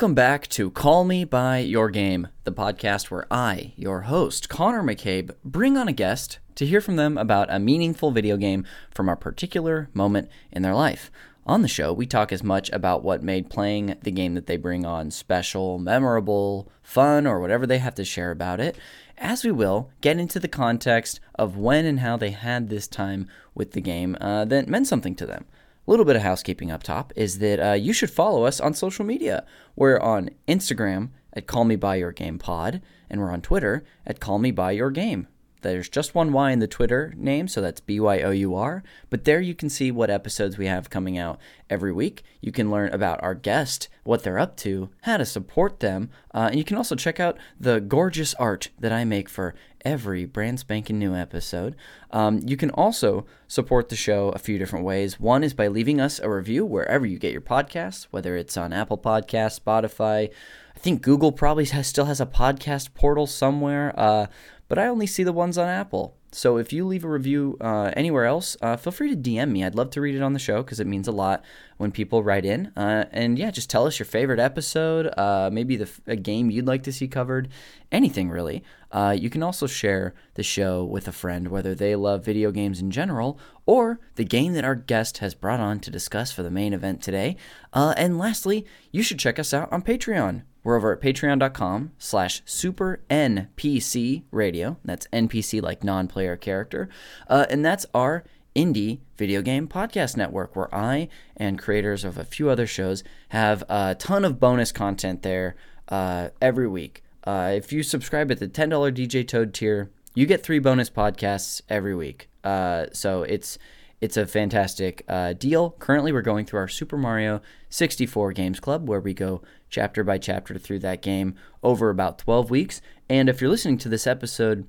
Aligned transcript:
welcome 0.00 0.14
back 0.14 0.48
to 0.48 0.70
Call 0.70 1.04
Me 1.04 1.24
By 1.24 1.58
Your 1.58 1.90
Game, 1.90 2.28
the 2.44 2.52
podcast 2.52 3.10
where 3.10 3.26
I, 3.30 3.74
your 3.76 4.00
host, 4.00 4.48
Conner 4.48 4.82
McCabe, 4.82 5.32
bring 5.44 5.76
on 5.76 5.88
a 5.88 5.92
guest 5.92 6.38
to 6.54 6.64
hear 6.64 6.80
from 6.80 6.96
them 6.96 7.18
about 7.18 7.52
a 7.52 7.58
meaningful 7.58 8.10
video 8.10 8.38
game 8.38 8.64
from 8.94 9.10
a 9.10 9.14
particular 9.16 9.90
moment 9.92 10.30
in 10.50 10.62
their 10.62 10.74
life. 10.74 11.10
On 11.44 11.60
the 11.60 11.68
show, 11.68 11.92
we 11.92 12.06
talk 12.06 12.32
as 12.32 12.42
much 12.42 12.70
about 12.70 13.04
what 13.04 13.22
made 13.22 13.50
playing 13.50 13.94
the 14.02 14.10
game 14.10 14.32
that 14.36 14.46
they 14.46 14.56
bring 14.56 14.86
on 14.86 15.10
special, 15.10 15.78
memorable, 15.78 16.72
fun, 16.82 17.26
or 17.26 17.38
whatever 17.38 17.66
they 17.66 17.76
have 17.76 17.96
to 17.96 18.02
share 18.02 18.30
about 18.30 18.58
it, 18.58 18.78
as 19.18 19.44
we 19.44 19.52
will 19.52 19.90
get 20.00 20.18
into 20.18 20.40
the 20.40 20.48
context 20.48 21.20
of 21.34 21.58
when 21.58 21.84
and 21.84 22.00
how 22.00 22.16
they 22.16 22.30
had 22.30 22.70
this 22.70 22.88
time 22.88 23.28
with 23.54 23.72
the 23.72 23.82
game 23.82 24.16
uh, 24.18 24.46
that 24.46 24.66
meant 24.66 24.86
something 24.86 25.14
to 25.14 25.26
them. 25.26 25.44
Little 25.90 26.04
bit 26.04 26.14
of 26.14 26.22
housekeeping 26.22 26.70
up 26.70 26.84
top 26.84 27.12
is 27.16 27.40
that 27.40 27.58
uh, 27.58 27.72
you 27.72 27.92
should 27.92 28.12
follow 28.12 28.44
us 28.44 28.60
on 28.60 28.74
social 28.74 29.04
media. 29.04 29.44
We're 29.74 29.98
on 29.98 30.30
Instagram 30.46 31.08
at 31.32 31.48
Call 31.48 31.64
Me 31.64 31.74
By 31.74 31.96
Your 31.96 32.12
Game 32.12 32.38
Pod, 32.38 32.80
and 33.10 33.20
we're 33.20 33.32
on 33.32 33.42
Twitter 33.42 33.82
at 34.06 34.20
Call 34.20 34.38
Me 34.38 34.52
By 34.52 34.70
Your 34.70 34.92
Game. 34.92 35.26
There's 35.62 35.88
just 35.88 36.14
one 36.14 36.32
Y 36.32 36.50
in 36.50 36.58
the 36.58 36.66
Twitter 36.66 37.12
name, 37.16 37.48
so 37.48 37.60
that's 37.60 37.80
B 37.80 38.00
Y 38.00 38.20
O 38.22 38.30
U 38.30 38.54
R. 38.54 38.82
But 39.08 39.24
there 39.24 39.40
you 39.40 39.54
can 39.54 39.68
see 39.68 39.90
what 39.90 40.10
episodes 40.10 40.58
we 40.58 40.66
have 40.66 40.90
coming 40.90 41.18
out 41.18 41.38
every 41.68 41.92
week. 41.92 42.22
You 42.40 42.52
can 42.52 42.70
learn 42.70 42.92
about 42.92 43.22
our 43.22 43.34
guest, 43.34 43.88
what 44.04 44.22
they're 44.22 44.38
up 44.38 44.56
to, 44.58 44.90
how 45.02 45.16
to 45.16 45.24
support 45.24 45.80
them, 45.80 46.10
uh, 46.34 46.48
and 46.50 46.58
you 46.58 46.64
can 46.64 46.76
also 46.76 46.96
check 46.96 47.20
out 47.20 47.38
the 47.58 47.80
gorgeous 47.80 48.34
art 48.34 48.70
that 48.78 48.92
I 48.92 49.04
make 49.04 49.28
for 49.28 49.54
every 49.84 50.24
brand 50.24 50.60
spanking 50.60 50.98
new 50.98 51.14
episode. 51.14 51.76
Um, 52.10 52.40
you 52.44 52.56
can 52.56 52.70
also 52.70 53.26
support 53.48 53.88
the 53.88 53.96
show 53.96 54.30
a 54.30 54.38
few 54.38 54.58
different 54.58 54.84
ways. 54.84 55.18
One 55.18 55.42
is 55.42 55.54
by 55.54 55.68
leaving 55.68 56.00
us 56.00 56.18
a 56.18 56.30
review 56.30 56.64
wherever 56.64 57.06
you 57.06 57.18
get 57.18 57.32
your 57.32 57.40
podcasts, 57.40 58.06
whether 58.10 58.36
it's 58.36 58.56
on 58.56 58.72
Apple 58.72 58.98
Podcasts, 58.98 59.60
Spotify. 59.60 60.30
I 60.74 60.78
think 60.78 61.02
Google 61.02 61.32
probably 61.32 61.64
has, 61.66 61.86
still 61.86 62.06
has 62.06 62.20
a 62.20 62.26
podcast 62.26 62.94
portal 62.94 63.26
somewhere, 63.26 63.92
uh, 63.96 64.26
but 64.70 64.78
I 64.78 64.86
only 64.86 65.08
see 65.08 65.24
the 65.24 65.32
ones 65.32 65.58
on 65.58 65.68
Apple. 65.68 66.16
So 66.30 66.56
if 66.56 66.72
you 66.72 66.86
leave 66.86 67.04
a 67.04 67.08
review 67.08 67.56
uh, 67.60 67.90
anywhere 67.96 68.24
else, 68.24 68.56
uh, 68.62 68.76
feel 68.76 68.92
free 68.92 69.12
to 69.12 69.16
DM 69.16 69.50
me. 69.50 69.64
I'd 69.64 69.74
love 69.74 69.90
to 69.90 70.00
read 70.00 70.14
it 70.14 70.22
on 70.22 70.32
the 70.32 70.38
show 70.38 70.62
because 70.62 70.78
it 70.78 70.86
means 70.86 71.08
a 71.08 71.12
lot 71.12 71.44
when 71.76 71.90
people 71.90 72.22
write 72.22 72.44
in. 72.44 72.66
Uh, 72.76 73.06
and 73.10 73.36
yeah, 73.36 73.50
just 73.50 73.68
tell 73.68 73.84
us 73.84 73.98
your 73.98 74.06
favorite 74.06 74.38
episode, 74.38 75.12
uh, 75.18 75.50
maybe 75.52 75.74
the 75.74 75.90
a 76.06 76.14
game 76.14 76.48
you'd 76.48 76.68
like 76.68 76.84
to 76.84 76.92
see 76.92 77.08
covered, 77.08 77.48
anything 77.90 78.30
really. 78.30 78.62
Uh, 78.92 79.16
you 79.18 79.28
can 79.28 79.42
also 79.42 79.66
share 79.66 80.14
the 80.34 80.44
show 80.44 80.84
with 80.84 81.08
a 81.08 81.12
friend, 81.12 81.48
whether 81.48 81.74
they 81.74 81.96
love 81.96 82.24
video 82.24 82.52
games 82.52 82.80
in 82.80 82.92
general 82.92 83.40
or 83.66 83.98
the 84.14 84.24
game 84.24 84.52
that 84.52 84.64
our 84.64 84.76
guest 84.76 85.18
has 85.18 85.34
brought 85.34 85.58
on 85.58 85.80
to 85.80 85.90
discuss 85.90 86.30
for 86.30 86.44
the 86.44 86.50
main 86.50 86.72
event 86.72 87.02
today. 87.02 87.36
Uh, 87.72 87.92
and 87.96 88.18
lastly, 88.18 88.64
you 88.92 89.02
should 89.02 89.18
check 89.18 89.40
us 89.40 89.52
out 89.52 89.72
on 89.72 89.82
Patreon. 89.82 90.42
We're 90.62 90.76
over 90.76 90.92
at 90.92 91.00
patreon.com 91.00 91.92
slash 91.98 92.42
super 92.44 93.00
NPC 93.10 94.24
radio. 94.30 94.76
That's 94.84 95.06
NPC 95.12 95.62
like 95.62 95.82
non 95.82 96.06
player 96.06 96.36
character. 96.36 96.88
Uh, 97.28 97.46
and 97.48 97.64
that's 97.64 97.86
our 97.94 98.24
indie 98.54 98.98
video 99.16 99.42
game 99.42 99.68
podcast 99.68 100.16
network 100.16 100.56
where 100.56 100.74
I 100.74 101.08
and 101.36 101.58
creators 101.58 102.04
of 102.04 102.18
a 102.18 102.24
few 102.24 102.50
other 102.50 102.66
shows 102.66 103.02
have 103.30 103.62
a 103.68 103.94
ton 103.98 104.24
of 104.24 104.40
bonus 104.40 104.72
content 104.72 105.22
there 105.22 105.56
uh, 105.88 106.30
every 106.42 106.68
week. 106.68 107.02
Uh, 107.24 107.52
if 107.54 107.72
you 107.72 107.82
subscribe 107.82 108.30
at 108.30 108.38
the 108.38 108.48
$10 108.48 108.70
DJ 108.92 109.26
Toad 109.26 109.54
tier, 109.54 109.90
you 110.14 110.26
get 110.26 110.42
three 110.42 110.58
bonus 110.58 110.90
podcasts 110.90 111.60
every 111.68 111.94
week. 111.94 112.28
Uh, 112.42 112.86
so 112.92 113.22
it's 113.22 113.58
it's 114.00 114.16
a 114.16 114.26
fantastic 114.26 115.04
uh, 115.08 115.34
deal. 115.34 115.72
Currently, 115.78 116.12
we're 116.12 116.22
going 116.22 116.46
through 116.46 116.60
our 116.60 116.68
Super 116.68 116.96
Mario 116.96 117.42
64 117.68 118.32
Games 118.32 118.60
Club, 118.60 118.88
where 118.88 119.00
we 119.00 119.12
go 119.12 119.42
chapter 119.68 120.02
by 120.02 120.18
chapter 120.18 120.58
through 120.58 120.78
that 120.80 121.02
game 121.02 121.34
over 121.62 121.90
about 121.90 122.18
12 122.18 122.50
weeks. 122.50 122.80
And 123.08 123.28
if 123.28 123.40
you're 123.40 123.50
listening 123.50 123.78
to 123.78 123.88
this 123.88 124.06
episode 124.06 124.66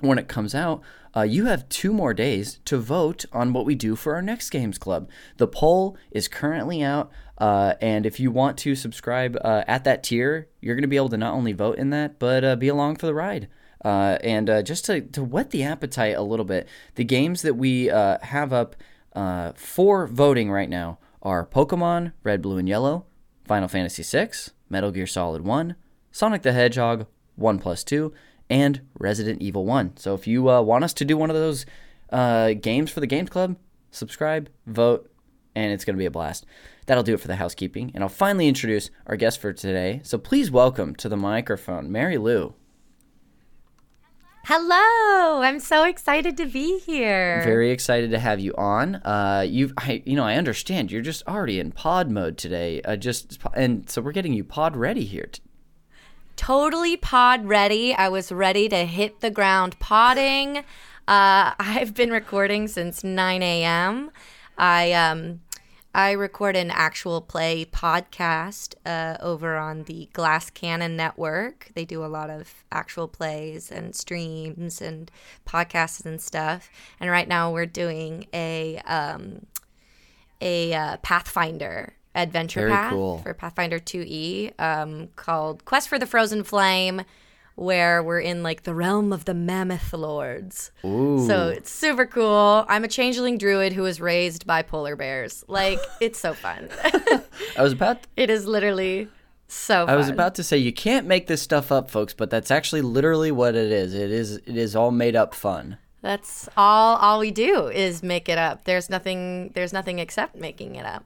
when 0.00 0.18
it 0.18 0.28
comes 0.28 0.54
out, 0.54 0.82
uh, 1.16 1.22
you 1.22 1.44
have 1.44 1.68
two 1.68 1.92
more 1.92 2.12
days 2.12 2.58
to 2.64 2.76
vote 2.78 3.24
on 3.32 3.52
what 3.52 3.64
we 3.64 3.76
do 3.76 3.94
for 3.94 4.14
our 4.14 4.22
next 4.22 4.50
Games 4.50 4.78
Club. 4.78 5.08
The 5.36 5.46
poll 5.46 5.96
is 6.10 6.26
currently 6.26 6.82
out, 6.82 7.12
uh, 7.38 7.74
and 7.80 8.04
if 8.04 8.18
you 8.18 8.32
want 8.32 8.58
to 8.58 8.74
subscribe 8.74 9.36
uh, 9.44 9.62
at 9.68 9.84
that 9.84 10.02
tier, 10.02 10.48
you're 10.60 10.74
going 10.74 10.82
to 10.82 10.88
be 10.88 10.96
able 10.96 11.10
to 11.10 11.16
not 11.16 11.34
only 11.34 11.52
vote 11.52 11.78
in 11.78 11.90
that, 11.90 12.18
but 12.18 12.44
uh, 12.44 12.56
be 12.56 12.68
along 12.68 12.96
for 12.96 13.06
the 13.06 13.14
ride. 13.14 13.48
Uh, 13.84 14.18
and 14.22 14.48
uh, 14.48 14.62
just 14.62 14.84
to, 14.86 15.02
to 15.02 15.22
whet 15.22 15.50
the 15.50 15.62
appetite 15.62 16.16
a 16.16 16.22
little 16.22 16.44
bit, 16.44 16.66
the 16.94 17.04
games 17.04 17.42
that 17.42 17.54
we 17.54 17.90
uh, 17.90 18.18
have 18.22 18.52
up 18.52 18.76
uh, 19.14 19.52
for 19.54 20.06
voting 20.06 20.50
right 20.50 20.70
now 20.70 20.98
are 21.22 21.46
Pokemon 21.46 22.12
Red, 22.22 22.42
Blue, 22.42 22.58
and 22.58 22.68
Yellow, 22.68 23.06
Final 23.44 23.68
Fantasy 23.68 24.02
VI, 24.02 24.30
Metal 24.68 24.90
Gear 24.90 25.06
Solid 25.06 25.42
1, 25.42 25.76
Sonic 26.10 26.42
the 26.42 26.52
Hedgehog 26.52 27.06
1 27.36 27.58
plus 27.58 27.84
2, 27.84 28.12
and 28.48 28.80
Resident 28.98 29.42
Evil 29.42 29.64
1. 29.64 29.96
So 29.96 30.14
if 30.14 30.26
you 30.26 30.50
uh, 30.50 30.62
want 30.62 30.84
us 30.84 30.92
to 30.94 31.04
do 31.04 31.16
one 31.16 31.30
of 31.30 31.36
those 31.36 31.66
uh, 32.10 32.54
games 32.54 32.90
for 32.90 33.00
the 33.00 33.06
Games 33.06 33.30
Club, 33.30 33.56
subscribe, 33.90 34.48
vote, 34.66 35.10
and 35.54 35.72
it's 35.72 35.84
going 35.84 35.94
to 35.94 35.98
be 35.98 36.06
a 36.06 36.10
blast. 36.10 36.46
That'll 36.86 37.02
do 37.02 37.14
it 37.14 37.20
for 37.20 37.28
the 37.28 37.36
housekeeping. 37.36 37.92
And 37.94 38.02
I'll 38.02 38.10
finally 38.10 38.48
introduce 38.48 38.90
our 39.06 39.16
guest 39.16 39.40
for 39.40 39.52
today. 39.52 40.00
So 40.04 40.18
please 40.18 40.50
welcome 40.50 40.94
to 40.96 41.08
the 41.08 41.16
microphone, 41.16 41.90
Mary 41.90 42.18
Lou. 42.18 42.54
Hello, 44.46 45.40
I'm 45.40 45.58
so 45.58 45.84
excited 45.84 46.36
to 46.36 46.44
be 46.44 46.78
here. 46.80 47.40
Very 47.44 47.70
excited 47.70 48.10
to 48.10 48.18
have 48.18 48.40
you 48.40 48.54
on. 48.56 48.96
Uh, 48.96 49.42
you, 49.48 49.72
I, 49.78 50.02
you 50.04 50.16
know, 50.16 50.24
I 50.24 50.34
understand 50.34 50.92
you're 50.92 51.00
just 51.00 51.26
already 51.26 51.58
in 51.58 51.72
pod 51.72 52.10
mode 52.10 52.36
today. 52.36 52.82
Uh, 52.82 52.96
just 52.96 53.38
and 53.54 53.88
so 53.88 54.02
we're 54.02 54.12
getting 54.12 54.34
you 54.34 54.44
pod 54.44 54.76
ready 54.76 55.06
here. 55.06 55.28
T- 55.32 55.40
totally 56.36 56.98
pod 56.98 57.46
ready. 57.46 57.94
I 57.94 58.10
was 58.10 58.30
ready 58.30 58.68
to 58.68 58.84
hit 58.84 59.20
the 59.20 59.30
ground 59.30 59.78
podding. 59.78 60.58
Uh, 60.58 60.62
I've 61.58 61.94
been 61.94 62.10
recording 62.10 62.68
since 62.68 63.02
9 63.02 63.42
a.m. 63.42 64.10
I 64.58 64.92
um, 64.92 65.40
I 65.94 66.10
record 66.10 66.56
an 66.56 66.72
actual 66.72 67.20
play 67.20 67.64
podcast 67.64 68.74
uh, 68.84 69.16
over 69.20 69.56
on 69.56 69.84
the 69.84 70.08
Glass 70.12 70.50
Cannon 70.50 70.96
Network. 70.96 71.70
They 71.74 71.84
do 71.84 72.04
a 72.04 72.06
lot 72.06 72.30
of 72.30 72.64
actual 72.72 73.06
plays 73.06 73.70
and 73.70 73.94
streams 73.94 74.82
and 74.82 75.08
podcasts 75.46 76.04
and 76.04 76.20
stuff. 76.20 76.68
And 76.98 77.10
right 77.10 77.28
now 77.28 77.52
we're 77.52 77.66
doing 77.66 78.26
a 78.34 78.78
um, 78.86 79.46
a 80.40 80.74
uh, 80.74 80.96
Pathfinder 80.98 81.94
adventure 82.16 82.62
Very 82.62 82.72
path 82.72 82.90
cool. 82.90 83.18
for 83.18 83.32
Pathfinder 83.32 83.78
2e 83.78 84.60
um, 84.60 85.08
called 85.14 85.64
Quest 85.64 85.88
for 85.88 85.98
the 85.98 86.06
Frozen 86.06 86.42
Flame 86.42 87.02
where 87.56 88.02
we're 88.02 88.20
in 88.20 88.42
like 88.42 88.64
the 88.64 88.74
realm 88.74 89.12
of 89.12 89.24
the 89.24 89.34
mammoth 89.34 89.92
lords. 89.92 90.72
Ooh. 90.84 91.24
So 91.26 91.48
it's 91.48 91.70
super 91.70 92.06
cool. 92.06 92.64
I'm 92.68 92.84
a 92.84 92.88
changeling 92.88 93.38
druid 93.38 93.72
who 93.72 93.82
was 93.82 94.00
raised 94.00 94.46
by 94.46 94.62
polar 94.62 94.96
bears. 94.96 95.44
Like 95.46 95.78
it's 96.00 96.18
so 96.18 96.34
fun. 96.34 96.68
I 97.56 97.62
was 97.62 97.72
about 97.72 97.98
it 98.16 98.30
is 98.30 98.46
literally 98.46 99.08
so 99.46 99.86
fun. 99.86 99.94
I 99.94 99.96
was 99.96 100.08
about 100.08 100.34
to 100.36 100.42
say 100.42 100.58
you 100.58 100.72
can't 100.72 101.06
make 101.06 101.26
this 101.26 101.42
stuff 101.42 101.70
up, 101.70 101.90
folks, 101.90 102.12
but 102.14 102.30
that's 102.30 102.50
actually 102.50 102.82
literally 102.82 103.30
what 103.30 103.54
it 103.54 103.70
is. 103.70 103.94
It 103.94 104.10
is 104.10 104.36
it 104.36 104.56
is 104.56 104.74
all 104.74 104.90
made 104.90 105.14
up 105.14 105.34
fun. 105.34 105.78
That's 106.02 106.48
all 106.56 106.96
all 106.96 107.20
we 107.20 107.30
do 107.30 107.68
is 107.68 108.02
make 108.02 108.28
it 108.28 108.36
up. 108.36 108.64
There's 108.64 108.90
nothing 108.90 109.52
there's 109.54 109.72
nothing 109.72 110.00
except 110.00 110.34
making 110.34 110.74
it 110.74 110.84
up. 110.84 111.04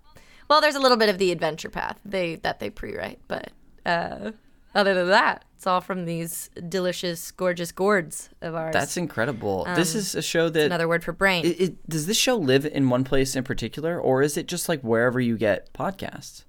Well, 0.49 0.63
there's 0.63 0.77
a 0.77 0.81
little 0.81 0.97
bit 0.97 1.11
of 1.11 1.19
the 1.19 1.31
adventure 1.31 1.69
path 1.69 2.01
they 2.07 2.37
that 2.37 2.59
they 2.59 2.71
pre-write, 2.71 3.21
but 3.29 3.51
uh 3.85 4.33
other 4.75 4.95
than 4.95 5.09
that, 5.09 5.45
it's 5.59 5.67
all 5.67 5.81
from 5.81 6.05
these 6.05 6.51
delicious, 6.69 7.33
gorgeous 7.33 7.73
gourds 7.73 8.29
of 8.43 8.55
ours. 8.55 8.73
That's 8.73 8.97
incredible. 8.97 9.67
this 9.75 9.93
is 9.97 10.15
a 10.15 10.23
show 10.23 10.49
that 10.51 10.67
another 10.67 10.87
word 10.87 11.03
for 11.03 11.11
brain. 11.11 11.45
it, 11.45 11.61
it- 11.61 11.89
does 11.91 12.07
this 12.07 12.17
show 12.17 12.37
live 12.37 12.65
in 12.65 12.89
one 12.91 13.03
place 13.03 13.35
in 13.35 13.43
particular, 13.43 14.01
or 14.01 14.23
is 14.23 14.37
it 14.37 14.47
just 14.47 14.69
like 14.69 14.81
wherever 14.83 15.19
you 15.19 15.37
get 15.37 15.73
podcasts? 15.73 16.45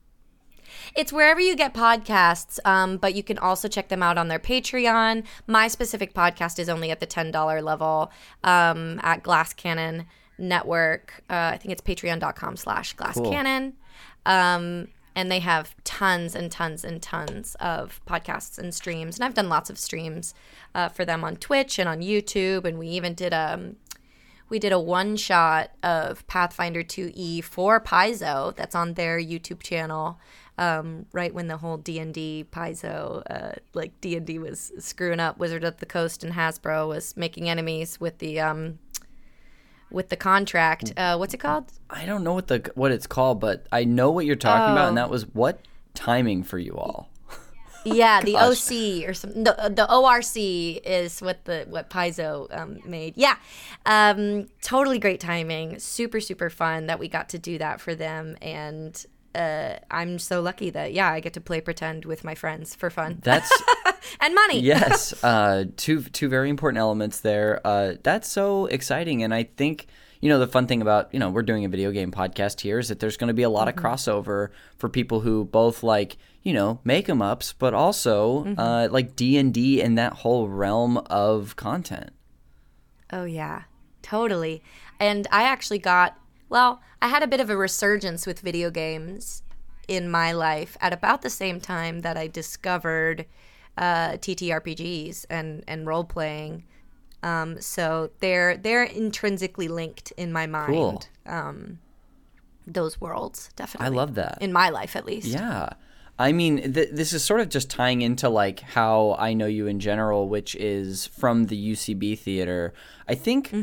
It's 0.96 1.12
wherever 1.12 1.40
you 1.40 1.56
get 1.56 1.74
podcasts, 1.74 2.60
um, 2.66 2.98
but 2.98 3.16
you 3.16 3.24
can 3.24 3.40
also 3.40 3.68
check 3.68 3.90
them 3.90 4.04
out 4.04 4.20
on 4.20 4.28
their 4.28 4.38
Patreon. 4.38 5.24
My 5.48 5.68
specific 5.70 6.14
podcast 6.14 6.60
is 6.60 6.70
only 6.70 6.92
at 6.92 7.00
the 7.00 7.08
$10 7.08 7.64
level 7.64 8.12
um, 8.44 9.00
at 9.02 9.24
Glass 9.24 9.54
Cannon 9.56 10.06
Network. 10.38 11.24
Uh, 11.32 11.50
I 11.54 11.58
think 11.58 11.72
it's 11.72 11.82
patreon.com 11.82 12.58
slash 12.58 12.94
Glass 12.94 13.16
Cool. 13.16 13.32
Cannon. 13.32 13.74
Um, 14.28 14.90
and 15.16 15.32
they 15.32 15.40
have 15.40 15.76
tons 15.84 16.36
and 16.36 16.52
tons 16.52 16.84
and 16.84 17.02
tons 17.02 17.56
of 17.60 18.02
podcasts 18.06 18.58
and 18.58 18.74
streams. 18.74 19.18
And 19.18 19.26
I've 19.26 19.34
done 19.34 19.50
lots 19.50 19.70
of 19.70 19.78
streams 19.78 20.34
uh, 20.74 20.90
for 20.90 21.06
them 21.06 21.24
on 21.24 21.38
Twitch 21.38 21.80
and 21.80 21.90
on 21.90 22.02
YouTube. 22.02 22.66
And 22.66 22.78
we 22.78 22.88
even 22.88 23.14
did 23.14 23.34
a 23.34 23.74
we 24.50 24.60
did 24.60 24.72
a 24.72 24.80
one 24.80 25.16
shot 25.16 25.72
of 25.84 26.26
Pathfinder 26.28 26.84
2e 26.84 27.44
for 27.44 27.80
Paizo 27.80 28.56
that's 28.56 28.76
on 28.76 28.96
their 28.96 29.20
YouTube 29.20 29.62
channel. 29.62 30.20
Um, 30.58 31.06
right 31.14 31.34
when 31.34 31.48
the 31.48 31.58
whole 31.58 31.78
D 31.78 32.00
and 32.00 32.14
D 32.14 32.46
Paizo, 32.52 33.24
uh, 33.30 33.54
like 33.74 33.94
D 34.02 34.18
and 34.18 34.26
D 34.26 34.40
was 34.40 34.74
screwing 34.80 35.20
up, 35.20 35.38
Wizard 35.38 35.64
of 35.64 35.78
the 35.78 35.86
Coast 35.86 36.24
and 36.24 36.34
Hasbro 36.34 36.88
was 36.88 37.16
making 37.16 37.48
enemies 37.48 38.00
with 38.00 38.18
the 38.18 38.42
um, 38.42 38.80
with 39.92 40.10
the 40.10 40.16
contract. 40.16 40.94
Uh, 40.98 41.18
what's 41.18 41.34
it 41.34 41.40
called? 41.40 41.72
I 41.90 42.06
don't 42.06 42.24
know 42.24 42.34
what 42.34 42.48
the 42.48 42.72
what 42.76 42.92
it's 42.92 43.08
called, 43.08 43.40
but 43.40 43.66
I 43.72 43.84
know 43.84 44.12
what 44.12 44.26
you're 44.26 44.36
talking 44.36 44.72
about, 44.74 44.90
and 44.90 44.98
Oh. 44.98 45.02
that 45.02 45.10
was 45.10 45.24
what 45.34 45.60
timing 45.94 46.44
for 46.44 46.58
you 46.60 46.78
all. 46.78 47.10
Yeah, 47.86 48.22
the 48.22 48.36
OC 48.36 49.08
or 49.10 49.14
some 49.14 49.32
the, 49.46 49.72
the 49.74 49.88
ORC 49.92 50.36
is 50.86 51.22
what 51.22 51.46
the 51.46 51.66
what 51.70 51.90
Paizo 51.90 52.48
um, 52.56 52.80
made. 52.86 53.14
Yeah, 53.16 53.38
um, 53.86 54.48
totally 54.62 55.00
great 55.00 55.22
timing. 55.22 55.80
Super 55.80 56.20
super 56.20 56.50
fun 56.50 56.88
that 56.88 57.00
we 57.00 57.08
got 57.08 57.30
to 57.30 57.40
do 57.40 57.58
that 57.58 57.80
for 57.80 57.96
them, 57.96 58.36
and 58.42 59.04
uh, 59.36 59.76
I'm 59.92 60.20
so 60.20 60.42
lucky 60.42 60.70
that 60.72 60.94
yeah 60.94 61.12
I 61.12 61.20
get 61.20 61.34
to 61.34 61.42
play 61.42 61.62
pretend 61.62 62.06
with 62.06 62.24
my 62.24 62.36
friends 62.36 62.76
for 62.76 62.90
fun. 62.90 63.20
That's 63.24 63.52
and 64.22 64.34
money. 64.36 64.60
yes, 64.60 65.14
uh, 65.24 65.66
two 65.78 66.02
two 66.04 66.30
very 66.30 66.50
important 66.50 66.80
elements 66.80 67.20
there. 67.22 67.62
Uh, 67.66 67.94
that's 68.04 68.30
so 68.30 68.66
exciting, 68.68 69.24
and 69.24 69.34
I 69.34 69.44
think 69.44 69.88
you 70.22 70.30
know 70.30 70.40
the 70.40 70.48
fun 70.48 70.68
thing 70.68 70.82
about 70.82 71.14
you 71.14 71.20
know 71.20 71.30
we're 71.30 71.44
doing 71.44 71.64
a 71.66 71.70
video 71.70 71.92
game 71.92 72.12
podcast 72.12 72.62
here 72.62 72.80
is 72.80 72.90
that 72.90 73.00
there's 73.00 73.18
going 73.18 73.30
to 73.30 73.34
be 73.34 73.44
a 73.44 73.50
lot 73.50 73.68
Mm-hmm. 73.68 73.78
of 73.80 73.84
crossover 74.00 74.50
for 74.78 74.90
people 74.90 75.22
who 75.22 75.46
both 75.46 75.84
like 75.84 76.18
you 76.44 76.52
know 76.54 76.80
make 76.84 77.08
'em 77.08 77.22
ups, 77.22 77.54
but 77.54 77.74
also 77.74 78.44
Mm-hmm. 78.44 78.60
uh, 78.60 78.88
like 78.92 79.16
D 79.16 79.38
and 79.38 79.54
D 79.54 79.82
and 79.82 79.98
that 79.98 80.14
whole 80.14 80.50
realm 80.50 80.98
of 81.10 81.56
content. 81.56 82.10
Oh 83.14 83.24
yeah, 83.26 83.64
totally. 84.02 84.62
And 85.00 85.28
I 85.32 85.44
actually 85.44 85.80
got 85.80 86.19
well, 86.50 86.82
I 87.02 87.08
had 87.08 87.24
a 87.24 87.28
bit 87.28 87.40
of 87.40 87.50
a 87.50 87.58
resurgence 87.58 88.26
with 88.26 88.42
video 88.42 88.70
games 88.70 89.44
in 89.88 90.10
my 90.10 90.32
life 90.32 90.78
at 90.82 90.94
about 90.94 91.22
the 91.22 91.30
same 91.30 91.60
time 91.60 92.02
that 92.02 92.18
I 92.18 92.28
discovered 92.28 93.26
uh, 93.78 94.12
TTRPGs 94.14 95.26
and 95.30 95.64
and 95.68 95.88
role 95.88 96.04
playing. 96.04 96.64
Um, 97.24 97.62
so 97.62 98.12
they're 98.20 98.58
they're 98.58 98.84
intrinsically 98.84 99.68
linked 99.68 100.12
in 100.18 100.32
my 100.32 100.48
mind. 100.48 100.74
Cool. 100.74 101.04
Um, 101.26 101.80
those 102.68 103.02
worlds 103.02 103.50
definitely. 103.56 103.88
I 103.88 103.90
love 103.90 104.16
that. 104.16 104.38
in 104.42 104.54
my 104.54 104.70
life 104.70 104.96
at 104.96 105.06
least. 105.06 105.28
Yeah. 105.28 105.70
I 106.22 106.34
mean, 106.34 106.74
th- 106.74 106.90
this 106.92 107.14
is 107.14 107.24
sort 107.24 107.40
of 107.40 107.48
just 107.48 107.70
tying 107.70 108.02
into 108.02 108.28
like 108.28 108.60
how 108.60 109.16
I 109.18 109.34
know 109.34 109.46
you 109.46 109.68
in 109.68 109.80
general, 109.80 110.28
which 110.28 110.54
is 110.56 111.08
from 111.08 111.46
the 111.46 111.72
UCB 111.72 112.20
theater. 112.20 112.74
I 113.08 113.16
think 113.16 113.54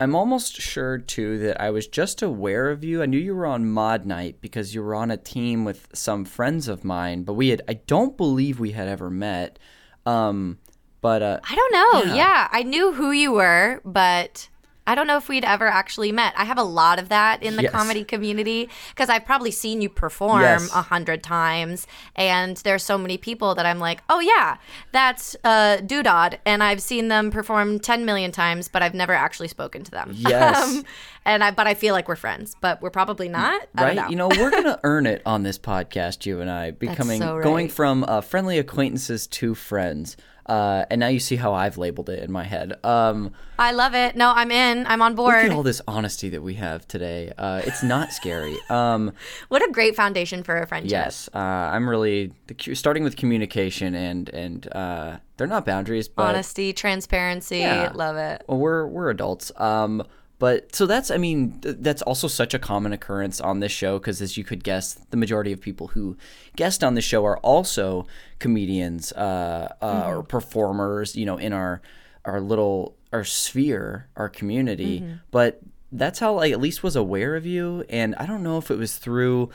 I'm 0.00 0.14
almost 0.16 0.54
sure 0.60 0.96
too 0.96 1.38
that 1.40 1.60
I 1.60 1.68
was 1.70 1.86
just 1.86 2.22
aware 2.22 2.70
of 2.70 2.82
you. 2.82 3.02
I 3.02 3.06
knew 3.06 3.18
you 3.18 3.36
were 3.36 3.44
on 3.46 3.68
Maude 3.68 4.06
Night 4.06 4.40
because 4.40 4.74
you 4.74 4.82
were 4.82 4.94
on 4.94 5.10
a 5.10 5.18
team 5.18 5.66
with 5.66 5.88
some 5.92 6.24
friends 6.24 6.68
of 6.68 6.84
mine, 6.84 7.22
but 7.22 7.34
we 7.34 7.48
had 7.48 7.60
I 7.68 7.74
don't 7.74 8.16
believe 8.16 8.58
we 8.58 8.72
had 8.72 8.88
ever 8.88 9.10
met. 9.10 9.58
Um, 10.06 10.58
but 11.02 11.20
uh, 11.20 11.40
I 11.44 11.54
don't 11.54 11.72
know. 11.72 12.14
Yeah. 12.14 12.16
Yeah. 12.16 12.48
I 12.50 12.62
knew 12.62 12.92
who 12.94 13.10
you 13.10 13.32
were, 13.32 13.82
but 13.84 14.48
I 14.86 14.94
don't 14.94 15.06
know 15.06 15.16
if 15.16 15.28
we'd 15.28 15.44
ever 15.44 15.66
actually 15.66 16.12
met. 16.12 16.32
I 16.36 16.44
have 16.44 16.58
a 16.58 16.62
lot 16.62 16.98
of 16.98 17.08
that 17.08 17.42
in 17.42 17.56
the 17.56 17.62
Yes. 17.62 17.72
comedy 17.72 18.04
community 18.04 18.68
because 18.90 19.08
I've 19.08 19.24
probably 19.24 19.50
seen 19.50 19.82
you 19.82 19.88
perform 19.88 20.42
Yes. 20.42 20.70
a 20.74 20.82
hundred 20.82 21.22
times, 21.22 21.86
and 22.14 22.56
there's 22.58 22.82
so 22.84 22.96
many 22.96 23.18
people 23.18 23.54
that 23.56 23.66
I'm 23.66 23.78
like, 23.78 24.02
oh 24.08 24.20
yeah, 24.20 24.56
that's 24.92 25.34
uh, 25.44 25.78
Doodad, 25.78 26.38
and 26.46 26.62
I've 26.62 26.80
seen 26.82 27.08
them 27.08 27.30
perform 27.30 27.80
ten 27.80 28.04
million 28.04 28.32
times, 28.32 28.68
but 28.68 28.82
I've 28.82 28.94
never 28.94 29.12
actually 29.12 29.48
spoken 29.48 29.82
to 29.84 29.90
them. 29.90 30.12
Yes. 30.14 30.82
and 31.24 31.42
I 31.42 31.50
but 31.50 31.66
I 31.66 31.74
feel 31.74 31.94
like 31.94 32.08
we're 32.08 32.16
friends, 32.16 32.54
but 32.60 32.80
we're 32.80 32.90
probably 32.90 33.28
not. 33.28 33.62
I 33.74 33.80
don't 33.80 33.86
right? 33.86 33.96
know. 33.96 34.08
You 34.08 34.16
know, 34.16 34.28
we're 34.28 34.50
gonna 34.50 34.78
earn 34.84 35.06
it 35.06 35.22
on 35.26 35.42
this 35.42 35.58
podcast, 35.58 36.26
you 36.26 36.40
and 36.40 36.50
I, 36.50 36.70
becoming 36.70 37.20
so 37.20 37.40
going 37.42 37.68
from 37.68 38.04
uh, 38.04 38.20
friendly 38.20 38.58
acquaintances 38.58 39.26
to 39.28 39.54
friends. 39.54 40.16
Uh, 40.46 40.84
and 40.90 41.00
now 41.00 41.08
you 41.08 41.18
see 41.18 41.36
how 41.36 41.52
I've 41.52 41.76
labeled 41.76 42.08
it 42.08 42.22
in 42.22 42.30
my 42.30 42.44
head. 42.44 42.74
Um, 42.84 43.32
I 43.58 43.72
love 43.72 43.94
it. 43.94 44.16
No, 44.16 44.32
I'm 44.34 44.50
in. 44.50 44.86
I'm 44.86 45.02
on 45.02 45.14
board. 45.14 45.34
look 45.42 45.52
at 45.52 45.56
all 45.56 45.62
this 45.62 45.80
honesty 45.88 46.28
that 46.28 46.42
we 46.42 46.54
have 46.54 46.86
today. 46.86 47.32
Uh, 47.36 47.62
it's 47.64 47.82
not 47.82 48.12
scary. 48.12 48.56
Um, 48.70 49.12
What 49.48 49.66
a 49.68 49.72
great 49.72 49.96
foundation 49.96 50.42
for 50.42 50.56
a 50.56 50.66
friendship. 50.66 50.90
yes, 50.90 51.28
uh, 51.34 51.38
I'm 51.38 51.88
really 51.88 52.32
the, 52.46 52.74
starting 52.74 53.02
with 53.04 53.16
communication 53.16 53.94
and 53.94 54.28
and 54.30 54.72
uh, 54.72 55.16
they're 55.36 55.46
not 55.46 55.64
boundaries, 55.64 56.08
but 56.08 56.28
Honesty, 56.34 56.72
transparency. 56.72 57.58
Yeah. 57.58 57.92
Love 57.94 58.16
it. 58.16 58.44
well, 58.46 58.58
we're 58.58 58.86
we're 58.86 59.10
adults. 59.10 59.50
Um, 59.56 60.02
but 60.38 60.74
so 60.74 60.86
that's 60.86 61.10
I 61.10 61.16
mean 61.16 61.60
th- 61.60 61.76
that's 61.80 62.02
also 62.02 62.28
such 62.28 62.52
a 62.54 62.58
common 62.58 62.92
occurrence 62.92 63.40
on 63.40 63.60
this 63.60 63.72
show 63.72 63.98
because 63.98 64.20
as 64.20 64.36
you 64.36 64.44
could 64.44 64.62
guess, 64.64 64.94
the 65.10 65.16
majority 65.16 65.52
of 65.52 65.60
people 65.60 65.88
who 65.88 66.16
guest 66.56 66.84
on 66.84 66.94
the 66.94 67.00
show 67.00 67.24
are 67.24 67.38
also 67.38 68.06
comedians 68.38 69.12
uh, 69.12 69.74
uh, 69.80 70.04
or 70.06 70.22
performers. 70.22 71.16
You 71.16 71.26
know, 71.26 71.36
in 71.38 71.52
our 71.52 71.80
our 72.24 72.40
little 72.40 72.96
our 73.12 73.24
sphere, 73.24 74.08
our 74.16 74.28
community. 74.28 75.02
But 75.30 75.60
that's 75.92 76.18
how 76.18 76.38
I 76.38 76.50
at 76.50 76.60
least 76.60 76.82
was 76.82 76.96
aware 76.96 77.36
of 77.36 77.46
you, 77.46 77.84
and 77.88 78.14
I 78.16 78.26
don't 78.26 78.42
know 78.42 78.58
if 78.58 78.70
it 78.70 78.76
was 78.78 78.96
through 78.96 79.50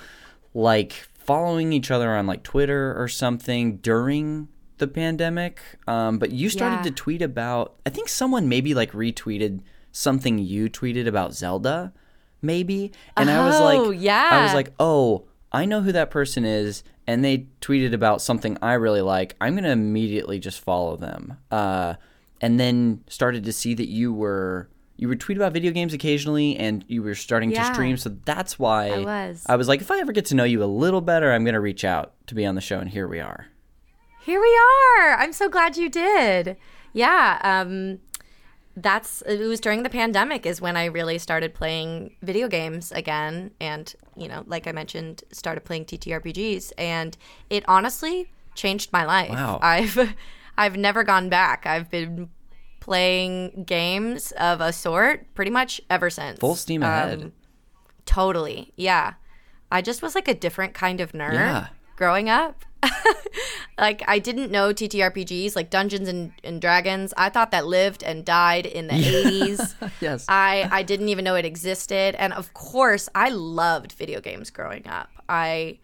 like 0.53 0.93
following 1.13 1.71
each 1.73 1.91
other 1.91 2.09
on 2.15 2.25
like 2.25 2.43
Twitter 2.43 2.95
or 2.99 3.07
something 3.07 3.77
during 3.77 4.47
the 4.79 4.87
pandemic. 4.87 5.59
Um, 5.87 6.17
but 6.17 6.31
you 6.31 6.49
started 6.49 6.77
Yeah. 6.77 6.83
to 6.83 6.91
tweet 6.91 7.21
about, 7.21 7.75
I 7.85 7.89
think 7.91 8.09
someone 8.09 8.49
maybe 8.49 8.73
like 8.73 8.91
retweeted 8.93 9.61
something 9.91 10.39
you 10.39 10.69
tweeted 10.69 11.07
about 11.07 11.33
Zelda, 11.33 11.93
maybe. 12.41 12.91
And 13.17 13.29
I 13.29 13.45
was 13.45 13.55
Oh, 13.79 13.91
yeah. 13.91 14.29
I 14.31 14.43
was 14.43 14.53
like, 14.53 14.73
oh, 14.79 15.25
I 15.51 15.65
know 15.65 15.81
who 15.81 15.91
that 15.91 16.11
person 16.11 16.45
is. 16.45 16.83
And 17.07 17.25
they 17.25 17.47
tweeted 17.61 17.93
about 17.93 18.21
something 18.21 18.57
I 18.61 18.73
really 18.73 19.01
like. 19.01 19.35
I'm 19.41 19.53
going 19.53 19.63
to 19.63 19.71
immediately 19.71 20.39
just 20.39 20.59
follow 20.61 20.95
them. 20.95 21.37
Uh, 21.49 21.95
and 22.39 22.59
then 22.59 23.03
started 23.07 23.43
to 23.45 23.53
see 23.53 23.73
that 23.73 23.87
you 23.87 24.13
were. 24.13 24.69
You 24.97 25.07
would 25.07 25.19
tweet 25.19 25.35
about 25.35 25.51
video 25.53 25.71
games 25.71 25.95
occasionally, 25.95 26.55
and 26.57 26.85
you 26.87 27.01
were 27.01 27.15
starting 27.15 27.49
to 27.49 27.55
stream. 27.73 27.97
So 27.97 28.15
that's 28.23 28.59
why 28.59 28.89
I 28.89 28.99
was. 28.99 29.43
I 29.49 29.55
was 29.55 29.67
like, 29.67 29.81
if 29.81 29.89
I 29.89 29.99
ever 29.99 30.11
get 30.11 30.25
to 30.25 30.35
know 30.35 30.43
you 30.43 30.63
a 30.63 30.65
little 30.65 31.01
better, 31.01 31.31
I'm 31.31 31.43
going 31.43 31.55
to 31.55 31.59
reach 31.59 31.83
out 31.83 32.13
to 32.27 32.35
be 32.35 32.45
on 32.45 32.53
the 32.53 32.61
show, 32.61 32.77
and 32.77 32.87
here 32.87 33.07
we 33.07 33.19
are. 33.19 33.47
Here 34.23 34.39
we 34.39 34.59
are. 34.99 35.15
I'm 35.17 35.33
so 35.33 35.49
glad 35.49 35.75
you 35.75 35.89
did. 35.89 36.55
Yeah. 36.93 37.39
Um, 37.43 37.97
that's 38.75 39.21
it 39.23 39.39
was 39.47 39.59
during 39.59 39.83
the 39.83 39.89
pandemic 39.89 40.45
is 40.45 40.61
when 40.61 40.77
I 40.77 40.85
really 40.85 41.17
started 41.17 41.53
playing 41.53 42.15
video 42.21 42.47
games 42.47 42.91
again, 42.91 43.51
and 43.59 43.93
you 44.15 44.27
know, 44.27 44.43
like 44.47 44.67
I 44.67 44.71
mentioned, 44.71 45.23
started 45.31 45.65
playing 45.65 45.85
TTRPGs, 45.85 46.71
and 46.77 47.17
it 47.49 47.63
honestly 47.67 48.31
changed 48.55 48.91
my 48.93 49.05
life. 49.05 49.29
Wow. 49.31 49.59
I've 49.63 50.15
I've 50.57 50.77
never 50.77 51.03
gone 51.03 51.29
back. 51.29 51.65
I've 51.65 51.89
been 51.89 52.29
playing 52.79 53.63
games 53.65 54.31
of 54.33 54.59
a 54.61 54.73
sort 54.73 55.33
pretty 55.35 55.51
much 55.51 55.79
ever 55.89 56.09
since. 56.09 56.39
Full 56.39 56.55
steam 56.55 56.81
ahead. 56.83 57.21
Um, 57.21 57.31
totally. 58.05 58.73
Yeah. 58.75 59.13
I 59.71 59.81
just 59.81 60.01
was 60.01 60.15
like 60.15 60.27
a 60.27 60.33
different 60.33 60.73
kind 60.73 60.99
of 60.99 61.11
nerd 61.13 61.33
Yeah. 61.33 61.67
growing 61.95 62.27
up. 62.29 62.65
like 63.77 64.03
I 64.07 64.19
didn't 64.19 64.51
know 64.51 64.73
TTRPGs 64.73 65.55
like 65.55 65.69
Dungeons 65.69 66.07
and, 66.07 66.31
and 66.43 66.61
Dragons. 66.61 67.13
I 67.17 67.29
thought 67.29 67.51
that 67.51 67.65
lived 67.65 68.03
and 68.03 68.23
died 68.25 68.65
in 68.65 68.87
the 68.87 68.93
80s. 68.95 69.75
Yes. 70.01 70.25
I 70.27 70.67
I 70.71 70.83
didn't 70.83 71.09
even 71.09 71.23
know 71.23 71.35
it 71.35 71.45
existed 71.45 72.15
and 72.15 72.33
of 72.33 72.53
course 72.53 73.07
I 73.13 73.29
loved 73.29 73.91
video 73.93 74.19
games 74.19 74.49
growing 74.49 74.87
up. 74.87 75.09
I 75.29 75.77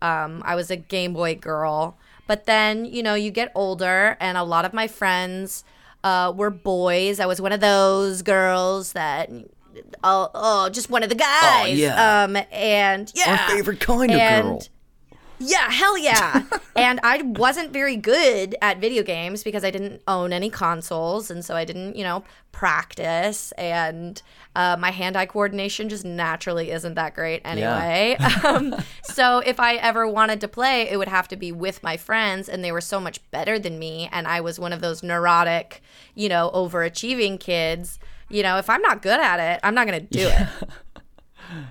um 0.00 0.42
I 0.44 0.54
was 0.54 0.70
a 0.70 0.76
Game 0.76 1.12
Boy 1.12 1.34
girl. 1.34 1.98
But 2.26 2.44
then, 2.44 2.84
you 2.84 3.02
know, 3.02 3.14
you 3.14 3.30
get 3.30 3.50
older 3.54 4.16
and 4.20 4.36
a 4.36 4.42
lot 4.44 4.64
of 4.66 4.74
my 4.74 4.86
friends 4.86 5.64
uh, 6.04 6.30
were 6.36 6.50
boys. 6.50 7.20
I 7.20 7.26
was 7.26 7.40
one 7.40 7.52
of 7.52 7.60
those 7.60 8.20
girls 8.20 8.92
that 8.92 9.30
oh, 10.04 10.30
oh 10.34 10.68
just 10.68 10.90
one 10.90 11.02
of 11.02 11.08
the 11.08 11.14
guys. 11.14 11.62
Oh, 11.62 11.66
yeah. 11.66 12.22
Um 12.24 12.36
and 12.52 13.10
yeah. 13.14 13.32
Our 13.48 13.54
favorite 13.56 13.80
kind 13.80 14.10
of 14.10 14.16
And- 14.18 14.44
girl. 14.46 14.62
Yeah, 15.38 15.70
hell 15.70 15.96
yeah. 15.96 16.42
and 16.76 17.00
I 17.02 17.22
wasn't 17.22 17.72
very 17.72 17.96
good 17.96 18.56
at 18.60 18.78
video 18.78 19.02
games 19.02 19.42
because 19.44 19.64
I 19.64 19.70
didn't 19.70 20.02
own 20.08 20.32
any 20.32 20.50
consoles. 20.50 21.30
And 21.30 21.44
so 21.44 21.54
I 21.54 21.64
didn't, 21.64 21.96
you 21.96 22.04
know, 22.04 22.24
practice. 22.52 23.52
And 23.52 24.20
uh, 24.56 24.76
my 24.78 24.90
hand 24.90 25.16
eye 25.16 25.26
coordination 25.26 25.88
just 25.88 26.04
naturally 26.04 26.70
isn't 26.70 26.94
that 26.94 27.14
great 27.14 27.42
anyway. 27.44 28.16
um, 28.44 28.74
so 29.02 29.38
if 29.38 29.60
I 29.60 29.76
ever 29.76 30.06
wanted 30.08 30.40
to 30.42 30.48
play, 30.48 30.88
it 30.88 30.96
would 30.96 31.08
have 31.08 31.28
to 31.28 31.36
be 31.36 31.52
with 31.52 31.82
my 31.82 31.96
friends. 31.96 32.48
And 32.48 32.64
they 32.64 32.72
were 32.72 32.80
so 32.80 33.00
much 33.00 33.18
better 33.30 33.58
than 33.58 33.78
me. 33.78 34.08
And 34.12 34.26
I 34.26 34.40
was 34.40 34.58
one 34.58 34.72
of 34.72 34.80
those 34.80 35.02
neurotic, 35.02 35.82
you 36.14 36.28
know, 36.28 36.50
overachieving 36.54 37.38
kids. 37.38 37.98
You 38.30 38.42
know, 38.42 38.58
if 38.58 38.68
I'm 38.68 38.82
not 38.82 39.00
good 39.00 39.20
at 39.20 39.40
it, 39.40 39.60
I'm 39.62 39.74
not 39.74 39.86
going 39.86 40.00
to 40.00 40.06
do 40.06 40.28
it. 40.28 40.68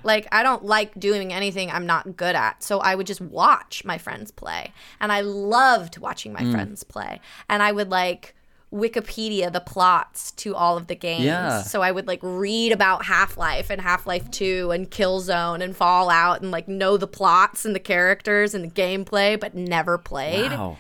Like 0.04 0.28
I 0.32 0.44
don't 0.44 0.64
like 0.66 1.00
doing 1.00 1.34
anything 1.34 1.70
I'm 1.72 1.86
not 1.86 2.18
good 2.18 2.36
at. 2.36 2.64
So 2.64 2.80
I 2.80 2.96
would 2.96 3.08
just 3.08 3.22
watch 3.22 3.84
my 3.86 3.98
friends 3.98 4.32
play. 4.32 4.74
And 5.00 5.12
I 5.12 5.22
loved 5.22 5.98
watching 5.98 6.34
Mm. 6.34 6.42
my 6.44 6.52
friends 6.52 6.84
play. 6.84 7.20
And 7.50 7.62
I 7.64 7.72
would 7.72 7.90
like 7.90 8.34
Wikipedia 8.74 9.50
the 9.52 9.62
plots 9.62 10.32
to 10.32 10.54
all 10.54 10.76
of 10.76 10.88
the 10.88 10.96
games. 10.96 11.24
Yeah. 11.24 11.62
So 11.62 11.82
I 11.82 11.92
would 11.92 12.06
like 12.06 12.20
read 12.22 12.74
about 12.74 13.06
Half-Life 13.06 13.70
and 13.70 13.80
Half-Life 13.80 14.30
2 14.30 14.72
and 14.72 14.92
Killzone 14.92 15.64
and 15.64 15.74
Fallout 15.74 16.42
and 16.42 16.52
like 16.52 16.68
know 16.68 16.98
the 16.98 17.08
plots 17.08 17.64
and 17.64 17.74
the 17.74 17.80
characters 17.80 18.54
and 18.54 18.66
the 18.66 18.70
gameplay 18.70 19.40
but 19.40 19.56
never 19.56 19.98
played. 19.98 20.52
Wow. 20.52 20.78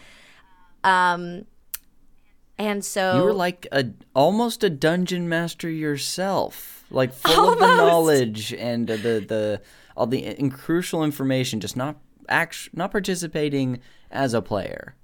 And 2.59 2.83
so 2.83 3.17
You 3.17 3.23
were 3.23 3.33
like 3.33 3.67
a 3.71 3.85
almost 4.15 4.63
a 4.63 4.69
dungeon 4.69 5.29
master 5.29 5.69
yourself, 5.69 6.76
like 6.89 7.13
full 7.13 7.53
of 7.53 7.59
the 7.59 7.67
knowledge 7.67 8.53
and 8.53 8.87
the 8.87 8.97
the 8.97 9.61
all 9.95 10.07
the 10.07 10.25
in- 10.25 10.51
crucial 10.51 11.03
information, 11.03 11.59
just 11.59 11.75
not 11.75 11.97
act 12.29 12.69
not 12.73 12.91
participating 12.91 13.79
as 14.11 14.33
a 14.33 14.41
player. 14.41 14.95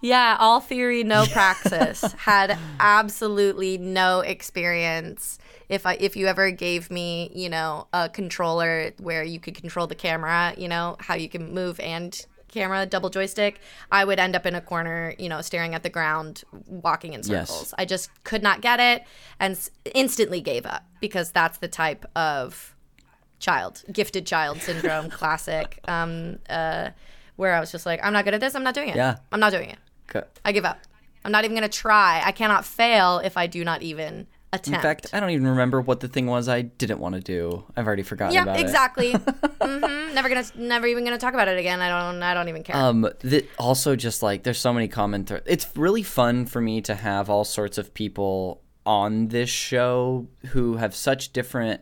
Yeah, 0.00 0.36
all 0.38 0.60
theory, 0.60 1.02
no 1.02 1.24
praxis. 1.30 2.12
Had 2.12 2.58
absolutely 2.78 3.78
no 3.78 4.20
experience. 4.20 5.38
If 5.68 5.86
I 5.86 5.94
if 5.94 6.16
you 6.16 6.26
ever 6.26 6.50
gave 6.50 6.90
me, 6.90 7.30
you 7.34 7.48
know, 7.48 7.86
a 7.92 8.08
controller 8.08 8.92
where 8.98 9.24
you 9.24 9.40
could 9.40 9.54
control 9.54 9.86
the 9.86 9.94
camera, 9.94 10.54
you 10.58 10.68
know, 10.68 10.96
how 11.00 11.14
you 11.14 11.28
can 11.28 11.54
move 11.54 11.80
and 11.80 12.26
camera 12.54 12.86
double 12.86 13.10
joystick, 13.10 13.60
I 13.92 14.04
would 14.04 14.18
end 14.18 14.34
up 14.36 14.46
in 14.46 14.54
a 14.54 14.60
corner, 14.60 15.14
you 15.18 15.28
know, 15.28 15.40
staring 15.42 15.74
at 15.74 15.82
the 15.82 15.90
ground, 15.90 16.44
walking 16.66 17.12
in 17.12 17.20
Yes. 17.24 17.48
circles. 17.50 17.74
I 17.76 17.84
just 17.84 18.08
could 18.24 18.42
not 18.42 18.60
get 18.62 18.80
it 18.80 19.04
and 19.38 19.58
instantly 19.94 20.40
gave 20.40 20.64
up 20.64 20.84
because 21.00 21.30
that's 21.32 21.58
the 21.58 21.68
type 21.68 22.06
of 22.16 22.74
child, 23.40 23.82
gifted 23.92 24.26
child 24.26 24.62
syndrome, 24.62 25.10
classic. 25.20 25.78
Um, 25.86 26.38
uh, 26.48 26.90
where 27.36 27.52
I 27.54 27.58
was 27.60 27.72
just 27.72 27.84
like, 27.84 27.98
I'm 28.04 28.12
not 28.12 28.24
good 28.24 28.34
at 28.34 28.40
this. 28.40 28.54
I'm 28.54 28.62
not 28.62 28.74
doing 28.74 28.90
it. 28.90 28.96
Yeah. 28.96 29.16
I'm 29.32 29.40
not 29.40 29.50
doing 29.50 29.68
it. 29.70 29.78
I 30.44 30.52
give 30.52 30.64
up. 30.64 30.78
I'm 31.24 31.32
not 31.32 31.44
even 31.44 31.56
going 31.56 31.68
to 31.68 31.78
try. 31.78 32.22
I 32.24 32.30
cannot 32.30 32.64
fail 32.64 33.18
if 33.18 33.36
I 33.36 33.48
do 33.48 33.64
not 33.64 33.82
even 33.82 34.28
In 34.66 34.74
fact, 34.74 35.10
I 35.12 35.20
don't 35.20 35.30
even 35.30 35.46
remember 35.46 35.80
what 35.80 36.00
the 36.00 36.08
thing 36.08 36.26
was 36.26 36.48
I 36.48 36.62
didn't 36.62 37.00
want 37.00 37.14
to 37.14 37.20
do. 37.20 37.64
I've 37.76 37.86
already 37.86 38.02
forgotten 38.02 38.34
yeah, 38.34 38.42
about 38.42 38.58
it. 38.58 38.62
exactly. 38.62 39.12
hmm 39.62 40.14
Never 40.14 40.28
gonna, 40.28 40.44
never 40.56 40.86
even 40.86 41.04
gonna 41.04 41.18
talk 41.18 41.34
about 41.34 41.48
it 41.48 41.58
again. 41.58 41.80
I 41.80 41.88
don't, 41.88 42.22
I 42.22 42.34
don't 42.34 42.48
even 42.48 42.62
care. 42.62 42.76
Um, 42.76 43.02
that 43.02 43.48
also 43.58 43.96
just 43.96 44.22
like 44.22 44.44
there's 44.44 44.58
so 44.60 44.72
many 44.72 44.88
common. 44.88 45.24
Th- 45.24 45.42
it's 45.46 45.66
really 45.76 46.02
fun 46.02 46.46
for 46.46 46.60
me 46.60 46.80
to 46.82 46.94
have 46.94 47.28
all 47.28 47.44
sorts 47.44 47.78
of 47.78 47.92
people 47.94 48.62
on 48.86 49.28
this 49.28 49.50
show 49.50 50.28
who 50.48 50.76
have 50.76 50.94
such 50.94 51.32
different. 51.32 51.80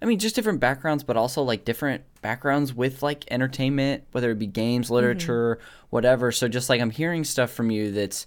I 0.00 0.04
mean, 0.04 0.18
just 0.18 0.34
different 0.34 0.60
backgrounds, 0.60 1.04
but 1.04 1.16
also 1.16 1.42
like 1.42 1.64
different 1.64 2.02
backgrounds 2.22 2.74
with 2.74 3.02
like 3.02 3.24
entertainment, 3.30 4.04
whether 4.12 4.30
it 4.30 4.38
be 4.38 4.46
games, 4.46 4.90
literature, 4.90 5.58
whatever. 5.90 6.32
So 6.32 6.48
just 6.48 6.68
like 6.68 6.80
I'm 6.80 6.90
hearing 6.90 7.24
stuff 7.24 7.52
from 7.52 7.70
you 7.70 7.92
that's 7.92 8.26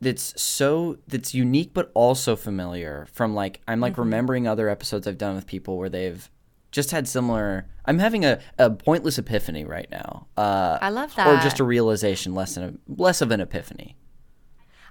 that's 0.00 0.40
so 0.40 0.98
that's 1.08 1.34
unique 1.34 1.70
but 1.72 1.90
also 1.94 2.36
familiar 2.36 3.06
from 3.12 3.34
like 3.34 3.60
I'm 3.66 3.80
like 3.80 3.96
remembering 3.96 4.46
other 4.46 4.68
episodes 4.68 5.06
I've 5.06 5.18
done 5.18 5.34
with 5.34 5.46
people 5.46 5.78
where 5.78 5.88
they've 5.88 6.28
just 6.70 6.90
had 6.90 7.08
similar 7.08 7.66
I'm 7.86 7.98
having 7.98 8.24
a, 8.24 8.40
a 8.58 8.70
pointless 8.70 9.18
epiphany 9.18 9.64
right 9.64 9.90
now. 9.90 10.26
Uh 10.36 10.78
I 10.82 10.90
love 10.90 11.14
that. 11.14 11.26
or 11.26 11.42
just 11.42 11.60
a 11.60 11.64
realization 11.64 12.34
less 12.34 12.54
than 12.56 12.64
a 12.64 13.02
less 13.02 13.20
of 13.22 13.30
an 13.30 13.40
epiphany. 13.40 13.96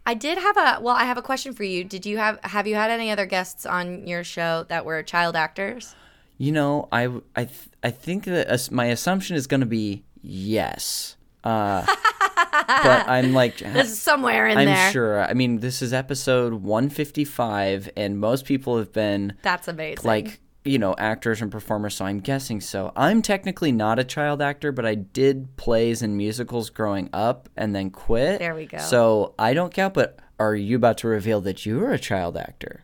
I 0.08 0.14
did 0.14 0.38
have 0.38 0.56
a. 0.56 0.80
Well, 0.82 0.96
I 0.96 1.06
have 1.06 1.18
a 1.18 1.22
question 1.24 1.54
for 1.54 1.64
you. 1.64 1.84
Did 1.84 2.06
you 2.06 2.18
have, 2.20 2.40
have 2.44 2.68
you 2.68 2.76
had 2.76 2.92
any 2.92 3.10
other 3.10 3.26
guests 3.26 3.66
on 3.66 4.06
your 4.06 4.24
show 4.24 4.64
that 4.70 4.86
were 4.86 5.02
child 5.02 5.36
actors? 5.36 5.96
You 6.38 6.52
know, 6.52 6.88
I 6.92 7.06
I 7.36 7.46
th- 7.46 7.70
I 7.84 7.90
think 7.90 8.26
that 8.26 8.72
my 8.72 8.86
assumption 8.86 9.36
is 9.36 9.48
going 9.48 9.62
to 9.62 9.66
be 9.66 10.04
yes. 10.22 11.15
Uh, 11.46 11.86
but 11.86 11.96
I'm 13.08 13.34
like 13.34 13.58
This 13.58 13.92
is 13.92 14.00
somewhere 14.02 14.48
in 14.48 14.56
the 14.56 14.62
I'm 14.62 14.68
there. 14.68 14.92
sure. 14.92 15.24
I 15.24 15.34
mean, 15.34 15.60
this 15.60 15.82
is 15.82 15.94
episode 15.94 16.54
155 16.56 17.90
and 17.96 18.20
most 18.20 18.46
people 18.46 18.78
have 18.78 18.92
been 18.92 19.34
That's 19.42 19.68
amazing. 19.68 20.04
like 20.06 20.40
you 20.64 20.80
know 20.80 20.96
actors 20.98 21.44
and 21.44 21.52
performers 21.52 21.94
so 21.94 22.06
i'm 22.06 22.20
guessing 22.20 22.60
so 22.60 22.92
i'm 22.96 23.22
technically 23.22 23.72
not 23.72 24.00
a 24.00 24.04
child 24.04 24.42
actor 24.42 24.72
but 24.72 24.84
i 24.84 24.96
did 24.96 25.56
plays 25.58 26.02
and 26.02 26.18
musicals 26.18 26.72
growing 26.72 27.08
up 27.14 27.48
and 27.56 27.76
then 27.76 27.92
quit 27.92 28.40
There 28.40 28.56
we 28.56 28.66
go. 28.66 28.80
so 28.80 29.36
i 29.38 29.54
don't 29.54 29.72
count 29.72 29.94
but 29.94 30.18
are 30.40 30.56
you 30.56 30.76
about 30.78 30.98
to 31.00 31.08
reveal 31.08 31.40
that 31.42 31.68
you're 31.68 31.92
a 31.94 32.00
child 32.00 32.36
actor 32.36 32.84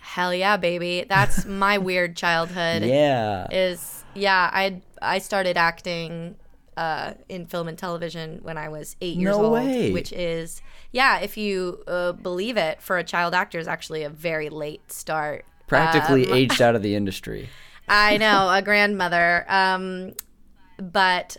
hell 0.00 0.34
yeah, 0.34 0.58
baby. 0.58 1.06
That's 1.08 1.44
my 1.64 1.78
weird 1.78 2.14
childhood. 2.14 2.82
yeah 2.84 3.46
is 3.50 4.04
yeah 4.14 4.50
i 4.52 4.82
i 5.00 5.18
started 5.18 5.56
acting 5.56 6.34
uh, 6.76 7.12
in 7.28 7.46
film 7.46 7.68
and 7.68 7.78
television 7.78 8.38
when 8.42 8.56
i 8.58 8.68
was 8.68 8.96
eight 9.00 9.16
years 9.16 9.36
No 9.36 9.44
old 9.44 9.52
way. 9.54 9.92
which 9.92 10.12
is 10.12 10.60
yeah 10.92 11.18
if 11.20 11.36
you 11.36 11.82
uh, 11.86 12.12
believe 12.12 12.56
it 12.56 12.80
for 12.82 12.98
a 12.98 13.04
child 13.04 13.34
actor 13.34 13.58
is 13.58 13.68
actually 13.68 14.02
a 14.02 14.10
very 14.10 14.48
late 14.48 14.90
start. 14.92 15.44
Practically 15.66 16.26
Um, 16.26 16.34
aged 16.34 16.60
out 16.66 16.74
of 16.74 16.82
the 16.82 16.94
industry. 16.94 17.48
I 17.88 18.16
know 18.18 18.50
a 18.50 18.60
grandmother. 18.62 19.44
Um, 19.48 20.12
but 20.78 21.36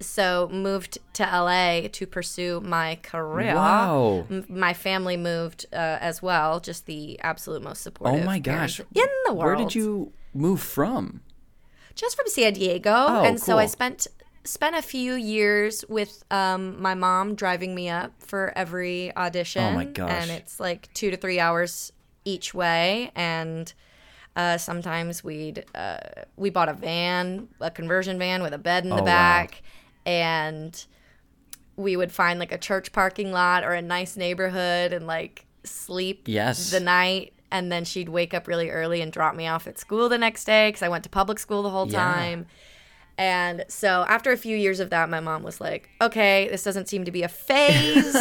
so 0.00 0.48
moved 0.52 0.98
to 1.14 1.22
la 1.24 1.88
to 1.92 2.06
pursue 2.06 2.60
my 2.60 2.98
career. 3.02 3.54
Wow. 3.54 4.26
M- 4.30 4.46
my 4.48 4.72
family 4.74 5.16
moved 5.16 5.66
uh, 5.72 5.76
as 6.00 6.22
well 6.22 6.60
just 6.60 6.86
the 6.86 7.18
absolute 7.20 7.62
most 7.62 7.82
supportive. 7.82 8.22
oh 8.22 8.24
my 8.24 8.38
gosh. 8.38 8.80
in 8.80 8.86
the 9.26 9.32
world 9.34 9.38
where 9.44 9.56
did 9.56 9.74
you 9.74 10.12
move 10.34 10.60
from? 10.60 11.20
Just 11.94 12.16
from 12.16 12.28
San 12.28 12.52
Diego, 12.52 12.92
Oh, 12.94 13.24
and 13.24 13.40
so 13.40 13.58
I 13.58 13.66
spent 13.66 14.06
spent 14.48 14.74
a 14.76 14.82
few 14.82 15.14
years 15.14 15.84
with 15.88 16.24
um, 16.30 16.80
my 16.80 16.94
mom 16.94 17.34
driving 17.34 17.74
me 17.74 17.88
up 17.88 18.12
for 18.20 18.52
every 18.56 19.14
audition. 19.16 19.62
Oh 19.62 19.72
my 19.72 19.84
gosh. 19.84 20.10
And 20.10 20.30
it's 20.30 20.58
like 20.58 20.92
two 20.94 21.10
to 21.10 21.16
three 21.16 21.38
hours 21.40 21.92
each 22.24 22.52
way, 22.54 23.10
and 23.14 23.72
uh, 24.36 24.58
sometimes 24.58 25.22
we'd 25.24 25.64
uh, 25.74 25.98
we 26.36 26.50
bought 26.50 26.68
a 26.68 26.72
van, 26.74 27.48
a 27.60 27.70
conversion 27.70 28.18
van 28.18 28.42
with 28.42 28.52
a 28.54 28.58
bed 28.58 28.84
in 28.84 28.90
the 28.90 28.96
Oh, 28.96 28.98
wow. 29.00 29.04
back, 29.04 29.62
and 30.06 30.84
we 31.76 31.96
would 31.96 32.10
find 32.10 32.38
like 32.40 32.52
a 32.52 32.58
church 32.58 32.92
parking 32.92 33.30
lot 33.32 33.62
or 33.64 33.72
a 33.72 33.82
nice 33.82 34.16
neighborhood 34.16 34.92
and 34.92 35.06
like 35.06 35.46
sleep 35.64 36.26
Yes. 36.26 36.70
the 36.70 36.80
night 36.80 37.32
and 37.50 37.70
then 37.72 37.84
she'd 37.84 38.08
wake 38.08 38.34
up 38.34 38.46
really 38.48 38.68
early 38.68 39.00
and 39.00 39.12
drop 39.12 39.34
me 39.34 39.46
off 39.46 39.66
at 39.66 39.78
school 39.78 40.08
the 40.08 40.18
next 40.18 40.44
day 40.44 40.68
because 40.68 40.82
i 40.82 40.88
went 40.88 41.04
to 41.04 41.10
public 41.10 41.38
school 41.38 41.62
the 41.62 41.70
whole 41.70 41.86
Yeah. 41.86 41.98
time 42.02 42.46
and 43.18 43.64
so 43.68 44.04
after 44.08 44.30
a 44.32 44.36
few 44.36 44.56
years 44.56 44.80
of 44.80 44.90
that 44.90 45.10
my 45.10 45.20
mom 45.20 45.42
was 45.42 45.60
like 45.60 45.90
okay 46.00 46.48
this 46.50 46.62
doesn't 46.62 46.88
seem 46.88 47.04
to 47.04 47.10
be 47.10 47.22
a 47.22 47.28
phase 47.28 48.16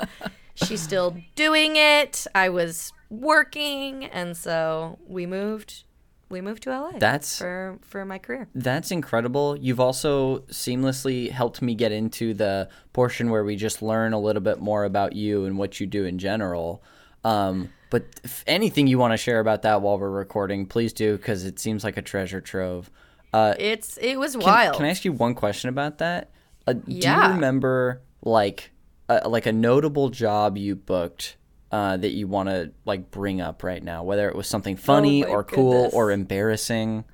she's 0.54 0.80
still 0.80 1.16
doing 1.34 1.76
it 1.76 2.26
i 2.34 2.48
was 2.48 2.92
working 3.10 4.04
and 4.04 4.36
so 4.36 4.98
we 5.06 5.26
moved 5.26 5.84
we 6.28 6.40
moved 6.40 6.64
to 6.64 6.70
la 6.70 6.90
That's- 6.98 7.38
for 7.38 7.78
for 7.82 8.04
my 8.04 8.18
career 8.18 8.48
That's 8.54 8.90
incredible. 8.90 9.56
You've 9.56 9.78
also 9.80 10.40
seamlessly 10.50 11.30
helped 11.30 11.62
me 11.62 11.74
get 11.76 11.92
into 11.92 12.34
the 12.34 12.68
portion 12.92 13.30
where 13.30 13.44
we 13.44 13.54
just 13.54 13.80
learn 13.80 14.12
a 14.12 14.18
little 14.18 14.42
bit 14.42 14.58
more 14.60 14.84
about 14.84 15.12
you 15.14 15.44
and 15.44 15.56
what 15.56 15.78
you 15.78 15.86
do 15.86 16.04
in 16.04 16.18
general. 16.18 16.82
Um, 17.22 17.70
but 17.90 18.02
if 18.24 18.42
anything 18.48 18.88
you 18.88 18.98
want 18.98 19.12
to 19.12 19.16
share 19.16 19.38
about 19.38 19.62
that 19.62 19.82
while 19.82 19.98
we're 20.00 20.10
recording, 20.10 20.66
please 20.66 20.92
do 20.92 21.16
because 21.16 21.44
it 21.44 21.60
seems 21.60 21.84
like 21.84 21.96
a 21.96 22.02
treasure 22.02 22.40
trove. 22.40 22.90
Uh, 23.36 23.54
it's 23.58 23.98
it 23.98 24.18
was 24.18 24.34
wild 24.34 24.76
Can 24.76 24.86
I 24.86 24.88
ask 24.88 25.04
you 25.04 25.12
one 25.12 25.34
question 25.34 25.68
about 25.68 25.98
that? 25.98 26.30
Uh, 26.66 26.72
Do 26.72 26.82
you 26.86 27.20
remember 27.34 28.00
like 28.22 28.70
a, 29.10 29.28
like 29.28 29.44
a 29.44 29.52
notable 29.52 30.08
job 30.08 30.56
you 30.56 30.74
booked 30.74 31.36
uh, 31.70 31.98
that 31.98 32.12
you 32.12 32.26
want 32.28 32.48
to 32.48 32.72
like 32.86 33.10
bring 33.10 33.42
up 33.42 33.62
right 33.62 33.82
now, 33.82 34.02
whether 34.04 34.26
it 34.30 34.34
was 34.34 34.46
something 34.46 34.74
funny 34.76 35.22
Oh 35.22 35.28
or 35.28 35.44
cool 35.44 35.72
goodness. 35.72 35.94
or 35.94 36.10
embarrassing? 36.12 37.04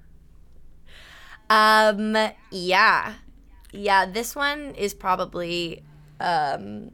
Um, 1.51 2.17
yeah. 2.53 3.15
Yeah, 3.73 4.07
this 4.07 4.37
one 4.37 4.75
is 4.77 4.95
probably 4.95 5.83
um 6.21 6.93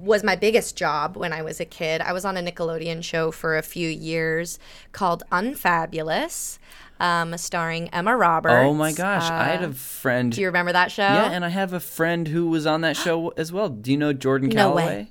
was 0.00 0.22
my 0.24 0.36
biggest 0.36 0.76
job 0.76 1.16
when 1.16 1.32
I 1.32 1.42
was 1.42 1.60
a 1.60 1.64
kid. 1.64 2.00
I 2.00 2.12
was 2.12 2.24
on 2.24 2.36
a 2.36 2.42
Nickelodeon 2.42 3.02
show 3.02 3.30
for 3.30 3.56
a 3.56 3.62
few 3.62 3.88
years 3.88 4.58
called 4.92 5.22
Unfabulous, 5.30 6.58
um, 7.00 7.36
starring 7.38 7.88
Emma 7.88 8.16
Roberts. 8.16 8.54
Oh 8.54 8.74
my 8.74 8.92
gosh, 8.92 9.28
I 9.30 9.44
had 9.44 9.64
Uh, 9.64 9.68
a 9.68 9.72
friend. 9.72 10.30
Do 10.32 10.40
you 10.40 10.46
remember 10.46 10.72
that 10.72 10.92
show? 10.92 11.02
Yeah, 11.02 11.30
and 11.32 11.44
I 11.44 11.48
have 11.48 11.72
a 11.72 11.80
friend 11.80 12.28
who 12.28 12.48
was 12.48 12.66
on 12.66 12.82
that 12.82 12.96
show 12.96 13.28
as 13.36 13.52
well. 13.52 13.68
Do 13.68 13.90
you 13.90 13.96
know 13.96 14.12
Jordan 14.12 14.50
No 14.50 14.72
way. 14.74 14.82
Calloway? 14.82 15.08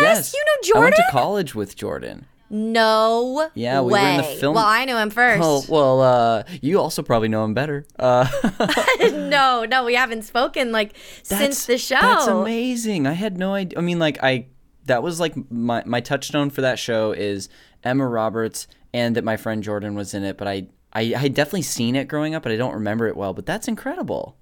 yes, 0.00 0.32
you 0.32 0.42
know 0.46 0.62
Jordan. 0.62 0.82
I 0.82 0.84
went 0.86 0.96
to 0.96 1.04
college 1.10 1.54
with 1.54 1.76
Jordan. 1.76 2.26
no 2.50 3.50
Yeah, 3.54 3.80
we 3.82 3.92
way. 3.92 4.02
were 4.02 4.08
in 4.08 4.16
the 4.18 4.22
film- 4.22 4.54
Well, 4.54 4.64
I 4.64 4.84
knew 4.86 4.96
him 4.96 5.10
first. 5.10 5.42
Oh 5.44 5.62
well, 5.68 6.00
uh, 6.00 6.42
you 6.62 6.80
also 6.80 7.02
probably 7.02 7.28
know 7.28 7.44
him 7.44 7.52
better. 7.54 7.86
Uh, 7.98 8.26
no, 9.12 9.64
no, 9.68 9.84
we 9.84 9.94
haven't 9.94 10.22
spoken 10.22 10.72
like 10.72 10.94
since 11.22 11.66
the 11.66 11.76
show. 11.78 12.00
That's 12.00 12.26
amazing. 12.26 13.06
I 13.06 13.12
had 13.12 13.38
no 13.38 13.54
idea. 13.54 13.78
I 13.78 13.82
mean, 13.82 13.98
like 13.98 14.18
I, 14.22 14.46
that 14.86 15.02
was 15.02 15.20
like 15.20 15.34
my 15.50 15.82
my 15.84 16.00
touchstone 16.00 16.48
for 16.50 16.62
that 16.62 16.78
show 16.78 17.12
is 17.12 17.48
Emma 17.84 18.06
Roberts, 18.06 18.66
and 18.92 19.16
that 19.16 19.24
my 19.24 19.36
friend 19.36 19.62
Jordan 19.62 19.94
was 19.94 20.14
in 20.14 20.24
it. 20.24 20.36
But 20.38 20.48
I, 20.48 20.66
I, 20.92 21.00
I 21.14 21.18
had 21.18 21.34
definitely 21.34 21.62
seen 21.62 21.96
it 21.96 22.08
growing 22.08 22.34
up, 22.34 22.42
but 22.42 22.52
I 22.52 22.56
don't 22.56 22.74
remember 22.74 23.06
it 23.08 23.16
well. 23.16 23.34
But 23.34 23.46
that's 23.46 23.68
incredible. 23.68 24.36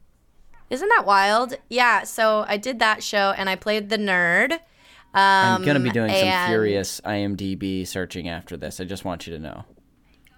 Isn't 0.71 0.89
that 0.97 1.05
wild? 1.07 1.55
Yeah, 1.69 2.03
so 2.03 2.45
I 2.49 2.57
did 2.57 2.79
that 2.81 3.03
show 3.03 3.33
and 3.37 3.49
I 3.49 3.55
played 3.57 3.89
the 3.89 3.99
nerd. 3.99 4.59
I'm 5.15 5.65
gonna 5.65 5.81
be 5.81 5.89
Um, 5.89 5.95
doing 5.95 6.11
some 6.11 6.49
furious 6.49 7.01
IMDb 7.05 7.87
searching 7.87 8.29
after 8.29 8.57
this. 8.57 8.81
I 8.81 8.85
just 8.85 9.05
want 9.05 9.27
you 9.27 9.33
to 9.35 9.39
know. 9.39 9.65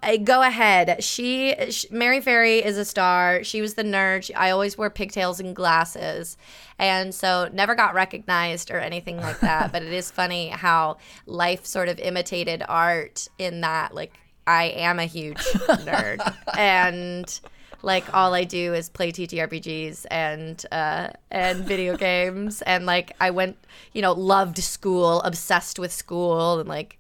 Uh, 0.02 0.17
go 0.17 0.43
ahead. 0.43 1.02
She, 1.02 1.55
sh 1.71 1.87
Mary 1.90 2.21
Ferry 2.21 2.59
is 2.59 2.78
a 2.78 2.85
star. 2.85 3.43
She 3.43 3.61
was 3.61 3.75
the 3.75 3.83
nerd. 3.83 4.25
She, 4.25 4.35
I 4.35 4.50
always 4.50 4.78
wore 4.78 4.90
pigtails 4.90 5.40
and 5.40 5.55
glasses, 5.57 6.37
and 6.78 7.14
so 7.14 7.49
never 7.52 7.75
got 7.75 7.95
recognized 7.95 8.71
or 8.71 8.78
anything 8.78 9.17
like 9.17 9.40
that. 9.40 9.73
but 9.73 9.83
it 9.83 9.93
is 9.93 10.11
funny 10.11 10.49
how 10.49 10.99
life 11.26 11.67
sort 11.67 11.88
of 11.88 11.99
imitated 11.99 12.62
art 12.69 13.28
in 13.38 13.61
that. 13.62 13.95
Like 13.95 14.12
I 14.47 14.64
am 14.64 15.00
a 15.00 15.05
huge 15.05 15.38
nerd, 15.38 16.35
and 16.57 17.40
like 17.83 18.12
all 18.14 18.35
I 18.35 18.45
do 18.45 18.75
is 18.75 18.88
play 18.88 19.11
TTRPGs 19.11 20.07
and 20.12 20.64
uh, 20.71 21.09
and 21.31 21.64
video 21.64 21.97
games, 21.97 22.62
and 22.62 22.87
like 22.87 23.17
I 23.21 23.31
went, 23.31 23.57
you 23.93 24.02
know, 24.02 24.12
loved 24.12 24.59
school, 24.59 25.23
obsessed 25.23 25.81
with 25.81 25.93
school, 25.93 26.61
and 26.61 26.69
like, 26.69 26.99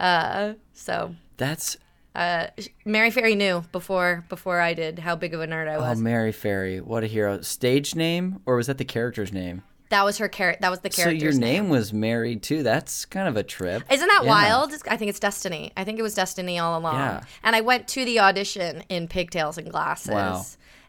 uh, 0.00 0.54
so 0.72 1.14
That's 1.36 1.76
uh, 2.18 2.48
Mary 2.84 3.10
Fairy 3.10 3.34
knew 3.34 3.62
before 3.72 4.24
before 4.28 4.60
I 4.60 4.74
did 4.74 4.98
how 4.98 5.14
big 5.16 5.34
of 5.34 5.40
a 5.40 5.46
nerd 5.46 5.68
I 5.68 5.78
was. 5.78 5.98
oh. 5.98 6.02
Mary 6.02 6.32
Fairy. 6.32 6.80
What 6.80 7.04
a 7.04 7.06
hero. 7.06 7.40
Stage 7.42 7.94
name 7.94 8.40
or 8.46 8.56
was 8.56 8.66
that 8.66 8.78
the 8.78 8.84
character's 8.84 9.32
name? 9.32 9.62
that 9.90 10.04
was 10.04 10.18
her 10.18 10.28
character. 10.28 10.60
That 10.60 10.70
was 10.70 10.80
the 10.80 10.90
character. 10.90 11.18
So 11.18 11.22
your 11.24 11.32
name. 11.32 11.62
name 11.64 11.68
was 11.70 11.94
Mary 11.94 12.36
too. 12.36 12.62
That's 12.62 13.06
kind 13.06 13.26
of 13.26 13.36
a 13.38 13.42
trip. 13.42 13.84
Isn't 13.90 14.06
that 14.08 14.20
Yeah. 14.24 14.28
wild? 14.28 14.70
I 14.86 14.98
think 14.98 15.08
it's 15.08 15.18
destiny. 15.18 15.72
I 15.78 15.84
think 15.84 15.98
it 15.98 16.02
was 16.02 16.12
destiny 16.14 16.58
all 16.58 16.78
along. 16.78 16.96
Yeah. 16.96 17.20
And 17.42 17.56
I 17.56 17.62
went 17.62 17.88
to 17.88 18.04
the 18.04 18.20
audition 18.20 18.82
in 18.90 19.08
pigtails 19.08 19.56
and 19.56 19.70
glasses 19.70 20.10
Wow. 20.10 20.44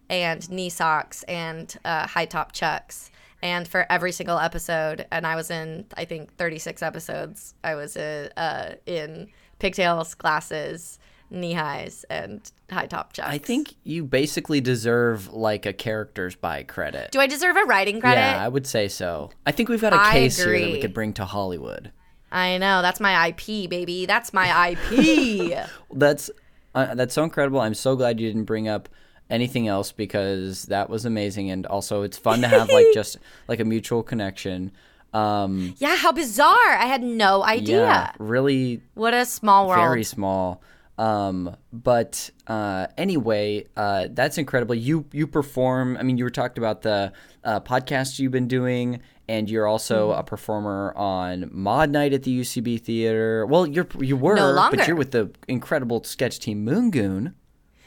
and 0.09 0.49
knee 0.49 0.69
socks 0.69 1.23
and 1.29 1.73
uh, 1.85 2.07
high 2.07 2.25
top 2.25 2.51
chucks. 2.51 3.09
And 3.41 3.65
for 3.65 3.85
every 3.89 4.11
single 4.11 4.37
episode, 4.37 5.05
and 5.13 5.25
I 5.25 5.37
was 5.37 5.49
in, 5.49 5.85
I 5.95 6.03
think, 6.03 6.35
36 6.35 6.83
episodes, 6.83 7.53
I 7.63 7.75
was 7.75 7.95
uh, 7.95 8.27
uh, 8.35 8.71
in 8.85 9.29
pigtails, 9.59 10.13
glasses, 10.13 10.99
knee 11.31 11.53
highs, 11.53 12.05
and 12.09 12.41
high 12.71 12.87
top 12.87 13.13
chucks. 13.13 13.29
I 13.29 13.37
think 13.37 13.75
you 13.83 14.03
basically 14.03 14.61
deserve 14.61 15.31
like 15.33 15.65
a 15.65 15.73
character's 15.73 16.35
by 16.35 16.63
credit. 16.63 17.11
Do 17.11 17.19
I 17.19 17.27
deserve 17.27 17.55
a 17.55 17.63
writing 17.65 17.99
credit? 17.99 18.19
Yeah, 18.21 18.43
I 18.43 18.47
would 18.47 18.65
say 18.67 18.87
so. 18.87 19.29
I 19.45 19.51
think 19.51 19.69
we've 19.69 19.81
got 19.81 19.93
a 19.93 19.99
I 20.01 20.11
case 20.11 20.37
here 20.37 20.59
that 20.59 20.71
we 20.71 20.81
could 20.81 20.93
bring 20.93 21.13
to 21.13 21.25
Hollywood. 21.25 21.91
I 22.31 22.57
know. 22.59 22.81
That's 22.81 22.99
my 22.99 23.27
IP, 23.27 23.69
baby. 23.69 24.05
That's 24.05 24.33
my 24.33 24.69
IP. 24.71 25.67
That's 25.93 26.29
uh, 26.75 26.93
that's 26.93 27.15
so 27.15 27.23
incredible. 27.23 27.59
I'm 27.59 27.73
so 27.73 27.95
glad 27.95 28.19
you 28.19 28.27
didn't 28.27 28.43
bring 28.45 28.67
up 28.67 28.87
anything 29.29 29.67
else 29.67 29.91
because 29.91 30.63
that 30.65 30.89
was 30.89 31.05
amazing 31.05 31.49
and 31.49 31.65
also 31.65 32.03
it's 32.03 32.17
fun 32.17 32.41
to 32.41 32.47
have 32.47 32.69
like 32.69 32.85
just 32.93 33.17
like 33.47 33.59
a 33.59 33.65
mutual 33.65 34.03
connection. 34.03 34.71
Um 35.13 35.73
yeah, 35.79 35.95
how 35.95 36.11
bizarre. 36.11 36.55
I 36.77 36.85
had 36.85 37.01
no 37.01 37.43
idea. 37.43 37.79
yeah, 37.79 38.11
really 38.19 38.81
What 38.93 39.15
a 39.15 39.25
small 39.25 39.67
world. 39.67 39.79
very 39.81 40.03
small. 40.03 40.61
Um, 40.99 41.55
but 41.71 42.29
uh, 42.47 42.87
anyway, 42.97 43.65
uh, 43.77 44.07
that's 44.11 44.37
incredible. 44.37 44.75
You 44.75 45.05
you 45.13 45.27
perform. 45.27 45.95
I 45.97 46.03
mean, 46.03 46.17
you 46.17 46.25
were 46.25 46.29
talked 46.29 46.57
about 46.57 46.81
the 46.81 47.13
uh, 47.45 47.61
podcast 47.61 48.19
you've 48.19 48.33
been 48.33 48.49
doing, 48.49 48.99
and 49.29 49.49
you're 49.49 49.65
also 49.65 50.09
Mm-hmm. 50.11 50.19
a 50.19 50.23
performer 50.23 50.93
on 50.97 51.49
Maude 51.53 51.89
Night 51.91 52.11
at 52.11 52.23
the 52.23 52.41
UCB 52.41 52.81
Theater. 52.81 53.45
Well, 53.45 53.65
you're 53.65 53.87
you 53.99 54.17
were, 54.17 54.35
No 54.35 54.53
but 54.71 54.87
you're 54.87 54.97
with 54.97 55.11
the 55.11 55.31
incredible 55.47 56.03
sketch 56.03 56.39
team 56.39 56.65
Moon 56.65 56.91
Goon, 56.91 57.33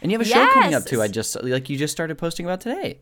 and 0.01 0.11
you 0.11 0.17
have 0.19 0.27
a 0.27 0.31
show 0.31 0.47
coming 0.55 0.75
up 0.75 0.87
too. 0.87 1.03
I 1.03 1.09
just 1.09 1.43
like 1.43 1.69
you 1.69 1.77
just 1.77 1.93
started 1.93 2.17
posting 2.17 2.47
about 2.47 2.63
today. 2.63 3.01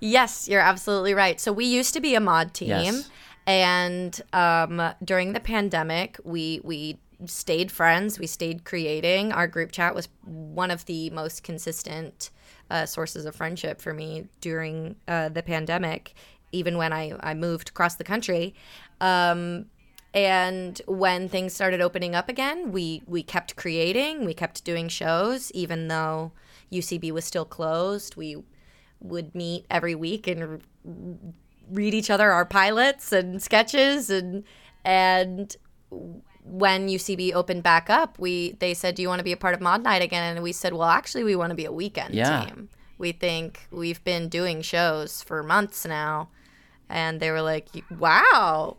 Yes, 0.00 0.48
you're 0.48 0.60
absolutely 0.62 1.12
right. 1.12 1.38
So 1.38 1.52
we 1.52 1.66
used 1.66 1.92
to 1.94 2.00
be 2.00 2.14
a 2.14 2.20
Maude 2.20 2.54
team, 2.54 2.68
Yes. 2.68 3.10
and 3.46 4.20
um, 4.32 4.80
during 5.04 5.34
the 5.34 5.40
pandemic, 5.40 6.18
we 6.24 6.60
we 6.64 6.98
stayed 7.26 7.70
friends. 7.70 8.18
We 8.18 8.26
stayed 8.26 8.64
creating. 8.64 9.32
Our 9.32 9.46
group 9.46 9.72
chat 9.72 9.94
was 9.94 10.08
one 10.24 10.70
of 10.70 10.84
the 10.86 11.10
most 11.10 11.42
consistent 11.42 12.30
uh, 12.70 12.86
sources 12.86 13.24
of 13.24 13.34
friendship 13.34 13.80
for 13.80 13.92
me 13.92 14.28
during 14.40 14.96
uh, 15.08 15.28
the 15.28 15.42
pandemic. 15.42 16.14
Even 16.52 16.76
when 16.78 16.92
I 16.92 17.14
I 17.20 17.34
moved 17.34 17.70
across 17.70 17.96
the 17.96 18.04
country. 18.04 18.54
Um, 19.00 19.66
and 20.14 20.80
when 20.86 21.28
things 21.28 21.52
started 21.52 21.80
opening 21.80 22.14
up 22.14 22.28
again, 22.28 22.70
we 22.70 23.02
we 23.06 23.22
kept 23.22 23.56
creating, 23.56 24.24
we 24.24 24.32
kept 24.32 24.64
doing 24.64 24.88
shows, 24.88 25.50
even 25.52 25.88
though 25.88 26.32
UCB 26.70 27.10
was 27.10 27.24
still 27.24 27.44
closed. 27.44 28.16
We 28.16 28.42
would 29.00 29.34
meet 29.34 29.66
every 29.70 29.94
week 29.96 30.28
and 30.28 30.62
read 31.70 31.94
each 31.94 32.10
other 32.10 32.30
our 32.30 32.44
pilots 32.44 33.12
and 33.12 33.42
sketches 33.42 34.08
and 34.08 34.44
and 34.84 35.56
when 36.44 36.88
UCB 36.88 37.32
opened 37.32 37.62
back 37.62 37.88
up, 37.90 38.18
we 38.18 38.52
they 38.60 38.74
said, 38.74 38.94
"Do 38.94 39.02
you 39.02 39.08
want 39.08 39.20
to 39.20 39.24
be 39.24 39.32
a 39.32 39.36
part 39.36 39.54
of 39.54 39.60
Maude 39.60 39.82
Night 39.82 40.02
again?" 40.02 40.36
And 40.36 40.42
we 40.42 40.52
said, 40.52 40.72
"Well, 40.74 40.88
actually, 40.88 41.24
we 41.24 41.34
want 41.36 41.50
to 41.50 41.56
be 41.56 41.64
a 41.64 41.72
weekend 41.72 42.14
Yeah. 42.14 42.44
team. 42.44 42.68
We 42.98 43.12
think 43.12 43.66
we've 43.70 44.02
been 44.04 44.28
doing 44.28 44.62
shows 44.62 45.22
for 45.22 45.42
months 45.42 45.84
now." 45.86 46.28
And 46.88 47.18
they 47.20 47.30
were 47.30 47.42
like, 47.42 47.68
"Wow, 47.98 48.76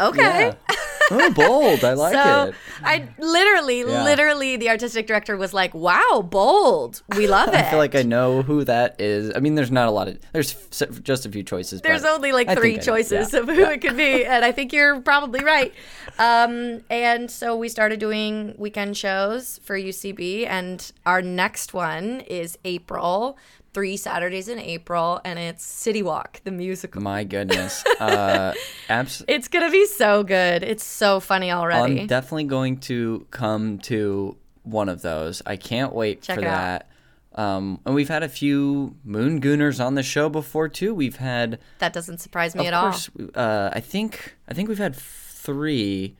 okay." 0.00 0.54
Yeah. 0.70 0.76
oh, 1.10 1.32
bold! 1.32 1.84
I 1.84 1.92
like 1.94 2.14
so 2.14 2.44
it. 2.48 2.54
I 2.82 3.08
literally, 3.18 3.80
Yeah. 3.80 4.04
literally, 4.04 4.56
the 4.56 4.68
artistic 4.70 5.06
director 5.06 5.36
was 5.36 5.52
like, 5.52 5.74
"Wow, 5.74 6.26
bold! 6.28 7.02
We 7.16 7.26
love 7.26 7.48
it." 7.48 7.54
I 7.54 7.70
feel 7.70 7.78
like 7.78 7.94
I 7.94 8.02
know 8.02 8.42
who 8.42 8.64
that 8.64 9.00
is. 9.00 9.32
I 9.34 9.40
mean, 9.40 9.54
there's 9.54 9.70
not 9.70 9.88
a 9.88 9.90
lot 9.90 10.08
of 10.08 10.18
there's 10.32 10.54
f- 10.82 11.02
just 11.02 11.26
a 11.26 11.30
few 11.30 11.42
choices. 11.42 11.80
There's 11.80 12.04
only 12.04 12.32
like 12.32 12.48
I 12.48 12.54
three 12.54 12.76
I- 12.78 12.80
choices 12.80 13.32
yeah. 13.32 13.40
of 13.40 13.48
who 13.48 13.64
it 13.64 13.80
could 13.80 13.96
be, 13.96 14.24
and 14.24 14.44
I 14.44 14.52
think 14.52 14.72
you're 14.72 15.00
probably 15.00 15.44
right. 15.44 15.72
Um, 16.18 16.82
and 16.90 17.30
so 17.30 17.56
we 17.56 17.68
started 17.68 18.00
doing 18.00 18.54
weekend 18.58 18.96
shows 18.96 19.60
for 19.64 19.76
UCB, 19.76 20.46
and 20.46 20.92
our 21.06 21.22
next 21.22 21.74
one 21.74 22.20
is 22.20 22.58
April, 22.64 23.36
three 23.74 23.96
Saturdays 23.96 24.48
in 24.48 24.58
April, 24.58 25.20
and 25.24 25.38
it's 25.38 25.64
City 25.64 26.02
Walk, 26.02 26.40
the 26.44 26.50
musical. 26.52 27.02
My 27.02 27.24
goodness. 27.24 27.84
Uh, 28.00 28.52
abs- 28.88 29.24
It's 29.28 29.48
gonna 29.48 29.70
be 29.70 29.86
so 29.86 30.22
good. 30.24 30.62
It's 30.62 30.84
so 30.84 31.20
funny 31.20 31.50
already. 31.52 32.00
I'm 32.02 32.06
definitely 32.06 32.44
going 32.44 32.78
to 32.80 33.26
come 33.30 33.78
to 33.80 34.36
one 34.62 34.88
of 34.88 35.02
those. 35.02 35.42
I 35.46 35.56
can't 35.56 35.92
wait 35.92 36.22
Check 36.22 36.36
for 36.36 36.40
that. 36.42 36.88
Um, 37.34 37.80
and 37.84 37.94
we've 37.94 38.08
had 38.08 38.22
a 38.22 38.28
few 38.28 38.94
Moon 39.04 39.40
Gooners 39.40 39.84
on 39.84 39.94
the 39.96 40.02
show 40.02 40.28
before 40.28 40.68
too. 40.68 40.94
We've 40.94 41.16
had, 41.16 41.58
that 41.80 41.92
doesn't 41.92 42.18
surprise 42.18 42.54
me 42.54 42.66
at 42.68 42.74
all. 42.74 42.94
uh, 43.34 43.70
I 43.72 43.80
think 43.80 44.36
I 44.48 44.54
think 44.54 44.68
we've 44.68 44.78
had 44.78 44.94
three: 44.96 46.16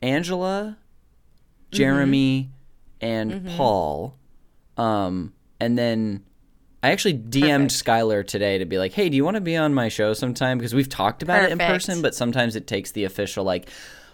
Angela, 0.00 0.76
Mm-hmm. 1.72 1.76
Jeremy, 1.78 2.50
and 3.00 3.48
Paul. 3.56 4.16
Um, 4.76 5.32
and 5.58 5.78
then 5.78 6.22
I 6.82 6.90
actually 6.90 7.14
DM'd 7.14 7.70
Skylar 7.70 8.26
today 8.26 8.58
to 8.58 8.64
be 8.64 8.78
like, 8.78 8.92
"Hey, 8.92 9.08
do 9.08 9.16
you 9.16 9.24
want 9.24 9.36
to 9.36 9.40
be 9.40 9.56
on 9.56 9.72
my 9.72 9.88
show 9.88 10.12
sometime?" 10.14 10.58
Because 10.58 10.74
we've 10.74 10.88
talked 10.88 11.22
about 11.22 11.44
it 11.44 11.52
in 11.52 11.58
person, 11.58 12.02
but 12.02 12.14
sometimes 12.14 12.56
it 12.56 12.66
takes 12.66 12.90
the 12.92 13.04
official 13.04 13.44
like, 13.44 13.68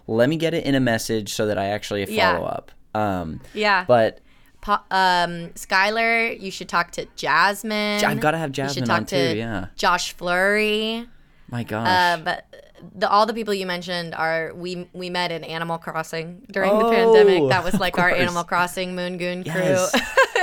"Let 0.07 0.29
me 0.29 0.37
get 0.37 0.53
it 0.55 0.65
in 0.65 0.75
a 0.75 0.81
message 0.81 1.33
so 1.33 1.47
that 1.47 1.57
I 1.59 1.67
actually 1.69 2.05
follow 2.07 2.17
Yeah. 2.17 2.41
up." 2.43 2.71
Um, 2.95 3.41
Yeah. 3.55 3.85
but 3.89 4.21
Po- 4.61 4.81
um, 4.91 5.51
Skylar, 5.55 6.39
you 6.39 6.51
should 6.51 6.69
talk 6.69 6.91
to 6.93 7.07
Jasmine. 7.17 8.05
I've 8.05 8.19
gotta 8.21 8.39
have 8.39 8.51
You 8.51 8.55
should 8.55 8.85
Jasmine 8.85 8.85
talk 8.89 8.97
on 8.99 9.07
to 9.07 9.33
too, 9.33 9.39
yeah. 9.39 9.67
Josh 9.77 10.13
Flurry. 10.15 11.07
my 11.49 11.63
gosh, 11.63 11.87
Uh, 11.89 12.23
but 12.23 12.45
the 12.95 13.09
all 13.09 13.27
the 13.27 13.35
people 13.35 13.53
you 13.55 13.67
mentioned 13.67 14.15
are 14.15 14.53
we 14.55 14.89
we 14.93 15.11
met 15.11 15.31
in 15.33 15.45
Animal 15.45 15.79
Crossing 15.79 16.43
during 16.51 16.71
the 16.79 16.85
Oh, 16.87 16.91
pandemic. 16.91 17.49
That 17.51 17.65
was 17.65 17.75
like 17.81 17.99
our. 17.99 18.11
Animal 18.11 18.45
Crossing 18.45 18.95
Moon 18.95 19.17
Goon 19.19 19.45
crew. 19.45 19.53
yes, 19.53 20.01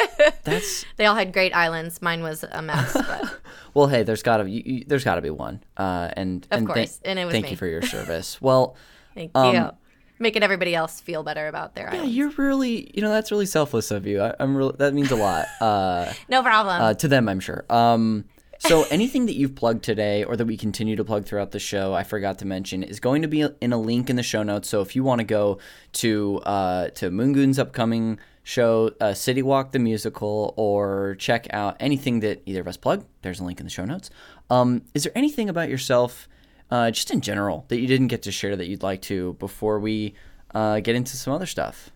that's 0.43 0.85
they 0.97 1.05
all 1.05 1.15
had 1.15 1.33
great 1.33 1.55
islands. 1.55 2.01
Mine 2.01 2.21
was 2.23 2.43
a 2.49 2.61
mess, 2.61 2.93
but 2.93 3.39
well. 3.73 3.87
Hey, 3.87 4.03
there's 4.03 4.23
gotta 4.23 4.49
you, 4.49 4.61
you, 4.65 4.83
there's 4.87 5.03
gotta 5.03 5.21
be 5.21 5.29
one. 5.29 5.63
Uh, 5.77 6.09
and 6.15 6.45
Of 6.51 6.59
and 6.59 6.67
thank- 6.67 6.75
course, 6.89 6.99
and 7.03 7.19
it 7.19 7.25
was 7.25 7.33
thank 7.33 7.45
me. 7.45 7.51
you 7.51 7.57
for 7.57 7.67
your 7.67 7.81
service. 7.95 8.41
well. 8.41 8.75
thank 9.13 9.31
Um, 9.35 9.55
you. 9.55 9.69
Making 10.17 10.43
everybody 10.43 10.73
else 10.73 11.01
feel 11.01 11.23
better 11.23 11.49
about 11.49 11.75
their 11.75 11.89
Yeah, 11.91 11.97
island. 11.99 12.13
you're 12.13 12.29
really, 12.37 12.89
you 12.93 13.01
know, 13.01 13.09
that's 13.09 13.31
really 13.31 13.45
selfless 13.45 13.91
of 13.91 14.07
you. 14.07 14.21
I, 14.21 14.33
I'm 14.39 14.55
really, 14.55 14.73
that 14.77 14.93
means 14.93 15.11
a 15.11 15.17
lot 15.17 15.45
uh, 15.59 16.13
No 16.29 16.41
problem. 16.41 16.81
uh, 16.81 16.93
to 16.93 17.07
them, 17.09 17.27
I'm 17.27 17.41
sure. 17.41 17.65
Um, 17.69 18.23
so 18.59 18.85
anything 18.89 19.25
that 19.25 19.35
you've 19.35 19.55
plugged 19.55 19.83
today 19.83 20.23
or 20.23 20.35
that 20.35 20.45
we 20.45 20.57
continue 20.57 20.95
to 20.95 21.03
plug 21.03 21.25
throughout 21.25 21.51
the 21.51 21.59
show, 21.59 21.93
I 21.93 22.03
forgot 22.03 22.39
to 22.39 22.45
mention, 22.45 22.83
is 22.83 22.99
going 22.99 23.21
to 23.21 23.27
be 23.27 23.47
in 23.61 23.73
a 23.73 23.77
link 23.77 24.09
in 24.09 24.15
the 24.15 24.23
show 24.23 24.43
notes. 24.43 24.69
So 24.69 24.81
if 24.81 24.95
you 24.95 25.03
want 25.03 25.19
to 25.19 25.25
go 25.25 25.59
to 25.93 26.39
uh, 26.45 26.89
to 26.89 27.09
Moongoon's 27.09 27.59
upcoming 27.59 28.19
show, 28.43 28.91
uh, 29.01 29.13
City 29.13 29.41
Walk 29.41 29.71
the 29.71 29.79
musical, 29.79 30.53
or 30.57 31.15
check 31.19 31.47
out 31.51 31.75
anything 31.79 32.19
that 32.21 32.41
either 32.45 32.61
of 32.61 32.67
us 32.67 32.77
plug, 32.77 33.05
there's 33.21 33.39
a 33.39 33.43
link 33.43 33.59
in 33.59 33.65
the 33.65 33.71
show 33.71 33.85
notes. 33.85 34.09
Um, 34.49 34.83
is 34.93 35.03
there 35.03 35.13
anything 35.15 35.49
about 35.49 35.69
yourself, 35.69 36.27
uh, 36.69 36.91
just 36.91 37.11
in 37.11 37.21
general, 37.21 37.65
that 37.69 37.79
you 37.79 37.87
didn't 37.87 38.07
get 38.07 38.21
to 38.23 38.31
share 38.31 38.55
that 38.55 38.67
you'd 38.67 38.83
like 38.83 39.01
to 39.03 39.33
before 39.33 39.79
we 39.79 40.13
uh, 40.53 40.79
get 40.79 40.95
into 40.95 41.17
some 41.17 41.33
other 41.33 41.47
stuff? 41.47 41.91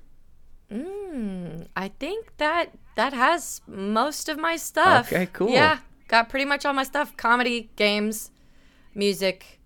I 1.75 1.89
think 1.99 2.37
that 2.37 2.71
that 2.95 3.13
has 3.13 3.61
most 3.67 4.29
of 4.29 4.37
my 4.37 4.57
stuff. 4.57 5.11
Okay, 5.11 5.27
cool. 5.33 5.49
Yeah, 5.49 5.79
got 6.09 6.27
pretty 6.27 6.43
much 6.45 6.65
all 6.65 6.73
my 6.73 6.83
stuff: 6.83 7.15
comedy, 7.15 7.69
games, 7.77 8.31
music. 8.93 9.59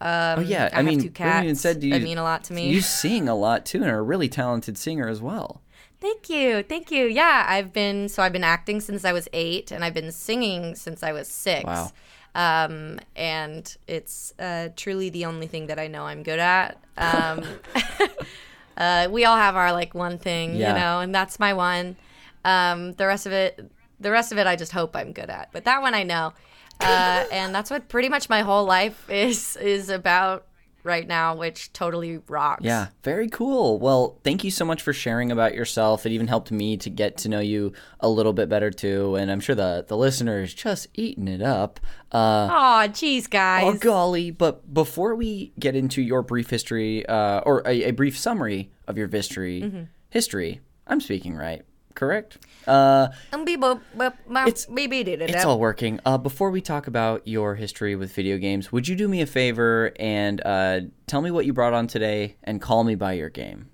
Um, 0.00 0.40
Oh 0.40 0.40
yeah, 0.40 0.68
I, 0.72 0.80
I, 0.80 0.82
mean, 0.82 1.00
two 1.00 1.10
cats 1.10 1.44
even 1.44 1.54
said 1.54 1.80
you, 1.84 1.90
that 1.90 2.02
mean 2.02 2.18
a 2.18 2.24
lot 2.24 2.42
to 2.44 2.52
me. 2.52 2.70
You 2.70 2.80
sing 2.80 3.28
a 3.28 3.36
lot 3.36 3.64
too, 3.64 3.82
and 3.82 3.90
are 3.90 3.98
a 3.98 4.02
really 4.02 4.28
talented 4.28 4.76
singer 4.76 5.08
as 5.08 5.22
well. 5.22 5.62
Thank 6.00 6.28
you, 6.28 6.64
thank 6.64 6.90
you. 6.90 7.06
Yeah, 7.06 7.46
I've 7.48 7.72
been 7.72 8.08
so 8.08 8.24
I've 8.24 8.32
been 8.32 8.42
acting 8.42 8.80
since 8.80 9.04
I 9.04 9.12
was 9.12 9.28
eight, 9.32 9.70
and 9.70 9.84
I've 9.84 9.94
been 9.94 10.10
singing 10.10 10.74
since 10.74 11.04
I 11.04 11.12
was 11.12 11.28
six. 11.28 11.64
Wow. 11.64 11.92
Um, 12.34 12.98
and 13.14 13.76
it's 13.86 14.32
uh, 14.38 14.70
truly 14.74 15.10
the 15.10 15.26
only 15.26 15.46
thing 15.46 15.66
that 15.66 15.78
I 15.78 15.86
know 15.86 16.04
I'm 16.06 16.22
good 16.22 16.38
at. 16.38 16.82
Um, 16.96 17.44
uh, 18.76 19.08
we 19.10 19.24
all 19.24 19.36
have 19.36 19.54
our 19.54 19.72
like 19.72 19.94
one 19.94 20.18
thing, 20.18 20.56
Yeah. 20.56 20.72
you 20.72 20.80
know, 20.80 21.00
and 21.00 21.14
that's 21.14 21.38
my 21.38 21.52
one. 21.54 21.96
Um, 22.44 22.92
the 22.94 23.06
rest 23.06 23.26
of 23.26 23.32
it, 23.32 23.70
The 24.02 24.10
rest 24.10 24.32
of 24.32 24.38
it, 24.38 24.46
I 24.46 24.56
just 24.56 24.72
hope 24.72 24.94
I'm 24.96 25.12
good 25.12 25.30
at. 25.30 25.50
But 25.52 25.64
that 25.64 25.80
one 25.82 25.94
I 25.94 26.02
know, 26.02 26.32
uh, 26.80 27.24
and 27.32 27.54
that's 27.54 27.70
what 27.70 27.88
pretty 27.88 28.08
much 28.08 28.28
my 28.28 28.42
whole 28.42 28.64
life 28.64 29.08
is 29.10 29.56
is 29.56 29.88
about 29.88 30.46
right 30.84 31.06
now, 31.06 31.36
which 31.36 31.72
totally 31.72 32.18
rocks. 32.26 32.64
Yeah, 32.64 32.88
very 33.04 33.28
cool. 33.28 33.78
Well, 33.78 34.18
thank 34.24 34.42
you 34.42 34.50
so 34.50 34.64
much 34.64 34.82
for 34.82 34.92
sharing 34.92 35.30
about 35.30 35.54
yourself. 35.54 36.04
It 36.04 36.10
even 36.10 36.26
helped 36.26 36.50
me 36.50 36.76
to 36.78 36.90
get 36.90 37.16
to 37.18 37.28
know 37.28 37.38
you 37.38 37.72
a 38.00 38.08
little 38.08 38.32
bit 38.32 38.48
better 38.48 38.72
too, 38.72 39.14
and 39.14 39.30
I'm 39.30 39.38
sure 39.38 39.54
the 39.54 39.84
the 39.86 39.96
listeners 39.96 40.52
just 40.54 40.88
eating 40.94 41.28
it 41.28 41.40
up. 41.40 41.78
Uh, 42.10 42.48
Oh, 42.50 42.86
geez, 42.88 43.28
guys. 43.28 43.62
Oh 43.64 43.74
golly! 43.78 44.32
But 44.32 44.74
before 44.74 45.14
we 45.14 45.52
get 45.58 45.76
into 45.76 46.02
your 46.02 46.22
brief 46.22 46.50
history, 46.50 47.06
uh, 47.06 47.40
or 47.46 47.62
a, 47.64 47.84
a 47.84 47.90
brief 47.92 48.18
summary 48.18 48.72
of 48.88 48.98
your 48.98 49.06
history, 49.08 49.62
Mm-hmm. 49.62 49.82
history, 50.10 50.60
I'm 50.88 51.00
speaking 51.00 51.36
right, 51.36 51.62
correct? 51.94 52.38
Uh, 52.66 53.08
be- 53.44 53.56
bo- 53.56 53.80
bo- 53.94 54.12
ma- 54.26 54.46
It's- 54.46 54.66
be- 54.66 54.86
be- 54.86 55.02
did 55.02 55.20
it, 55.20 55.30
it's 55.30 55.44
all 55.44 55.58
working. 55.58 56.00
Uh, 56.04 56.18
before 56.18 56.50
we 56.50 56.60
talk 56.60 56.86
about 56.86 57.26
your 57.26 57.54
history 57.56 57.96
with 57.96 58.12
video 58.14 58.38
games, 58.38 58.70
would 58.72 58.88
you 58.88 58.94
do 58.96 59.08
me 59.08 59.20
a 59.20 59.26
favor 59.26 59.92
and 59.98 60.40
uh, 60.44 60.80
tell 61.06 61.20
me 61.22 61.30
what 61.30 61.46
you 61.46 61.52
brought 61.52 61.72
on 61.74 61.86
today 61.86 62.36
and 62.44 62.60
call 62.60 62.84
me 62.84 62.94
by 62.94 63.12
your 63.14 63.30
game? 63.30 63.68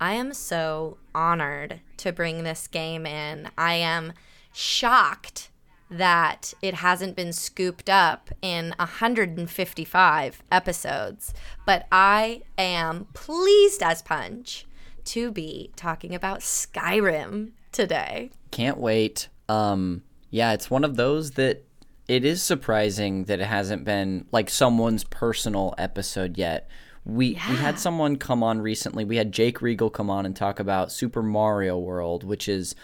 I 0.00 0.14
am 0.14 0.32
so 0.34 0.98
honored 1.14 1.80
to 1.98 2.12
bring 2.12 2.44
this 2.44 2.66
game 2.66 3.06
in. 3.06 3.48
I 3.56 3.74
am 3.74 4.12
shocked 4.52 5.50
that 5.90 6.52
it 6.62 6.74
hasn't 6.74 7.14
been 7.14 7.32
scooped 7.32 7.88
up 7.88 8.30
in 8.42 8.74
155 8.78 10.42
episodes, 10.50 11.32
but 11.66 11.86
I 11.92 12.42
am 12.58 13.06
pleased 13.14 13.82
as 13.82 14.02
punch 14.02 14.66
to 15.06 15.30
be 15.30 15.70
talking 15.76 16.14
about 16.14 16.40
Skyrim 16.40 17.52
today. 17.72 18.30
Can't 18.50 18.78
wait. 18.78 19.28
Um, 19.48 20.02
yeah, 20.30 20.52
it's 20.52 20.70
one 20.70 20.84
of 20.84 20.96
those 20.96 21.32
that 21.32 21.64
it 22.08 22.24
is 22.24 22.42
surprising 22.42 23.24
that 23.24 23.40
it 23.40 23.46
hasn't 23.46 23.84
been 23.84 24.26
like 24.32 24.50
someone's 24.50 25.04
personal 25.04 25.74
episode 25.78 26.36
yet. 26.36 26.68
We 27.04 27.30
we 27.48 27.56
had 27.56 27.78
someone 27.78 28.16
come 28.16 28.42
on 28.42 28.60
recently. 28.60 29.04
We 29.04 29.16
had 29.16 29.32
Jake 29.32 29.60
Regal 29.60 29.90
come 29.90 30.08
on 30.08 30.24
and 30.24 30.34
talk 30.34 30.58
about 30.58 30.90
Super 30.90 31.22
Mario 31.22 31.78
World, 31.78 32.24
which 32.24 32.48
is 32.48 32.74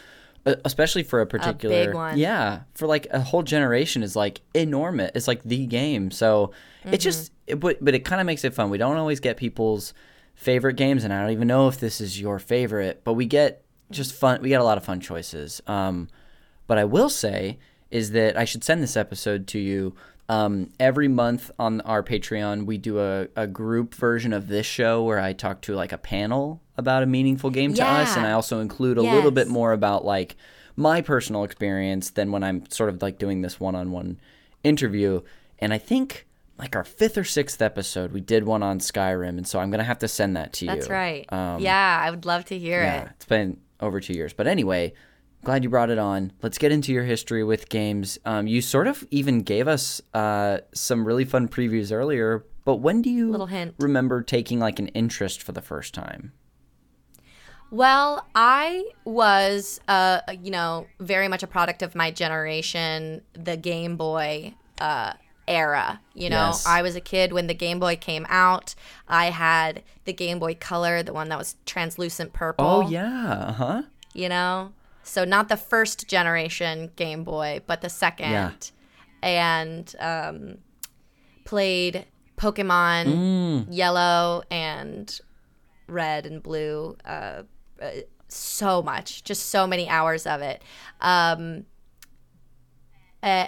uh, 0.47 0.57
especially 0.65 1.03
for 1.03 1.21
a 1.21 1.27
particular 1.27 1.93
one. 1.93 2.17
yeah 2.17 2.61
for 2.75 2.87
like 2.87 3.07
a 3.11 3.21
whole 3.21 3.43
generation 3.43 4.03
is 4.03 4.17
like 4.17 4.41
enormous. 4.55 5.11
It's 5.15 5.29
like 5.29 5.43
the 5.43 5.67
game. 5.67 6.11
So 6.11 6.53
it 6.85 6.99
just 6.99 7.33
it, 7.47 7.61
but 7.61 7.83
but 7.83 7.95
it 7.95 8.05
kind 8.05 8.21
of 8.21 8.27
makes 8.27 8.45
it 8.45 8.55
fun. 8.55 8.71
We 8.71 8.79
don't 8.79 8.97
always 8.97 9.21
get 9.21 9.37
people's 9.37 9.93
favorite 10.41 10.77
games, 10.77 11.05
and 11.05 11.13
I 11.13 11.21
don't 11.21 11.33
even 11.33 11.49
know 11.49 11.69
if 11.69 11.79
this 11.79 12.01
is 12.01 12.19
your 12.19 12.39
favorite, 12.39 13.03
but 13.05 13.13
we 13.13 13.27
get 13.27 13.63
just 13.91 14.15
fun. 14.15 14.41
We 14.41 14.49
get 14.49 14.61
a 14.61 14.65
lot 14.65 14.79
of 14.79 14.85
fun 14.85 14.99
choices. 14.99 15.61
Um, 15.67 16.09
but 16.67 16.79
I 16.79 16.85
will 16.85 17.11
say 17.11 17.59
is 17.91 18.13
that 18.13 18.39
I 18.39 18.47
should 18.47 18.65
send 18.65 18.83
this 18.83 18.97
episode 18.97 19.47
to 19.49 19.59
you. 19.59 19.95
Um, 20.31 20.71
every 20.79 21.09
month 21.09 21.51
on 21.59 21.83
our 21.83 22.03
Patreon, 22.03 22.65
we 22.65 22.79
do 22.79 23.01
a, 23.01 23.27
a 23.37 23.47
group 23.47 23.95
version 23.95 24.33
of 24.33 24.49
this 24.49 24.65
show 24.65 25.03
where 25.05 25.21
I 25.21 25.35
talk 25.35 25.61
to 25.63 25.75
like 25.75 25.93
a 25.93 25.99
panel 25.99 26.63
about 26.79 27.03
a 27.03 27.07
meaningful 27.07 27.51
game 27.51 27.75
to 27.75 27.85
us, 27.85 28.17
and 28.17 28.25
I 28.27 28.33
also 28.33 28.61
include 28.61 28.97
a 28.97 29.03
little 29.03 29.33
bit 29.33 29.49
more 29.49 29.73
about 29.73 30.07
like 30.07 30.37
my 30.75 31.03
personal 31.03 31.45
experience 31.45 32.09
than 32.11 32.33
when 32.33 32.43
I'm 32.43 32.65
sort 32.71 32.89
of 32.89 33.03
like 33.03 33.19
doing 33.19 33.43
this 33.43 33.61
one 33.61 33.75
on 33.75 33.91
one 33.91 34.19
interview. 34.65 35.21
And 35.59 35.75
I 35.75 35.79
think 35.79 36.27
like 36.61 36.77
our 36.77 36.85
fifth 36.85 37.17
or 37.19 37.25
sixth 37.25 37.61
episode, 37.63 38.13
we 38.13 38.21
did 38.21 38.45
one 38.45 38.63
on 38.63 38.79
Skyrim, 38.79 39.31
and 39.31 39.47
so 39.49 39.59
I'm 39.59 39.71
gonna 39.71 39.83
have 39.83 39.99
to 40.01 40.09
send 40.09 40.37
that 40.37 40.53
to 40.55 40.67
you. 40.67 40.71
That's 40.71 40.89
right. 40.89 41.25
Um, 41.33 41.61
yeah, 41.61 42.01
I 42.03 42.11
would 42.11 42.27
love 42.27 42.45
to 42.47 42.59
hear 42.59 42.83
yeah, 42.83 43.03
it. 43.03 43.09
it's 43.17 43.25
been 43.25 43.59
over 43.81 44.01
two 44.01 44.13
years. 44.13 44.33
But 44.33 44.47
anyway, 44.47 44.93
glad 45.43 45.65
you 45.65 45.71
brought 45.71 45.91
it 45.91 45.99
on. 45.99 46.33
Let's 46.43 46.59
get 46.59 46.71
into 46.71 46.93
your 46.93 47.05
history 47.05 47.43
with 47.43 47.69
games. 47.71 48.19
Um, 48.25 48.47
you 48.47 48.61
sort 48.61 48.87
of 48.87 49.07
even 49.11 49.41
gave 49.41 49.67
us 49.69 50.03
uh, 50.13 50.59
some 50.75 51.07
really 51.07 51.25
fun 51.25 51.49
previews 51.49 51.91
earlier. 51.93 52.45
But 52.65 52.77
when 52.77 53.01
do 53.01 53.11
you 53.11 53.31
Little 53.31 53.47
hint. 53.47 53.75
remember 53.79 54.23
taking 54.23 54.59
like 54.59 54.79
an 54.79 54.89
interest 54.89 55.43
for 55.43 55.53
the 55.53 55.63
first 55.63 55.95
time? 55.95 56.33
Well, 57.71 58.27
I 58.35 58.85
was, 59.05 59.81
uh, 59.89 60.21
you 60.43 60.51
know, 60.51 60.87
very 60.99 61.29
much 61.29 61.43
a 61.43 61.47
product 61.47 61.83
of 61.83 61.95
my 61.95 62.11
generation, 62.11 63.23
the 63.33 63.57
Game 63.57 63.97
Boy 63.97 64.55
uh, 64.81 65.15
era. 65.51 66.01
You 66.15 66.31
know, 66.31 66.47
Yes. 66.47 66.65
I 66.67 66.81
was 66.83 66.95
a 66.97 67.01
kid 67.01 67.33
when 67.33 67.47
the 67.49 67.55
Game 67.55 67.79
Boy 67.81 67.97
came 67.97 68.25
out. 68.29 68.75
I 69.09 69.27
had 69.31 69.83
the 70.05 70.13
Game 70.13 70.39
Boy 70.39 70.55
Color, 70.55 71.03
the 71.03 71.13
one 71.13 71.29
that 71.29 71.39
was 71.39 71.57
translucent 71.67 72.33
purple. 72.33 72.65
Oh 72.67 72.89
yeah, 72.89 73.33
uh 73.49 73.53
huh. 73.53 73.83
You 74.15 74.29
know, 74.29 74.73
so 75.03 75.25
not 75.25 75.49
the 75.49 75.57
first 75.57 76.09
generation 76.09 76.91
Game 76.97 77.25
Boy, 77.25 77.61
but 77.67 77.81
the 77.83 77.89
second. 77.91 78.31
Yeah. 78.31 78.53
And 79.23 79.95
um, 80.01 80.59
played 81.45 82.07
Pokemon 82.39 83.05
Mm. 83.07 83.67
Yellow 83.71 84.43
and 84.51 85.21
Red 85.89 86.25
and 86.27 86.43
Blue. 86.43 86.97
Uh, 87.05 87.43
uh, 87.83 87.91
so 88.29 88.81
much, 88.83 89.25
just 89.25 89.49
so 89.49 89.67
many 89.67 89.89
hours 89.89 90.27
of 90.27 90.41
it. 90.41 90.63
Um, 91.01 91.67
uh, 93.23 93.47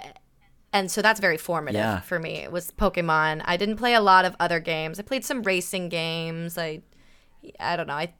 and 0.73 0.91
so 0.91 1.01
that's 1.01 1.19
very 1.19 1.37
formative 1.37 1.79
Yeah. 1.79 1.99
for 2.01 2.19
me. 2.19 2.37
It 2.37 2.51
was 2.51 2.71
Pokemon. 2.71 3.41
I 3.45 3.55
didn't 3.57 3.77
play 3.77 3.93
a 3.93 4.01
lot 4.01 4.25
of 4.25 4.35
other 4.39 4.59
games. 4.59 4.99
I 4.99 5.03
played 5.03 5.23
some 5.23 5.43
racing 5.43 5.89
games. 5.89 6.57
I, 6.57 6.81
I 7.59 7.75
don't 7.77 7.87
know. 7.87 7.93
I 7.93 8.13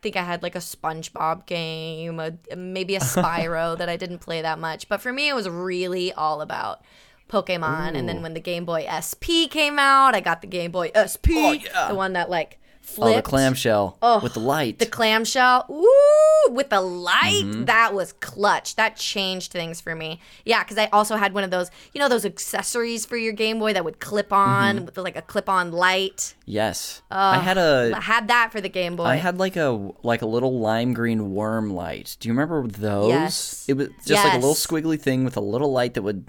think 0.00 0.16
I 0.16 0.22
had 0.22 0.42
like 0.42 0.54
a 0.54 0.60
SpongeBob 0.60 1.46
game, 1.46 2.18
a, 2.18 2.32
maybe 2.56 2.96
a 2.96 3.00
Spyro 3.00 3.76
that 3.78 3.88
I 3.88 3.96
didn't 3.96 4.18
play 4.20 4.42
that 4.42 4.58
much. 4.58 4.88
But 4.88 5.00
for 5.00 5.12
me, 5.12 5.28
it 5.28 5.34
was 5.34 5.48
really 5.48 6.12
all 6.12 6.40
about 6.40 6.82
Pokemon. 7.28 7.94
And 7.96 8.08
then 8.08 8.22
when 8.22 8.34
the 8.34 8.40
Game 8.40 8.64
Boy 8.64 8.86
SP 8.88 9.50
came 9.50 9.78
out, 9.78 10.14
I 10.14 10.20
got 10.20 10.40
the 10.40 10.46
Game 10.48 10.70
Boy 10.70 10.90
SP, 10.96 11.28
oh, 11.36 11.88
the 11.88 11.94
one 11.94 12.14
that 12.14 12.30
like 12.30 12.58
Oh, 13.00 13.04
the 13.06 13.12
flipped. 13.12 13.28
clamshell 13.28 13.98
with 14.22 14.34
the 14.34 14.40
light. 14.40 14.78
The 14.78 14.86
clamshell, 14.86 15.66
ooh, 15.70 16.52
with 16.52 16.70
the 16.70 16.80
light, 16.80 17.42
Mm-hmm. 17.44 17.64
that 17.66 17.94
was 17.94 18.12
clutch. 18.14 18.76
That 18.76 18.96
changed 18.96 19.52
things 19.52 19.80
for 19.80 19.94
me. 19.94 20.20
Yeah, 20.44 20.62
because 20.64 20.78
I 20.78 20.86
also 20.92 21.16
had 21.16 21.34
one 21.34 21.44
of 21.44 21.50
those, 21.50 21.70
you 21.92 22.00
know, 22.00 22.08
those 22.08 22.24
accessories 22.24 23.04
for 23.06 23.16
your 23.16 23.32
Game 23.32 23.58
Boy 23.58 23.72
that 23.72 23.84
would 23.84 24.00
clip 24.00 24.32
on 24.32 24.76
Mm-hmm. 24.76 24.84
with 24.86 24.98
like 24.98 25.16
a 25.16 25.22
clip-on 25.22 25.70
light. 25.72 26.34
yes, 26.46 27.02
I 27.10 27.38
had 27.38 27.58
a. 27.58 27.92
I 27.94 28.00
had 28.00 28.28
that 28.28 28.50
for 28.52 28.60
the 28.60 28.68
Game 28.68 28.96
Boy. 28.96 29.04
I 29.04 29.16
had 29.16 29.38
like 29.38 29.56
a 29.56 29.90
like 30.02 30.22
a 30.22 30.26
little 30.26 30.58
lime 30.58 30.94
green 30.94 31.32
worm 31.34 31.70
light. 31.70 32.16
Do 32.20 32.28
you 32.28 32.32
remember 32.32 32.66
those? 32.66 33.08
Yes. 33.08 33.64
It 33.68 33.74
was 33.74 33.88
just 34.04 34.24
like 34.24 34.32
a 34.34 34.36
little 34.38 34.54
squiggly 34.54 35.00
thing 35.00 35.24
with 35.24 35.36
a 35.36 35.40
little 35.40 35.70
light 35.72 35.94
that 35.94 36.02
would 36.02 36.26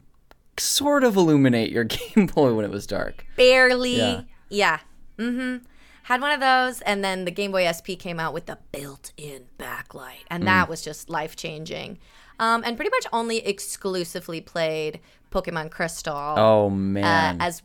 sort 0.57 1.03
of 1.03 1.15
illuminate 1.15 1.71
your 1.71 1.83
Game 1.85 2.27
Boy 2.27 2.53
when 2.53 2.65
it 2.65 2.71
was 2.71 2.85
dark. 2.85 3.25
barely. 3.37 3.97
Yeah. 3.97 4.21
Yeah. 4.49 4.79
Mm-hmm. 5.17 5.65
Had 6.09 6.21
one 6.21 6.31
of 6.31 6.39
those, 6.39 6.81
and 6.81 7.03
then 7.03 7.25
the 7.25 7.31
Game 7.31 7.51
Boy 7.51 7.69
SP 7.69 7.93
came 7.93 8.19
out 8.19 8.33
with 8.33 8.47
the 8.47 8.57
built-in 8.71 9.45
backlight, 9.59 10.25
and 10.27 10.47
that 10.47 10.65
Mm. 10.65 10.69
was 10.69 10.81
just 10.81 11.07
life-changing. 11.07 11.99
Um, 12.39 12.63
and 12.65 12.75
pretty 12.75 12.89
much 12.89 13.05
only 13.13 13.45
exclusively 13.45 14.41
played 14.41 15.01
Pokemon 15.31 15.69
Crystal. 15.69 16.15
Oh 16.35 16.65
uh, 16.65 16.69
man. 16.71 17.37
as 17.39 17.61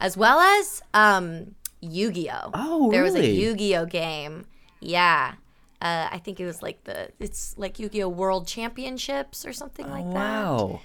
as 0.00 0.16
well 0.16 0.38
as 0.38 0.80
um, 0.94 1.56
Yu-Gi-Oh. 1.80 2.50
Oh, 2.54 2.90
there 2.92 3.02
was 3.02 3.16
a? 3.16 3.26
Yu-Gi-Oh 3.26 3.86
game. 3.86 4.46
Yeah. 4.78 5.32
Uh, 5.82 6.06
I 6.12 6.18
think 6.18 6.38
it 6.38 6.46
was 6.46 6.62
like 6.62 6.84
the 6.84 7.08
it's 7.18 7.56
like 7.58 7.80
Yu-Gi-Oh 7.80 8.08
World 8.08 8.46
Championships 8.46 9.44
or 9.44 9.52
something 9.52 9.90
like 9.90 10.04
that 10.04 10.14
wow. 10.14 10.80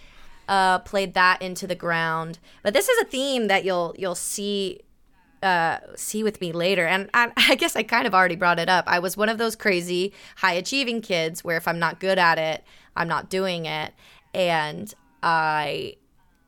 uh, 0.49 0.79
played 0.79 1.13
that 1.13 1.43
into 1.43 1.67
the 1.67 1.75
ground. 1.75 2.39
But 2.63 2.73
this 2.73 2.89
is 2.89 2.99
a 3.01 3.05
theme 3.05 3.47
that 3.49 3.63
you'll 3.63 3.93
you'll 3.99 4.15
see 4.15 4.79
uh, 5.43 5.79
see 5.95 6.23
with 6.23 6.41
me 6.41 6.51
later. 6.51 6.87
And 6.87 7.09
I, 7.13 7.31
I 7.37 7.55
guess 7.55 7.75
I 7.75 7.83
kind 7.83 8.07
of 8.07 8.15
already 8.15 8.35
brought 8.35 8.59
it 8.59 8.69
up. 8.69 8.85
I 8.87 8.99
was 8.99 9.17
one 9.17 9.29
of 9.29 9.37
those 9.37 9.55
crazy 9.55 10.13
high 10.37 10.53
achieving 10.53 11.01
kids 11.01 11.43
where 11.43 11.57
if 11.57 11.67
I'm 11.67 11.79
not 11.79 11.99
good 11.99 12.17
at 12.17 12.37
it, 12.37 12.63
I'm 12.95 13.07
not 13.07 13.29
doing 13.29 13.65
it, 13.65 13.93
and 14.33 14.93
I 15.21 15.95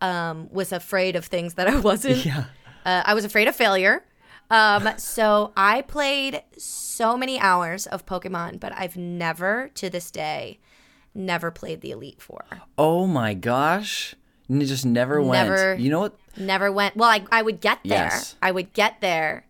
um, 0.02 0.48
was 0.52 0.72
afraid 0.72 1.16
of 1.16 1.26
things 1.26 1.56
that 1.56 1.68
I 1.68 1.80
wasn't. 1.80 2.26
Yeah. 2.26 2.46
Uh, 2.86 3.04
I 3.06 3.14
was 3.14 3.26
afraid 3.26 3.48
of 3.48 3.56
failure. 3.56 4.06
Um, 4.52 4.90
so 4.98 5.54
I 5.58 5.82
played 5.82 6.44
so 6.56 7.18
many 7.18 7.40
hours 7.40 7.88
of 7.88 8.06
Pokemon, 8.06 8.60
but 8.60 8.74
I've 8.78 8.96
never, 8.96 9.72
to 9.74 9.90
this 9.90 10.12
day, 10.12 10.60
never 11.16 11.50
played 11.50 11.82
the 11.82 11.90
Elite 11.92 12.22
Four. 12.22 12.46
Oh 12.78 13.08
my 13.08 13.34
gosh. 13.34 14.14
And 14.48 14.62
it 14.62 14.66
just 14.66 14.86
never 14.86 15.22
went. 15.22 15.80
You 15.80 15.90
know 15.90 16.02
what? 16.02 16.16
Never 16.38 16.72
went. 16.72 16.96
Well, 16.96 17.10
I, 17.10 17.26
I 17.32 17.42
would 17.42 17.62
get 17.62 17.80
there. 17.84 18.10
Yes. 18.12 18.36
I 18.42 18.52
would 18.52 18.74
get 18.74 19.02
there 19.02 19.46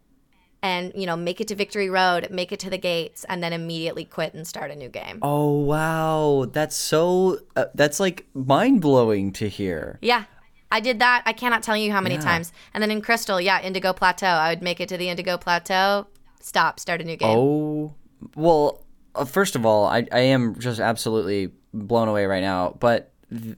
and, 0.63 0.91
you 0.95 1.05
know, 1.05 1.15
make 1.15 1.41
it 1.41 1.47
to 1.49 1.55
Victory 1.55 1.89
Road, 1.89 2.27
make 2.31 2.51
it 2.51 2.60
to 2.62 2.69
the 2.69 2.77
gates, 2.77 3.25
and 3.27 3.43
then 3.43 3.53
immediately 3.53 4.05
quit 4.05 4.34
and 4.34 4.47
start 4.47 4.71
a 4.71 4.75
new 4.75 4.89
game. 4.89 5.19
Oh 5.21 5.60
wow. 5.60 6.45
That's 6.51 6.75
so 6.75 7.39
uh, 7.55 7.65
that's 7.75 7.99
like 7.99 8.25
mind-blowing 8.34 9.34
to 9.34 9.49
hear. 9.49 9.99
Yeah. 10.01 10.23
I 10.71 10.79
did 10.79 10.99
that. 10.99 11.23
I 11.25 11.34
cannot 11.34 11.62
tell 11.62 11.77
you 11.77 11.91
how 11.91 12.01
many 12.01 12.15
Yeah. 12.15 12.21
times. 12.21 12.51
And 12.73 12.81
then 12.81 12.89
in 12.89 13.01
Crystal, 13.01 13.39
yeah, 13.39 13.62
Indigo 13.62 13.93
Plateau. 13.93 14.25
I 14.27 14.49
would 14.49 14.62
make 14.63 14.81
it 14.81 14.89
to 14.89 14.97
the 14.97 15.10
Indigo 15.10 15.38
Plateau, 15.38 16.08
stop, 16.41 16.79
start 16.79 17.01
a 17.01 17.03
new 17.03 17.15
game. 17.15 17.38
Oh, 17.38 17.93
well, 18.36 18.84
uh, 19.13 19.25
first 19.25 19.55
of 19.55 19.65
all, 19.65 19.86
I, 19.86 20.08
I 20.12 20.19
am 20.19 20.58
just 20.60 20.79
absolutely 20.79 21.51
blown 21.73 22.08
away 22.08 22.25
right 22.25 22.41
now. 22.41 22.75
But 22.79 23.12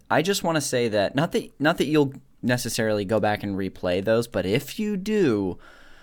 I 0.10 0.22
just 0.22 0.44
want 0.44 0.56
to 0.56 0.62
say 0.62 0.88
that 0.90 1.16
not 1.16 1.32
that 1.34 1.52
not 1.60 1.78
that 1.78 1.86
you'll 1.86 2.14
necessarily 2.42 3.06
go 3.06 3.20
back 3.20 3.44
and 3.44 3.56
replay 3.56 4.04
those, 4.04 4.28
but 4.28 4.46
if 4.46 4.80
you 4.80 4.98
do, 4.98 5.58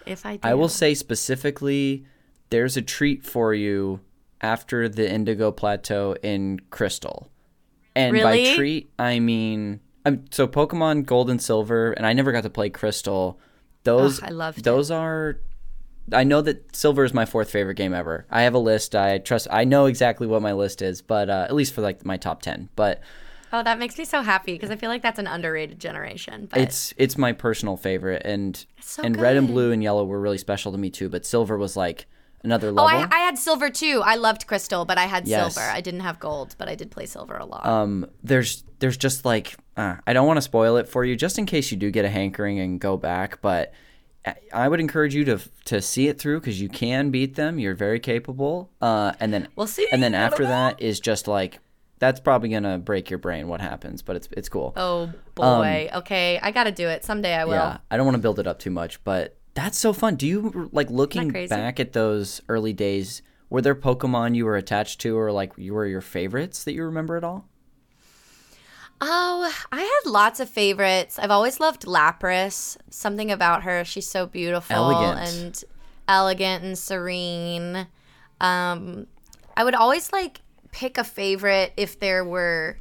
If 0.06 0.26
I 0.26 0.36
do. 0.36 0.40
I 0.48 0.54
will 0.54 0.68
say 0.68 0.94
specifically, 0.94 2.04
there's 2.50 2.76
a 2.76 2.82
treat 2.82 3.24
for 3.24 3.54
you 3.54 4.00
after 4.40 4.88
the 4.88 5.10
Indigo 5.10 5.50
Plateau 5.50 6.16
in 6.22 6.60
Crystal. 6.70 7.30
And 7.96 8.20
by 8.20 8.54
treat, 8.54 8.90
I 8.98 9.20
mean 9.20 9.80
um, 10.04 10.24
so 10.30 10.46
Pokemon 10.46 11.06
Gold 11.06 11.30
and 11.30 11.40
Silver, 11.40 11.92
and 11.92 12.06
I 12.06 12.12
never 12.12 12.32
got 12.32 12.42
to 12.42 12.50
play 12.50 12.70
Crystal. 12.70 13.38
Those 13.84 14.22
Ugh, 14.22 14.28
I 14.28 14.32
loved 14.32 14.58
it. 14.58 14.64
those 14.64 14.90
are. 14.90 15.40
I 16.12 16.24
know 16.24 16.42
that 16.42 16.76
Silver 16.76 17.04
is 17.04 17.14
my 17.14 17.24
fourth 17.24 17.50
favorite 17.50 17.76
game 17.76 17.94
ever. 17.94 18.26
I 18.30 18.42
have 18.42 18.52
a 18.52 18.58
list. 18.58 18.94
I 18.94 19.18
trust. 19.18 19.48
I 19.50 19.64
know 19.64 19.86
exactly 19.86 20.26
what 20.26 20.42
my 20.42 20.52
list 20.52 20.82
is, 20.82 21.00
but 21.00 21.30
uh, 21.30 21.46
at 21.48 21.54
least 21.54 21.72
for 21.72 21.80
like 21.80 22.04
my 22.04 22.18
top 22.18 22.42
ten. 22.42 22.68
But 22.76 23.00
Oh, 23.54 23.62
that 23.62 23.78
makes 23.78 23.96
me 23.96 24.04
so 24.04 24.20
happy 24.22 24.52
because 24.54 24.70
I 24.72 24.76
feel 24.76 24.90
like 24.90 25.00
that's 25.00 25.20
an 25.20 25.28
underrated 25.28 25.78
generation. 25.78 26.48
But 26.50 26.58
it's 26.60 26.92
it's 26.96 27.16
my 27.16 27.32
personal 27.32 27.76
favorite, 27.76 28.22
and 28.24 28.64
so 28.80 29.04
and 29.04 29.16
red 29.16 29.36
and 29.36 29.46
blue 29.46 29.70
and 29.70 29.80
yellow 29.80 30.04
were 30.04 30.20
really 30.20 30.38
special 30.38 30.72
to 30.72 30.78
me 30.78 30.90
too. 30.90 31.08
But 31.08 31.24
Silver 31.24 31.56
was 31.56 31.76
like 31.76 32.06
another 32.42 32.70
oh, 32.70 32.72
level. 32.72 33.06
I, 33.12 33.16
I 33.16 33.18
had 33.20 33.38
silver 33.38 33.70
too. 33.70 34.02
I 34.04 34.16
loved 34.16 34.48
crystal, 34.48 34.84
but 34.84 34.98
I 34.98 35.04
had 35.04 35.28
Yes. 35.28 35.54
silver. 35.54 35.70
I 35.70 35.80
didn't 35.80 36.00
have 36.00 36.18
gold, 36.18 36.56
but 36.58 36.68
I 36.68 36.74
did 36.74 36.90
play 36.90 37.06
silver 37.06 37.36
a 37.36 37.44
lot. 37.46 37.64
um 37.64 38.06
there's 38.24 38.64
there's 38.80 38.96
just 38.96 39.24
like 39.24 39.56
uh, 39.76 39.96
I 40.06 40.12
don't 40.12 40.26
want 40.26 40.36
to 40.38 40.42
spoil 40.42 40.76
it 40.76 40.88
for 40.88 41.04
you 41.04 41.14
just 41.16 41.38
in 41.38 41.46
case 41.46 41.70
you 41.70 41.76
do 41.78 41.90
get 41.92 42.04
a 42.04 42.10
hankering 42.10 42.58
and 42.60 42.80
go 42.80 42.96
back 42.96 43.40
but 43.40 43.72
I- 44.26 44.34
I 44.52 44.68
would 44.68 44.80
encourage 44.80 45.14
you 45.14 45.24
to 45.26 45.38
to 45.66 45.80
see 45.80 46.08
it 46.08 46.18
through 46.18 46.40
because 46.40 46.60
you 46.60 46.68
can 46.68 47.10
beat 47.10 47.34
them 47.36 47.58
you're 47.60 47.74
very 47.74 48.00
capable 48.00 48.70
uh 48.82 49.12
and 49.20 49.32
then 49.32 49.48
We'll 49.56 49.66
see. 49.66 49.86
and 49.92 50.02
then 50.02 50.14
after 50.14 50.44
that 50.44 50.82
is 50.82 51.00
just 51.00 51.26
like 51.28 51.60
that's 51.98 52.20
probably 52.20 52.48
gonna 52.48 52.78
break 52.78 53.08
your 53.10 53.18
brain 53.18 53.48
what 53.48 53.60
happens 53.60 54.02
but 54.02 54.16
it's 54.16 54.28
it's 54.32 54.48
cool 54.48 54.72
oh 54.76 55.12
boy. 55.34 55.88
okay, 55.94 56.38
I 56.42 56.50
got 56.50 56.64
to 56.64 56.72
do 56.72 56.88
it 56.88 57.04
someday. 57.04 57.34
I 57.34 57.44
will. 57.44 57.52
yeah 57.52 57.78
I 57.90 57.96
don't 57.96 58.06
want 58.06 58.16
to 58.16 58.22
build 58.22 58.38
it 58.38 58.46
up 58.46 58.58
too 58.58 58.70
much 58.70 59.02
but 59.04 59.36
that's 59.54 59.78
so 59.78 59.92
fun 59.92 60.16
do 60.16 60.26
you 60.26 60.68
like 60.72 60.90
looking 60.90 61.30
back 61.48 61.78
at 61.80 61.92
those 61.92 62.40
early 62.48 62.72
days 62.72 63.22
were 63.50 63.62
there 63.62 63.74
Pokemon 63.74 64.34
you 64.34 64.44
were 64.44 64.56
attached 64.56 65.00
to 65.02 65.16
or 65.16 65.30
like 65.30 65.52
you 65.56 65.74
were 65.74 65.86
your 65.86 66.00
favorites 66.00 66.64
that 66.64 66.72
you 66.72 66.84
remember 66.84 67.16
at 67.16 67.24
all 67.24 67.48
Oh, 69.00 69.52
I 69.72 69.80
had 69.82 70.10
lots 70.10 70.40
of 70.40 70.48
favorites. 70.48 71.18
I've 71.18 71.30
always 71.30 71.60
loved 71.60 71.82
Lapras. 71.82 72.76
Something 72.90 73.30
about 73.30 73.64
her, 73.64 73.84
she's 73.84 74.06
so 74.08 74.24
beautiful 74.26 74.74
Elegant. 74.74 75.28
and 75.28 75.64
elegant 76.08 76.64
and 76.64 76.78
serene. 76.78 77.86
Um, 78.40 79.06
I 79.56 79.64
would 79.64 79.74
always 79.74 80.12
like 80.12 80.40
pick 80.74 80.98
a 80.98 81.04
favorite 81.04 81.72
if 81.76 82.00
there 82.00 82.24
were 82.24 82.76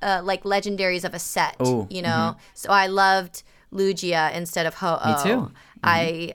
uh, 0.00 0.20
like 0.22 0.44
legendaries 0.44 1.04
of 1.04 1.12
a 1.12 1.18
set. 1.18 1.56
Oh, 1.58 1.88
you 1.90 2.00
know, 2.02 2.36
so 2.54 2.70
I 2.70 2.86
loved 2.86 3.42
Lugia 3.72 4.32
instead 4.32 4.64
of 4.66 4.74
Ho 4.74 4.98
Oh. 5.04 5.10
Me 5.10 5.22
too. 5.30 5.52
I 5.82 6.34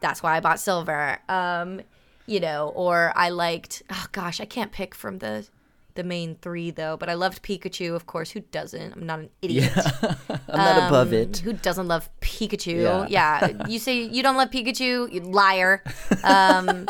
that's 0.00 0.22
why 0.22 0.36
I 0.36 0.40
bought 0.40 0.58
silver. 0.60 1.18
Um, 1.28 1.82
you 2.26 2.40
know, 2.40 2.72
or 2.74 3.12
I 3.14 3.28
liked. 3.28 3.82
Oh 3.90 4.06
gosh, 4.12 4.40
I 4.40 4.44
can't 4.46 4.72
pick 4.72 4.94
from 4.94 5.18
the 5.18 5.46
the 5.94 6.04
main 6.04 6.36
three 6.40 6.70
though, 6.70 6.96
but 6.96 7.08
I 7.10 7.14
loved 7.14 7.42
Pikachu, 7.42 7.94
of 7.94 8.06
course. 8.06 8.30
Who 8.30 8.40
doesn't? 8.40 8.94
I'm 8.96 9.04
not 9.04 9.18
an 9.18 9.30
idiot. 9.42 9.72
I'm 10.48 10.56
not 10.68 10.88
above 10.88 11.08
Um, 11.08 11.14
it 11.14 11.38
Who 11.38 11.52
doesn't 11.52 11.86
love 11.88 12.08
Pikachu? 12.20 12.82
Yeah. 13.10 13.48
Yeah. 13.48 13.66
you 13.68 13.78
say 13.78 14.00
you 14.02 14.22
don't 14.22 14.36
love 14.36 14.50
Pikachu, 14.50 15.12
you 15.12 15.20
liar. 15.20 15.82
Um, 16.24 16.86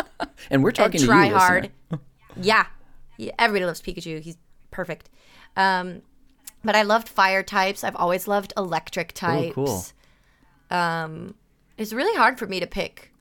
and 0.51 0.63
we're 0.63 0.71
and 0.71 0.77
talking 0.77 1.01
to 1.01 1.07
try 1.07 1.27
you 1.29 1.37
hard. 1.37 1.71
listener. 1.91 2.05
yeah. 2.41 2.67
Yeah, 3.19 3.33
everybody 3.39 3.67
loves 3.67 3.83
Pikachu. 3.83 4.21
He's 4.21 4.39
perfect. 4.71 5.11
Um, 5.57 6.01
but 6.65 6.75
I 6.75 6.83
loved 6.83 7.09
fire 7.09 7.43
types. 7.43 7.85
I've 7.85 7.97
always 7.97 8.27
loved 8.27 8.53
electric 8.57 9.13
types. 9.13 9.55
cool. 9.55 9.85
Um, 10.71 11.35
it's 11.77 11.93
really 11.93 12.17
hard 12.17 12.39
for 12.39 12.47
me 12.47 12.61
to 12.61 12.67
pick 12.67 13.13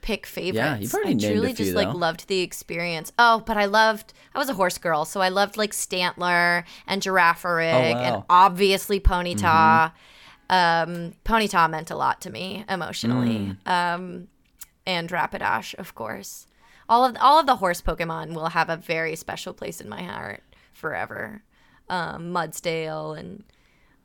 pick 0.00 0.26
favorites. 0.26 0.82
you've 0.82 0.94
already 0.94 1.10
I 1.10 1.12
named 1.12 1.22
a 1.24 1.30
truly 1.32 1.54
few, 1.54 1.64
just 1.66 1.76
like 1.76 1.94
loved 1.94 2.26
the 2.28 2.40
experience. 2.40 3.12
Oh, 3.18 3.42
but 3.46 3.56
I 3.56 3.66
loved. 3.66 4.12
I 4.34 4.38
was 4.38 4.48
a 4.48 4.54
horse 4.54 4.78
girl, 4.78 5.04
so 5.04 5.20
I 5.20 5.28
loved 5.28 5.56
like 5.56 5.70
Stantler 5.72 6.64
and 6.86 7.00
Girafarig 7.02 7.72
Oh, 7.72 7.78
wow. 7.78 7.84
Mm-hmm. 7.84 8.14
and 8.14 8.22
obviously 8.28 9.00
Ponyta. 9.00 9.92
Um, 10.50 11.14
Ponyta 11.24 11.70
meant 11.70 11.90
a 11.90 11.96
lot 11.96 12.20
to 12.22 12.30
me 12.30 12.64
emotionally. 12.68 13.56
Mm. 13.64 13.68
Um, 13.68 14.28
and 14.86 15.08
Rapidash, 15.08 15.74
of 15.76 15.94
course. 15.94 16.46
All 16.88 17.04
of 17.04 17.16
all 17.20 17.38
of 17.38 17.46
the 17.46 17.56
horse 17.56 17.80
Pokemon 17.80 18.34
will 18.34 18.48
have 18.48 18.68
a 18.68 18.76
very 18.76 19.16
special 19.16 19.52
place 19.54 19.80
in 19.80 19.88
my 19.88 20.02
heart 20.02 20.42
forever. 20.72 21.42
Um, 21.88 22.32
Mudsdale 22.32 23.18
and 23.18 23.44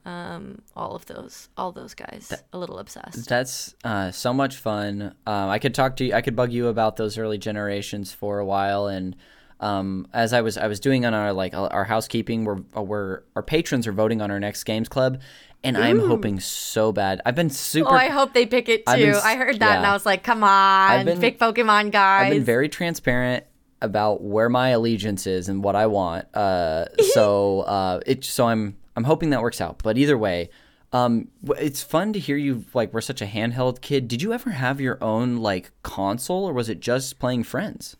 um, 0.07 0.61
all 0.73 0.95
of 0.95 1.05
those, 1.05 1.49
all 1.57 1.73
those 1.73 1.93
guys. 1.93 2.31
a 2.53 2.57
little 2.57 2.79
obsessed. 2.79 3.27
That's 3.27 3.75
uh, 3.83 4.11
so 4.11 4.33
much 4.33 4.55
fun. 4.55 5.13
Um, 5.27 5.49
I 5.49 5.59
could 5.59 5.75
talk 5.75 5.97
to 5.97 6.05
you. 6.05 6.13
I 6.13 6.21
could 6.21 6.35
bug 6.35 6.51
you 6.53 6.67
about 6.67 6.95
those 6.95 7.17
early 7.17 7.37
generations 7.37 8.13
for 8.13 8.39
a 8.39 8.45
while. 8.45 8.87
And 8.87 9.17
um, 9.59 10.07
as 10.13 10.31
I 10.31 10.41
was, 10.41 10.57
I 10.57 10.67
was 10.67 10.79
doing 10.79 11.05
on 11.05 11.13
our 11.13 11.33
like 11.33 11.53
our 11.53 11.83
housekeeping, 11.83 12.45
we're, 12.45 12.61
we're 12.73 13.23
our 13.35 13.43
patrons 13.43 13.85
are 13.85 13.91
voting 13.91 14.21
on 14.21 14.31
our 14.31 14.39
next 14.39 14.63
games 14.63 14.87
club, 14.87 15.19
and 15.63 15.77
I'm 15.77 15.99
hoping 15.99 16.39
so 16.39 16.91
bad. 16.91 17.21
I've 17.25 17.35
been 17.35 17.49
super. 17.49 17.89
Oh, 17.89 17.93
I 17.93 18.07
hope 18.09 18.33
they 18.33 18.45
pick 18.45 18.69
it 18.69 18.85
been 18.85 18.97
too. 18.99 19.11
s- 19.11 19.23
I 19.23 19.35
heard 19.35 19.59
that 19.59 19.77
and. 19.77 19.85
I 19.85 19.93
was 19.93 20.05
like, 20.05 20.23
come 20.23 20.43
on, 20.43 21.05
been- 21.05 21.19
pick 21.19 21.39
Pokemon 21.39 21.91
guys. 21.91 22.27
I've 22.27 22.33
been 22.33 22.43
very 22.43 22.69
transparent 22.69 23.43
about 23.81 24.23
where 24.23 24.49
my 24.49 24.69
allegiance 24.69 25.27
is 25.27 25.49
and 25.49 25.63
what 25.63 25.75
I 25.75 25.85
want. 25.87 26.25
Uh, 26.35 26.85
so 27.13 27.61
uh, 27.61 27.99
it 28.05 28.23
so 28.25 28.47
I'm 28.47 28.77
I'm 28.95 29.03
hoping 29.03 29.29
that 29.31 29.41
works 29.41 29.61
out. 29.61 29.81
But 29.83 29.97
either 29.97 30.17
way, 30.17 30.49
um, 30.93 31.27
it's 31.57 31.83
fun 31.83 32.13
to 32.13 32.19
hear 32.19 32.37
you 32.37 32.63
like 32.73 32.93
we're 32.93 33.01
such 33.01 33.21
a 33.21 33.25
handheld 33.25 33.81
kid. 33.81 34.07
Did 34.07 34.21
you 34.21 34.33
ever 34.33 34.51
have 34.51 34.79
your 34.81 34.97
own 35.03 35.37
like 35.37 35.71
console, 35.83 36.45
or 36.47 36.53
was 36.53 36.69
it 36.69 36.79
just 36.79 37.19
playing 37.19 37.43
friends? 37.43 37.97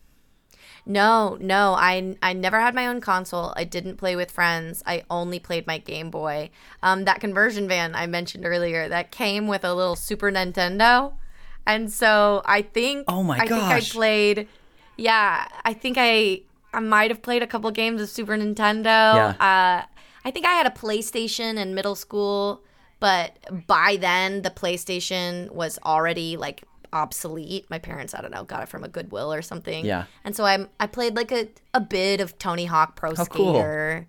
No, 0.90 1.36
no, 1.38 1.74
I 1.74 2.16
I 2.22 2.32
never 2.32 2.58
had 2.58 2.74
my 2.74 2.86
own 2.86 3.02
console. 3.02 3.52
I 3.56 3.64
didn't 3.64 3.96
play 3.96 4.16
with 4.16 4.30
friends. 4.30 4.82
I 4.86 5.04
only 5.10 5.38
played 5.38 5.66
my 5.66 5.76
Game 5.76 6.10
Boy. 6.10 6.48
Um, 6.82 7.04
that 7.04 7.20
conversion 7.20 7.68
van 7.68 7.94
I 7.94 8.06
mentioned 8.06 8.46
earlier 8.46 8.88
that 8.88 9.10
came 9.10 9.46
with 9.46 9.64
a 9.64 9.74
little 9.74 9.96
Super 9.96 10.32
Nintendo, 10.32 11.12
and 11.66 11.92
so 11.92 12.40
I 12.46 12.62
think 12.62 13.04
Oh 13.06 13.22
my 13.22 13.36
I 13.36 13.46
think 13.46 13.62
I 13.62 13.80
played. 13.82 14.48
Yeah, 14.96 15.46
I 15.62 15.74
think 15.74 15.96
I 15.98 16.40
I 16.72 16.80
might 16.80 17.10
have 17.10 17.20
played 17.20 17.42
a 17.42 17.46
couple 17.46 17.70
games 17.70 18.00
of 18.00 18.08
Super 18.08 18.36
Nintendo. 18.36 19.14
Yeah. 19.14 19.34
Uh, 19.38 19.84
I 20.24 20.30
think 20.30 20.46
I 20.46 20.54
had 20.54 20.66
a 20.66 20.70
PlayStation 20.70 21.58
in 21.58 21.74
middle 21.74 21.94
school, 21.94 22.62
but 22.98 23.36
by 23.66 23.98
then 24.00 24.40
the 24.40 24.50
PlayStation 24.50 25.50
was 25.50 25.78
already 25.84 26.38
like 26.38 26.64
obsolete. 26.92 27.66
My 27.70 27.78
parents, 27.78 28.14
I 28.14 28.20
don't 28.20 28.30
know, 28.30 28.44
got 28.44 28.62
it 28.62 28.68
from 28.68 28.84
a 28.84 28.88
Goodwill 28.88 29.32
or 29.32 29.42
something. 29.42 29.84
Yeah. 29.84 30.04
And 30.24 30.34
so 30.36 30.44
I 30.44 30.66
I 30.80 30.86
played 30.86 31.16
like 31.16 31.32
a, 31.32 31.48
a 31.74 31.80
bit 31.80 32.20
of 32.20 32.38
Tony 32.38 32.66
Hawk 32.66 32.96
Pro 32.96 33.14
How 33.14 33.24
cool. 33.24 33.54
Skater. 33.54 34.06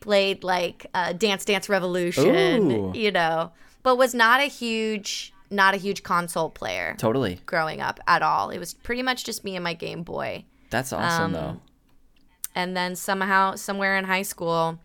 Played 0.00 0.44
like 0.44 0.86
uh, 0.94 1.12
Dance 1.12 1.44
Dance 1.44 1.68
Revolution, 1.68 2.70
Ooh. 2.72 2.92
you 2.94 3.10
know, 3.10 3.52
but 3.82 3.96
was 3.98 4.14
not 4.14 4.40
a 4.40 4.44
huge 4.46 5.34
not 5.50 5.74
a 5.74 5.76
huge 5.76 6.02
console 6.02 6.48
player 6.48 6.94
Totally. 6.96 7.40
growing 7.44 7.80
up 7.82 8.00
at 8.06 8.22
all. 8.22 8.50
It 8.50 8.58
was 8.58 8.72
pretty 8.72 9.02
much 9.02 9.24
just 9.24 9.44
me 9.44 9.56
and 9.56 9.64
my 9.64 9.74
Game 9.74 10.02
Boy. 10.02 10.44
That's 10.70 10.92
awesome 10.92 11.24
Um, 11.24 11.32
though. 11.32 11.60
And 12.54 12.76
then 12.76 12.96
somehow 12.96 13.56
somewhere 13.56 13.98
in 13.98 14.04
high 14.04 14.22
school 14.22 14.78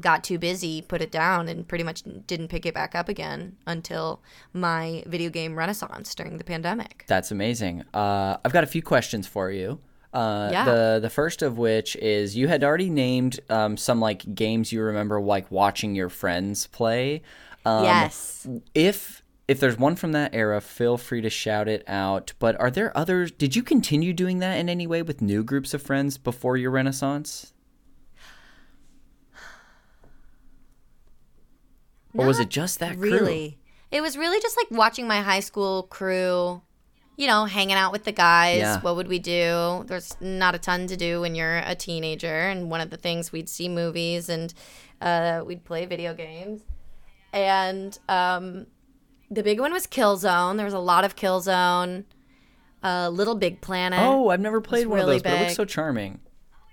got 0.00 0.22
too 0.24 0.38
busy, 0.38 0.82
put 0.82 1.00
it 1.00 1.10
down 1.10 1.48
and 1.48 1.66
pretty 1.66 1.84
much 1.84 2.02
didn't 2.26 2.48
pick 2.48 2.66
it 2.66 2.74
back 2.74 2.94
up 2.94 3.08
again 3.08 3.56
until 3.66 4.20
my 4.52 5.02
video 5.06 5.30
game 5.30 5.56
renaissance 5.56 6.14
during 6.14 6.38
the 6.38 6.44
pandemic. 6.44 7.04
That's 7.06 7.30
amazing. 7.30 7.84
Uh, 7.94 8.36
I've 8.44 8.52
got 8.52 8.64
a 8.64 8.66
few 8.66 8.82
questions 8.82 9.26
for 9.26 9.50
you. 9.50 9.80
Uh, 10.12 10.48
Yeah. 10.52 10.64
The 10.64 10.98
the 11.02 11.10
first 11.10 11.42
of 11.42 11.58
which 11.58 11.96
is 11.96 12.36
you 12.36 12.48
had 12.48 12.62
already 12.64 12.90
named 12.90 13.40
um, 13.50 13.76
some 13.76 14.00
like 14.00 14.34
games 14.34 14.72
you 14.72 14.82
remember 14.82 15.20
like 15.20 15.50
watching 15.50 15.94
your 15.94 16.08
friends 16.08 16.66
play. 16.68 17.22
Um, 17.64 17.84
yes. 17.84 18.46
If 18.74 19.22
if 19.48 19.60
there's 19.60 19.78
one 19.78 19.94
from 19.94 20.12
that 20.12 20.34
era, 20.34 20.60
feel 20.60 20.96
free 20.96 21.20
to 21.20 21.30
shout 21.30 21.68
it 21.68 21.84
out. 21.86 22.32
But 22.38 22.58
are 22.60 22.70
there 22.70 22.96
others? 22.96 23.30
Did 23.30 23.54
you 23.54 23.62
continue 23.62 24.12
doing 24.12 24.38
that 24.40 24.56
in 24.58 24.68
any 24.68 24.86
way 24.86 25.02
with 25.02 25.22
new 25.22 25.44
groups 25.44 25.72
of 25.74 25.82
friends 25.82 26.18
before 26.18 26.56
your 26.56 26.70
Renaissance? 26.72 27.52
Or 32.18 32.26
was 32.26 32.38
it 32.38 32.48
just 32.48 32.78
that 32.80 32.96
crew? 32.96 33.10
Really? 33.10 33.58
It 33.90 34.00
was 34.00 34.16
really 34.16 34.40
just 34.40 34.56
like 34.56 34.66
watching 34.70 35.06
my 35.06 35.20
high 35.20 35.40
school 35.40 35.84
crew, 35.84 36.62
you 37.16 37.26
know, 37.26 37.44
hanging 37.44 37.76
out 37.76 37.92
with 37.92 38.04
the 38.04 38.12
guys. 38.12 38.58
Yeah. 38.58 38.80
What 38.80 38.96
would 38.96 39.08
we 39.08 39.18
do? 39.18 39.84
There's 39.86 40.16
not 40.20 40.54
a 40.54 40.58
ton 40.58 40.86
to 40.88 40.96
do 40.96 41.20
when 41.20 41.34
you're 41.34 41.58
a 41.58 41.74
teenager. 41.74 42.48
And 42.48 42.70
one 42.70 42.80
of 42.80 42.90
the 42.90 42.96
things 42.96 43.32
we'd 43.32 43.48
see 43.48 43.68
movies 43.68 44.28
and 44.28 44.52
uh, 45.00 45.42
we'd 45.46 45.64
play 45.64 45.86
video 45.86 46.14
games. 46.14 46.62
And 47.32 47.98
um, 48.08 48.66
the 49.30 49.42
big 49.42 49.60
one 49.60 49.72
was 49.72 49.86
Killzone. 49.86 50.56
There 50.56 50.64
was 50.64 50.74
a 50.74 50.78
lot 50.78 51.04
of 51.04 51.16
Killzone. 51.16 52.04
Uh, 52.82 53.08
Little 53.08 53.34
Big 53.34 53.60
Planet. 53.60 53.98
Oh, 54.00 54.28
I've 54.28 54.40
never 54.40 54.60
played 54.60 54.86
one 54.86 55.00
of 55.00 55.06
really 55.06 55.16
those, 55.16 55.22
but 55.22 55.32
it 55.32 55.40
looks 55.40 55.56
so 55.56 55.64
charming. 55.64 56.20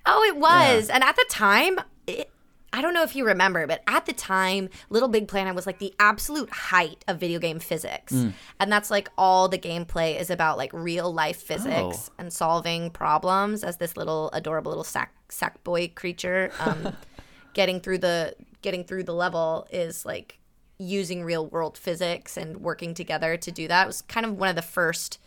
Oh, 0.05 0.21
it 0.23 0.35
was. 0.35 0.89
And 0.89 1.03
at 1.03 1.15
the 1.15 1.25
time, 1.29 1.79
it, 2.05 2.29
I 2.73 2.81
don't 2.81 2.93
know 2.95 3.03
if 3.03 3.15
you 3.15 3.23
remember, 3.25 3.67
but 3.67 3.83
at 3.87 4.07
the 4.07 4.13
time, 4.13 4.67
Little 4.89 5.07
Big 5.07 5.27
Planet 5.27 5.53
was 5.53 5.67
like 5.67 5.77
the 5.77 5.93
absolute 5.99 6.49
height 6.49 7.05
of 7.07 7.19
video 7.19 7.37
game 7.39 7.59
physics. 7.59 8.11
Mm. 8.11 8.33
And 8.59 8.71
that's 8.71 8.89
like 8.89 9.09
all 9.17 9.47
the 9.47 9.59
gameplay 9.59 10.19
is 10.19 10.29
about 10.31 10.57
like 10.57 10.73
real 10.73 11.13
life 11.13 11.37
physics 11.37 12.09
Oh. 12.09 12.13
and 12.17 12.33
solving 12.33 12.89
problems 12.89 13.63
as 13.63 13.77
this 13.77 13.95
little 13.95 14.31
adorable 14.33 14.71
little 14.71 14.83
sack 14.83 15.13
sack 15.29 15.63
boy 15.63 15.89
creature. 15.93 16.51
Um, 16.59 16.95
getting 17.53 17.79
through 17.79 17.99
the 17.99 18.35
getting 18.63 18.83
through 18.83 19.03
the 19.03 19.13
level 19.13 19.67
is 19.71 20.03
like 20.05 20.39
using 20.79 21.23
real 21.23 21.45
world 21.45 21.77
physics 21.77 22.35
and 22.37 22.57
working 22.57 22.95
together 22.95 23.37
to 23.37 23.51
do 23.51 23.67
that. 23.67 23.83
It 23.83 23.87
was 23.87 24.01
kind 24.01 24.25
of 24.25 24.33
one 24.39 24.49
of 24.49 24.55
the 24.55 24.61
first 24.63 25.19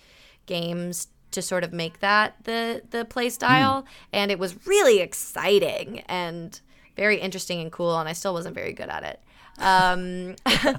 games 0.46 1.08
to 1.30 1.42
sort 1.42 1.62
of 1.64 1.72
make 1.72 2.00
that 2.00 2.34
the 2.44 2.82
the 2.90 3.04
play 3.04 3.28
style 3.30 3.84
and 4.12 4.30
it 4.30 4.38
was 4.38 4.66
really 4.66 5.00
exciting 5.00 6.00
and 6.08 6.60
very 6.96 7.18
interesting 7.20 7.60
and 7.60 7.70
cool 7.70 7.98
and 7.98 8.08
I 8.08 8.12
still 8.12 8.32
wasn't 8.34 8.54
very 8.54 8.72
good 8.72 8.88
at 8.88 9.02
it. 9.04 9.20
Um 9.58 10.36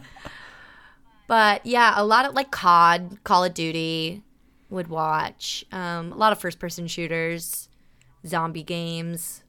but 1.27 1.65
yeah, 1.65 1.93
a 1.95 2.05
lot 2.05 2.25
of 2.25 2.33
like 2.33 2.51
COD, 2.51 3.23
Call 3.23 3.43
of 3.43 3.53
Duty 3.53 4.23
would 4.69 4.87
watch. 4.87 5.65
Um 5.71 6.11
a 6.11 6.15
lot 6.15 6.31
of 6.31 6.39
first 6.39 6.59
person 6.59 6.87
shooters, 6.87 7.69
zombie 8.25 8.63
games, 8.63 9.43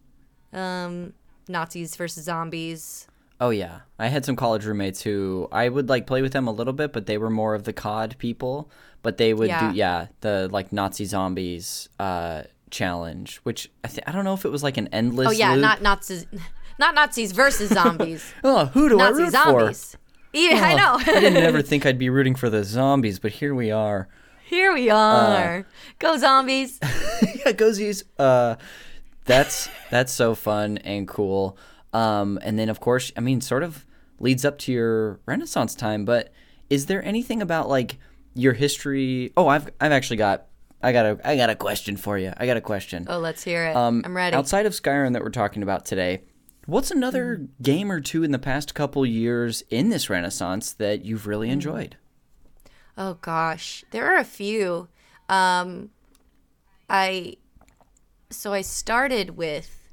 um 0.52 1.12
Nazis 1.48 1.96
versus 1.96 2.24
zombies. 2.24 3.06
Oh 3.40 3.50
yeah, 3.50 3.80
I 4.00 4.08
had 4.08 4.24
some 4.24 4.34
college 4.34 4.64
roommates 4.64 5.02
who 5.02 5.48
I 5.52 5.68
would 5.68 5.88
like 5.88 6.06
play 6.06 6.22
with 6.22 6.32
them 6.32 6.48
a 6.48 6.52
little 6.52 6.72
bit, 6.72 6.92
but 6.92 7.06
they 7.06 7.18
were 7.18 7.30
more 7.30 7.54
of 7.54 7.64
the 7.64 7.72
COD 7.72 8.16
people. 8.18 8.68
But 9.02 9.16
they 9.16 9.32
would 9.32 9.46
Yeah. 9.48 9.70
do 9.70 9.76
yeah 9.78 10.06
the 10.22 10.48
like 10.50 10.72
Nazi 10.72 11.04
zombies 11.04 11.88
uh, 12.00 12.42
challenge, 12.70 13.36
which 13.44 13.70
I 13.84 13.88
th- 13.88 14.02
I 14.08 14.10
don't 14.12 14.24
know 14.24 14.34
if 14.34 14.44
it 14.44 14.48
was 14.50 14.64
like 14.64 14.76
an 14.76 14.88
endless. 14.88 15.28
Oh 15.28 15.30
yeah, 15.30 15.52
loop. 15.52 15.60
not 15.62 15.82
Nazis, 15.82 16.26
not 16.78 16.94
Nazis 16.94 17.32
versus 17.32 17.70
zombies. 17.70 18.32
Oh, 18.44 18.66
who 18.66 18.88
do 18.88 19.00
I 19.00 19.08
root 19.10 19.32
zombies. 19.32 19.96
Yeah, 20.32 20.60
I 20.62 20.74
know. 20.74 20.94
I 20.98 21.20
didn't 21.20 21.36
ever 21.42 21.62
think 21.62 21.86
I'd 21.86 21.98
be 21.98 22.10
rooting 22.10 22.34
for 22.34 22.50
the 22.50 22.64
zombies, 22.64 23.18
but 23.18 23.32
here 23.32 23.54
we 23.54 23.70
are. 23.70 24.08
Here 24.44 24.72
we 24.72 24.88
are. 24.88 25.66
Go 25.98 26.16
zombies. 26.16 26.78
yeah, 26.82 27.52
Gozies. 27.52 28.04
Uh, 28.18 28.56
that's 29.24 29.68
that's 29.90 30.12
so 30.12 30.34
fun 30.34 30.78
and 30.78 31.06
cool. 31.06 31.58
Um, 31.92 32.38
and 32.42 32.58
then 32.58 32.68
of 32.68 32.80
course, 32.80 33.12
I 33.16 33.20
mean, 33.20 33.40
sort 33.40 33.62
of 33.62 33.84
leads 34.20 34.44
up 34.44 34.58
to 34.60 34.72
your 34.72 35.20
Renaissance 35.26 35.74
time. 35.74 36.04
But 36.04 36.32
is 36.70 36.86
there 36.86 37.04
anything 37.04 37.42
about 37.42 37.68
like 37.68 37.98
your 38.34 38.54
history? 38.54 39.32
Oh, 39.36 39.48
I've 39.48 39.68
I've 39.80 39.92
actually 39.92 40.16
got 40.16 40.46
I 40.82 40.92
got 40.92 41.06
a 41.06 41.18
I 41.24 41.36
got 41.36 41.50
a 41.50 41.54
question 41.54 41.96
for 41.96 42.16
you. 42.16 42.32
I 42.36 42.46
got 42.46 42.56
a 42.56 42.62
question. 42.62 43.06
Oh, 43.08 43.18
let's 43.18 43.42
hear 43.42 43.66
it. 43.66 43.76
Um, 43.76 44.02
I'm 44.04 44.16
ready. 44.16 44.34
Outside 44.36 44.64
of 44.64 44.72
Skyrim 44.72 45.12
that 45.12 45.22
we're 45.22 45.30
talking 45.30 45.62
about 45.62 45.84
today, 45.84 46.22
what's 46.68 46.90
another 46.90 47.46
game 47.62 47.90
or 47.90 48.00
two 48.00 48.22
in 48.22 48.30
the 48.30 48.38
past 48.38 48.74
couple 48.74 49.04
years 49.06 49.62
in 49.70 49.88
this 49.88 50.08
Renaissance 50.10 50.72
that 50.74 51.04
you've 51.04 51.26
really 51.26 51.50
enjoyed? 51.50 51.96
Oh 52.96 53.14
gosh, 53.14 53.84
there 53.90 54.06
are 54.06 54.18
a 54.18 54.24
few. 54.24 54.88
Um, 55.28 55.90
I 56.90 57.36
so 58.30 58.52
I 58.52 58.60
started 58.60 59.36
with 59.36 59.88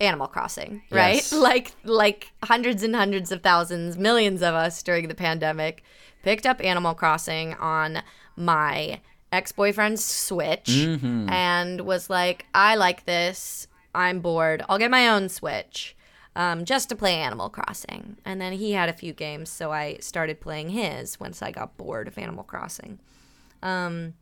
Animal 0.00 0.26
Crossing, 0.26 0.82
right? 0.90 1.14
Yes. 1.16 1.32
Like 1.48 1.72
like 1.84 2.32
hundreds 2.42 2.82
and 2.82 2.94
hundreds 2.96 3.30
of 3.30 3.42
thousands, 3.42 3.96
millions 3.96 4.42
of 4.42 4.54
us 4.54 4.82
during 4.82 5.08
the 5.08 5.14
pandemic 5.14 5.82
picked 6.22 6.46
up 6.46 6.62
Animal 6.64 6.94
Crossing 6.94 7.54
on 7.54 8.02
my 8.36 9.00
ex-boyfriend's 9.30 10.04
Switch 10.04 10.66
Mm-hmm. 10.68 11.28
and 11.28 11.80
was 11.82 12.08
like, 12.10 12.46
I 12.54 12.76
like 12.76 13.04
this. 13.04 13.66
I'm 13.94 14.20
bored. 14.20 14.64
I'll 14.68 14.78
get 14.78 14.90
my 14.90 15.08
own 15.08 15.28
Switch. 15.28 15.96
Um, 16.36 16.64
just 16.64 16.88
to 16.88 16.96
play 16.96 17.14
Animal 17.14 17.48
Crossing. 17.48 18.16
And 18.24 18.40
then 18.40 18.54
he 18.54 18.72
had 18.72 18.88
a 18.88 18.92
few 18.92 19.12
games, 19.12 19.48
so 19.50 19.70
I 19.70 19.98
started 19.98 20.40
playing 20.40 20.70
his 20.70 21.20
once 21.20 21.40
I 21.42 21.52
got 21.52 21.76
bored 21.76 22.08
of 22.08 22.18
Animal 22.18 22.42
Crossing. 22.42 22.98
Um, 23.62 24.14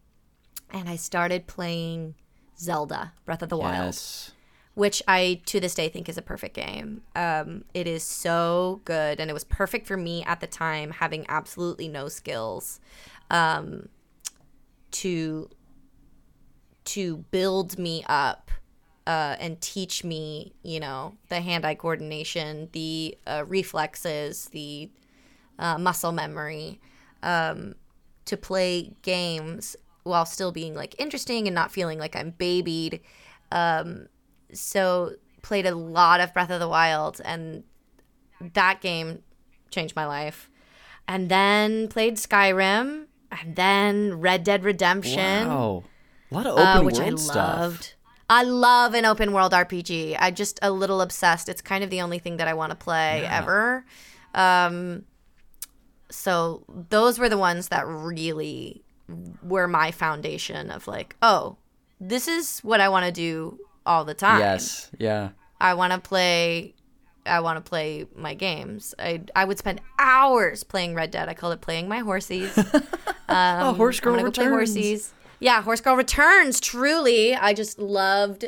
and 0.71 0.91
I 0.91 0.97
started 0.97 1.47
playing 1.47 2.15
Zelda 2.59 3.15
Breath 3.25 3.41
of 3.43 3.49
the 3.49 3.57
Wild 3.57 3.99
which 4.75 5.03
I 5.07 5.43
to 5.47 5.61
this 5.61 5.75
day 5.75 5.89
think 5.89 6.09
is 6.09 6.17
a 6.17 6.23
perfect 6.23 6.55
game. 6.55 7.03
Um, 7.15 7.65
it 7.75 7.87
is 7.87 8.03
so 8.03 8.81
good, 8.85 9.21
and 9.21 9.31
it 9.31 9.35
was 9.35 9.45
perfect 9.45 9.87
for 9.87 9.97
me 9.97 10.25
at 10.25 10.41
the 10.41 10.47
time, 10.47 10.93
having 10.93 11.27
absolutely 11.29 11.89
no 11.89 12.09
skills, 12.09 12.81
um, 13.31 13.89
to 14.93 15.49
to 16.85 17.19
build 17.31 17.79
me 17.79 18.05
up 18.09 18.51
uh, 19.07 19.37
and 19.41 19.61
teach 19.61 20.05
me, 20.05 20.53
you 20.63 20.81
know, 20.81 21.15
the 21.29 21.41
hand-eye 21.41 21.75
coordination, 21.75 22.69
the 22.73 23.17
uh, 23.27 23.45
reflexes, 23.47 24.47
the 24.47 24.91
uh, 25.59 25.79
muscle 25.79 26.13
memory, 26.13 26.81
um, 27.23 27.75
to 28.25 28.37
play 28.37 28.95
games 29.03 29.77
while 30.05 30.27
still 30.27 30.53
being 30.53 30.75
like 30.75 30.95
interesting 31.01 31.47
and 31.47 31.55
not 31.55 31.71
feeling 31.71 31.99
like 31.99 32.17
I'm 32.17 32.31
babied 32.31 33.01
so 34.53 35.13
played 35.43 35.67
a 35.67 35.75
lot 35.75 36.21
of 36.21 36.33
Breath 36.33 36.51
of 36.51 36.61
the 36.61 36.69
Wild, 36.69 37.21
and 37.25 37.65
that 38.41 38.81
game 38.81 39.23
changed 39.71 39.97
my 39.97 40.07
life. 40.07 40.49
And 41.09 41.29
then 41.29 41.89
played 41.89 42.17
Skyrim, 42.17 43.07
and 43.31 43.57
then 43.57 44.21
Red 44.21 44.45
Dead 44.45 44.65
Redemption, 44.65 45.49
Wow. 45.49 45.85
A 46.31 46.35
lot 46.35 46.47
of 46.47 46.59
uh, 46.59 46.73
open 46.73 46.87
which 46.87 46.99
I 46.99 47.07
world 47.09 47.21
stuff. 47.21 47.37
loved. 47.37 47.95
I 48.33 48.45
love 48.45 48.95
an 48.95 49.05
open 49.05 49.35
world 49.35 49.53
RPG. 49.53 50.17
I 50.19 50.31
just 50.31 50.59
a 50.63 50.71
little 50.71 51.03
obsessed. 51.03 51.51
It's 51.51 51.61
kind 51.61 51.85
of 51.85 51.91
the 51.91 52.01
only 52.01 52.19
thing 52.19 52.39
that 52.39 52.49
I 52.49 52.55
want 52.55 52.71
to 52.71 52.77
play 52.77 53.27
ever. 53.27 53.85
Um, 54.35 55.05
so 56.11 56.65
those 56.89 57.19
were 57.19 57.29
the 57.29 57.37
ones 57.37 57.69
that 57.69 57.87
really 57.87 58.83
were 59.43 59.69
my 59.69 59.91
foundation 59.91 60.71
of 60.71 60.87
like, 60.87 61.15
oh, 61.21 61.59
this 62.01 62.27
is 62.27 62.61
what 62.61 62.81
I 62.81 62.89
want 62.89 63.05
to 63.05 63.13
do 63.13 63.59
all 63.85 64.07
the 64.07 64.15
time. 64.15 64.41
Yes. 64.41 64.91
Yeah. 64.99 65.33
I 65.61 65.75
want 65.75 65.93
to 65.93 65.99
play. 65.99 66.75
I 67.27 67.41
want 67.41 67.63
to 67.63 67.69
play 67.69 68.07
my 68.17 68.33
games. 68.33 68.95
I 68.99 69.21
I 69.37 69.45
would 69.45 69.59
spend 69.59 69.83
hours 69.99 70.65
playing 70.65 70.95
Red 70.95 71.11
Dead. 71.11 71.29
I 71.29 71.35
called 71.35 71.53
it 71.53 71.61
playing 71.61 71.87
my 71.87 72.01
horsies. 72.01 72.53
oh, 73.29 73.75
Horse 73.77 74.01
Girl 74.01 74.15
I'm 74.15 74.21
gonna 74.21 74.31
go 74.31 74.43
play 74.43 74.47
horsies. 74.47 75.11
Yeah, 75.43 75.61
Horse 75.63 75.81
Girl 75.81 75.97
Returns. 75.97 76.61
Truly, 76.61 77.35
I 77.35 77.53
just 77.53 77.79
loved, 77.79 78.47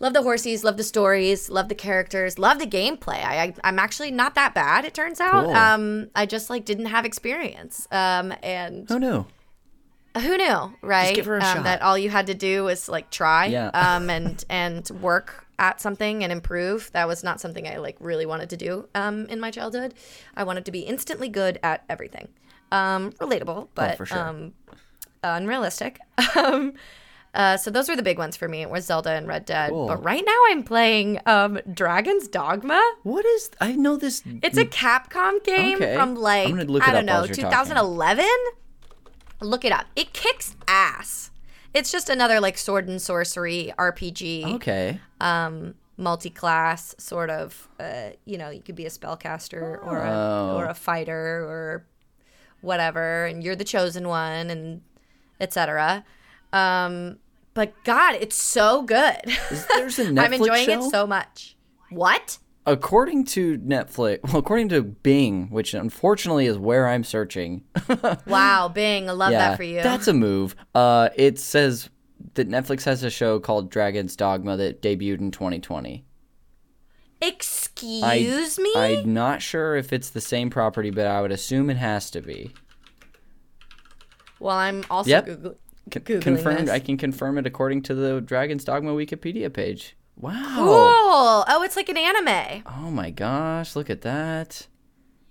loved 0.00 0.16
the 0.16 0.20
horsies, 0.22 0.64
loved 0.64 0.78
the 0.78 0.84
stories, 0.84 1.50
loved 1.50 1.68
the 1.68 1.74
characters, 1.74 2.38
loved 2.38 2.60
the 2.60 2.66
gameplay. 2.66 3.22
I, 3.22 3.42
I 3.42 3.54
I'm 3.64 3.78
actually 3.78 4.10
not 4.10 4.34
that 4.34 4.54
bad. 4.54 4.84
It 4.86 4.94
turns 4.94 5.20
out. 5.20 5.44
Cool. 5.44 5.54
Um, 5.54 6.10
I 6.14 6.24
just 6.26 6.48
like 6.48 6.64
didn't 6.64 6.86
have 6.86 7.04
experience. 7.04 7.86
Um, 7.92 8.32
and 8.42 8.88
Who 8.88 8.98
knew? 8.98 9.26
who 10.16 10.36
knew, 10.38 10.72
right? 10.80 11.14
give 11.14 11.26
her 11.26 11.38
a 11.38 11.44
um, 11.44 11.56
shot. 11.56 11.64
That 11.64 11.82
all 11.82 11.98
you 11.98 12.08
had 12.08 12.28
to 12.28 12.34
do 12.34 12.64
was 12.64 12.88
like 12.88 13.10
try, 13.10 13.46
Yeah. 13.46 13.68
um, 13.74 14.08
and 14.08 14.42
and 14.48 14.88
work 15.02 15.46
at 15.58 15.80
something 15.80 16.22
and 16.24 16.32
improve. 16.32 16.90
That 16.92 17.06
was 17.08 17.22
not 17.24 17.40
something 17.40 17.66
I 17.68 17.76
like 17.78 17.96
really 18.00 18.24
wanted 18.24 18.48
to 18.50 18.56
do 18.56 18.88
um, 18.94 19.26
in 19.26 19.38
my 19.40 19.50
childhood. 19.50 19.92
I 20.36 20.44
wanted 20.44 20.64
to 20.66 20.70
be 20.72 20.80
instantly 20.80 21.28
good 21.28 21.58
at 21.62 21.84
everything. 21.90 22.28
Um, 22.72 23.10
relatable, 23.20 23.68
but 23.74 23.92
Oh, 23.92 23.96
for 23.96 24.06
sure. 24.06 24.18
um, 24.18 24.52
unrealistic. 25.32 25.98
um, 26.36 26.74
uh, 27.34 27.56
so 27.56 27.70
those 27.70 27.88
were 27.88 27.96
the 27.96 28.02
big 28.02 28.16
ones 28.18 28.36
for 28.36 28.46
me. 28.48 28.62
It 28.62 28.70
was 28.70 28.84
Zelda 28.86 29.10
and 29.10 29.26
Red 29.26 29.44
Dead. 29.44 29.70
Cool. 29.70 29.88
But 29.88 30.04
right 30.04 30.22
now 30.24 30.38
I'm 30.50 30.62
playing 30.62 31.18
um, 31.26 31.58
Dragon's 31.72 32.28
Dogma. 32.28 32.80
What 33.02 33.24
is? 33.26 33.50
I 33.60 33.72
know 33.72 33.96
this. 33.96 34.22
It's 34.42 34.56
a 34.56 34.64
Capcom 34.64 35.42
game. 35.42 35.76
Okay. 35.76 35.96
from 35.96 36.14
like 36.14 36.46
I'm 36.48 36.56
gonna 36.56 36.70
look 36.70 36.86
I 36.86 36.92
don't 36.92 37.06
know 37.06 37.14
while 37.14 37.26
you're 37.26 37.34
talking. 37.34 37.50
2011. 37.50 38.24
Look 39.40 39.64
it 39.64 39.72
up. 39.72 39.86
It 39.96 40.12
kicks 40.12 40.54
ass. 40.68 41.30
It's 41.74 41.90
just 41.90 42.08
another 42.08 42.38
like 42.38 42.56
sword 42.56 42.86
and 42.88 43.02
sorcery 43.02 43.72
RPG, 43.76 44.54
Okay. 44.54 45.00
um, 45.20 45.74
multi-class 45.96 46.94
sort 46.98 47.30
of. 47.30 47.68
Uh, 47.80 48.10
you 48.24 48.38
know, 48.38 48.48
you 48.50 48.60
could 48.62 48.76
be 48.76 48.86
a 48.86 48.90
spellcaster 48.90 49.84
or 49.84 49.98
a, 50.04 50.10
Oh. 50.10 50.56
or 50.56 50.66
a 50.66 50.74
fighter 50.74 51.16
or 51.44 51.84
whatever, 52.60 53.26
and 53.26 53.42
you're 53.42 53.56
the 53.56 53.64
chosen 53.64 54.06
one, 54.08 54.50
and 54.50 54.82
etc. 55.40 56.04
Um, 56.52 57.18
but 57.54 57.72
God, 57.84 58.16
it's 58.20 58.36
so 58.36 58.82
good. 58.82 59.20
There's 59.68 59.98
a 59.98 60.04
Netflix 60.06 60.24
I'm 60.24 60.32
enjoying 60.34 60.66
show? 60.66 60.86
it 60.86 60.90
so 60.90 61.06
much. 61.06 61.56
What? 61.90 62.38
According 62.66 63.26
to 63.26 63.58
Netflix, 63.58 64.22
well, 64.24 64.38
according 64.38 64.70
to 64.70 64.82
Bing, 64.82 65.50
which 65.50 65.74
unfortunately 65.74 66.46
is 66.46 66.56
where 66.56 66.88
I'm 66.88 67.04
searching. 67.04 67.62
Wow, 68.26 68.68
Bing, 68.68 69.08
I 69.08 69.12
love 69.12 69.32
that 69.32 69.56
for 69.56 69.62
you. 69.62 69.82
That's 69.82 70.08
a 70.08 70.14
move. 70.14 70.56
Uh, 70.74 71.10
it 71.14 71.38
says 71.38 71.90
that 72.34 72.48
Netflix 72.48 72.84
has 72.84 73.02
a 73.02 73.10
show 73.10 73.38
called 73.38 73.70
Dragon's 73.70 74.16
Dogma 74.16 74.56
that 74.56 74.80
debuted 74.80 75.20
in 75.20 75.30
2020. 75.30 76.04
Excuse 77.20 78.58
me? 78.58 78.72
I'm 78.74 79.12
not 79.12 79.42
sure 79.42 79.76
if 79.76 79.92
it's 79.92 80.10
the 80.10 80.20
same 80.20 80.50
property, 80.50 80.90
but 80.90 81.06
I 81.06 81.20
would 81.20 81.32
assume 81.32 81.70
it 81.70 81.76
has 81.76 82.10
to 82.12 82.20
be. 82.20 82.52
Well, 84.44 84.56
I'm 84.56 84.84
also 84.90 85.10
Yep. 85.10 85.26
Googling 85.90 86.22
confirmed. 86.22 86.68
this. 86.68 86.70
I 86.74 86.78
can 86.78 86.96
confirm 86.96 87.36
it 87.38 87.46
according 87.46 87.82
to 87.82 87.94
the 87.94 88.20
Dragon's 88.20 88.64
Dogma 88.64 88.92
Wikipedia 88.92 89.52
page. 89.52 89.96
Wow. 90.16 90.32
Cool. 90.56 91.44
Oh, 91.48 91.62
it's 91.64 91.76
like 91.76 91.88
an 91.88 91.96
anime. 91.96 92.62
Oh 92.66 92.90
my 92.90 93.10
gosh! 93.10 93.74
Look 93.74 93.90
at 93.90 94.02
that. 94.02 94.66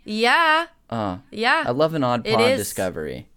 Yeah. 0.04 0.68
Uh, 0.90 1.18
Yeah. 1.32 1.64
I 1.66 1.72
love 1.72 1.94
an 1.94 2.04
odd 2.04 2.26
pod 2.26 2.42
is. 2.52 2.60
discovery. 2.60 3.30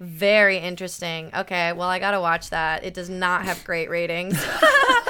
Very 0.00 0.58
interesting. 0.58 1.30
Okay, 1.34 1.72
well, 1.72 1.88
I 1.88 1.98
gotta 1.98 2.20
watch 2.20 2.50
that. 2.50 2.84
It 2.84 2.94
does 2.94 3.08
not 3.10 3.44
have 3.44 3.62
great 3.64 3.88
ratings, 3.90 4.34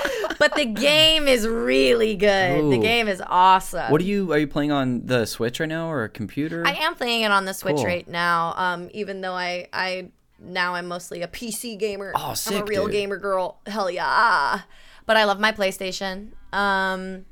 but 0.38 0.54
the 0.54 0.64
game 0.64 1.26
is 1.28 1.46
really 1.46 2.14
good. 2.16 2.72
The 2.72 2.78
game 2.78 3.08
is 3.08 3.22
awesome. 3.26 3.90
What 3.90 4.00
are 4.00 4.04
you? 4.04 4.32
Are 4.32 4.38
you 4.38 4.46
playing 4.46 4.72
on 4.72 5.06
the 5.06 5.24
Switch 5.26 5.60
right 5.60 5.68
now 5.68 5.88
or 5.90 6.04
a 6.04 6.08
computer? 6.08 6.66
I 6.66 6.72
am 6.74 6.94
playing 6.94 7.22
it 7.22 7.30
on 7.30 7.44
the 7.44 7.54
Switch 7.54 7.76
Cool. 7.76 7.84
right 7.84 8.08
now. 8.08 8.54
Um, 8.56 8.88
even 8.92 9.20
though 9.20 9.34
I, 9.34 9.68
I 9.72 10.10
now 10.40 10.74
I'm 10.74 10.86
mostly 10.86 11.22
a 11.22 11.28
PC 11.28 11.78
gamer. 11.78 12.12
Oh, 12.14 12.34
sick, 12.34 12.54
I'm 12.56 12.62
a 12.62 12.64
real 12.66 12.84
dude. 12.84 12.92
gamer 12.92 13.16
girl. 13.16 13.60
Hell 13.66 13.90
yeah! 13.90 14.62
But 15.06 15.16
I 15.16 15.24
love 15.24 15.38
my 15.40 15.52
PlayStation. 15.52 16.30
Um, 16.52 17.24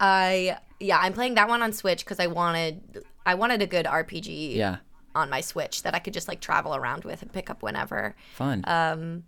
I 0.00 0.58
yeah, 0.80 0.98
I'm 1.00 1.12
playing 1.12 1.34
that 1.34 1.48
one 1.48 1.62
on 1.62 1.72
Switch 1.72 2.04
because 2.04 2.20
I 2.20 2.26
wanted 2.28 3.04
I 3.26 3.34
wanted 3.34 3.62
a 3.62 3.66
good 3.66 3.86
RPG. 3.86 4.54
yeah. 4.56 4.78
On 5.14 5.28
my 5.30 5.40
Switch 5.40 5.82
that 5.82 5.94
I 5.94 5.98
could 5.98 6.12
just 6.14 6.28
like 6.28 6.40
travel 6.40 6.76
around 6.76 7.04
with 7.04 7.22
and 7.22 7.32
pick 7.32 7.50
up 7.50 7.62
whenever. 7.62 8.14
Fun. 8.36 8.64
Uh, 8.64 9.18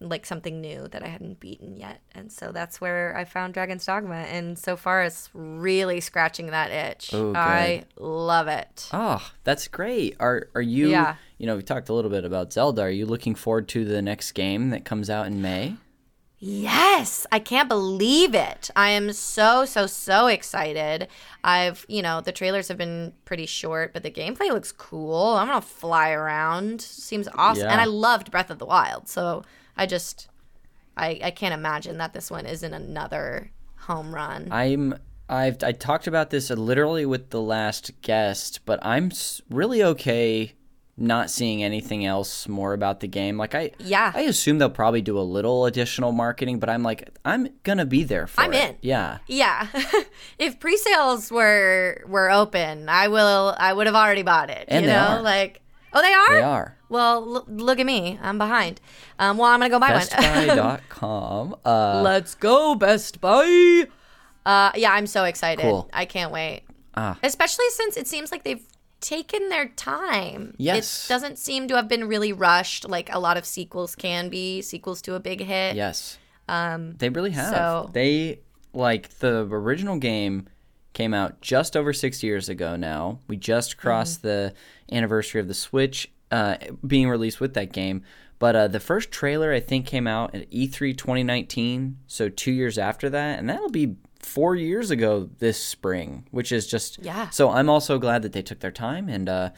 like 0.00 0.26
something 0.26 0.60
new 0.60 0.88
that 0.88 1.02
I 1.02 1.08
hadn't 1.08 1.40
beaten 1.40 1.76
yet. 1.76 2.02
And 2.12 2.30
so 2.30 2.52
that's 2.52 2.80
where 2.80 3.16
I 3.16 3.24
found 3.24 3.54
Dragon's 3.54 3.86
Dogma. 3.86 4.16
And 4.16 4.58
so 4.58 4.76
far, 4.76 5.02
it's 5.02 5.30
really 5.32 6.00
scratching 6.00 6.48
that 6.48 6.70
itch. 6.70 7.14
Oh. 7.14 7.32
I 7.34 7.84
love 7.96 8.48
it. 8.48 8.88
oh, 8.92 9.30
that's 9.44 9.68
great. 9.68 10.16
Are 10.20 10.48
are 10.54 10.62
you? 10.62 10.90
Yeah. 10.90 11.16
You 11.38 11.46
know, 11.46 11.56
we 11.56 11.62
talked 11.62 11.88
a 11.88 11.92
little 11.94 12.10
bit 12.10 12.24
about 12.24 12.52
Zelda. 12.52 12.82
Are 12.82 12.90
you 12.90 13.06
looking 13.06 13.34
forward 13.34 13.68
to 13.68 13.84
the 13.84 14.00
next 14.00 14.32
game 14.32 14.70
that 14.70 14.84
comes 14.84 15.10
out 15.10 15.26
in 15.26 15.42
May? 15.42 15.76
Yes, 16.38 17.26
I 17.32 17.38
can't 17.38 17.68
believe 17.68 18.34
it. 18.34 18.70
I 18.76 18.90
am 18.90 19.12
so, 19.14 19.64
so, 19.64 19.86
so 19.86 20.26
excited. 20.26 21.08
I've, 21.42 21.86
you 21.88 22.02
know, 22.02 22.20
the 22.20 22.32
trailers 22.32 22.68
have 22.68 22.76
been 22.76 23.14
pretty 23.24 23.46
short, 23.46 23.94
but 23.94 24.02
the 24.02 24.10
gameplay 24.10 24.50
looks 24.50 24.70
cool. 24.70 25.28
I'm 25.28 25.48
going 25.48 25.60
to 25.60 25.66
fly 25.66 26.10
around. 26.10 26.82
Seems 26.82 27.26
awesome. 27.34 27.64
Yeah. 27.64 27.72
And 27.72 27.80
I 27.80 27.86
loved 27.86 28.30
Breath 28.30 28.50
of 28.50 28.58
the 28.58 28.66
Wild. 28.66 29.08
So 29.08 29.44
I 29.76 29.86
just, 29.86 30.28
I, 30.96 31.20
I 31.22 31.30
can't 31.30 31.54
imagine 31.54 31.98
that 31.98 32.12
this 32.12 32.30
one 32.30 32.46
isn't 32.46 32.72
another 32.72 33.50
home 33.76 34.14
run. 34.14 34.48
I'm 34.50 34.94
I've 35.28 35.62
I 35.62 35.72
talked 35.72 36.06
about 36.06 36.30
this 36.30 36.50
literally 36.50 37.04
with 37.06 37.30
the 37.30 37.40
last 37.40 37.90
guest, 38.02 38.60
but 38.64 38.78
I'm 38.82 39.10
really 39.50 39.82
okay 39.82 40.52
not 40.98 41.30
seeing 41.30 41.62
anything 41.62 42.06
else 42.06 42.48
more 42.48 42.72
about 42.72 43.00
the 43.00 43.08
game. 43.08 43.36
Like 43.36 43.54
I 43.54 43.72
Yeah. 43.78 44.12
I 44.14 44.22
assume 44.22 44.58
they'll 44.58 44.70
probably 44.70 45.02
do 45.02 45.18
a 45.18 45.20
little 45.20 45.66
additional 45.66 46.12
marketing, 46.12 46.58
but 46.58 46.70
I'm 46.70 46.82
like 46.82 47.10
I'm 47.24 47.48
going 47.64 47.78
to 47.78 47.84
be 47.86 48.04
there 48.04 48.26
for 48.26 48.40
I'm 48.40 48.52
it. 48.52 48.70
in. 48.70 48.76
Yeah. 48.82 49.18
Yeah. 49.26 49.66
if 50.38 50.58
pre-sales 50.58 51.30
were 51.30 52.02
were 52.06 52.30
open, 52.30 52.88
I 52.88 53.08
will 53.08 53.54
I 53.58 53.72
would 53.72 53.86
have 53.86 53.96
already 53.96 54.22
bought 54.22 54.48
it. 54.48 54.64
And 54.68 54.84
you 54.86 54.90
know, 54.90 55.18
are. 55.18 55.22
like 55.22 55.60
Oh, 55.92 56.02
they 56.02 56.12
are? 56.12 56.34
They 56.34 56.42
are. 56.42 56.76
Well, 56.88 57.36
l- 57.36 57.44
look 57.48 57.78
at 57.80 57.86
me. 57.86 58.18
I'm 58.22 58.38
behind. 58.38 58.80
Um, 59.18 59.38
well, 59.38 59.50
I'm 59.50 59.60
going 59.60 59.70
to 59.70 59.74
go 59.74 59.80
buy 59.80 59.92
one. 59.92 60.02
bestbuy.com. 60.02 61.56
Uh 61.64 62.02
Let's 62.02 62.34
go 62.34 62.74
Best 62.74 63.20
Buy. 63.20 63.86
Uh, 64.44 64.70
yeah, 64.74 64.92
I'm 64.92 65.06
so 65.06 65.24
excited. 65.24 65.62
Cool. 65.62 65.88
I 65.92 66.04
can't 66.04 66.30
wait. 66.32 66.62
Ah. 66.96 67.18
Especially 67.22 67.64
since 67.70 67.96
it 67.96 68.06
seems 68.06 68.30
like 68.30 68.44
they've 68.44 68.64
taken 69.00 69.48
their 69.48 69.68
time. 69.68 70.54
Yes. 70.58 71.06
It 71.06 71.08
doesn't 71.08 71.38
seem 71.38 71.68
to 71.68 71.76
have 71.76 71.88
been 71.88 72.06
really 72.08 72.32
rushed 72.32 72.88
like 72.88 73.12
a 73.12 73.18
lot 73.18 73.36
of 73.36 73.44
sequels 73.44 73.94
can 73.94 74.28
be, 74.28 74.62
sequels 74.62 75.02
to 75.02 75.14
a 75.14 75.20
big 75.20 75.40
hit. 75.40 75.76
Yes. 75.76 76.18
Um, 76.48 76.94
they 76.98 77.08
really 77.08 77.32
have. 77.32 77.54
so- 77.54 77.90
They 77.92 78.40
like 78.72 79.08
the 79.18 79.46
original 79.50 79.98
game 79.98 80.46
came 80.96 81.12
out 81.12 81.42
just 81.42 81.76
over 81.76 81.92
six 81.92 82.22
years 82.22 82.48
ago. 82.48 82.74
Now 82.74 83.20
we 83.28 83.36
just 83.36 83.76
crossed 83.76 84.22
the 84.22 84.54
anniversary 84.90 85.42
of 85.42 85.46
the 85.46 85.54
Switch 85.54 86.10
uh, 86.32 86.56
being 86.84 87.08
released 87.08 87.38
with 87.38 87.52
that 87.54 87.72
game. 87.72 88.02
But 88.38 88.56
uh, 88.56 88.68
the 88.68 88.80
first 88.80 89.10
trailer 89.10 89.52
I 89.52 89.60
think 89.60 89.86
came 89.86 90.06
out 90.06 90.34
at 90.34 90.46
E 90.50 90.68
E3 90.68 90.96
2019, 90.96 91.98
so 92.06 92.28
two 92.30 92.50
years 92.50 92.78
after 92.78 93.10
that, 93.10 93.38
and 93.38 93.48
that'll 93.48 93.70
be 93.70 93.96
four 94.20 94.56
years 94.56 94.90
ago 94.90 95.28
this 95.38 95.62
spring, 95.62 96.26
which 96.30 96.50
is 96.50 96.66
just 96.66 96.98
Yeah. 97.02 97.28
So 97.28 97.50
I'm 97.50 97.68
also 97.68 97.98
glad 97.98 98.22
that 98.22 98.32
they 98.32 98.42
took 98.42 98.60
their 98.60 98.70
time, 98.70 99.08
and 99.08 99.28
uh, 99.28 99.50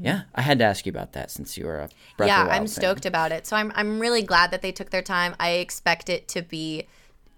yeah, 0.00 0.22
I 0.34 0.42
had 0.42 0.58
to 0.58 0.64
ask 0.64 0.86
you 0.86 0.90
about 0.90 1.12
that 1.12 1.30
since 1.30 1.58
you 1.58 1.66
were 1.66 1.80
a 1.80 1.88
Breath 2.16 2.28
yeah, 2.28 2.40
of 2.40 2.46
the 2.46 2.48
Wild 2.48 2.60
I'm 2.60 2.66
fan. 2.66 2.68
stoked 2.68 3.06
about 3.06 3.32
it. 3.32 3.46
So 3.46 3.56
I'm 3.56 3.70
I'm 3.74 4.00
really 4.00 4.22
glad 4.22 4.50
that 4.50 4.62
they 4.62 4.72
took 4.72 4.90
their 4.90 5.02
time. 5.02 5.34
I 5.38 5.50
expect 5.52 6.08
it 6.08 6.26
to 6.28 6.42
be 6.42 6.86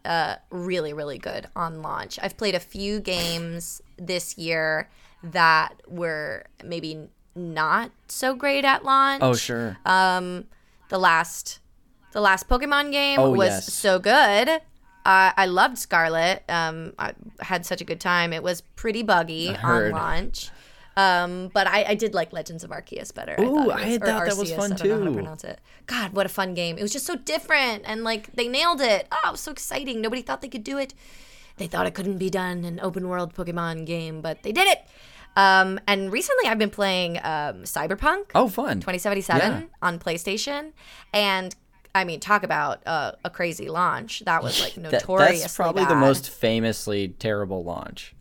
uh, 0.09 0.37
really 0.51 0.93
really 0.93 1.19
good 1.19 1.47
on 1.55 1.83
launch. 1.83 2.19
I've 2.23 2.37
played 2.37 2.55
a 2.57 2.61
few 2.61 2.99
games 3.01 3.81
this 3.97 4.37
year 4.39 4.89
that 5.23 5.75
were 5.87 6.45
maybe 6.65 7.09
not 7.37 7.91
so 8.09 8.35
great 8.35 8.65
at 8.65 8.85
launch. 8.85 9.23
Oh 9.23 9.35
sure. 9.35 9.77
Um, 9.85 10.47
the 10.89 10.99
last 10.99 11.61
the 12.13 12.21
last 12.21 12.49
Pokemon 12.49 12.91
game 12.91 13.21
Oh, 13.21 13.31
was 13.31 13.49
yes. 13.51 13.73
so 13.73 13.99
good. 13.99 14.49
Uh, 14.49 15.33
I 15.37 15.47
loved 15.47 15.79
Scarlet. 15.79 16.43
Um, 16.49 16.93
I 16.99 17.13
had 17.41 17.65
such 17.65 17.81
a 17.81 17.85
good 17.85 18.01
time. 18.01 18.33
It 18.33 18.43
was 18.43 18.61
pretty 18.77 19.03
buggy 19.03 19.55
on 19.57 19.91
launch. 19.91 20.51
Um, 20.99 21.49
but 21.55 21.67
I, 21.69 21.85
I 21.91 21.95
did 21.95 22.13
like 22.13 22.33
Legends 22.33 22.65
of 22.65 22.71
Arceus 22.71 23.15
better. 23.15 23.37
I 23.39 23.43
Ooh, 23.45 23.55
thought, 23.55 23.69
it 23.69 23.71
I 23.71 23.75
was, 23.75 23.85
had 23.85 24.03
or 24.03 24.07
thought 24.07 24.27
that 24.27 24.37
was 24.37 24.51
Arceus, 24.51 24.57
fun 24.57 24.73
I 24.73 24.77
don't 24.77 24.89
know 24.89 24.99
how 24.99 25.05
to 25.05 25.13
pronounce 25.13 25.45
it. 25.45 25.61
God, 25.87 26.13
what 26.13 26.27
a 26.27 26.29
fun 26.29 26.55
game! 26.55 26.77
It 26.77 26.83
was 26.83 26.93
just 26.93 27.07
so 27.07 27.15
different, 27.15 27.85
and 27.87 28.03
like 28.03 28.33
they 28.35 28.49
nailed 28.49 28.81
it. 28.81 29.07
Oh, 29.13 29.29
it 29.29 29.33
was 29.33 29.41
so 29.41 29.53
exciting. 29.53 30.01
Nobody 30.01 30.23
thought 30.23 30.41
they 30.41 30.49
could 30.49 30.65
do 30.65 30.77
it. 30.77 30.95
They 31.57 31.67
thought 31.69 31.87
it 31.87 31.95
couldn't 31.95 32.19
be 32.19 32.31
done 32.31 32.65
an 32.65 32.81
open 32.81 33.09
world 33.09 33.35
Pokemon 33.35 33.87
game, 33.87 34.21
but 34.21 34.43
they 34.43 34.53
did 34.53 34.67
it. 34.69 34.81
Um, 35.37 35.79
and 35.87 36.11
recently, 36.13 36.49
I've 36.49 36.59
been 36.59 36.71
playing 36.71 37.19
um, 37.19 37.63
Cyberpunk. 37.63 38.31
Oh 38.35 38.49
fun. 38.49 38.81
2077 38.81 39.41
Yeah. 39.53 39.67
on 39.81 40.01
PlayStation, 40.01 40.73
and 41.15 41.55
I 41.95 42.03
mean, 42.05 42.19
talk 42.19 42.43
about 42.43 42.85
uh, 42.87 43.13
a 43.25 43.31
crazy 43.31 43.69
launch. 43.69 44.21
That 44.25 44.43
was 44.43 44.61
like 44.61 44.75
That- 44.75 44.91
that's 45.07 45.55
probably 45.57 45.85
the 45.85 45.95
most 45.95 46.29
famously 46.29 47.09
terrible 47.09 47.63
launch. 47.63 48.15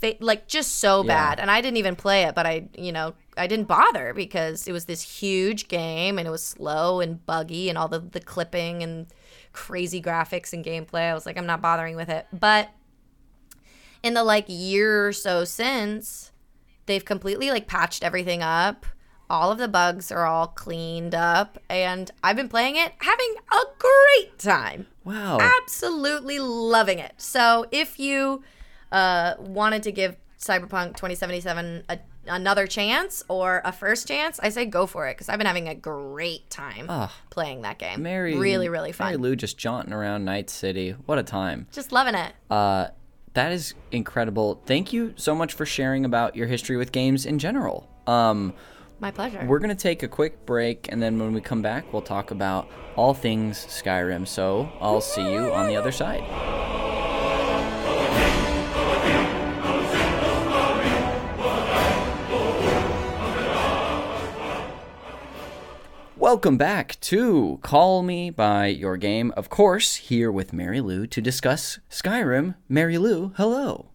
Fa- 0.00 0.16
like 0.20 0.48
just 0.48 0.76
so 0.76 1.02
bad. 1.04 1.38
And 1.40 1.50
I 1.50 1.60
didn't 1.60 1.76
even 1.76 1.94
play 1.96 2.22
it, 2.22 2.34
but 2.34 2.46
I, 2.46 2.68
you 2.76 2.90
know, 2.90 3.14
I 3.36 3.46
didn't 3.46 3.68
bother 3.68 4.14
because 4.14 4.66
it 4.66 4.72
was 4.72 4.86
this 4.86 5.02
huge 5.02 5.68
game 5.68 6.18
and 6.18 6.26
it 6.26 6.30
was 6.30 6.42
slow 6.42 7.00
and 7.00 7.24
buggy 7.26 7.68
and 7.68 7.76
all 7.76 7.88
the 7.88 7.98
the 8.00 8.20
clipping 8.20 8.82
and 8.82 9.06
crazy 9.52 10.00
graphics 10.00 10.52
and 10.52 10.64
gameplay. 10.64 11.10
I 11.10 11.14
was 11.14 11.26
like, 11.26 11.36
I'm 11.36 11.46
not 11.46 11.60
bothering 11.60 11.96
with 11.96 12.08
it. 12.08 12.26
But 12.32 12.70
in 14.02 14.14
the 14.14 14.24
like 14.24 14.46
year 14.48 15.08
or 15.08 15.12
so 15.12 15.44
since, 15.44 16.32
they've 16.86 17.04
completely 17.04 17.50
like 17.50 17.66
patched 17.66 18.02
everything 18.02 18.42
up. 18.42 18.86
All 19.28 19.52
of 19.52 19.58
the 19.58 19.68
bugs 19.68 20.10
are 20.10 20.26
all 20.26 20.48
cleaned 20.48 21.14
up, 21.14 21.56
and 21.68 22.10
I've 22.24 22.34
been 22.34 22.48
playing 22.48 22.74
it, 22.74 22.94
having 22.98 23.34
a 23.52 23.60
great 23.78 24.38
time 24.40 24.88
Wow. 25.04 25.38
absolutely 25.40 26.40
loving 26.40 26.98
it. 26.98 27.12
So 27.18 27.66
if 27.70 28.00
you 28.00 28.42
uh, 28.92 29.34
wanted 29.38 29.82
to 29.84 29.92
give 29.92 30.16
Cyberpunk 30.38 30.96
2077 30.96 31.84
a, 31.88 31.98
another 32.26 32.66
chance 32.66 33.22
or 33.28 33.60
a 33.64 33.72
first 33.72 34.08
chance, 34.08 34.40
I 34.42 34.48
say 34.48 34.64
go 34.64 34.86
for 34.86 35.06
it 35.08 35.14
because 35.14 35.28
I've 35.28 35.38
been 35.38 35.46
having 35.46 35.68
a 35.68 35.74
great 35.74 36.48
time 36.50 37.08
playing 37.30 37.62
that 37.62 37.78
game. 37.78 38.02
Mary 38.02 38.36
really, 38.36 38.68
really 38.68 38.92
fun. 38.92 39.08
Mary. 39.08 39.16
Lou 39.18 39.36
just 39.36 39.58
jaunting 39.58 39.92
around 39.92 40.24
Night 40.24 40.48
City. 40.48 40.92
What 41.06 41.18
a 41.18 41.22
time. 41.22 41.66
Just 41.72 41.92
loving 41.92 42.14
it. 42.14 42.32
Uh 42.50 42.88
that 43.34 43.52
is 43.52 43.74
incredible. 43.92 44.60
Thank 44.66 44.92
you 44.92 45.14
so 45.16 45.34
much 45.36 45.52
for 45.52 45.64
sharing 45.64 46.04
about 46.04 46.34
your 46.34 46.46
history 46.48 46.76
with 46.76 46.90
games 46.90 47.26
in 47.26 47.38
general. 47.38 47.88
Um 48.06 48.54
My 48.98 49.10
pleasure. 49.10 49.44
we're 49.46 49.58
going 49.60 49.76
to 49.76 49.82
take 49.82 50.02
a 50.02 50.08
quick 50.08 50.46
break 50.46 50.88
and 50.90 51.02
then 51.02 51.18
when 51.18 51.32
we 51.34 51.40
come 51.40 51.62
back 51.62 51.92
we'll 51.92 52.02
talk 52.02 52.30
about 52.30 52.68
all 52.96 53.14
things 53.14 53.58
Skyrim. 53.66 54.26
So, 54.26 54.70
I'll 54.80 55.00
see 55.00 55.22
you 55.32 55.52
on 55.52 55.68
the 55.68 55.76
other 55.76 55.92
side. 55.92 56.79
Welcome 66.20 66.58
back 66.58 67.00
to 67.00 67.58
Call 67.62 68.02
Me 68.02 68.28
by 68.28 68.66
Your 68.66 68.98
Game. 68.98 69.32
Of 69.38 69.48
course, 69.48 69.94
here 69.94 70.30
with 70.30 70.52
Mary 70.52 70.82
Lou 70.82 71.06
to 71.06 71.22
discuss 71.22 71.78
Skyrim. 71.88 72.56
Mary 72.68 72.98
Lou, 72.98 73.32
hello. 73.38 73.88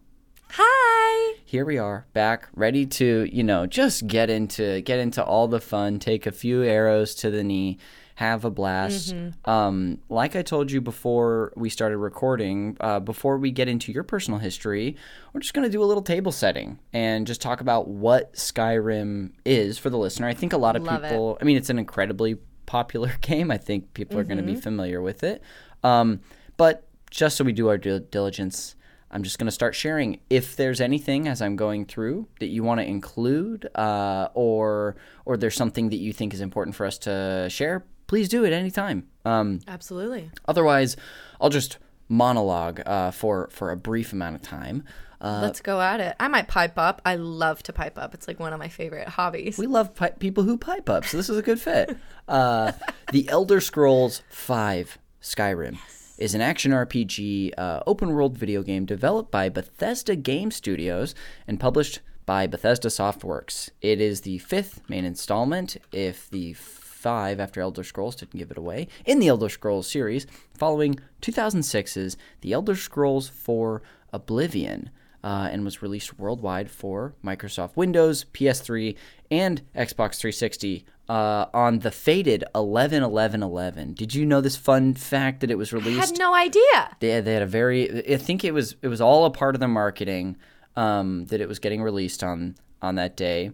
Hi. 0.50 1.36
Here 1.44 1.64
we 1.64 1.78
are, 1.78 2.08
back, 2.14 2.48
ready 2.52 2.84
to, 2.84 3.28
you 3.32 3.44
know, 3.44 3.66
just 3.66 4.08
get 4.08 4.28
into 4.28 4.80
get 4.80 4.98
into 4.98 5.22
all 5.22 5.46
the 5.46 5.60
fun, 5.60 6.00
take 6.00 6.26
a 6.26 6.32
few 6.32 6.64
arrows 6.64 7.14
to 7.14 7.30
the 7.30 7.44
knee, 7.44 7.78
have 8.16 8.46
a 8.46 8.50
blast. 8.50 9.14
Um, 9.44 9.98
like 10.08 10.36
I 10.36 10.42
told 10.42 10.70
you 10.70 10.80
before 10.80 11.52
we 11.54 11.68
started 11.68 11.98
recording, 11.98 12.76
uh, 12.80 12.98
before 12.98 13.36
we 13.36 13.50
get 13.50 13.68
into 13.68 13.92
your 13.92 14.04
personal 14.04 14.40
history, 14.40 14.96
we're 15.32 15.40
just 15.40 15.52
going 15.52 15.64
to 15.66 15.70
do 15.70 15.82
a 15.82 15.84
little 15.84 16.02
table 16.02 16.32
setting 16.32 16.78
and 16.94 17.26
just 17.26 17.42
talk 17.42 17.60
about 17.60 17.88
what 17.88 18.32
Skyrim 18.32 19.32
is 19.44 19.76
for 19.76 19.90
the 19.90 19.98
listener. 19.98 20.26
I 20.26 20.32
think 20.32 20.54
a 20.54 20.56
lot 20.56 20.76
of 20.76 20.82
Love 20.82 21.04
it. 21.04 21.10
people, 21.10 21.36
I 21.42 21.44
mean, 21.44 21.58
it's 21.58 21.68
an 21.68 21.78
incredibly 21.78 22.38
popular 22.64 23.12
game. 23.20 23.50
I 23.50 23.58
think 23.58 23.92
people 23.92 24.18
are 24.18 24.24
going 24.24 24.38
to 24.38 24.42
be 24.42 24.54
familiar 24.54 25.02
with 25.02 25.22
it. 25.22 25.42
Um, 25.84 26.20
but 26.56 26.88
just 27.10 27.36
so 27.36 27.44
we 27.44 27.52
do 27.52 27.68
our 27.68 27.76
due 27.76 28.00
diligence, 28.00 28.76
I'm 29.10 29.24
just 29.24 29.38
going 29.38 29.46
to 29.46 29.52
start 29.52 29.74
sharing. 29.74 30.20
If 30.30 30.56
there's 30.56 30.80
anything 30.80 31.28
as 31.28 31.42
I'm 31.42 31.54
going 31.54 31.84
through 31.84 32.28
that 32.40 32.46
you 32.46 32.62
want 32.62 32.80
to 32.80 32.86
include, 32.86 33.68
uh, 33.74 34.28
or 34.32 34.96
or 35.26 35.36
there's 35.36 35.54
something 35.54 35.90
that 35.90 35.96
you 35.96 36.14
think 36.14 36.32
is 36.32 36.40
important 36.40 36.74
for 36.74 36.86
us 36.86 36.96
to 37.00 37.48
share, 37.50 37.84
please 38.06 38.28
do 38.28 38.44
it 38.44 38.52
anytime. 38.52 39.06
Um, 39.24 39.60
Absolutely. 39.66 40.30
otherwise, 40.46 40.96
I'll 41.40 41.50
just 41.50 41.78
monologue 42.08 42.80
uh, 42.86 43.10
for 43.10 43.48
for 43.50 43.70
a 43.70 43.76
brief 43.76 44.12
amount 44.12 44.36
of 44.36 44.42
time. 44.42 44.84
Uh, 45.20 45.40
Let's 45.42 45.60
go 45.60 45.80
at 45.80 45.98
it. 46.00 46.14
I 46.20 46.28
might 46.28 46.46
pipe 46.46 46.78
up. 46.78 47.00
I 47.04 47.16
love 47.16 47.62
to 47.64 47.72
pipe 47.72 47.96
up. 47.98 48.12
It's 48.12 48.28
like 48.28 48.38
one 48.38 48.52
of 48.52 48.58
my 48.58 48.68
favorite 48.68 49.08
hobbies. 49.08 49.56
We 49.58 49.66
love 49.66 49.94
pi- 49.94 50.10
people 50.10 50.44
who 50.44 50.58
pipe 50.58 50.90
up, 50.90 51.06
so 51.06 51.16
this 51.16 51.30
is 51.30 51.38
a 51.38 51.42
good 51.42 51.60
fit. 51.60 51.96
Uh, 52.28 52.72
the 53.12 53.28
Elder 53.28 53.60
Scrolls 53.60 54.20
V 54.32 54.84
Skyrim 55.22 55.78
is 56.18 56.34
an 56.34 56.40
action 56.40 56.72
RPG 56.72 57.52
uh, 57.56 57.84
open 57.86 58.10
world 58.10 58.36
video 58.36 58.64
game 58.64 58.84
developed 58.84 59.30
by 59.30 59.48
Bethesda 59.48 60.16
Game 60.16 60.50
Studios 60.50 61.14
and 61.46 61.60
published 61.60 62.00
by 62.26 62.48
Bethesda 62.48 62.88
Softworks. 62.88 63.70
It 63.80 64.00
is 64.00 64.22
the 64.22 64.38
fifth 64.38 64.80
main 64.88 65.04
installment, 65.04 65.76
if 65.92 66.28
the 66.30 66.54
five 67.06 67.38
after 67.38 67.60
Elder 67.60 67.84
Scrolls 67.84 68.16
didn't 68.16 68.36
give 68.36 68.50
it 68.50 68.58
away, 68.58 68.88
in 69.04 69.20
the 69.20 69.28
Elder 69.28 69.48
Scrolls 69.48 69.86
series, 69.86 70.26
following 70.58 70.98
2006's 71.22 72.16
The 72.40 72.52
Elder 72.52 72.74
Scrolls 72.74 73.28
IV 73.28 73.80
Oblivion 74.12 74.90
uh, 75.22 75.48
and 75.52 75.64
was 75.64 75.82
released 75.82 76.18
worldwide 76.18 76.68
for 76.68 77.14
Microsoft 77.24 77.76
Windows, 77.76 78.24
PS3, 78.34 78.96
and 79.30 79.62
Xbox 79.76 80.18
360 80.18 80.84
uh, 81.08 81.46
on 81.54 81.78
the 81.78 81.92
faded 81.92 82.42
11 82.56 83.04
11 83.04 83.40
11. 83.40 83.94
Did 83.94 84.12
you 84.12 84.26
know 84.26 84.40
this 84.40 84.56
fun 84.56 84.92
fact 84.92 85.42
that 85.42 85.50
it 85.52 85.58
was 85.58 85.72
released? 85.72 86.02
I 86.02 86.06
had 86.06 86.18
no 86.18 86.34
idea. 86.34 86.96
they, 86.98 87.20
they 87.20 87.34
had 87.34 87.42
a 87.42 87.46
very 87.46 88.12
I 88.12 88.16
think 88.16 88.42
it 88.42 88.52
was 88.52 88.74
it 88.82 88.88
was 88.88 89.00
all 89.00 89.26
a 89.26 89.30
part 89.30 89.54
of 89.54 89.60
the 89.60 89.68
marketing 89.68 90.38
um, 90.74 91.26
that 91.26 91.40
it 91.40 91.46
was 91.46 91.60
getting 91.60 91.82
released 91.82 92.24
on 92.24 92.56
on 92.82 92.96
that 92.96 93.16
day. 93.16 93.52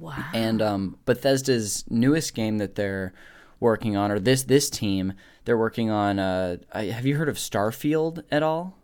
Wow. 0.00 0.24
And 0.32 0.62
um, 0.62 0.98
Bethesda's 1.04 1.84
newest 1.88 2.34
game 2.34 2.58
that 2.58 2.74
they're 2.74 3.12
working 3.60 3.96
on, 3.96 4.10
or 4.10 4.18
this 4.18 4.44
this 4.44 4.70
team, 4.70 5.14
they're 5.44 5.58
working 5.58 5.90
on. 5.90 6.18
Uh, 6.18 6.58
I, 6.72 6.84
have 6.84 7.06
you 7.06 7.16
heard 7.16 7.28
of 7.28 7.36
Starfield 7.36 8.22
at 8.30 8.42
all? 8.42 8.76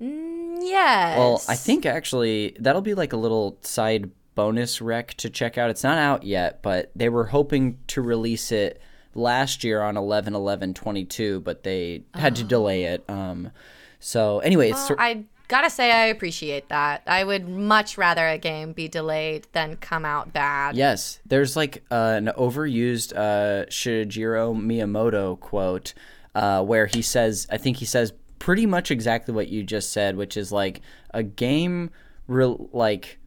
Yes. 0.00 1.18
Well, 1.18 1.42
I 1.48 1.54
think 1.56 1.86
actually 1.86 2.56
that'll 2.60 2.82
be 2.82 2.94
like 2.94 3.12
a 3.12 3.16
little 3.16 3.58
side 3.62 4.10
bonus 4.34 4.80
rec 4.80 5.14
to 5.14 5.30
check 5.30 5.58
out. 5.58 5.70
It's 5.70 5.82
not 5.82 5.98
out 5.98 6.22
yet, 6.22 6.62
but 6.62 6.92
they 6.94 7.08
were 7.08 7.24
hoping 7.24 7.78
to 7.88 8.00
release 8.00 8.52
it 8.52 8.80
last 9.14 9.64
year 9.64 9.82
on 9.82 9.96
11 9.96 10.34
11 10.34 10.74
22, 10.74 11.40
but 11.40 11.64
they 11.64 12.04
had 12.14 12.36
to 12.36 12.44
delay 12.44 12.84
it. 12.84 13.04
Um, 13.08 13.50
so 13.98 14.38
anyway, 14.40 14.70
it's 14.70 14.90
I 14.98 15.24
gotta 15.48 15.70
say 15.70 15.90
I 15.90 16.06
appreciate 16.06 16.68
that. 16.68 17.02
I 17.06 17.24
would 17.24 17.48
much 17.48 17.98
rather 17.98 18.26
a 18.28 18.38
game 18.38 18.72
be 18.72 18.86
delayed 18.88 19.46
than 19.52 19.76
come 19.76 20.04
out 20.04 20.32
bad. 20.32 20.76
Yes, 20.76 21.18
there's 21.26 21.56
like 21.56 21.84
uh, 21.90 22.14
an 22.18 22.30
overused 22.36 23.16
uh, 23.16 23.66
Shigeru 23.66 24.54
Miyamoto 24.56 25.38
quote 25.40 25.94
uh, 26.34 26.62
where 26.62 26.86
he 26.86 27.02
says, 27.02 27.46
I 27.50 27.56
think 27.56 27.78
he 27.78 27.84
says 27.84 28.12
pretty 28.38 28.66
much 28.66 28.90
exactly 28.90 29.34
what 29.34 29.48
you 29.48 29.62
just 29.64 29.90
said, 29.92 30.16
which 30.16 30.36
is 30.36 30.52
like 30.52 30.80
a 31.12 31.22
game, 31.22 31.90
re- 32.26 32.56
like 32.72 33.18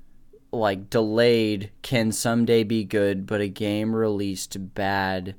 like 0.53 0.89
delayed 0.89 1.71
can 1.81 2.11
someday 2.11 2.63
be 2.63 2.83
good, 2.83 3.25
but 3.25 3.41
a 3.41 3.47
game 3.47 3.95
released 3.95 4.57
bad 4.75 5.35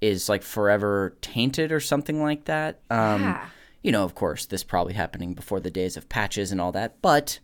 is 0.00 0.28
like 0.28 0.42
forever 0.42 1.16
tainted 1.20 1.72
or 1.72 1.80
something 1.80 2.22
like 2.22 2.44
that. 2.46 2.80
Um, 2.90 3.22
Yeah. 3.22 3.46
You 3.82 3.92
know, 3.92 4.04
of 4.04 4.14
course, 4.14 4.46
this 4.46 4.62
probably 4.64 4.94
happening 4.94 5.34
before 5.34 5.60
the 5.60 5.70
days 5.70 5.96
of 5.96 6.08
patches 6.08 6.52
and 6.52 6.60
all 6.60 6.72
that, 6.72 7.02
but 7.02 7.40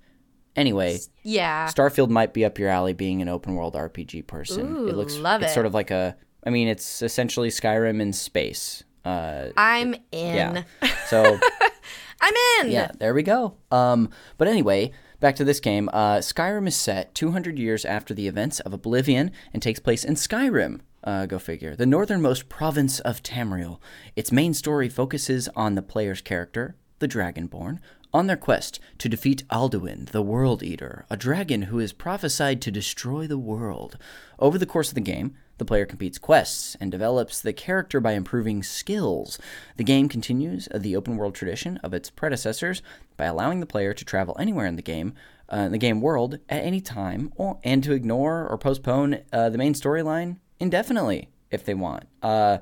anyway. 0.57 0.99
Yeah. 1.23 1.67
Starfield 1.69 2.11
might 2.11 2.33
be 2.33 2.45
up 2.45 2.59
your 2.59 2.69
alley 2.69 2.93
being 2.93 3.21
an 3.23 3.29
open 3.29 3.55
world 3.55 3.75
RPG 3.75 4.27
person. 4.27 4.77
Ooh, 4.77 4.89
it 4.89 4.97
looks 4.97 5.17
love 5.17 5.43
it's 5.43 5.51
it. 5.53 5.55
sort 5.55 5.67
of 5.67 5.75
like 5.75 5.91
a 5.91 6.17
I 6.45 6.51
mean 6.51 6.69
it's 6.69 7.03
essentially 7.03 7.49
Skyrim 7.49 8.01
in 8.01 8.13
space. 8.13 8.85
Uh 9.05 9.49
I'm 9.57 9.95
in. 10.13 10.35
yeah. 10.35 10.63
So 11.07 11.39
I'm 12.21 12.35
in. 12.61 12.73
yeah, 12.73 12.91
there 12.99 13.15
we 13.15 13.23
go. 13.23 13.57
Um 13.71 14.11
but 14.37 14.49
anyway, 14.49 14.93
back 15.21 15.37
to 15.37 15.45
this 15.45 15.61
game. 15.61 15.89
Uh 15.93 16.17
Skyrim 16.19 16.67
is 16.69 16.77
set 16.77 17.15
200 17.15 17.59
years 17.59 17.85
after 17.85 18.15
the 18.15 18.29
events 18.29 18.61
of 18.61 18.73
Oblivion 18.73 19.31
and 19.53 19.63
takes 19.63 19.81
place 19.81 20.05
in 20.05 20.15
Skyrim. 20.15 20.81
Uh, 21.09 21.25
go 21.25 21.39
figure. 21.39 21.75
The 21.75 21.87
northernmost 21.87 22.51
province 22.51 23.01
of 23.01 23.23
Tamriel. 23.23 23.81
Its 24.15 24.31
main 24.31 24.53
story 24.53 24.91
focuses 24.91 25.49
on 25.57 25.75
the 25.75 25.81
player's 25.81 26.21
character, 26.21 26.77
the 26.99 27.09
Dragonborn, 27.09 27.79
on 28.13 28.27
their 28.27 28.37
quest 28.37 28.79
to 28.99 29.09
defeat 29.09 29.49
Alduin, 29.49 30.11
the 30.11 30.21
World 30.21 30.63
Eater, 30.63 31.07
a 31.09 31.17
dragon 31.17 31.63
who 31.63 31.79
is 31.79 31.95
prophesied 31.95 32.61
to 32.61 32.71
destroy 32.71 33.27
the 33.27 33.39
world. 33.39 33.97
Over 34.39 34.59
the 34.59 34.67
course 34.67 34.91
of 34.91 34.97
the 34.97 35.01
game, 35.01 35.35
the 35.57 35.65
player 35.65 35.87
completes 35.87 36.19
quests 36.19 36.77
and 36.79 36.93
develops 36.93 37.41
the 37.41 37.55
character 37.55 38.01
by 38.01 38.13
improving 38.13 38.63
skills. 38.63 39.39
The 39.79 39.85
game 39.85 40.11
continues 40.11 40.69
the 40.75 40.95
open 40.95 41.17
world 41.17 41.35
tradition 41.35 41.79
of 41.79 41.95
its 41.95 42.11
predecessors 42.11 42.83
by 43.17 43.25
allowing 43.25 43.61
the 43.61 43.67
player 43.67 43.95
to 43.95 44.05
travel 44.05 44.37
anywhere 44.39 44.67
in 44.67 44.77
the 44.77 44.83
game, 44.83 45.15
uh, 45.51 45.61
in 45.61 45.73
the 45.73 45.79
game 45.79 46.03
world, 46.03 46.39
at 46.51 46.63
any 46.63 46.83
time, 46.83 47.33
or, 47.37 47.59
and 47.65 47.83
to 47.83 47.95
ignore 47.95 48.47
or 48.47 48.59
postpone 48.59 49.21
uh, 49.33 49.49
the 49.49 49.57
main 49.57 49.73
storyline 49.73 50.37
indefinitely 50.61 51.29
if 51.51 51.65
they 51.65 51.75
want. 51.75 52.05
Uh, 52.23 52.59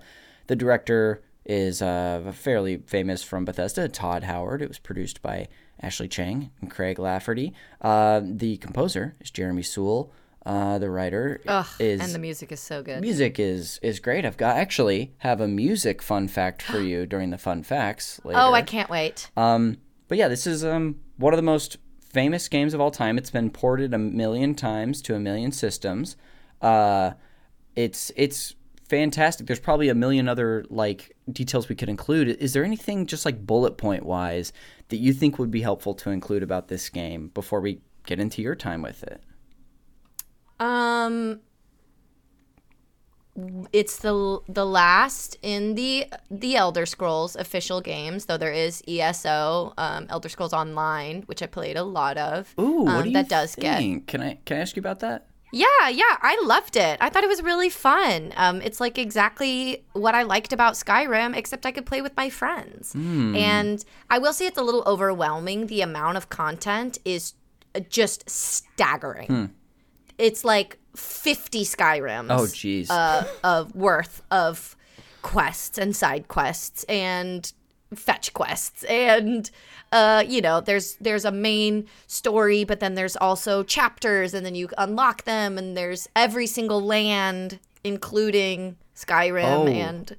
the 0.46 0.56
director 0.56 1.22
is 1.44 1.80
uh, 1.80 2.32
fairly 2.34 2.78
famous 2.86 3.22
from 3.22 3.44
Bethesda, 3.44 3.88
Todd 3.88 4.24
Howard. 4.24 4.62
It 4.62 4.68
was 4.68 4.78
produced 4.78 5.22
by 5.22 5.48
Ashley 5.80 6.08
Cheng 6.08 6.50
and 6.60 6.70
Craig 6.70 6.98
Lafferty. 6.98 7.52
Uh, 7.80 8.20
the 8.24 8.56
composer 8.58 9.14
is 9.20 9.30
Jeremy 9.30 9.62
Soule. 9.62 10.12
Uh, 10.44 10.78
the 10.78 10.88
writer 10.88 11.40
Ugh, 11.48 11.66
is 11.80 12.00
and 12.00 12.12
the 12.12 12.20
music 12.20 12.52
is 12.52 12.60
so 12.60 12.80
good. 12.80 13.00
music 13.00 13.40
is 13.40 13.80
is 13.82 13.98
great. 13.98 14.24
I've 14.24 14.36
got 14.36 14.56
actually 14.56 15.12
have 15.18 15.40
a 15.40 15.48
music 15.48 16.00
fun 16.00 16.28
fact 16.28 16.62
for 16.62 16.78
you 16.78 17.04
during 17.06 17.30
the 17.30 17.38
fun 17.38 17.64
facts 17.64 18.20
later. 18.22 18.38
Oh, 18.38 18.52
I 18.52 18.62
can't 18.62 18.88
wait. 18.88 19.28
Um, 19.36 19.78
but 20.06 20.18
yeah, 20.18 20.28
this 20.28 20.46
is 20.46 20.64
um 20.64 21.00
one 21.16 21.32
of 21.32 21.36
the 21.36 21.42
most 21.42 21.78
famous 22.00 22.46
games 22.48 22.74
of 22.74 22.80
all 22.80 22.92
time. 22.92 23.18
It's 23.18 23.30
been 23.30 23.50
ported 23.50 23.92
a 23.92 23.98
million 23.98 24.54
times 24.54 25.02
to 25.02 25.16
a 25.16 25.18
million 25.18 25.50
systems. 25.50 26.16
Uh, 26.62 27.12
it's 27.76 28.10
it's 28.16 28.54
fantastic. 28.88 29.46
There's 29.46 29.60
probably 29.60 29.88
a 29.88 29.94
million 29.94 30.28
other 30.28 30.64
like 30.70 31.14
details 31.30 31.68
we 31.68 31.74
could 31.74 31.88
include. 31.88 32.28
Is 32.28 32.52
there 32.52 32.64
anything 32.64 33.06
just 33.06 33.24
like 33.24 33.46
bullet 33.46 33.76
point 33.76 34.04
wise 34.04 34.52
that 34.88 34.96
you 34.96 35.12
think 35.12 35.38
would 35.38 35.50
be 35.50 35.60
helpful 35.60 35.94
to 35.94 36.10
include 36.10 36.42
about 36.42 36.68
this 36.68 36.88
game 36.88 37.28
before 37.28 37.60
we 37.60 37.80
get 38.06 38.18
into 38.18 38.42
your 38.42 38.54
time 38.54 38.82
with 38.82 39.02
it? 39.02 39.22
Um, 40.58 41.40
it's 43.72 43.98
the 43.98 44.40
the 44.48 44.64
last 44.64 45.36
in 45.42 45.74
the 45.74 46.06
the 46.30 46.56
Elder 46.56 46.86
Scrolls 46.86 47.36
official 47.36 47.80
games, 47.80 48.26
though 48.26 48.38
there 48.38 48.52
is 48.52 48.82
ESO, 48.88 49.74
um, 49.76 50.06
Elder 50.08 50.28
Scrolls 50.28 50.54
Online, 50.54 51.22
which 51.26 51.42
I 51.42 51.46
played 51.46 51.76
a 51.76 51.84
lot 51.84 52.16
of. 52.16 52.54
Ooh, 52.58 52.84
what 52.84 52.94
um, 52.94 53.02
do 53.02 53.08
you 53.10 53.14
that 53.14 53.28
does 53.28 53.54
get? 53.54 53.78
Can 54.06 54.22
I 54.22 54.38
can 54.44 54.56
I 54.56 54.60
ask 54.60 54.76
you 54.76 54.80
about 54.80 55.00
that? 55.00 55.26
Yeah, 55.52 55.88
yeah, 55.88 56.16
I 56.22 56.40
loved 56.44 56.76
it. 56.76 56.98
I 57.00 57.08
thought 57.08 57.22
it 57.24 57.28
was 57.28 57.42
really 57.42 57.68
fun. 57.70 58.32
Um, 58.36 58.60
it's 58.62 58.80
like 58.80 58.98
exactly 58.98 59.84
what 59.92 60.14
I 60.14 60.22
liked 60.22 60.52
about 60.52 60.74
Skyrim, 60.74 61.36
except 61.36 61.64
I 61.64 61.70
could 61.72 61.86
play 61.86 62.02
with 62.02 62.16
my 62.16 62.28
friends. 62.30 62.94
And 62.94 63.84
I 64.10 64.18
will 64.18 64.32
say 64.32 64.46
it's 64.46 64.58
a 64.58 64.62
little 64.62 64.82
overwhelming. 64.86 65.68
The 65.68 65.80
amount 65.82 66.16
of 66.16 66.28
content 66.28 66.98
is 67.04 67.34
uh, 67.74 67.80
just 67.88 68.28
staggering. 68.28 69.54
It's 70.18 70.44
like 70.44 70.78
50 70.96 71.64
Skyrims 71.64 72.30
Oh, 72.30 72.42
jeez. 72.44 72.88
uh, 72.90 73.24
of 73.44 73.74
worth 73.74 74.22
of 74.30 74.76
quests 75.22 75.76
and 75.78 75.94
side 75.94 76.28
quests 76.28 76.84
and 76.84 77.52
fetch 77.94 78.32
quests. 78.32 78.84
And 78.84 79.50
uh 79.92 80.24
you 80.26 80.40
know 80.40 80.60
there's 80.60 80.96
there's 80.96 81.24
a 81.24 81.30
main 81.30 81.86
story 82.08 82.64
but 82.64 82.80
then 82.80 82.94
there's 82.94 83.16
also 83.16 83.62
chapters 83.62 84.34
and 84.34 84.44
then 84.44 84.56
you 84.56 84.68
unlock 84.78 85.22
them 85.24 85.56
and 85.56 85.76
there's 85.76 86.08
every 86.16 86.46
single 86.48 86.80
land 86.82 87.60
including 87.84 88.76
Skyrim 88.96 89.44
Oh. 89.44 89.66
and 89.68 90.16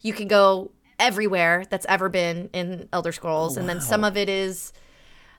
you 0.00 0.12
can 0.12 0.28
go 0.28 0.70
everywhere 1.00 1.64
that's 1.68 1.86
ever 1.88 2.08
been 2.08 2.50
in 2.52 2.88
Elder 2.92 3.10
Scrolls. 3.10 3.56
And 3.56 3.68
then 3.68 3.80
some 3.80 4.04
of 4.04 4.16
it 4.16 4.28
is 4.28 4.72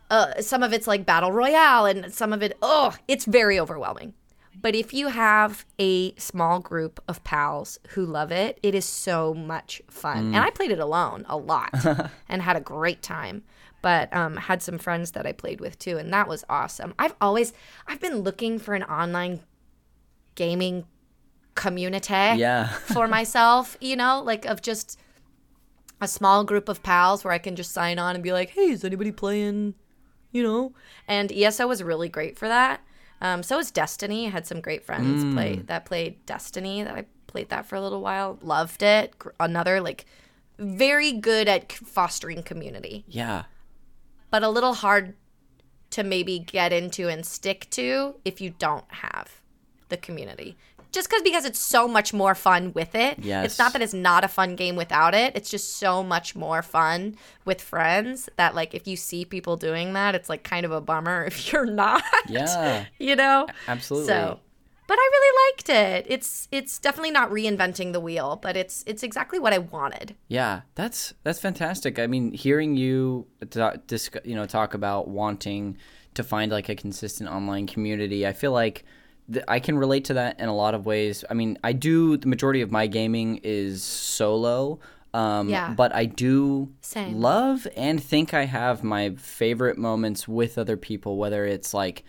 uh, 0.09 0.41
some 0.41 0.63
of 0.63 0.73
it's 0.73 0.87
like 0.87 1.05
battle 1.05 1.31
royale 1.31 1.85
and 1.85 2.13
some 2.13 2.33
of 2.33 2.43
it 2.43 2.57
oh 2.61 2.93
it's 3.07 3.23
very 3.23 3.57
overwhelming 3.57 4.13
But 4.61 4.75
if 4.75 4.93
you 4.93 5.07
have 5.07 5.65
a 5.79 6.13
small 6.15 6.59
group 6.59 7.01
of 7.07 7.23
pals 7.23 7.79
who 7.89 8.05
love 8.05 8.31
it, 8.31 8.59
it 8.61 8.75
is 8.75 8.85
so 8.85 9.33
much 9.33 9.81
fun. 9.89 10.27
And 10.27 10.37
I 10.37 10.51
played 10.51 10.69
it 10.71 10.79
alone 10.79 11.25
a 11.27 11.35
lot 11.37 11.73
and 12.29 12.41
had 12.43 12.55
a 12.55 12.61
great 12.61 13.01
time. 13.01 13.43
But 13.81 14.13
um, 14.15 14.37
had 14.37 14.61
some 14.61 14.77
friends 14.77 15.11
that 15.13 15.25
I 15.25 15.31
played 15.31 15.59
with 15.59 15.79
too, 15.79 15.97
and 15.97 16.13
that 16.13 16.27
was 16.27 16.43
awesome. 16.47 16.93
I've 16.99 17.15
always 17.19 17.51
I've 17.87 17.99
been 17.99 18.17
looking 18.19 18.59
for 18.59 18.75
an 18.75 18.83
online 18.83 19.39
gaming 20.35 20.85
community 21.55 22.13
Yeah. 22.39 22.67
for 22.67 23.07
myself, 23.17 23.75
you 23.81 23.95
know, 23.95 24.21
like 24.23 24.45
of 24.45 24.61
just 24.61 24.99
a 25.99 26.07
small 26.07 26.43
group 26.43 26.69
of 26.69 26.83
pals 26.83 27.23
where 27.23 27.33
I 27.33 27.37
can 27.39 27.55
just 27.55 27.71
sign 27.71 27.99
on 27.99 28.15
and 28.15 28.23
be 28.23 28.33
like, 28.33 28.51
hey, 28.51 28.69
is 28.69 28.83
anybody 28.83 29.11
playing, 29.11 29.75
you 30.31 30.43
know? 30.43 30.73
And 31.07 31.31
ESO 31.31 31.67
was 31.67 31.83
really 31.83 32.09
great 32.09 32.37
for 32.37 32.47
that. 32.47 32.81
Um, 33.21 33.43
so 33.43 33.57
was 33.57 33.71
Destiny. 33.71 34.27
I 34.27 34.29
had 34.31 34.47
some 34.47 34.61
great 34.61 34.83
friends 34.83 35.23
play 35.33 35.57
that 35.67 35.85
played 35.85 36.25
Destiny 36.25 36.83
that 36.83 36.95
I 36.95 37.05
played 37.27 37.49
that 37.49 37.65
for 37.67 37.75
a 37.75 37.81
little 37.81 38.01
while. 38.01 38.39
Loved 38.41 38.81
it. 38.83 39.13
Another 39.39 39.79
like 39.79 40.05
very 40.57 41.11
good 41.11 41.47
at 41.47 41.71
fostering 41.71 42.43
community, 42.43 43.03
Yeah. 43.07 43.43
but 44.29 44.43
a 44.43 44.49
little 44.49 44.73
hard 44.73 45.15
to 45.91 46.03
maybe 46.03 46.39
get 46.39 46.71
into 46.73 47.07
and 47.09 47.25
stick 47.25 47.67
to 47.71 48.15
if 48.25 48.41
you 48.41 48.51
don't 48.57 48.85
have 48.89 49.41
the 49.89 49.97
community. 49.97 50.57
Just 50.91 51.09
because 51.09 51.21
because 51.23 51.45
it's 51.45 51.59
so 51.59 51.87
much 51.87 52.13
more 52.13 52.35
fun 52.35 52.73
with 52.73 52.95
it. 52.95 53.19
Yes. 53.19 53.45
It's 53.45 53.59
not 53.59 53.73
that 53.73 53.81
it's 53.81 53.93
not 53.93 54.23
a 54.23 54.27
fun 54.27 54.55
game 54.55 54.75
without 54.75 55.13
it. 55.13 55.35
It's 55.35 55.49
just 55.49 55.77
so 55.77 56.03
much 56.03 56.35
more 56.35 56.61
fun 56.61 57.15
with 57.45 57.61
friends 57.61 58.29
that 58.35 58.55
like 58.55 58.73
if 58.73 58.87
you 58.87 58.95
see 58.95 59.25
people 59.25 59.57
doing 59.57 59.93
that, 59.93 60.15
it's 60.15 60.29
like 60.29 60.43
kind 60.43 60.65
of 60.65 60.71
a 60.71 60.81
bummer 60.81 61.23
if 61.27 61.51
you're 61.51 61.65
not. 61.65 62.03
Yeah. 62.27 62.85
you 62.99 63.15
know? 63.15 63.47
Absolutely. 63.67 64.07
So 64.07 64.39
but 64.91 64.97
I 64.99 65.09
really 65.13 65.47
liked 65.47 65.69
it. 65.69 66.05
It's 66.09 66.49
it's 66.51 66.77
definitely 66.77 67.11
not 67.11 67.29
reinventing 67.29 67.93
the 67.93 68.01
wheel, 68.01 68.37
but 68.41 68.57
it's 68.57 68.83
it's 68.85 69.03
exactly 69.03 69.39
what 69.39 69.53
I 69.53 69.59
wanted. 69.59 70.17
Yeah, 70.27 70.63
that's 70.75 71.13
that's 71.23 71.39
fantastic. 71.39 71.97
I 71.97 72.07
mean, 72.07 72.33
hearing 72.33 72.75
you 72.75 73.25
ta- 73.49 73.77
disc, 73.87 74.17
you 74.25 74.35
know 74.35 74.45
talk 74.45 74.73
about 74.73 75.07
wanting 75.07 75.77
to 76.15 76.23
find 76.25 76.51
like 76.51 76.67
a 76.67 76.75
consistent 76.75 77.29
online 77.29 77.67
community, 77.67 78.27
I 78.27 78.33
feel 78.33 78.51
like 78.51 78.83
th- 79.31 79.45
I 79.47 79.59
can 79.59 79.77
relate 79.77 80.05
to 80.05 80.13
that 80.15 80.39
in 80.39 80.49
a 80.49 80.55
lot 80.55 80.73
of 80.73 80.85
ways. 80.85 81.23
I 81.29 81.33
mean, 81.33 81.57
I 81.63 81.73
do 81.73 82.17
the 82.17 82.27
majority 82.27 82.61
of 82.61 82.71
my 82.71 82.87
gaming 82.87 83.39
is 83.43 83.83
solo. 83.83 84.79
Um, 85.13 85.49
Yeah. 85.49 85.73
But 85.73 85.93
I 85.93 86.05
do 86.05 86.71
Same. 86.81 87.19
love 87.19 87.67
and 87.75 88.01
think 88.01 88.33
I 88.33 88.45
have 88.45 88.83
my 88.83 89.11
favorite 89.15 89.77
moments 89.77 90.27
with 90.27 90.57
other 90.57 90.77
people, 90.77 91.17
whether 91.17 91.45
it's 91.45 91.73
like 91.73 92.03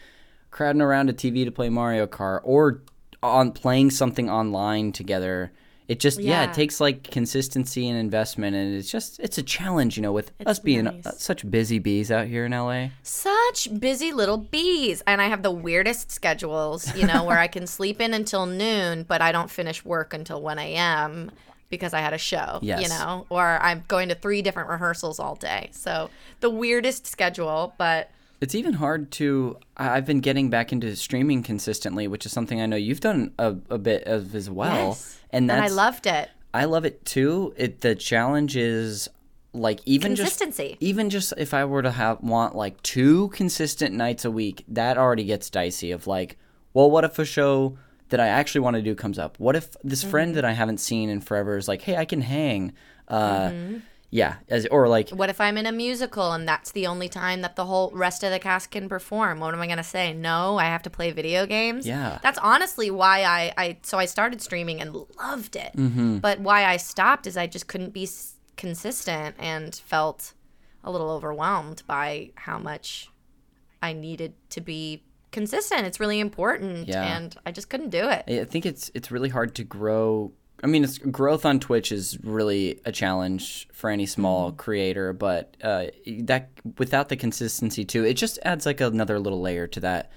crowding 0.50 0.82
around 0.82 1.10
a 1.10 1.12
TV 1.12 1.44
to 1.44 1.50
play 1.50 1.68
Mario 1.68 2.06
Kart 2.06 2.40
or 2.44 2.82
on 3.22 3.52
playing 3.52 3.90
something 3.90 4.28
online 4.30 4.92
together. 4.92 5.52
It 5.92 6.00
just 6.00 6.18
yeah, 6.20 6.42
Yeah. 6.42 6.50
it 6.50 6.54
takes 6.54 6.80
like 6.80 7.02
consistency 7.10 7.86
and 7.88 7.98
investment, 7.98 8.56
and 8.56 8.74
it's 8.74 8.90
just 8.90 9.20
it's 9.20 9.36
a 9.36 9.42
challenge, 9.42 9.96
you 9.98 10.02
know, 10.02 10.12
with 10.12 10.32
us 10.46 10.58
being 10.58 10.84
nice. 10.84 11.06
uh, 11.06 11.12
such 11.12 11.48
busy 11.50 11.78
bees 11.78 12.10
out 12.10 12.26
here 12.28 12.46
in 12.46 12.52
LA. 12.52 12.88
Such 13.02 13.68
busy 13.78 14.10
little 14.10 14.38
bees. 14.38 15.02
And 15.06 15.20
I 15.20 15.26
have 15.28 15.42
the 15.42 15.50
weirdest 15.50 16.10
schedules, 16.10 16.80
you 16.96 17.06
know, 17.06 17.24
where 17.24 17.38
I 17.38 17.46
can 17.46 17.66
sleep 17.78 18.00
in 18.00 18.14
until 18.14 18.46
noon, 18.46 19.02
but 19.02 19.20
I 19.20 19.32
don't 19.32 19.50
finish 19.50 19.84
work 19.84 20.14
until 20.14 20.40
1 20.40 20.58
a.m. 20.58 21.30
because 21.68 21.92
I 21.92 22.00
had 22.00 22.14
a 22.14 22.18
show, 22.18 22.58
Yes. 22.62 22.80
you 22.82 22.88
know, 22.88 23.26
or 23.28 23.44
I'm 23.62 23.84
going 23.88 24.08
to 24.08 24.14
three 24.14 24.40
different 24.40 24.70
rehearsals 24.70 25.20
all 25.20 25.34
day. 25.34 25.68
So 25.72 26.08
the 26.40 26.48
weirdest 26.50 27.06
schedule, 27.06 27.74
but 27.76 28.10
It's 28.40 28.54
even 28.54 28.72
hard 28.74 29.10
to. 29.12 29.58
I've 29.76 30.06
been 30.06 30.20
getting 30.20 30.48
back 30.50 30.72
into 30.72 30.96
streaming 30.96 31.42
consistently, 31.42 32.08
which 32.08 32.24
is 32.26 32.32
something 32.32 32.60
I 32.60 32.66
know 32.66 32.76
you've 32.76 33.00
done 33.00 33.32
a, 33.38 33.54
a 33.70 33.78
bit 33.78 34.04
of 34.06 34.34
as 34.34 34.48
well, 34.50 34.88
yes. 34.88 35.18
And 35.32 35.50
and 35.50 35.60
I 35.60 35.68
loved 35.68 36.06
it. 36.06 36.30
I 36.54 36.66
love 36.66 36.84
it 36.84 37.04
too. 37.04 37.54
It 37.56 37.80
the 37.80 37.94
challenge 37.94 38.56
is 38.56 39.08
like 39.54 39.80
even 39.84 40.14
just 40.14 40.38
Consistency. 40.40 40.76
even 40.80 41.10
just 41.10 41.34
if 41.36 41.52
I 41.54 41.64
were 41.64 41.82
to 41.82 41.90
have 41.90 42.20
want 42.22 42.54
like 42.54 42.82
two 42.82 43.28
consistent 43.28 43.94
nights 43.94 44.24
a 44.24 44.30
week, 44.30 44.64
that 44.68 44.96
already 44.98 45.24
gets 45.24 45.50
dicey. 45.50 45.92
Of 45.92 46.06
like, 46.06 46.38
well, 46.74 46.90
what 46.90 47.04
if 47.04 47.18
a 47.18 47.24
show 47.24 47.76
that 48.10 48.20
I 48.20 48.28
actually 48.28 48.60
want 48.62 48.76
to 48.76 48.82
do 48.82 48.94
comes 48.94 49.18
up? 49.18 49.38
What 49.38 49.56
if 49.56 49.74
this 49.82 50.00
Mm-hmm. 50.02 50.10
friend 50.10 50.34
that 50.36 50.44
I 50.44 50.52
haven't 50.52 50.78
seen 50.78 51.08
in 51.08 51.20
forever 51.20 51.56
is 51.56 51.68
like, 51.68 51.82
hey, 51.82 51.96
I 51.96 52.04
can 52.04 52.20
hang. 52.22 52.72
Uh, 53.08 53.52
Yeah, 54.14 54.34
as, 54.48 54.66
or 54.66 54.88
like, 54.88 55.08
What 55.08 55.30
if 55.30 55.40
I'm 55.40 55.56
in 55.56 55.64
a 55.64 55.72
musical 55.72 56.32
and 56.32 56.46
that's 56.46 56.72
the 56.72 56.86
only 56.86 57.08
time 57.08 57.40
that 57.40 57.56
the 57.56 57.64
whole 57.64 57.90
rest 57.94 58.22
of 58.22 58.30
the 58.30 58.38
cast 58.38 58.70
can 58.70 58.86
perform? 58.86 59.40
What 59.40 59.54
am 59.54 59.60
I 59.62 59.66
going 59.66 59.78
to 59.78 59.82
say? 59.82 60.12
No, 60.12 60.58
I 60.58 60.64
have 60.64 60.82
to 60.82 60.90
play 60.90 61.12
video 61.12 61.46
games? 61.46 61.86
Yeah. 61.86 62.18
That's 62.22 62.38
honestly 62.38 62.90
why 62.90 63.24
I, 63.24 63.54
I 63.56 63.78
so 63.82 63.96
I 63.98 64.04
started 64.04 64.42
streaming 64.42 64.82
and 64.82 64.94
loved 65.18 65.56
it. 65.56 65.72
Mm-hmm. 65.74 66.18
But 66.18 66.40
why 66.40 66.66
I 66.66 66.76
stopped 66.76 67.26
is 67.26 67.38
I 67.38 67.46
just 67.46 67.66
couldn't 67.68 67.94
be 67.94 68.02
s- 68.04 68.34
consistent 68.58 69.34
and 69.38 69.74
felt 69.86 70.34
a 70.84 70.90
little 70.92 71.10
overwhelmed 71.10 71.82
by 71.86 72.32
how 72.34 72.58
much 72.58 73.08
I 73.82 73.94
needed 73.94 74.34
to 74.50 74.60
be 74.60 75.04
consistent. 75.30 75.86
It's 75.86 75.98
really 76.00 76.20
important 76.20 76.86
Yeah. 76.88 77.16
and 77.16 77.34
I 77.46 77.50
just 77.50 77.70
couldn't 77.70 77.88
do 77.88 78.10
it. 78.10 78.24
I 78.28 78.44
think 78.44 78.66
it's 78.66 78.90
it's 78.94 79.10
really 79.10 79.30
hard 79.30 79.54
to 79.54 79.64
grow. 79.64 80.32
I 80.62 80.66
mean, 80.68 80.84
it's, 80.84 80.98
growth 80.98 81.44
on 81.44 81.58
Twitch 81.58 81.90
is 81.90 82.18
really 82.22 82.80
a 82.84 82.92
challenge 82.92 83.68
for 83.72 83.90
any 83.90 84.06
small 84.06 84.48
Mm-hmm. 84.50 84.56
creator, 84.58 85.12
but 85.12 85.56
uh, 85.62 85.86
that 86.20 86.50
without 86.78 87.08
the 87.08 87.16
consistency 87.16 87.84
too, 87.84 88.04
it 88.04 88.14
just 88.14 88.38
adds 88.44 88.64
like 88.66 88.80
another 88.80 89.18
little 89.18 89.40
layer 89.40 89.66
to 89.68 89.80
that 89.80 90.10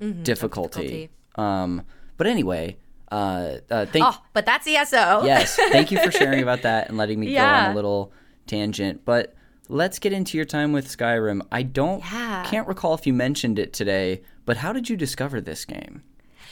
Mm-hmm. 0.00 0.22
difficulty. 0.22 1.10
Um, 1.34 1.82
but 2.16 2.28
anyway, 2.28 2.76
uh, 3.10 3.54
uh, 3.70 3.86
thank 3.86 4.04
Oh, 4.06 4.22
but 4.32 4.46
that's 4.46 4.66
ESO. 4.68 5.24
yes, 5.24 5.56
thank 5.56 5.90
you 5.90 5.98
for 5.98 6.10
sharing 6.20 6.40
about 6.42 6.62
that 6.62 6.88
and 6.88 6.96
letting 6.96 7.18
me 7.18 7.34
go 7.34 7.44
on 7.44 7.72
a 7.72 7.74
little 7.74 8.12
tangent. 8.46 9.04
But 9.04 9.34
let's 9.68 9.98
get 9.98 10.12
into 10.12 10.36
your 10.36 10.44
time 10.46 10.72
with 10.72 10.86
Skyrim. 10.86 11.40
I 11.50 11.62
don't 11.62 11.98
Yeah. 12.00 12.44
can't 12.48 12.68
recall 12.68 12.94
if 12.94 13.06
you 13.06 13.12
mentioned 13.12 13.58
it 13.58 13.72
today, 13.72 14.22
but 14.44 14.58
how 14.58 14.72
did 14.72 14.88
you 14.88 14.96
discover 14.96 15.40
this 15.40 15.64
game? 15.64 16.02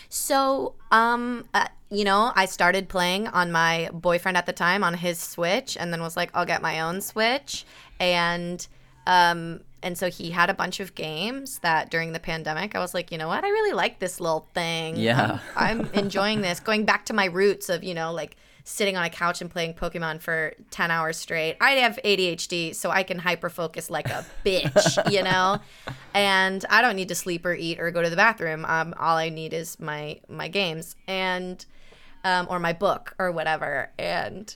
So, 0.08 0.74
um, 0.90 1.44
uh, 1.54 1.68
you 1.90 2.04
know, 2.04 2.32
I 2.34 2.46
started 2.46 2.88
playing 2.88 3.28
on 3.28 3.52
my 3.52 3.90
boyfriend 3.92 4.36
at 4.36 4.46
the 4.46 4.52
time 4.52 4.82
on 4.82 4.94
his 4.94 5.18
Switch, 5.18 5.76
and 5.76 5.92
then 5.92 6.00
was 6.00 6.16
like, 6.16 6.30
I'll 6.34 6.46
get 6.46 6.62
my 6.62 6.80
own 6.80 7.00
Switch, 7.00 7.64
and 8.00 8.66
um, 9.06 9.60
and 9.82 9.96
so 9.96 10.10
he 10.10 10.30
had 10.30 10.50
a 10.50 10.54
bunch 10.54 10.80
of 10.80 10.94
games 10.94 11.60
that 11.60 11.90
during 11.90 12.12
the 12.12 12.18
pandemic, 12.18 12.74
I 12.74 12.80
was 12.80 12.92
like, 12.92 13.12
you 13.12 13.18
know 13.18 13.28
what, 13.28 13.44
I 13.44 13.48
really 13.48 13.72
like 13.72 14.00
this 14.00 14.20
little 14.20 14.48
thing. 14.52 14.96
Yeah. 14.96 15.38
I'm, 15.54 15.82
I'm 15.82 15.94
enjoying 15.94 16.40
this. 16.40 16.58
Going 16.58 16.84
back 16.84 17.04
to 17.06 17.12
my 17.12 17.26
roots 17.26 17.68
of 17.68 17.84
you 17.84 17.94
know 17.94 18.12
like 18.12 18.36
sitting 18.68 18.96
on 18.96 19.04
a 19.04 19.10
couch 19.10 19.40
and 19.40 19.48
playing 19.48 19.72
Pokemon 19.74 20.20
for 20.20 20.52
10 20.72 20.90
hours 20.90 21.16
straight. 21.16 21.56
I 21.60 21.70
have 21.74 22.00
ADHD, 22.04 22.74
so 22.74 22.90
I 22.90 23.04
can 23.04 23.20
hyper 23.20 23.48
focus 23.48 23.88
like 23.90 24.08
a 24.08 24.26
bitch, 24.44 25.12
you 25.12 25.22
know? 25.22 25.60
And 26.14 26.64
I 26.68 26.82
don't 26.82 26.96
need 26.96 27.06
to 27.10 27.14
sleep 27.14 27.46
or 27.46 27.54
eat 27.54 27.78
or 27.78 27.92
go 27.92 28.02
to 28.02 28.10
the 28.10 28.16
bathroom. 28.16 28.64
Um, 28.64 28.92
all 28.98 29.16
I 29.16 29.28
need 29.28 29.52
is 29.54 29.78
my 29.78 30.18
my 30.28 30.48
games 30.48 30.96
and 31.06 31.64
um, 32.24 32.48
or 32.50 32.58
my 32.58 32.72
book 32.72 33.14
or 33.20 33.30
whatever. 33.30 33.92
And 34.00 34.52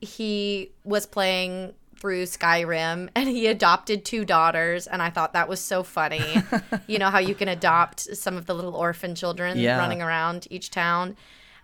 he 0.00 0.70
was 0.84 1.04
playing 1.04 1.74
through 1.98 2.24
Skyrim 2.24 3.08
and 3.16 3.28
he 3.28 3.48
adopted 3.48 4.04
two 4.04 4.24
daughters 4.24 4.86
and 4.86 5.02
I 5.02 5.10
thought 5.10 5.32
that 5.32 5.48
was 5.48 5.60
so 5.60 5.82
funny. 5.82 6.22
you 6.86 6.98
know 7.00 7.10
how 7.10 7.18
you 7.18 7.34
can 7.34 7.48
adopt 7.48 8.00
some 8.16 8.36
of 8.36 8.46
the 8.46 8.54
little 8.54 8.76
orphan 8.76 9.16
children 9.16 9.58
Yeah. 9.58 9.78
running 9.78 10.00
around 10.00 10.46
each 10.50 10.70
town. 10.70 11.16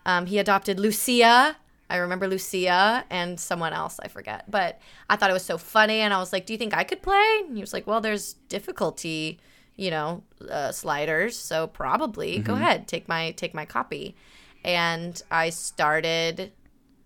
Um, 0.06 0.26
he 0.26 0.38
adopted 0.38 0.78
Lucia. 0.80 1.56
I 1.90 1.96
remember 1.96 2.26
Lucia 2.26 3.04
and 3.10 3.38
someone 3.38 3.72
else, 3.74 4.00
I 4.02 4.08
forget. 4.08 4.50
But 4.50 4.80
I 5.10 5.16
thought 5.16 5.28
it 5.30 5.34
was 5.34 5.44
so 5.44 5.58
funny 5.58 6.00
and 6.00 6.14
I 6.14 6.18
was 6.18 6.32
like, 6.32 6.46
"Do 6.46 6.52
you 6.54 6.58
think 6.58 6.74
I 6.74 6.84
could 6.84 7.02
play?" 7.02 7.42
And 7.46 7.56
he 7.56 7.60
was 7.60 7.72
like, 7.72 7.86
"Well, 7.86 8.00
there's 8.00 8.34
difficulty, 8.48 9.38
you 9.76 9.90
know, 9.90 10.22
uh, 10.50 10.72
sliders, 10.72 11.36
so 11.38 11.66
probably 11.66 12.38
go 12.38 12.54
ahead, 12.54 12.88
take 12.88 13.08
my 13.08 13.32
take 13.32 13.52
my 13.54 13.64
copy." 13.66 14.16
And 14.64 15.20
I 15.30 15.50
started 15.50 16.52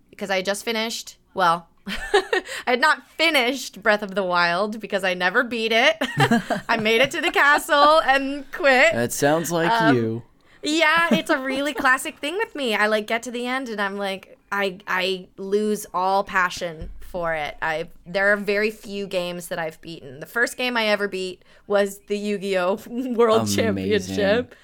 because 0.09 0.29
I 0.29 0.37
had 0.37 0.45
just 0.45 0.63
finished. 0.63 1.17
Well, 1.33 1.67
I 1.87 2.43
had 2.65 2.79
not 2.81 3.07
finished 3.11 3.81
Breath 3.83 4.03
of 4.03 4.15
the 4.15 4.23
Wild 4.23 4.79
because 4.79 5.03
I 5.03 5.13
never 5.13 5.43
beat 5.43 5.71
it. 5.73 5.97
I 6.69 6.77
made 6.77 7.01
it 7.01 7.11
to 7.11 7.21
the 7.21 7.31
castle 7.31 8.01
and 8.01 8.49
quit. 8.51 8.93
That 8.93 9.11
sounds 9.13 9.51
like 9.51 9.69
Um, 9.71 9.95
you. 9.95 10.23
Yeah, 10.67 11.07
it's 11.13 11.29
a 11.29 11.37
really 11.37 11.73
classic 11.73 12.17
thing 12.19 12.35
with 12.37 12.55
me. 12.55 12.75
I 12.75 12.87
like 12.87 13.07
get 13.07 13.23
to 13.23 13.31
the 13.31 13.45
end 13.47 13.69
and 13.69 13.81
I'm 13.81 13.97
like 13.97 14.37
I 14.51 14.79
I 14.87 15.27
lose 15.37 15.85
all 15.93 16.23
passion 16.23 16.89
for 16.99 17.33
it. 17.33 17.55
I 17.61 17.89
there 18.05 18.31
are 18.33 18.37
very 18.37 18.69
few 18.71 19.07
games 19.07 19.47
that 19.47 19.59
I've 19.59 19.79
beaten. 19.81 20.19
The 20.19 20.25
first 20.25 20.57
game 20.57 20.75
I 20.77 20.87
ever 20.87 21.07
beat 21.07 21.43
was 21.67 21.99
the 22.07 22.17
Yu-Gi-Oh 22.17 22.79
World 23.15 23.41
Amazing. 23.41 23.63
Championship. 23.63 24.55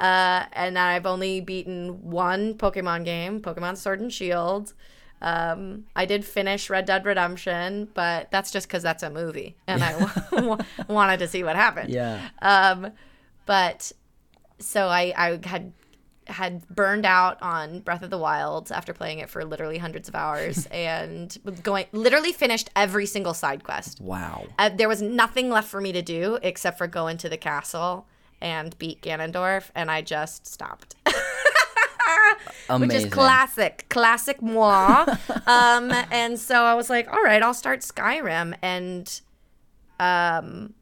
Uh, 0.00 0.46
and 0.54 0.78
I've 0.78 1.06
only 1.06 1.40
beaten 1.40 2.10
one 2.10 2.54
Pokemon 2.54 3.04
game, 3.04 3.40
Pokemon 3.40 3.76
Sword 3.76 4.00
and 4.00 4.12
Shield. 4.12 4.72
Um, 5.20 5.84
I 5.94 6.06
did 6.06 6.24
finish 6.24 6.68
Red 6.68 6.86
Dead 6.86 7.04
Redemption, 7.06 7.88
but 7.94 8.28
that's 8.32 8.50
just 8.50 8.66
because 8.66 8.82
that's 8.82 9.04
a 9.04 9.10
movie, 9.10 9.54
and 9.68 9.84
I 9.84 9.92
w- 10.32 10.56
wanted 10.88 11.18
to 11.20 11.28
see 11.28 11.44
what 11.44 11.54
happened. 11.54 11.90
Yeah. 11.90 12.20
Um, 12.40 12.90
but 13.46 13.92
so 14.62 14.86
I, 14.88 15.12
I 15.16 15.40
had 15.46 15.72
had 16.28 16.66
burned 16.68 17.04
out 17.04 17.40
on 17.42 17.80
Breath 17.80 18.02
of 18.02 18.10
the 18.10 18.18
Wild 18.18 18.70
after 18.70 18.92
playing 18.92 19.18
it 19.18 19.28
for 19.28 19.44
literally 19.44 19.78
hundreds 19.78 20.08
of 20.08 20.14
hours 20.14 20.66
and 20.70 21.36
going 21.62 21.86
literally 21.92 22.32
finished 22.32 22.70
every 22.76 23.06
single 23.06 23.34
side 23.34 23.64
quest. 23.64 24.00
Wow. 24.00 24.46
Uh, 24.58 24.68
there 24.68 24.88
was 24.88 25.02
nothing 25.02 25.50
left 25.50 25.68
for 25.68 25.80
me 25.80 25.92
to 25.92 26.02
do 26.02 26.38
except 26.42 26.78
for 26.78 26.86
go 26.86 27.08
into 27.08 27.28
the 27.28 27.36
castle 27.36 28.06
and 28.40 28.76
beat 28.78 29.00
Ganondorf, 29.02 29.70
and 29.74 29.90
I 29.90 30.02
just 30.02 30.46
stopped. 30.46 30.96
Amazing. 32.68 32.88
Which 32.88 32.96
is 33.06 33.12
classic, 33.12 33.86
classic 33.88 34.42
moi. 34.42 35.06
um, 35.46 35.92
and 36.10 36.38
so 36.38 36.62
I 36.62 36.74
was 36.74 36.90
like, 36.90 37.10
all 37.12 37.22
right, 37.22 37.40
I'll 37.40 37.54
start 37.54 37.80
Skyrim, 37.80 38.56
and 38.60 39.20
um, 40.00 40.74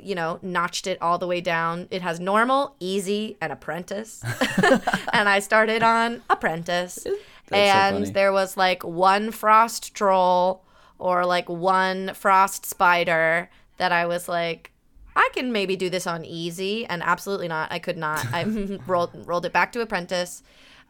you 0.00 0.14
know, 0.14 0.38
notched 0.42 0.86
it 0.86 1.00
all 1.00 1.18
the 1.18 1.26
way 1.26 1.40
down. 1.40 1.88
It 1.90 2.02
has 2.02 2.20
normal, 2.20 2.76
easy, 2.80 3.36
and 3.40 3.52
apprentice. 3.52 4.22
and 5.12 5.28
I 5.28 5.38
started 5.40 5.82
on 5.82 6.22
apprentice. 6.30 7.06
and 7.50 7.96
funny. 7.96 8.10
there 8.10 8.32
was 8.32 8.56
like 8.56 8.84
one 8.84 9.30
frost 9.30 9.94
troll 9.94 10.64
or 10.98 11.24
like 11.24 11.48
one 11.48 12.12
frost 12.14 12.66
spider 12.66 13.50
that 13.78 13.92
I 13.92 14.06
was 14.06 14.28
like, 14.28 14.72
I 15.16 15.28
can 15.32 15.52
maybe 15.52 15.76
do 15.76 15.90
this 15.90 16.06
on 16.06 16.24
easy. 16.24 16.86
And 16.86 17.02
absolutely 17.02 17.48
not. 17.48 17.72
I 17.72 17.78
could 17.78 17.98
not. 17.98 18.24
I 18.32 18.44
rolled 18.86 19.26
rolled 19.26 19.46
it 19.46 19.52
back 19.52 19.72
to 19.72 19.80
apprentice. 19.80 20.42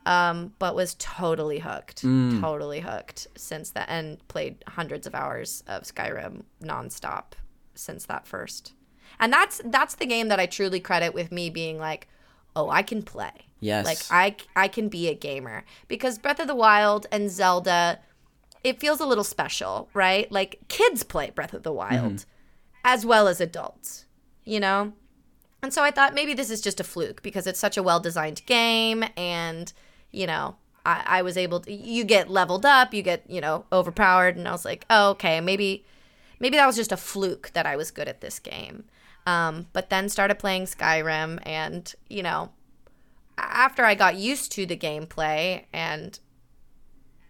Um, 0.06 0.54
but 0.58 0.74
was 0.74 0.94
totally 0.98 1.58
hooked, 1.58 2.00
totally 2.00 2.80
hooked 2.80 3.26
since 3.36 3.70
that, 3.70 3.90
and 3.90 4.26
played 4.28 4.64
hundreds 4.66 5.06
of 5.06 5.14
hours 5.14 5.62
of 5.66 5.82
Skyrim 5.82 6.44
nonstop 6.62 7.32
since 7.78 8.06
that 8.06 8.26
first. 8.26 8.74
And 9.20 9.32
that's 9.32 9.60
that's 9.64 9.94
the 9.94 10.06
game 10.06 10.28
that 10.28 10.40
I 10.40 10.46
truly 10.46 10.80
credit 10.80 11.14
with 11.14 11.32
me 11.32 11.50
being 11.50 11.78
like, 11.78 12.08
oh, 12.54 12.70
I 12.70 12.82
can 12.82 13.02
play. 13.02 13.48
Yes. 13.60 13.84
Like 13.84 13.98
I 14.10 14.36
I 14.64 14.68
can 14.68 14.88
be 14.88 15.08
a 15.08 15.14
gamer 15.14 15.64
because 15.88 16.18
Breath 16.18 16.40
of 16.40 16.46
the 16.46 16.54
Wild 16.54 17.06
and 17.10 17.30
Zelda 17.30 18.00
it 18.64 18.80
feels 18.80 19.00
a 19.00 19.06
little 19.06 19.24
special, 19.24 19.88
right? 19.94 20.30
Like 20.30 20.60
kids 20.68 21.02
play 21.02 21.30
Breath 21.30 21.54
of 21.54 21.62
the 21.62 21.70
mm-hmm. 21.70 21.94
Wild 21.94 22.26
as 22.84 23.04
well 23.04 23.28
as 23.28 23.40
adults, 23.40 24.06
you 24.44 24.60
know? 24.60 24.92
And 25.62 25.72
so 25.72 25.82
I 25.82 25.90
thought 25.90 26.14
maybe 26.14 26.34
this 26.34 26.50
is 26.50 26.60
just 26.60 26.80
a 26.80 26.84
fluke 26.84 27.22
because 27.22 27.46
it's 27.46 27.58
such 27.58 27.76
a 27.76 27.82
well 27.82 28.00
designed 28.00 28.44
game 28.46 29.04
and, 29.16 29.72
you 30.10 30.26
know, 30.26 30.56
I, 30.86 31.02
I 31.06 31.22
was 31.22 31.36
able 31.36 31.60
to 31.60 31.72
you 31.72 32.04
get 32.04 32.30
leveled 32.30 32.64
up, 32.64 32.94
you 32.94 33.02
get, 33.02 33.28
you 33.28 33.40
know, 33.40 33.64
overpowered 33.72 34.36
and 34.36 34.46
I 34.46 34.52
was 34.52 34.64
like, 34.64 34.84
oh, 34.88 35.10
okay, 35.10 35.40
maybe 35.40 35.84
maybe 36.40 36.56
that 36.56 36.66
was 36.66 36.76
just 36.76 36.92
a 36.92 36.96
fluke 36.96 37.50
that 37.54 37.66
I 37.66 37.76
was 37.76 37.90
good 37.90 38.08
at 38.08 38.20
this 38.20 38.38
game. 38.38 38.84
Um, 39.26 39.66
but 39.72 39.90
then 39.90 40.08
started 40.08 40.38
playing 40.38 40.64
Skyrim 40.64 41.40
and, 41.44 41.94
you 42.08 42.22
know, 42.22 42.50
after 43.36 43.84
I 43.84 43.94
got 43.94 44.16
used 44.16 44.52
to 44.52 44.66
the 44.66 44.76
gameplay 44.76 45.64
and 45.72 46.18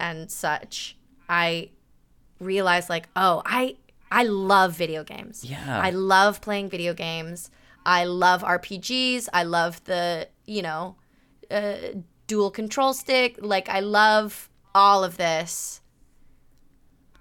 and 0.00 0.30
such, 0.30 0.96
I 1.28 1.70
realized 2.38 2.88
like, 2.88 3.08
oh, 3.16 3.42
I 3.44 3.76
I 4.10 4.22
love 4.24 4.74
video 4.74 5.04
games. 5.04 5.44
Yeah. 5.44 5.80
I 5.82 5.90
love 5.90 6.40
playing 6.40 6.70
video 6.70 6.94
games. 6.94 7.50
I 7.84 8.04
love 8.04 8.42
RPGs. 8.42 9.28
I 9.32 9.42
love 9.42 9.82
the, 9.84 10.28
you 10.46 10.62
know, 10.62 10.96
uh, 11.50 11.74
dual 12.26 12.50
control 12.50 12.92
stick. 12.94 13.38
Like 13.40 13.68
I 13.68 13.80
love 13.80 14.48
all 14.74 15.04
of 15.04 15.16
this. 15.16 15.80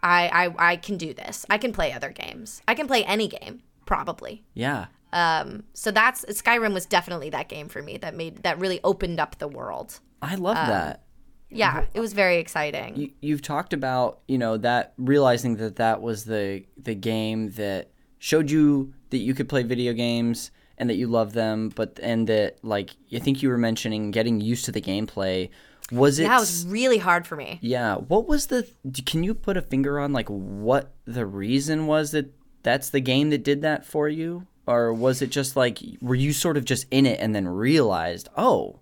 I, 0.03 0.27
I 0.57 0.71
I 0.71 0.75
can 0.77 0.97
do 0.97 1.13
this. 1.13 1.45
I 1.49 1.57
can 1.57 1.73
play 1.73 1.91
other 1.93 2.09
games. 2.11 2.61
I 2.67 2.73
can 2.75 2.87
play 2.87 3.03
any 3.05 3.27
game 3.27 3.61
probably. 3.85 4.43
Yeah. 4.53 4.87
Um, 5.13 5.63
so 5.73 5.89
that's 5.91 6.25
Skyrim 6.25 6.73
was 6.73 6.85
definitely 6.85 7.29
that 7.31 7.47
game 7.49 7.69
for 7.69 7.81
me 7.81 7.97
that 7.97 8.15
made 8.15 8.43
that 8.43 8.59
really 8.59 8.79
opened 8.83 9.19
up 9.19 9.37
the 9.39 9.47
world. 9.47 9.99
I 10.21 10.35
love 10.35 10.57
Um, 10.57 10.67
that. 10.69 11.03
Yeah, 11.49 11.85
it 11.93 12.01
was 12.01 12.11
very 12.11 12.37
exciting. 12.37 12.97
You, 12.97 13.11
you've 13.21 13.41
talked 13.41 13.71
about 13.73 14.19
you 14.27 14.37
know 14.37 14.57
that 14.57 14.93
realizing 14.97 15.55
that 15.57 15.77
that 15.77 16.01
was 16.01 16.25
the 16.25 16.65
the 16.77 16.93
game 16.95 17.51
that 17.51 17.89
showed 18.19 18.51
you 18.51 18.93
that 19.11 19.19
you 19.19 19.33
could 19.33 19.47
play 19.47 19.63
video 19.63 19.93
games 19.93 20.51
and 20.77 20.89
that 20.89 20.95
you 20.95 21.07
love 21.07 21.31
them, 21.33 21.69
but 21.73 21.99
and 22.03 22.27
that 22.27 22.57
like 22.63 22.91
I 23.15 23.19
think 23.19 23.41
you 23.41 23.47
were 23.49 23.57
mentioning 23.57 24.11
getting 24.11 24.41
used 24.41 24.65
to 24.65 24.71
the 24.73 24.81
gameplay. 24.81 25.49
Was 25.91 26.19
it? 26.19 26.27
that 26.27 26.39
was 26.39 26.65
really 26.67 26.97
hard 26.97 27.25
for 27.25 27.35
me. 27.35 27.59
yeah. 27.61 27.95
What 27.95 28.27
was 28.27 28.47
the? 28.47 28.67
Can 29.05 29.23
you 29.23 29.33
put 29.33 29.55
a 29.57 29.61
finger 29.61 29.99
on 29.99 30.11
like 30.13 30.27
what 30.27 30.93
the 31.05 31.25
reason 31.25 31.87
was 31.87 32.11
that 32.11 32.33
that's 32.63 32.89
the 32.89 32.99
game 32.99 33.29
that 33.29 33.43
did 33.43 33.61
that 33.61 33.85
for 33.85 34.09
you, 34.09 34.47
or 34.65 34.93
was 34.93 35.21
it 35.21 35.29
just 35.29 35.55
like 35.55 35.79
were 36.01 36.15
you 36.15 36.33
sort 36.33 36.57
of 36.57 36.65
just 36.65 36.85
in 36.91 37.05
it 37.05 37.19
and 37.19 37.33
then 37.33 37.47
realized, 37.47 38.27
oh, 38.35 38.79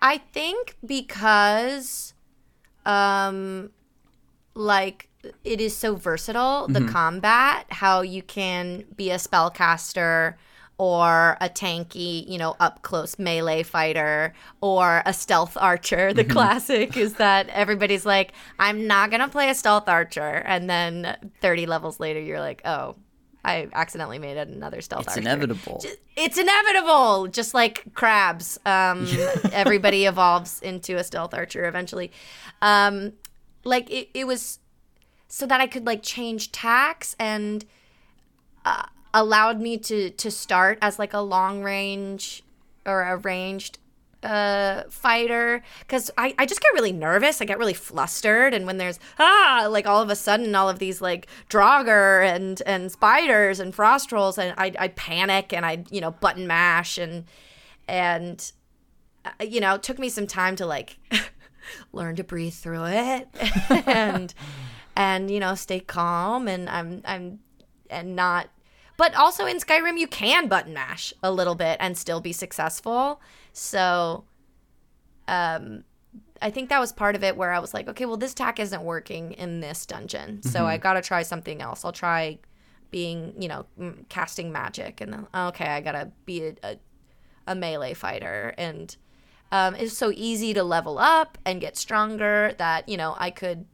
I 0.00 0.18
think 0.18 0.76
because 0.86 2.14
um 2.84 3.70
like 4.54 5.08
it 5.42 5.60
is 5.60 5.76
so 5.76 5.96
versatile, 5.96 6.68
the 6.68 6.86
combat, 6.86 7.66
how 7.70 8.02
you 8.02 8.22
can 8.22 8.84
be 8.94 9.10
a 9.10 9.16
spellcaster 9.16 10.34
or 10.78 11.38
a 11.40 11.48
tanky, 11.48 12.28
you 12.28 12.38
know, 12.38 12.54
up 12.60 12.82
close 12.82 13.18
melee 13.18 13.62
fighter 13.62 14.34
or 14.60 15.02
a 15.06 15.12
stealth 15.12 15.56
archer. 15.58 16.12
The 16.12 16.24
classic 16.24 16.96
is 16.96 17.14
that 17.14 17.48
everybody's 17.48 18.04
like, 18.04 18.32
I'm 18.58 18.86
not 18.86 19.10
going 19.10 19.22
to 19.22 19.28
play 19.28 19.48
a 19.48 19.54
stealth 19.54 19.88
archer. 19.88 20.20
And 20.20 20.68
then 20.68 21.16
30 21.40 21.66
levels 21.66 21.98
later, 21.98 22.20
you're 22.20 22.40
like, 22.40 22.60
oh, 22.64 22.96
I 23.44 23.68
accidentally 23.72 24.18
made 24.18 24.36
another 24.36 24.80
stealth 24.80 25.08
archer. 25.08 25.20
it's 25.20 25.26
archer. 25.26 25.38
inevitable. 25.44 25.84
It's 26.16 26.36
inevitable, 26.36 27.28
just 27.28 27.54
like 27.54 27.84
crabs. 27.94 28.58
Um, 28.66 29.06
everybody 29.52 30.04
evolves 30.04 30.60
into 30.60 30.96
a 30.96 31.04
stealth 31.04 31.32
archer 31.32 31.66
eventually. 31.66 32.10
Um, 32.60 33.12
like 33.64 33.88
it, 33.90 34.08
it 34.14 34.26
was 34.26 34.58
so 35.28 35.46
that 35.46 35.60
I 35.60 35.68
could 35.68 35.86
like 35.86 36.02
change 36.02 36.52
tacks 36.52 37.14
and 37.18 37.64
uh, 38.64 38.86
allowed 39.16 39.60
me 39.60 39.78
to 39.78 40.10
to 40.10 40.30
start 40.30 40.78
as 40.82 40.98
like 40.98 41.14
a 41.14 41.20
long 41.20 41.62
range 41.62 42.44
or 42.84 43.02
a 43.02 43.16
ranged 43.16 43.78
uh 44.22 44.82
fighter. 44.90 45.62
Because 45.80 46.10
I, 46.18 46.34
I 46.38 46.46
just 46.46 46.60
get 46.60 46.72
really 46.74 46.92
nervous. 46.92 47.40
I 47.40 47.46
get 47.46 47.58
really 47.58 47.74
flustered. 47.74 48.52
And 48.54 48.66
when 48.66 48.76
there's 48.76 49.00
ah 49.18 49.66
like 49.70 49.86
all 49.86 50.02
of 50.02 50.10
a 50.10 50.16
sudden 50.16 50.54
all 50.54 50.68
of 50.68 50.78
these 50.78 51.00
like 51.00 51.26
draugr 51.48 52.24
and 52.24 52.62
and 52.66 52.92
spiders 52.92 53.58
and 53.58 53.74
frost 53.74 54.10
trolls 54.10 54.38
and 54.38 54.54
i 54.58 54.72
i 54.78 54.88
panic 54.88 55.52
and 55.52 55.64
i 55.64 55.82
you 55.90 56.00
know 56.00 56.10
button 56.12 56.46
mash. 56.46 56.98
And 56.98 57.24
and 57.88 58.52
uh, 59.24 59.44
you 59.44 59.60
know 59.60 59.74
it 59.74 59.82
took 59.82 59.98
me 59.98 60.10
some 60.10 60.26
time 60.26 60.56
to 60.56 60.66
like 60.66 60.98
learn 61.92 62.16
to 62.16 62.24
breathe 62.24 62.54
through 62.54 62.86
it. 62.86 63.28
And 63.86 64.34
and 64.94 65.30
you 65.30 65.40
know 65.40 65.54
stay 65.54 65.80
calm. 65.80 66.48
And 66.48 66.68
i'm 66.68 67.00
i'm 67.06 67.38
and 67.88 68.16
not 68.16 68.48
but 68.96 69.14
also 69.14 69.46
in 69.46 69.58
Skyrim 69.58 69.98
you 69.98 70.06
can 70.06 70.48
button 70.48 70.74
mash 70.74 71.12
a 71.22 71.30
little 71.30 71.54
bit 71.54 71.76
and 71.80 71.96
still 71.96 72.20
be 72.20 72.32
successful. 72.32 73.20
So 73.52 74.24
um 75.28 75.84
I 76.42 76.50
think 76.50 76.68
that 76.68 76.80
was 76.80 76.92
part 76.92 77.16
of 77.16 77.24
it 77.24 77.34
where 77.36 77.50
I 77.50 77.58
was 77.58 77.72
like, 77.72 77.88
okay, 77.88 78.04
well 78.04 78.16
this 78.16 78.34
tack 78.34 78.60
isn't 78.60 78.82
working 78.82 79.32
in 79.32 79.60
this 79.60 79.86
dungeon. 79.86 80.42
So 80.42 80.66
I 80.66 80.76
got 80.76 80.94
to 80.94 81.02
try 81.02 81.22
something 81.22 81.62
else. 81.62 81.82
I'll 81.82 81.92
try 81.92 82.38
being, 82.90 83.32
you 83.40 83.48
know, 83.48 83.64
m- 83.80 84.04
casting 84.10 84.52
magic 84.52 85.00
and 85.00 85.12
then 85.12 85.26
okay, 85.34 85.66
I 85.66 85.80
got 85.80 85.92
to 85.92 86.10
be 86.24 86.42
a, 86.44 86.54
a 86.62 86.78
a 87.46 87.54
melee 87.54 87.94
fighter 87.94 88.54
and 88.58 88.96
um, 89.52 89.76
it's 89.76 89.96
so 89.96 90.10
easy 90.14 90.52
to 90.54 90.64
level 90.64 90.98
up 90.98 91.38
and 91.46 91.60
get 91.60 91.76
stronger 91.76 92.54
that 92.58 92.88
you 92.88 92.96
know 92.96 93.14
I 93.18 93.30
could 93.30 93.66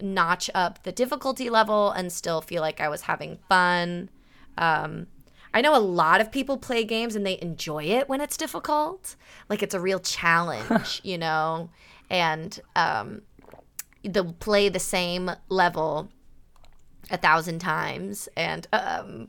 notch 0.00 0.50
up 0.54 0.82
the 0.82 0.92
difficulty 0.92 1.50
level 1.50 1.90
and 1.90 2.10
still 2.12 2.40
feel 2.40 2.62
like 2.62 2.80
I 2.80 2.88
was 2.88 3.02
having 3.02 3.38
fun. 3.48 4.10
Um, 4.58 5.06
I 5.52 5.60
know 5.60 5.76
a 5.76 5.78
lot 5.78 6.20
of 6.20 6.32
people 6.32 6.56
play 6.56 6.84
games 6.84 7.14
and 7.14 7.24
they 7.24 7.38
enjoy 7.40 7.84
it 7.84 8.08
when 8.08 8.20
it's 8.20 8.36
difficult, 8.36 9.14
like 9.48 9.62
it's 9.62 9.74
a 9.74 9.80
real 9.80 10.00
challenge, 10.00 11.00
you 11.04 11.16
know, 11.16 11.70
and 12.10 12.58
um, 12.74 13.22
they'll 14.02 14.32
play 14.34 14.68
the 14.68 14.80
same 14.80 15.30
level 15.48 16.10
a 17.10 17.16
thousand 17.16 17.60
times, 17.60 18.28
and 18.36 18.66
um, 18.72 19.28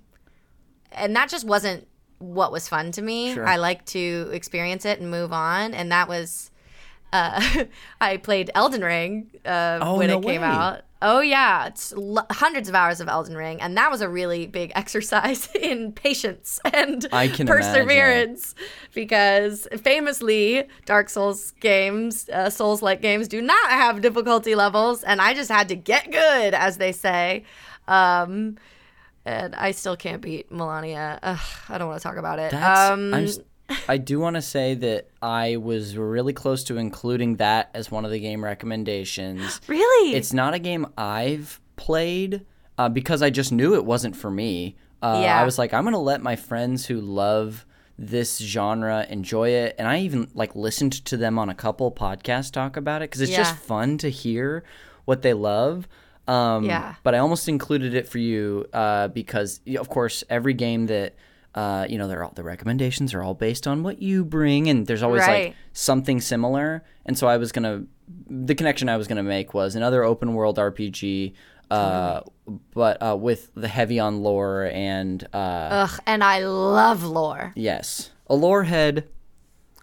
and 0.92 1.16
that 1.16 1.30
just 1.30 1.46
wasn't 1.46 1.88
what 2.20 2.52
was 2.52 2.68
fun 2.68 2.92
to 2.94 3.02
me. 3.02 3.34
Sure. 3.34 3.46
I 3.46 3.58
like 3.58 3.86
to 3.88 4.30
experience 4.34 4.86
it 4.86 5.00
and 5.00 5.12
move 5.12 5.32
on, 5.34 5.74
and 5.74 5.92
that 5.92 6.08
was. 6.08 6.50
Uh, 7.14 7.66
I 8.02 8.18
played 8.18 8.50
Elden 8.56 8.82
Ring 8.82 9.30
uh, 9.46 9.80
Oh, 9.82 9.98
when 9.98 10.08
no 10.08 10.20
it 10.20 10.24
came 10.26 10.42
way. 10.42 10.48
out. 10.48 10.82
Oh 11.08 11.22
yeah, 11.22 11.68
it's 11.68 11.94
l- 11.94 12.26
hundreds 12.32 12.68
of 12.68 12.74
hours 12.74 13.00
of 13.00 13.08
Elden 13.08 13.38
Ring, 13.38 13.62
and 13.62 13.78
that 13.78 13.92
was 13.92 14.02
a 14.02 14.10
really 14.10 14.48
big 14.48 14.72
exercise 14.76 15.48
in 15.54 15.92
patience 15.92 16.60
and 16.74 17.06
perseverance. 17.46 18.56
Because 18.96 19.68
famously, 19.84 20.64
Dark 20.88 21.10
Souls 21.10 21.52
games, 21.60 22.28
uh, 22.30 22.50
Souls-like 22.50 23.04
games, 23.04 23.28
do 23.28 23.40
not 23.40 23.70
have 23.70 24.02
difficulty 24.02 24.56
levels, 24.56 25.04
and 25.04 25.22
I 25.22 25.36
just 25.36 25.52
had 25.52 25.70
to 25.70 25.76
get 25.76 26.12
good, 26.12 26.56
as 26.56 26.78
they 26.78 26.92
say. 26.92 27.44
Um, 27.88 28.58
and 29.26 29.54
I 29.54 29.72
still 29.72 29.96
can't 29.96 30.24
beat 30.24 30.52
Malenia. 30.52 31.20
Ugh, 31.22 31.40
I 31.70 31.78
don't 31.78 31.88
want 31.88 32.02
to 32.02 32.04
talk 32.04 32.18
about 32.18 32.40
it. 32.40 32.50
That's 32.52 32.92
um, 32.92 33.14
I'm, 33.14 33.28
I 33.88 33.98
do 33.98 34.20
want 34.20 34.36
to 34.36 34.42
say 34.42 34.76
that 34.76 35.08
I 35.22 35.58
was 35.58 35.98
really 35.98 36.34
close 36.34 36.64
to 36.66 36.78
including 36.78 37.38
that 37.38 37.72
as 37.74 37.90
one 37.92 38.06
of 38.06 38.12
the 38.12 38.20
game 38.20 38.44
recommendations. 38.44 39.62
Really? 39.68 40.16
It's 40.16 40.34
not 40.34 40.54
a 40.54 40.60
game 40.60 40.86
I've 40.98 41.60
played 41.76 42.46
uh, 42.78 42.90
because 42.90 43.22
I 43.22 43.30
just 43.30 43.52
knew 43.52 43.74
it 43.76 43.86
wasn't 43.86 44.16
for 44.16 44.30
me. 44.30 44.76
Uh, 45.02 45.20
Yeah. 45.24 45.40
I 45.40 45.44
was 45.44 45.58
like, 45.58 45.74
I'm 45.74 45.84
gonna 45.84 46.00
let 46.00 46.22
my 46.22 46.36
friends 46.36 46.86
who 46.86 47.00
love 47.02 47.66
this 47.98 48.38
genre 48.40 49.06
enjoy 49.10 49.50
it, 49.50 49.76
and 49.80 49.88
I 49.88 50.00
even 50.02 50.30
like 50.34 50.56
listened 50.56 50.94
to 51.06 51.18
them 51.18 51.40
on 51.40 51.50
a 51.50 51.56
couple 51.56 51.92
podcasts 51.92 52.52
talk 52.52 52.76
about 52.78 53.02
it 53.02 53.10
because 53.10 53.22
it's 53.22 53.32
just 53.38 53.56
fun 53.56 53.98
to 54.00 54.10
hear 54.10 54.64
what 55.06 55.22
they 55.22 55.34
love. 55.34 55.88
Um, 56.28 56.66
Yeah. 56.66 56.96
But 57.04 57.16
I 57.16 57.20
almost 57.20 57.48
included 57.48 57.94
it 57.94 58.08
for 58.08 58.18
you 58.18 58.66
uh, 58.74 59.08
because, 59.10 59.62
of 59.78 59.88
course, 59.90 60.24
every 60.30 60.54
game 60.54 60.88
that 60.88 61.16
uh, 61.56 61.86
you 61.90 61.98
know, 61.98 62.08
they're 62.08 62.24
all 62.24 62.32
the 62.36 62.44
recommendations 62.44 63.14
are 63.14 63.24
all 63.24 63.34
based 63.34 63.66
on 63.66 63.82
what 63.82 64.02
you 64.02 64.24
bring, 64.24 64.70
and 64.70 64.86
there's 64.88 65.02
always 65.02 65.22
Right. 65.22 65.46
like 65.48 65.56
something 65.74 66.22
similar. 66.22 66.84
And 67.06 67.18
so 67.18 67.28
I 67.28 67.38
was 67.38 67.52
gonna, 67.52 67.84
the 68.30 68.54
connection 68.56 68.90
I 68.90 68.98
was 68.98 69.08
gonna 69.08 69.24
make 69.24 69.54
was 69.54 69.76
another 69.76 70.04
open 70.04 70.34
world 70.34 70.58
RPG, 70.58 71.34
uh, 71.72 72.22
but 72.74 73.02
uh, 73.02 73.16
with 73.18 73.52
the 73.56 73.68
heavy 73.68 74.00
on 74.00 74.22
lore 74.22 74.66
and 74.74 75.24
uh, 75.34 75.88
Ugh, 75.88 76.00
and 76.06 76.24
I 76.24 76.40
love 76.46 77.04
lore. 77.04 77.54
yes, 77.56 78.12
a 78.28 78.36
lore 78.36 78.64
head. 78.64 79.08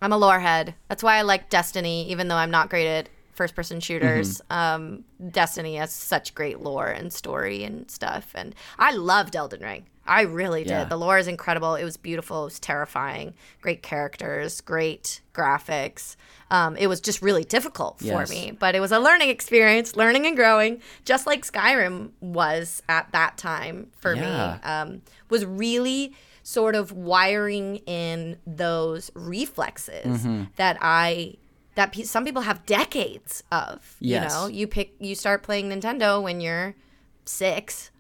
I'm 0.01 0.13
a 0.13 0.19
lore 0.19 0.41
head. 0.41 0.75
That's 0.89 1.03
why 1.03 1.17
I 1.17 1.23
like 1.23 1.49
Destiny, 1.49 2.11
even 2.11 2.29
though 2.29 2.37
I'm 2.37 2.51
not 2.51 2.69
great 2.71 2.87
at 2.89 3.09
first 3.33 3.55
person 3.55 3.81
shooters. 3.81 4.41
Um, 4.51 5.05
Destiny 5.31 5.77
has 5.77 5.93
such 5.93 6.35
great 6.35 6.61
lore 6.61 6.89
and 6.89 7.13
story 7.13 7.63
and 7.65 7.89
stuff. 7.91 8.33
And 8.35 8.55
I 8.79 8.93
loved 8.93 9.35
Elden 9.37 9.61
Ring. 9.63 9.87
I 10.07 10.23
really 10.23 10.63
did. 10.65 10.71
Yeah. 10.71 10.85
The 10.85 10.97
lore 10.97 11.19
is 11.19 11.29
incredible. 11.29 11.75
It 11.77 11.85
was 11.85 11.97
beautiful. 11.97 12.43
It 12.43 12.45
was 12.47 12.59
terrifying. 12.61 13.35
Great 13.61 13.83
characters, 13.83 14.61
great 14.61 15.21
graphics. 15.33 16.17
Um, 16.51 16.77
it 16.77 16.87
was 16.89 17.01
just 17.01 17.23
really 17.23 17.45
difficult 17.45 17.99
for 18.01 18.05
Yes. 18.07 18.31
me, 18.31 18.51
but 18.59 18.75
it 18.75 18.81
was 18.81 18.93
a 18.93 18.99
learning 18.99 19.29
experience, 19.31 19.97
learning 19.97 20.27
and 20.27 20.37
growing, 20.37 20.83
just 21.05 21.27
like 21.27 21.45
Skyrim 21.47 22.11
was 22.21 22.83
at 22.89 23.11
that 23.13 23.39
time 23.39 23.89
for 23.97 24.15
Yeah. 24.15 24.59
me. 24.63 24.69
Um, 24.69 25.03
was 25.31 25.47
really 25.47 26.15
sort 26.43 26.75
of 26.75 26.91
wiring 26.93 27.77
in 27.87 28.37
those 28.47 29.11
reflexes 29.15 30.05
Mm-hmm. 30.23 30.45
that 30.57 30.77
I 30.81 31.35
that 31.75 31.93
pe- 31.93 32.03
some 32.03 32.25
people 32.27 32.43
have 32.43 32.67
decades 32.67 33.43
of. 33.51 33.97
Yes. 34.01 34.31
You 34.35 34.39
know, 34.41 34.47
you 34.49 34.67
pick 34.67 34.95
you 34.99 35.15
start 35.15 35.43
playing 35.43 35.71
Nintendo 35.71 36.21
when 36.23 36.41
you're 36.41 36.75
six 37.25 37.92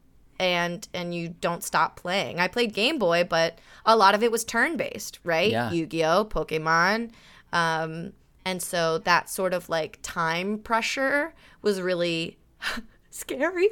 and 0.42 0.86
and 0.92 1.14
you 1.14 1.28
don't 1.40 1.62
stop 1.62 1.96
playing. 1.96 2.40
I 2.40 2.48
played 2.48 2.74
Game 2.74 2.98
Boy, 2.98 3.24
but 3.24 3.58
a 3.86 3.96
lot 3.96 4.14
of 4.14 4.22
it 4.22 4.32
was 4.32 4.44
turn 4.44 4.76
based, 4.76 5.20
right? 5.24 5.50
Yeah. 5.50 5.70
Yu-Gi-Oh, 5.70 6.24
Pokemon. 6.26 7.10
Um, 7.52 8.12
and 8.44 8.60
so 8.60 8.98
that 8.98 9.30
sort 9.30 9.54
of 9.54 9.68
like 9.68 9.98
time 10.02 10.58
pressure 10.58 11.32
was 11.62 11.80
really 11.80 12.38
scary 13.10 13.68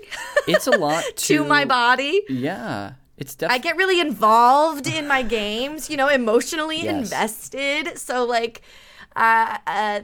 It's 0.47 0.67
a 0.67 0.71
lot 0.73 1.05
to, 1.17 1.39
to 1.39 1.45
my 1.45 1.65
body. 1.65 2.23
Yeah, 2.29 2.93
it's 3.19 3.35
definitely. 3.35 3.55
I 3.61 3.63
get 3.73 3.77
really 3.77 4.01
involved 4.01 4.87
in 4.87 5.09
my 5.09 5.23
games, 5.41 5.91
you 5.91 5.97
know, 5.97 6.09
emotionally 6.09 6.83
Yes. 6.85 7.05
invested. 7.07 7.99
So 7.99 8.25
like 8.25 8.63
uh, 9.17 9.59
uh 9.67 10.01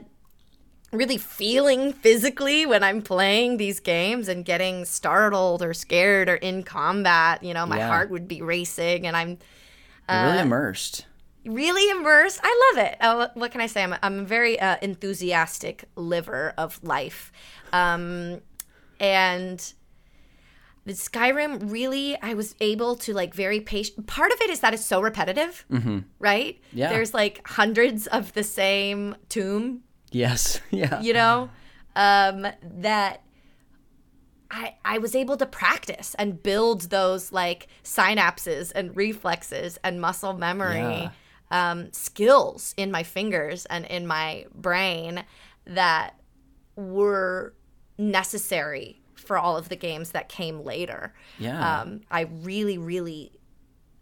really 0.91 1.17
feeling 1.17 1.91
physically 1.93 2.65
when 2.65 2.81
I'm 2.83 3.01
playing 3.01 3.57
these 3.57 3.79
games 3.79 4.27
and 4.27 4.45
getting 4.45 4.85
startled 4.85 5.61
or 5.61 5.73
scared 5.73 6.29
or 6.29 6.35
in 6.35 6.63
combat, 6.63 7.43
you 7.43 7.53
know, 7.53 7.65
my 7.65 7.77
Yeah. 7.77 7.87
heart 7.89 8.09
would 8.09 8.27
be 8.27 8.41
racing 8.41 9.05
and 9.05 9.15
I'm 9.17 9.37
uh, 10.07 10.23
really 10.27 10.39
immersed. 10.39 11.05
really 11.45 11.89
immersed. 11.91 12.39
I 12.41 12.71
love 12.73 12.85
it. 12.85 12.97
Oh, 13.01 13.27
what 13.33 13.51
can 13.51 13.59
I 13.59 13.67
say? 13.67 13.83
I'm, 13.83 13.95
I'm 14.01 14.19
a 14.19 14.23
very 14.23 14.57
uh, 14.59 14.77
enthusiastic 14.81 15.83
liver 15.95 16.53
of 16.57 16.81
life. 16.83 17.31
Um, 17.73 18.41
and 18.99 19.73
the 20.85 20.93
Skyrim 20.93 21.69
really, 21.69 22.17
I 22.21 22.33
was 22.33 22.55
able 22.61 22.95
to 22.95 23.13
like 23.13 23.33
very 23.33 23.59
patient. 23.59 24.07
Part 24.07 24.31
of 24.31 24.39
it 24.39 24.49
is 24.49 24.61
that 24.61 24.73
it's 24.73 24.85
so 24.85 25.01
repetitive, 25.01 25.65
right? 25.69 25.81
Mm-hmm. 26.61 26.77
Yeah. 26.77 26.89
There's 26.89 27.13
like 27.13 27.45
hundreds 27.45 28.07
of 28.07 28.31
the 28.33 28.43
same 28.43 29.17
tomb 29.27 29.83
Yes. 30.11 30.61
Yeah. 30.71 31.01
you 31.01 31.13
know 31.13 31.49
um 31.95 32.45
that 32.61 33.23
i 34.51 34.75
i 34.85 34.97
was 34.99 35.15
able 35.15 35.35
to 35.37 35.45
practice 35.45 36.15
and 36.19 36.41
build 36.43 36.83
those 36.89 37.31
like 37.31 37.67
synapses 37.83 38.71
and 38.75 38.95
reflexes 38.95 39.77
and 39.83 39.99
muscle 39.99 40.33
memory 40.33 40.77
Yeah. 40.79 41.11
um 41.51 41.91
skills 41.91 42.73
in 42.77 42.91
my 42.91 43.03
fingers 43.03 43.65
and 43.65 43.85
in 43.85 44.05
my 44.07 44.45
brain 44.53 45.23
that 45.65 46.19
were 46.75 47.53
necessary 47.97 49.01
for 49.15 49.37
all 49.37 49.57
of 49.57 49.69
the 49.69 49.75
games 49.75 50.11
that 50.11 50.29
came 50.29 50.63
later 50.63 51.13
Yeah. 51.39 51.81
um 51.81 52.01
i 52.11 52.21
really 52.21 52.77
really 52.77 53.31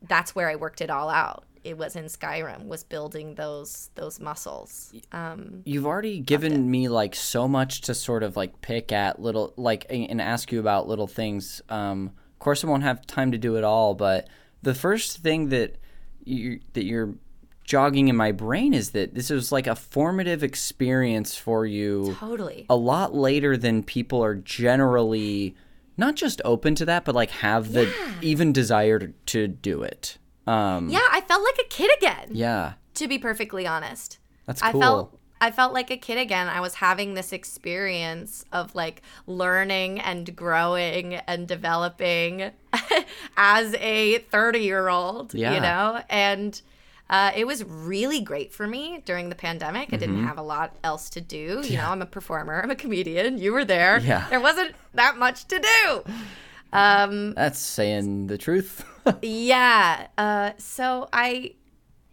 that's 0.07 0.35
where 0.35 0.49
i 0.49 0.55
worked 0.55 0.81
it 0.81 0.89
all 0.89 1.09
out 1.09 1.45
it 1.65 1.77
was 1.77 1.95
in 1.95 2.05
skyrim 2.05 2.67
was 2.67 2.83
building 2.83 3.35
those 3.35 3.89
those 3.95 4.19
muscles 4.19 4.93
um 5.11 5.63
You've 5.65 5.85
already 5.85 6.19
given 6.19 6.69
me 6.69 6.87
like 6.87 7.15
so 7.15 7.47
much 7.47 7.81
to 7.81 7.95
sort 7.95 8.23
of 8.23 8.37
like 8.37 8.61
pick 8.61 8.91
at 8.91 9.19
little 9.19 9.53
like 9.57 9.85
and 9.89 10.21
ask 10.21 10.51
you 10.51 10.59
about 10.59 10.87
little 10.87 11.07
things. 11.07 11.61
Um, 11.69 12.11
of 12.33 12.39
course, 12.39 12.63
I 12.63 12.67
won't 12.67 12.83
have 12.83 13.05
time 13.07 13.31
to 13.31 13.37
do 13.37 13.55
it 13.57 13.63
all, 13.63 13.95
but 13.95 14.27
the 14.61 14.75
first 14.75 15.17
thing 15.17 15.49
that 15.49 15.77
you 16.23 16.59
that 16.73 16.85
you're 16.85 17.15
jogging 17.63 18.09
in 18.09 18.15
my 18.15 18.31
brain 18.31 18.73
is 18.73 18.91
that 18.91 19.15
this 19.15 19.31
was 19.31 19.51
like 19.51 19.65
a 19.65 19.75
formative 19.75 20.43
experience 20.43 21.35
for 21.35 21.65
you 21.65 22.15
totally 22.19 22.67
a 22.69 22.75
lot 22.75 23.15
later 23.15 23.57
than 23.57 23.81
people 23.81 24.23
are 24.23 24.35
generally 24.35 25.55
not 25.97 26.15
just 26.15 26.41
open 26.45 26.75
to 26.75 26.85
that, 26.85 27.05
but 27.05 27.15
like 27.15 27.31
have 27.31 27.71
the 27.71 27.91
even 28.21 28.51
desire 28.53 28.99
to, 28.99 29.13
to 29.27 29.47
do 29.47 29.81
it. 29.81 30.17
Um, 30.47 30.89
Yeah, 30.89 31.05
I 31.11 31.21
felt 31.21 31.43
like 31.43 31.57
a 31.65 31.67
kid 31.69 31.91
again. 31.97 32.29
yeah, 32.31 32.73
To 32.95 33.07
be 33.07 33.17
perfectly 33.17 33.65
honest, 33.67 34.19
that's 34.45 34.61
I 34.61 34.71
felt 34.71 35.17
I 35.41 35.51
felt 35.51 35.73
like 35.73 35.91
a 35.91 35.97
kid 35.97 36.17
again. 36.17 36.47
I 36.47 36.61
was 36.61 36.75
having 36.75 37.13
this 37.13 37.33
experience 37.33 38.45
of 38.53 38.73
like 38.73 39.01
learning 39.27 39.99
and 39.99 40.33
growing 40.35 41.15
and 41.15 41.45
developing 41.47 42.51
as 43.37 43.73
a 43.75 44.19
30 44.19 44.59
year 44.59 44.87
old, 44.87 45.33
Yeah. 45.33 45.53
you 45.55 45.59
know? 45.61 46.01
And 46.09 46.59
uh, 47.09 47.31
it 47.35 47.45
was 47.45 47.63
really 47.65 48.21
great 48.21 48.53
for 48.53 48.65
me 48.65 49.01
during 49.05 49.29
the 49.29 49.35
pandemic. 49.35 49.89
I 49.89 49.97
Mm-hmm. 49.97 49.99
didn't 49.99 50.23
have 50.25 50.37
a 50.37 50.41
lot 50.41 50.75
else 50.83 51.09
to 51.11 51.21
do. 51.21 51.61
You 51.65 51.77
know, 51.77 51.89
I'm 51.89 52.01
a 52.01 52.05
performer, 52.07 52.61
I'm 52.63 52.71
a 52.71 52.75
comedian. 52.75 53.37
You 53.37 53.51
were 53.51 53.65
there. 53.65 53.99
Yeah. 53.99 54.27
There 54.29 54.39
wasn't 54.39 54.73
that 54.93 55.17
much 55.17 55.45
to 55.49 55.59
do. 55.59 56.03
Um, 56.75 57.33
That's 57.33 57.59
saying 57.59 58.27
the 58.27 58.37
truth. 58.37 58.83
yeah. 59.21 60.07
Uh, 60.17 60.51
so 60.57 61.07
I, 61.13 61.53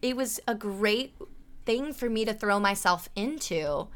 it 0.01 0.17
was 0.17 0.41
a 0.47 0.55
great 0.55 1.15
thing 1.67 1.93
for 1.93 2.09
me 2.09 2.25
to 2.25 2.33
throw 2.33 2.61
myself 2.61 3.09
into, 3.17 3.89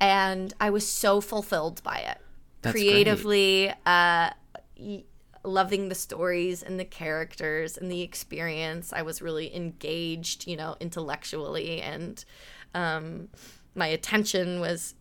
and 0.00 0.54
I 0.60 0.70
was 0.70 0.86
so 0.86 1.20
fulfilled 1.20 1.82
by 1.82 1.98
it. 1.98 2.18
That's. 2.62 2.72
Creatively, 2.72 3.72
uh, 3.86 4.30
loving 5.44 5.88
the 5.88 5.94
stories 5.94 6.62
and 6.62 6.78
the 6.78 6.84
characters 6.84 7.76
and 7.78 7.90
the 7.90 8.02
experience. 8.02 8.92
I 8.92 9.02
was 9.02 9.22
really 9.22 9.54
engaged, 9.54 10.46
you 10.46 10.56
know, 10.56 10.76
intellectually, 10.80 11.80
and 11.80 12.22
um, 12.74 13.28
my 13.74 13.86
attention 13.86 14.60
was 14.60 14.94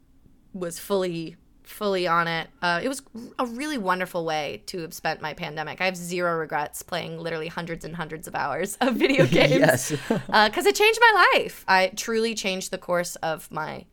was 0.54 0.80
fully 0.80 1.38
fully 1.70 2.08
on 2.08 2.28
it. 2.28 2.48
Uh, 2.62 2.80
it 2.84 2.88
was 2.88 3.02
a 3.38 3.46
really 3.46 3.78
wonderful 3.78 4.26
way 4.26 4.64
to 4.68 4.80
have 4.80 4.94
spent 4.94 5.22
my 5.22 5.34
pandemic. 5.34 5.82
I 5.82 5.86
have 5.86 5.96
zero 5.96 6.38
regrets 6.38 6.82
playing 6.82 7.20
literally 7.20 7.48
hundreds 7.48 7.86
and 7.86 7.96
hundreds 7.96 8.28
of 8.28 8.36
hours 8.36 8.78
of 8.82 8.96
video 8.96 9.26
games. 9.28 9.52
yes. 9.52 9.92
because 9.92 10.66
it 10.66 10.76
changed 10.76 11.00
my 11.02 11.30
life. 11.34 11.64
I 11.68 11.92
truly 11.96 12.36
changed 12.36 12.72
the 12.72 12.78
course 12.78 13.16
of 13.18 13.52
my 13.52 13.86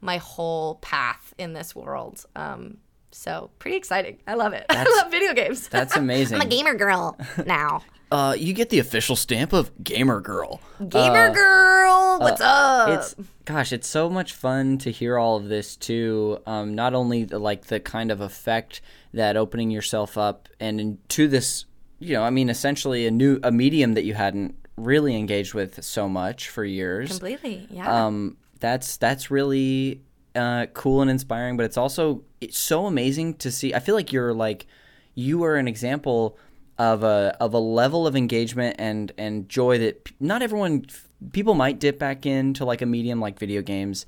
my 0.00 0.16
whole 0.16 0.76
path 0.76 1.32
in 1.38 1.52
this 1.52 1.76
world. 1.76 2.24
Um, 2.34 2.78
so 3.12 3.50
pretty 3.58 3.76
exciting. 3.76 4.18
I 4.26 4.34
love 4.34 4.52
it. 4.52 4.66
I 4.70 4.84
love 5.00 5.10
video 5.10 5.32
games. 5.32 5.68
That's 5.68 5.96
amazing. 5.96 6.40
I'm 6.40 6.46
a 6.46 6.50
gamer 6.50 6.74
girl 6.74 7.16
now. 7.46 7.82
Uh, 8.12 8.34
you 8.34 8.52
get 8.52 8.68
the 8.68 8.78
official 8.78 9.16
stamp 9.16 9.54
of 9.54 9.70
gamer 9.82 10.20
girl. 10.20 10.60
gamer 10.86 11.32
girl, 11.32 12.18
what's 12.20 12.42
up? 12.42 12.90
It's 12.90 13.14
gosh, 13.46 13.72
it's 13.72 13.88
so 13.88 14.10
much 14.10 14.34
fun 14.34 14.76
to 14.78 14.90
hear 14.90 15.18
all 15.18 15.36
of 15.36 15.48
this 15.48 15.76
too. 15.76 16.38
Um, 16.46 16.74
not 16.74 16.92
only 16.92 17.24
the, 17.24 17.38
like 17.38 17.66
the 17.66 17.80
kind 17.80 18.10
of 18.10 18.20
effect 18.20 18.82
that 19.14 19.38
opening 19.38 19.70
yourself 19.70 20.18
up 20.18 20.48
and 20.60 20.78
into 20.78 21.26
this, 21.26 21.64
you 22.00 22.12
know, 22.12 22.22
I 22.22 22.28
mean, 22.28 22.50
essentially 22.50 23.06
a 23.06 23.10
new 23.10 23.40
a 23.42 23.50
medium 23.50 23.94
that 23.94 24.04
you 24.04 24.12
hadn't 24.12 24.56
really 24.76 25.16
engaged 25.16 25.54
with 25.54 25.82
so 25.82 26.06
much 26.06 26.50
for 26.50 26.64
years. 26.64 27.08
completely. 27.08 27.66
Yeah. 27.70 28.06
um, 28.06 28.36
that's 28.60 28.98
that's 28.98 29.30
really 29.30 30.02
uh, 30.34 30.66
cool 30.74 31.00
and 31.00 31.10
inspiring. 31.10 31.56
But 31.56 31.64
it's 31.64 31.78
also 31.78 32.24
it's 32.42 32.58
so 32.58 32.84
amazing 32.84 33.34
to 33.36 33.50
see. 33.50 33.72
I 33.72 33.80
feel 33.80 33.94
like 33.94 34.12
you're 34.12 34.34
like 34.34 34.66
you 35.14 35.44
are 35.44 35.56
an 35.56 35.68
example 35.68 36.38
of 36.82 37.04
a 37.04 37.36
of 37.38 37.54
a 37.54 37.58
level 37.58 38.08
of 38.08 38.16
engagement 38.16 38.74
and 38.78 39.12
and 39.16 39.48
joy 39.48 39.78
that 39.78 40.02
p- 40.02 40.14
not 40.18 40.42
everyone 40.42 40.84
people 41.32 41.54
might 41.54 41.78
dip 41.78 41.96
back 41.98 42.26
into 42.26 42.64
like 42.64 42.82
a 42.82 42.86
medium 42.86 43.20
like 43.20 43.38
video 43.38 43.62
games, 43.62 44.04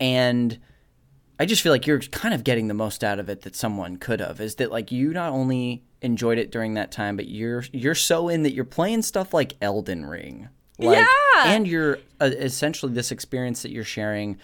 and 0.00 0.58
I 1.38 1.46
just 1.46 1.62
feel 1.62 1.72
like 1.72 1.86
you're 1.86 2.00
kind 2.00 2.34
of 2.34 2.44
getting 2.44 2.68
the 2.68 2.74
most 2.74 3.02
out 3.02 3.18
of 3.18 3.30
it 3.30 3.40
that 3.42 3.56
someone 3.56 3.96
could 3.96 4.20
have. 4.20 4.38
Is 4.38 4.56
that 4.56 4.70
like 4.70 4.92
you 4.92 5.14
not 5.14 5.32
only 5.32 5.82
enjoyed 6.02 6.36
it 6.36 6.50
during 6.52 6.74
that 6.74 6.92
time, 6.92 7.16
but 7.16 7.26
you're 7.26 7.64
you're 7.72 7.94
so 7.94 8.28
in 8.28 8.42
that 8.42 8.52
you're 8.52 8.66
playing 8.66 9.00
stuff 9.00 9.32
like 9.32 9.54
Elden 9.62 10.04
Ring. 10.04 10.50
Like, 10.78 10.98
Yeah. 10.98 11.54
And 11.54 11.66
you're 11.66 11.98
uh, 12.20 12.26
essentially 12.26 12.92
this 12.92 13.10
experience 13.10 13.62
that 13.62 13.70
you're 13.70 13.84
sharing 13.84 14.38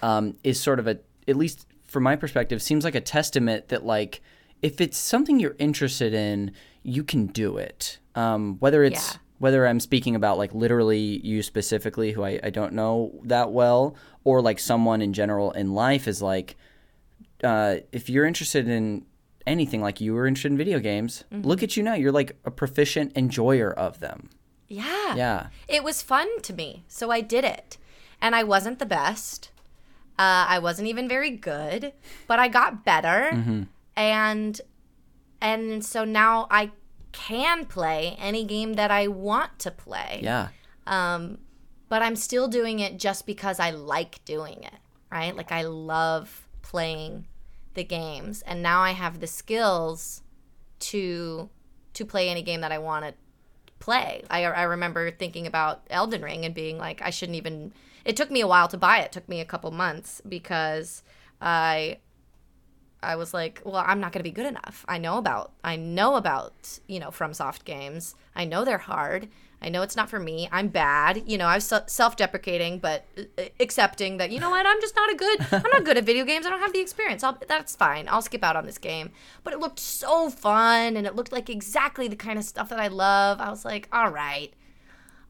um, 0.00 0.36
is 0.44 0.60
sort 0.60 0.78
of 0.78 0.86
a, 0.86 0.98
at 1.26 1.36
least 1.36 1.66
from 1.84 2.04
my 2.04 2.14
perspective, 2.14 2.62
seems 2.62 2.84
like 2.84 2.94
a 2.94 3.00
testament 3.00 3.68
that 3.68 3.84
like 3.84 4.20
if 4.62 4.80
it's 4.80 4.98
something 4.98 5.38
you're 5.38 5.56
interested 5.58 6.14
in, 6.14 6.52
you 6.86 7.02
can 7.04 7.26
do 7.26 7.56
it. 7.58 7.98
Um, 8.14 8.56
whether 8.60 8.84
it's 8.84 9.12
Yeah. 9.14 9.18
whether 9.38 9.66
I'm 9.66 9.80
speaking 9.80 10.14
about 10.14 10.38
like 10.38 10.54
literally 10.54 11.20
you 11.26 11.42
specifically, 11.42 12.12
who 12.12 12.22
I, 12.24 12.40
I 12.42 12.50
don't 12.50 12.72
know 12.72 13.12
that 13.24 13.50
well, 13.52 13.94
or 14.24 14.40
like 14.40 14.58
someone 14.58 15.02
in 15.02 15.12
general 15.12 15.50
in 15.52 15.74
life 15.74 16.06
is 16.08 16.22
like, 16.22 16.56
uh, 17.44 17.76
if 17.92 18.08
you're 18.08 18.24
interested 18.24 18.66
in 18.68 19.04
anything, 19.46 19.82
like 19.82 20.00
you 20.00 20.14
were 20.14 20.26
interested 20.26 20.52
in 20.52 20.56
video 20.56 20.78
games, 20.80 21.24
Mm-hmm. 21.32 21.46
look 21.46 21.62
at 21.62 21.76
you 21.76 21.82
now. 21.82 21.94
You're 21.94 22.12
like 22.12 22.36
a 22.44 22.50
proficient 22.50 23.12
enjoyer 23.16 23.70
of 23.72 24.00
them. 24.00 24.30
Yeah. 24.68 25.14
Yeah. 25.14 25.46
It 25.68 25.84
was 25.84 26.02
fun 26.02 26.28
to 26.42 26.52
me, 26.52 26.84
so 26.88 27.10
I 27.10 27.20
did 27.20 27.44
it. 27.44 27.76
And 28.20 28.34
I 28.34 28.42
wasn't 28.44 28.78
the 28.78 28.86
best. 28.86 29.50
Uh, 30.18 30.46
I 30.48 30.58
wasn't 30.60 30.88
even 30.88 31.08
very 31.08 31.30
good, 31.30 31.92
but 32.26 32.38
I 32.38 32.48
got 32.48 32.84
better. 32.84 33.30
Mm-hmm. 33.32 33.62
And 33.96 34.60
and 35.40 35.84
so 35.84 36.04
now 36.04 36.46
I 36.50 36.72
can 37.12 37.64
play 37.64 38.16
any 38.18 38.44
game 38.44 38.74
that 38.74 38.90
I 38.90 39.08
want 39.08 39.58
to 39.60 39.70
play. 39.70 40.20
Yeah. 40.22 40.48
Um, 40.86 41.38
but 41.88 42.02
I'm 42.02 42.16
still 42.16 42.48
doing 42.48 42.80
it 42.80 42.98
just 42.98 43.26
because 43.26 43.58
I 43.60 43.70
like 43.70 44.24
doing 44.24 44.62
it, 44.62 44.74
right? 45.10 45.34
Like 45.34 45.52
I 45.52 45.62
love 45.62 46.48
playing 46.62 47.26
the 47.74 47.84
games, 47.84 48.42
and 48.42 48.62
now 48.62 48.80
I 48.80 48.90
have 48.90 49.20
the 49.20 49.26
skills 49.26 50.22
to 50.80 51.48
to 51.94 52.04
play 52.04 52.28
any 52.28 52.42
game 52.42 52.60
that 52.60 52.72
I 52.72 52.78
want 52.78 53.06
to 53.06 53.14
play. 53.78 54.22
I, 54.28 54.44
I 54.44 54.62
remember 54.64 55.10
thinking 55.10 55.46
about 55.46 55.82
Elden 55.88 56.22
Ring 56.22 56.44
and 56.44 56.54
being 56.54 56.78
like, 56.78 57.00
I 57.02 57.10
shouldn't 57.10 57.36
even. 57.36 57.72
It 58.04 58.16
took 58.16 58.30
me 58.30 58.40
a 58.40 58.46
while 58.46 58.68
to 58.68 58.76
buy 58.76 58.98
it. 58.98 59.06
it 59.06 59.12
took 59.12 59.28
me 59.28 59.40
a 59.40 59.44
couple 59.44 59.70
months 59.70 60.20
because 60.28 61.02
I 61.40 61.98
I 63.06 63.16
was 63.16 63.32
like, 63.32 63.62
well, 63.64 63.84
I'm 63.86 64.00
not 64.00 64.12
going 64.12 64.20
to 64.20 64.28
be 64.28 64.32
good 64.32 64.46
enough. 64.46 64.84
I 64.88 64.98
know 64.98 65.16
about 65.16 65.52
I 65.62 65.76
know 65.76 66.16
about, 66.16 66.80
you 66.86 66.98
know, 66.98 67.10
FromSoft 67.10 67.64
games. 67.64 68.14
I 68.34 68.44
know 68.44 68.64
they're 68.64 68.78
hard. 68.78 69.28
I 69.62 69.68
know 69.68 69.82
it's 69.82 69.96
not 69.96 70.10
for 70.10 70.18
me. 70.18 70.48
I'm 70.52 70.68
bad. 70.68 71.22
You 71.26 71.38
know, 71.38 71.46
I 71.46 71.54
was 71.54 71.72
self-deprecating 71.86 72.80
but 72.80 73.06
uh, 73.16 73.44
accepting 73.58 74.16
that, 74.18 74.30
you 74.30 74.40
know 74.40 74.50
what? 74.50 74.66
I'm 74.66 74.80
just 74.80 74.96
not 74.96 75.10
a 75.10 75.14
good 75.14 75.38
I'm 75.52 75.70
not 75.70 75.84
good 75.84 75.96
at 75.96 76.04
video 76.04 76.24
games. 76.24 76.46
I 76.46 76.50
don't 76.50 76.60
have 76.60 76.72
the 76.72 76.80
experience. 76.80 77.22
I'll, 77.22 77.38
that's 77.48 77.76
fine. 77.76 78.08
I'll 78.08 78.22
skip 78.22 78.42
out 78.42 78.56
on 78.56 78.66
this 78.66 78.78
game. 78.78 79.10
But 79.44 79.54
it 79.54 79.60
looked 79.60 79.78
so 79.78 80.28
fun 80.28 80.96
and 80.96 81.06
it 81.06 81.14
looked 81.14 81.32
like 81.32 81.48
exactly 81.48 82.08
the 82.08 82.16
kind 82.16 82.38
of 82.38 82.44
stuff 82.44 82.68
that 82.70 82.80
I 82.80 82.88
love. 82.88 83.40
I 83.40 83.50
was 83.50 83.64
like, 83.64 83.88
"All 83.92 84.10
right. 84.10 84.52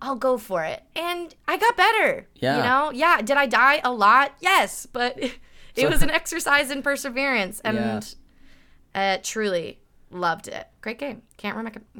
I'll 0.01 0.16
go 0.16 0.39
for 0.39 0.64
it." 0.64 0.83
And 0.95 1.35
I 1.47 1.57
got 1.57 1.77
better. 1.77 2.27
Yeah. 2.35 2.57
You 2.57 2.62
know? 2.62 2.91
Yeah, 2.91 3.22
did 3.22 3.37
I 3.37 3.47
die 3.47 3.81
a 3.85 3.93
lot? 3.93 4.33
Yes, 4.41 4.87
but 4.87 5.18
it 5.77 5.91
was 5.91 6.03
an 6.03 6.11
exercise 6.20 6.70
in 6.70 6.83
perseverance 6.83 7.61
and 7.61 8.14
uh, 8.95 9.18
truly 9.22 9.81
loved 10.11 10.49
it. 10.49 10.66
Great 10.81 10.99
game. 10.99 11.22
Can't 11.37 11.57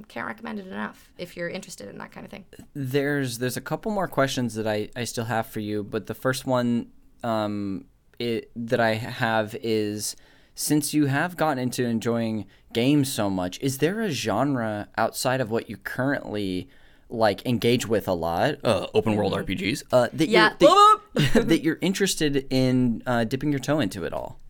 can't 0.09 0.27
recommend 0.27 0.59
it 0.59 0.66
enough 0.66 1.11
if 1.18 1.37
you're 1.37 1.49
interested 1.49 1.89
in 1.89 1.99
that 1.99 2.12
kind 2.12 2.24
of 2.24 2.31
thing. 2.31 2.45
there's 2.74 3.39
there's 3.39 3.57
a 3.57 3.61
couple 3.61 3.93
more 3.93 4.09
questions 4.09 4.55
that 4.55 4.66
I, 4.66 4.89
I 4.97 5.05
still 5.05 5.24
have 5.24 5.47
for 5.47 5.61
you, 5.61 5.83
but 5.85 6.07
the 6.07 6.14
first 6.14 6.47
one 6.47 6.89
um, 7.22 7.87
it, 8.18 8.51
that 8.57 8.81
I 8.81 8.95
have 8.95 9.57
is 9.62 10.16
since 10.55 10.95
you 10.95 11.07
have 11.07 11.37
gotten 11.37 11.59
into 11.59 11.85
enjoying 11.85 12.47
games 12.72 13.12
so 13.12 13.29
much, 13.29 13.61
is 13.61 13.79
there 13.79 14.01
a 14.01 14.11
genre 14.11 14.89
outside 14.97 15.41
of 15.41 15.51
what 15.51 15.68
you 15.68 15.77
currently 15.77 16.68
like 17.09 17.44
engage 17.46 17.86
with 17.86 18.09
a 18.09 18.12
lot, 18.12 18.57
uh, 18.64 18.86
open 18.94 19.14
world 19.16 19.32
RPGs, 19.32 19.84
uh, 19.92 20.09
that 20.12 20.28
Yeah. 20.28 20.54
you're 20.61 20.70
that, 21.14 21.32
that 21.48 21.62
you're 21.62 21.78
interested 21.80 22.46
in 22.50 23.02
uh, 23.07 23.24
dipping 23.24 23.50
your 23.52 23.61
toe 23.61 23.78
into 23.80 24.04
at 24.04 24.12
all? 24.12 24.40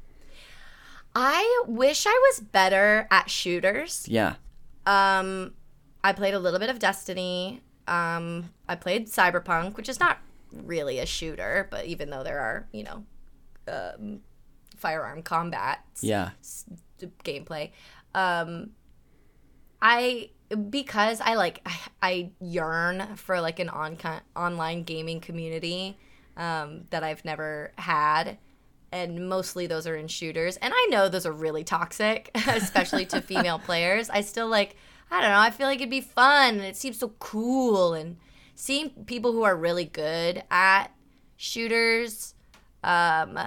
I 1.15 1.65
wish 1.67 2.07
I 2.07 2.11
was 2.31 2.41
better 2.41 3.07
at 3.11 3.31
shooters. 3.31 4.07
Yeah, 4.09 4.35
Um, 4.85 5.55
I 6.05 6.13
played 6.13 6.35
a 6.35 6.39
little 6.39 6.61
bit 6.61 6.69
of 6.71 6.79
Destiny. 6.79 7.63
Um, 7.89 8.51
I 8.69 8.75
played 8.75 9.07
Cyberpunk, 9.07 9.77
which 9.77 9.89
is 9.89 9.99
not 9.99 10.19
really 10.53 10.99
a 10.99 11.07
shooter, 11.07 11.69
but 11.71 11.87
even 11.87 12.11
though 12.11 12.23
there 12.23 12.39
are, 12.41 12.69
you 12.73 12.85
know, 12.85 13.05
um, 13.69 14.21
firearm 14.77 15.23
combat 15.23 15.81
yeah, 16.01 16.31
gameplay, 17.25 17.71
um, 18.15 18.71
I 19.81 20.31
because 20.71 21.21
I 21.21 21.35
like 21.35 21.61
I, 21.67 21.79
I 22.03 22.31
yearn 22.41 23.17
for 23.17 23.41
like 23.41 23.59
an 23.59 23.69
on 23.69 23.99
online 24.35 24.85
gaming 24.85 25.21
community 25.21 25.99
um, 26.37 26.85
that 26.91 27.03
I've 27.03 27.25
never 27.25 27.73
had. 27.77 28.39
And 28.93 29.29
mostly 29.29 29.67
those 29.67 29.87
are 29.87 29.97
in 29.97 30.09
shooters. 30.09 30.57
And 30.59 30.73
I 30.75 30.87
know 30.91 31.09
those 31.09 31.27
are 31.27 31.33
really 31.33 31.65
toxic, 31.65 32.31
especially 32.47 33.05
to 33.07 33.21
female 33.23 33.59
players. 33.59 34.09
I 34.09 34.21
still 34.21 34.49
like, 34.49 34.77
I 35.11 35.21
don't 35.21 35.31
know, 35.31 35.39
I 35.39 35.51
feel 35.51 35.67
like 35.67 35.79
it'd 35.79 35.91
be 35.91 36.01
fun 36.01 36.55
and 36.55 36.65
it 36.65 36.77
seems 36.77 36.99
so 36.99 37.09
cool. 37.19 37.95
And 37.95 38.17
seeing 38.55 38.91
people 39.07 39.33
who 39.33 39.43
are 39.43 39.57
really 39.57 39.85
good 39.85 40.43
at 40.51 40.89
shooters, 41.37 42.35
um, 42.85 43.39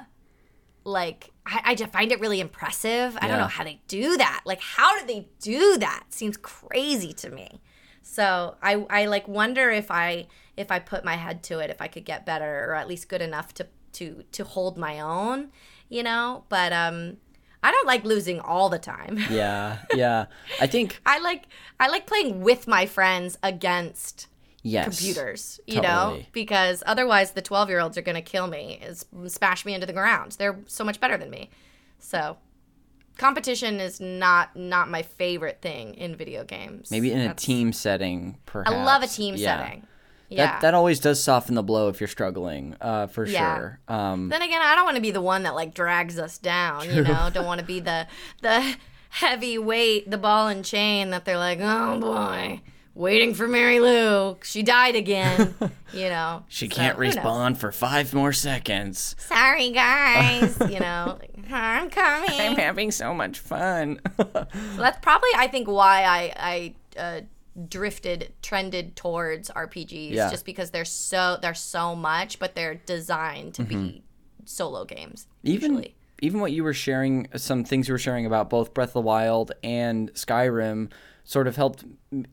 like, 0.84 1.32
I, 1.50 1.72
I 1.72 1.76
just 1.76 1.92
find 1.92 2.12
it 2.12 2.20
really 2.20 2.40
impressive. 2.40 3.18
I 3.20 3.28
don't 3.28 3.40
know 3.40 3.48
how 3.48 3.64
they 3.64 3.82
do 3.88 4.18
that. 4.18 4.42
Like, 4.46 4.62
how 4.62 5.00
do 5.00 5.06
they 5.06 5.28
do 5.40 5.78
that? 5.80 6.06
Seems 6.10 6.38
crazy 6.38 7.12
to 7.14 7.30
me. 7.30 7.60
So 8.02 8.56
I, 8.62 8.86
I 8.90 9.06
like 9.06 9.28
wonder 9.28 9.70
if 9.70 9.92
I 9.92 10.28
if 10.58 10.72
I 10.72 10.80
put 10.80 11.06
my 11.06 11.16
head 11.16 11.44
to 11.44 11.60
it, 11.60 11.70
if 11.70 11.82
I 11.82 11.88
could 11.88 12.06
get 12.06 12.26
better 12.26 12.66
or 12.70 12.76
at 12.76 12.88
least 12.88 13.08
good 13.10 13.22
enough 13.22 13.54
to 13.56 13.68
to 13.94 14.24
to 14.32 14.44
hold 14.44 14.78
my 14.78 15.00
own, 15.00 15.50
you 15.90 16.04
know. 16.04 16.44
But 16.50 16.72
um, 16.74 17.18
I 17.62 17.72
don't 17.72 17.88
like 17.88 18.04
losing 18.04 18.40
all 18.40 18.70
the 18.70 18.80
time. 18.80 19.20
yeah, 19.30 19.80
yeah. 19.94 20.26
I 20.62 20.68
think 20.68 21.02
I 21.06 21.20
like 21.20 21.46
I 21.80 21.88
like 21.90 22.08
playing 22.08 22.42
with 22.42 22.68
my 22.68 22.86
friends 22.86 23.38
against 23.44 24.28
yes, 24.64 24.86
computers, 24.86 25.60
you 25.68 25.82
know, 25.82 26.20
because 26.32 26.84
otherwise 26.86 27.32
the 27.32 27.42
12 27.42 27.70
year 27.70 27.80
olds 27.80 27.98
are 27.98 28.02
going 28.02 28.16
to 28.16 28.22
kill 28.22 28.48
me, 28.48 28.80
is 28.84 29.06
smash 29.28 29.66
me 29.66 29.74
into 29.74 29.86
the 29.88 29.94
ground. 29.94 30.36
They're 30.40 30.60
so 30.68 30.84
much 30.84 31.00
better 31.00 31.18
than 31.18 31.30
me. 31.30 31.50
So 32.00 32.38
competition 33.18 33.80
is 33.80 34.00
not 34.00 34.56
not 34.56 34.90
my 34.90 35.02
favorite 35.02 35.62
thing 35.62 35.94
in 35.96 36.16
video 36.16 36.44
games. 36.44 36.90
Maybe 36.92 37.12
in 37.12 37.20
a 37.20 37.34
team 37.34 37.74
setting. 37.74 38.38
Perhaps 38.46 38.72
I 38.76 38.84
love 38.84 39.04
a 39.04 39.08
team 39.08 39.36
Yeah. 39.36 39.58
setting. 39.64 39.88
Yeah. 40.30 40.46
That 40.46 40.62
that 40.62 40.74
always 40.74 41.00
does 41.00 41.22
soften 41.22 41.56
the 41.56 41.64
blow 41.64 41.90
if 41.90 42.00
you're 42.00 42.08
struggling, 42.08 42.76
uh, 42.82 43.08
for 43.08 43.26
Yeah. 43.26 43.56
sure. 43.56 43.80
Um, 43.88 44.30
then 44.30 44.42
again, 44.44 44.62
I 44.62 44.76
don't 44.76 44.86
want 44.86 44.96
to 44.96 45.02
be 45.02 45.12
the 45.12 45.22
one 45.22 45.44
that 45.44 45.56
like 45.56 45.74
drags 45.74 46.20
us 46.20 46.38
down, 46.38 46.88
you 46.90 47.02
know. 47.02 47.30
don't 47.34 47.46
want 47.46 47.60
to 47.60 47.66
be 47.66 47.80
the 47.80 48.08
the 48.42 48.76
heavy 49.10 49.58
weight, 49.58 50.10
the 50.10 50.20
ball 50.20 50.48
and 50.48 50.64
chain 50.64 51.10
that 51.10 51.26
they're 51.26 51.38
like, 51.40 51.58
"Oh 51.62 52.00
boy, 52.00 52.62
waiting 53.00 53.34
for 53.34 53.48
Mary 53.48 53.80
Lou. 53.80 54.38
She 54.44 54.62
died 54.64 54.96
again." 54.96 55.56
you 55.94 56.10
know. 56.10 56.44
she 56.50 56.70
So, 56.70 56.76
can't 56.76 56.98
who 56.98 57.06
knows? 57.06 57.16
respawn 57.16 57.58
for 57.58 57.72
five 57.72 58.14
more 58.14 58.34
seconds. 58.34 59.16
Sorry, 59.18 59.72
guys. 59.72 60.58
you 60.70 60.80
know, 60.80 61.18
I'm 61.52 61.90
coming. 61.90 62.30
I'm 62.40 62.56
having 62.56 62.92
so 62.92 63.14
much 63.14 63.40
fun. 63.40 64.00
So 64.18 64.46
that's 64.78 65.00
probably 65.02 65.30
I 65.36 65.48
think 65.48 65.68
why 65.68 66.04
I 66.04 66.34
I 66.96 67.00
uh, 67.00 67.22
drifted 67.68 68.34
trended 68.42 68.96
towards 68.96 69.50
RPGs 69.50 70.12
Yeah. 70.12 70.30
just 70.30 70.46
because 70.46 70.72
they're 70.72 70.86
so 70.86 71.38
they're 71.42 71.54
so 71.54 71.96
much, 71.96 72.40
but 72.40 72.56
they're 72.56 72.76
designed 72.76 73.54
to 73.56 73.64
be 73.64 74.04
solo 74.46 74.86
games. 74.86 75.28
Mm-hmm. 75.44 75.48
even 75.56 75.72
usually. 75.72 75.96
even 76.22 76.40
what 76.42 76.52
you 76.52 76.64
were 76.64 76.74
sharing, 76.74 77.28
some 77.36 77.64
things 77.64 77.88
you 77.88 77.94
were 77.94 77.98
sharing 78.00 78.26
about 78.26 78.50
both 78.50 78.74
Breath 78.74 78.90
of 78.90 78.94
the 78.94 79.02
Wild 79.02 79.52
and 79.64 80.14
Skyrim, 80.14 80.90
sort 81.30 81.46
of 81.46 81.56
helped 81.56 81.84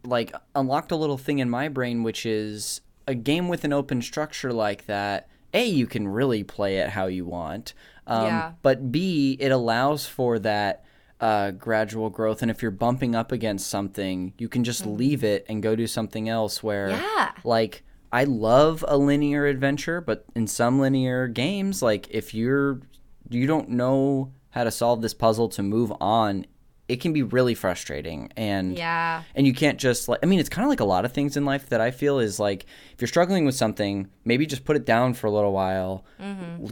like 0.05 0.35
unlocked 0.55 0.91
a 0.91 0.97
little 0.97 1.19
thing 1.19 1.39
in 1.39 1.51
my 1.51 1.69
brain, 1.69 2.03
which 2.03 2.25
is 2.25 2.81
a 3.07 3.15
game 3.15 3.47
with 3.47 3.63
an 3.63 3.73
open 3.73 4.01
structure 4.01 4.53
like 4.55 4.87
that. 4.87 5.29
A, 5.53 5.67
you 5.67 5.87
can 5.87 6.09
really 6.09 6.43
play 6.43 6.79
it 6.79 6.89
how 6.89 7.05
you 7.07 7.27
want. 7.27 7.75
Um, 8.07 8.25
Yeah. 8.25 8.53
But 8.63 8.91
B, 8.91 9.37
it 9.39 9.53
allows 9.53 10.07
for 10.07 10.39
that 10.39 10.83
uh, 11.21 11.51
gradual 11.51 12.09
growth. 12.09 12.41
And 12.41 12.51
if 12.51 12.63
you're 12.63 12.71
bumping 12.71 13.15
up 13.15 13.33
against 13.33 13.69
something, 13.69 14.33
you 14.39 14.49
can 14.49 14.65
just 14.65 14.87
leave 14.87 15.23
it 15.23 15.45
and 15.47 15.63
go 15.63 15.77
do 15.77 15.87
something 15.87 16.27
else. 16.31 16.63
Where, 16.63 16.89
Mm. 16.89 17.01
Yeah. 17.03 17.31
like, 17.45 17.83
I 18.11 18.25
love 18.25 18.83
a 18.89 18.97
linear 18.97 19.45
adventure, 19.45 20.01
but 20.01 20.25
in 20.35 20.47
some 20.47 20.81
linear 20.81 21.29
games, 21.29 21.83
like 21.83 22.09
if 22.11 22.33
you're 22.33 22.81
you 23.29 23.47
don't 23.47 23.69
know 23.69 24.33
how 24.51 24.65
to 24.65 24.71
solve 24.71 25.03
this 25.03 25.13
puzzle 25.13 25.49
to 25.51 25.63
move 25.63 25.93
on 26.01 26.47
it 26.89 27.01
can 27.01 27.13
be 27.13 27.23
really 27.23 27.55
frustrating 27.55 28.31
and 28.37 28.77
Yeah. 28.79 29.23
and 29.35 29.47
you 29.47 29.53
can't 29.53 29.79
just 29.79 30.09
like 30.09 30.21
i 30.23 30.27
mean 30.27 30.39
it's 30.39 30.49
kind 30.49 30.65
of 30.65 30.69
like 30.69 30.81
a 30.81 30.85
lot 30.85 31.05
of 31.05 31.13
things 31.13 31.37
in 31.37 31.45
life 31.45 31.69
that 31.71 31.81
i 31.81 31.91
feel 31.91 32.19
is 32.21 32.39
like 32.39 32.65
if 32.93 33.01
you're 33.01 33.09
struggling 33.09 33.45
with 33.45 33.55
something 33.57 34.09
maybe 34.25 34.47
just 34.47 34.65
put 34.65 34.77
it 34.77 34.87
down 34.87 35.13
for 35.15 35.27
a 35.27 35.31
little 35.33 35.53
while 35.53 36.05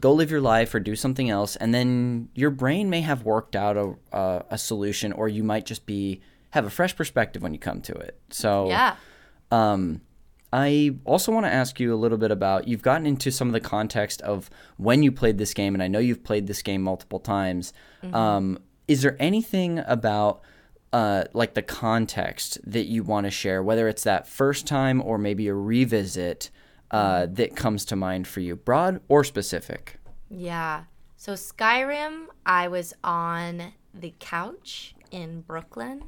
go 0.01 0.13
live 0.13 0.31
your 0.31 0.41
life 0.41 0.73
or 0.75 0.81
do 0.81 0.95
something 0.95 1.31
else 1.31 1.57
and 1.57 1.75
then 1.75 2.29
your 2.35 2.51
brain 2.51 2.89
may 2.89 3.01
have 3.01 3.25
worked 3.25 3.57
out 3.57 3.77
a, 3.77 3.95
a, 4.13 4.45
a 4.51 4.59
solution 4.59 5.13
or 5.13 5.29
you 5.29 5.43
might 5.43 5.67
just 5.67 5.85
be 5.87 6.21
have 6.51 6.65
a 6.65 6.71
fresh 6.71 6.95
perspective 6.95 7.43
when 7.43 7.53
you 7.53 7.59
come 7.59 7.81
to 7.81 7.93
it 7.93 8.19
so 8.31 8.69
Yeah. 8.69 8.95
um, 9.51 10.01
I 10.53 10.95
also 11.05 11.33
want 11.33 11.47
to 11.47 11.53
ask 11.53 11.81
you 11.81 11.93
a 11.93 11.97
little 11.97 12.17
bit 12.19 12.31
about 12.31 12.69
you've 12.69 12.83
gotten 12.83 13.07
into 13.07 13.33
some 13.33 13.49
of 13.49 13.53
the 13.53 13.61
context 13.61 14.23
of 14.23 14.49
when 14.77 15.03
you 15.03 15.11
played 15.11 15.37
this 15.37 15.53
game, 15.53 15.75
and 15.75 15.83
I 15.83 15.89
know 15.89 15.99
you've 15.99 16.23
played 16.23 16.47
this 16.47 16.63
game 16.63 16.81
multiple 16.81 17.19
times. 17.19 17.73
Um, 18.13 18.61
is 18.89 19.03
there 19.03 19.17
anything 19.19 19.81
about 19.87 20.43
uh, 20.93 21.25
like 21.33 21.55
the 21.55 21.63
context 21.63 22.59
that 22.65 22.87
you 22.87 23.03
want 23.03 23.25
to 23.27 23.31
share, 23.31 23.63
whether 23.63 23.89
it's 23.89 24.05
that 24.05 24.27
first 24.29 24.67
time 24.67 25.03
or 25.03 25.19
maybe 25.19 25.49
a 25.49 25.55
revisit 25.55 26.51
uh, 26.91 27.27
that 27.31 27.57
comes 27.57 27.85
to 27.87 27.97
mind 27.97 28.29
for 28.29 28.41
you, 28.41 28.55
broad 28.55 29.01
or 29.09 29.25
specific? 29.25 29.99
Yeah. 30.31 30.85
So 31.17 31.33
Skyrim, 31.33 32.27
I 32.47 32.69
was 32.69 32.95
on 33.03 33.73
the 33.93 34.15
couch 34.21 34.95
in 35.11 35.41
Brooklyn. 35.41 36.05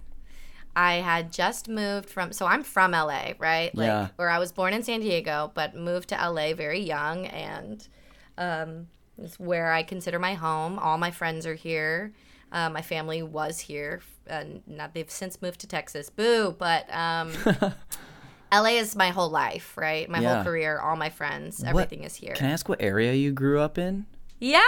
I 0.76 0.96
had 0.96 1.32
just 1.32 1.68
moved 1.68 2.10
from 2.10 2.32
so 2.32 2.44
I'm 2.46 2.62
from 2.62 2.90
LA, 2.92 3.32
right? 3.38 3.74
Like 3.74 3.86
Yeah. 3.86 4.08
where 4.16 4.28
I 4.28 4.38
was 4.38 4.52
born 4.52 4.74
in 4.74 4.82
San 4.82 5.00
Diego, 5.00 5.50
but 5.54 5.74
moved 5.74 6.10
to 6.10 6.14
LA 6.16 6.52
very 6.54 6.80
young 6.80 7.26
and 7.26 7.88
um 8.36 8.88
it's 9.18 9.38
where 9.40 9.72
I 9.72 9.82
consider 9.82 10.18
my 10.18 10.34
home. 10.34 10.78
All 10.78 10.98
my 10.98 11.10
friends 11.10 11.46
are 11.46 11.54
here. 11.54 12.12
Uh, 12.52 12.70
my 12.70 12.82
family 12.82 13.22
was 13.22 13.58
here, 13.60 14.00
and 14.26 14.62
now 14.66 14.88
they've 14.92 15.10
since 15.10 15.42
moved 15.42 15.60
to 15.60 15.66
Texas. 15.66 16.08
Boo! 16.10 16.54
But 16.56 16.86
um, 16.94 17.32
LA 18.52 18.76
is 18.78 18.94
my 18.94 19.10
whole 19.10 19.28
life, 19.30 19.76
right? 19.76 20.08
My 20.08 20.20
Yeah. 20.20 20.34
whole 20.36 20.44
career, 20.44 20.78
all 20.78 20.96
my 20.96 21.10
friends, 21.10 21.62
everything 21.64 22.04
is 22.04 22.14
here. 22.14 22.34
Can 22.34 22.46
I 22.46 22.50
ask 22.52 22.68
what 22.68 22.80
area 22.80 23.12
you 23.14 23.32
grew 23.32 23.60
up 23.60 23.76
in? 23.78 24.06
Yeah, 24.38 24.60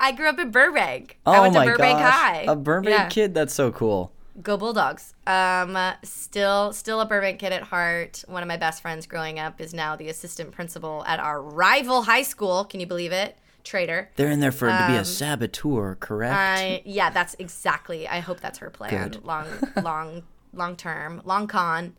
I 0.00 0.12
grew 0.16 0.28
up 0.28 0.38
in 0.38 0.50
Burbank. 0.50 1.18
Oh 1.26 1.32
I 1.32 1.40
went 1.40 1.54
my 1.54 1.64
to 1.66 1.72
Burbank 1.72 1.98
gosh, 1.98 2.14
High. 2.14 2.44
a 2.48 2.56
Burbank 2.56 2.92
Yeah. 2.94 3.08
kid. 3.08 3.34
That's 3.34 3.52
so 3.52 3.70
cool. 3.72 4.12
Go 4.42 4.56
Bulldogs. 4.56 5.14
Um, 5.26 5.76
still, 6.04 6.72
still 6.72 7.00
a 7.00 7.06
Burbank 7.06 7.38
kid 7.40 7.52
at 7.52 7.62
heart. 7.64 8.22
One 8.28 8.42
of 8.42 8.48
my 8.48 8.56
best 8.56 8.82
friends 8.82 9.06
growing 9.06 9.38
up 9.38 9.60
is 9.60 9.72
now 9.74 9.96
the 9.96 10.08
assistant 10.08 10.52
principal 10.52 11.04
at 11.06 11.18
our 11.20 11.40
rival 11.42 12.02
high 12.02 12.22
school. 12.22 12.64
Can 12.64 12.78
you 12.80 12.86
believe 12.86 13.12
it? 13.12 13.36
Trader. 13.66 14.10
They're 14.16 14.30
in 14.30 14.40
there 14.40 14.52
for 14.52 14.68
to 14.70 14.86
be 14.86 14.96
a 14.96 15.04
saboteur, 15.04 15.96
correct? 15.96 16.32
Um, 16.32 16.38
I 16.38 16.82
yeah, 16.84 17.10
that's 17.10 17.34
exactly. 17.38 18.06
I 18.08 18.20
hope 18.20 18.40
that's 18.40 18.58
her 18.60 18.70
plan. 18.70 19.10
Good. 19.10 19.24
Long, 19.24 19.46
long, 19.82 20.22
long 20.54 20.76
term, 20.76 21.20
long 21.24 21.46
con. 21.48 21.94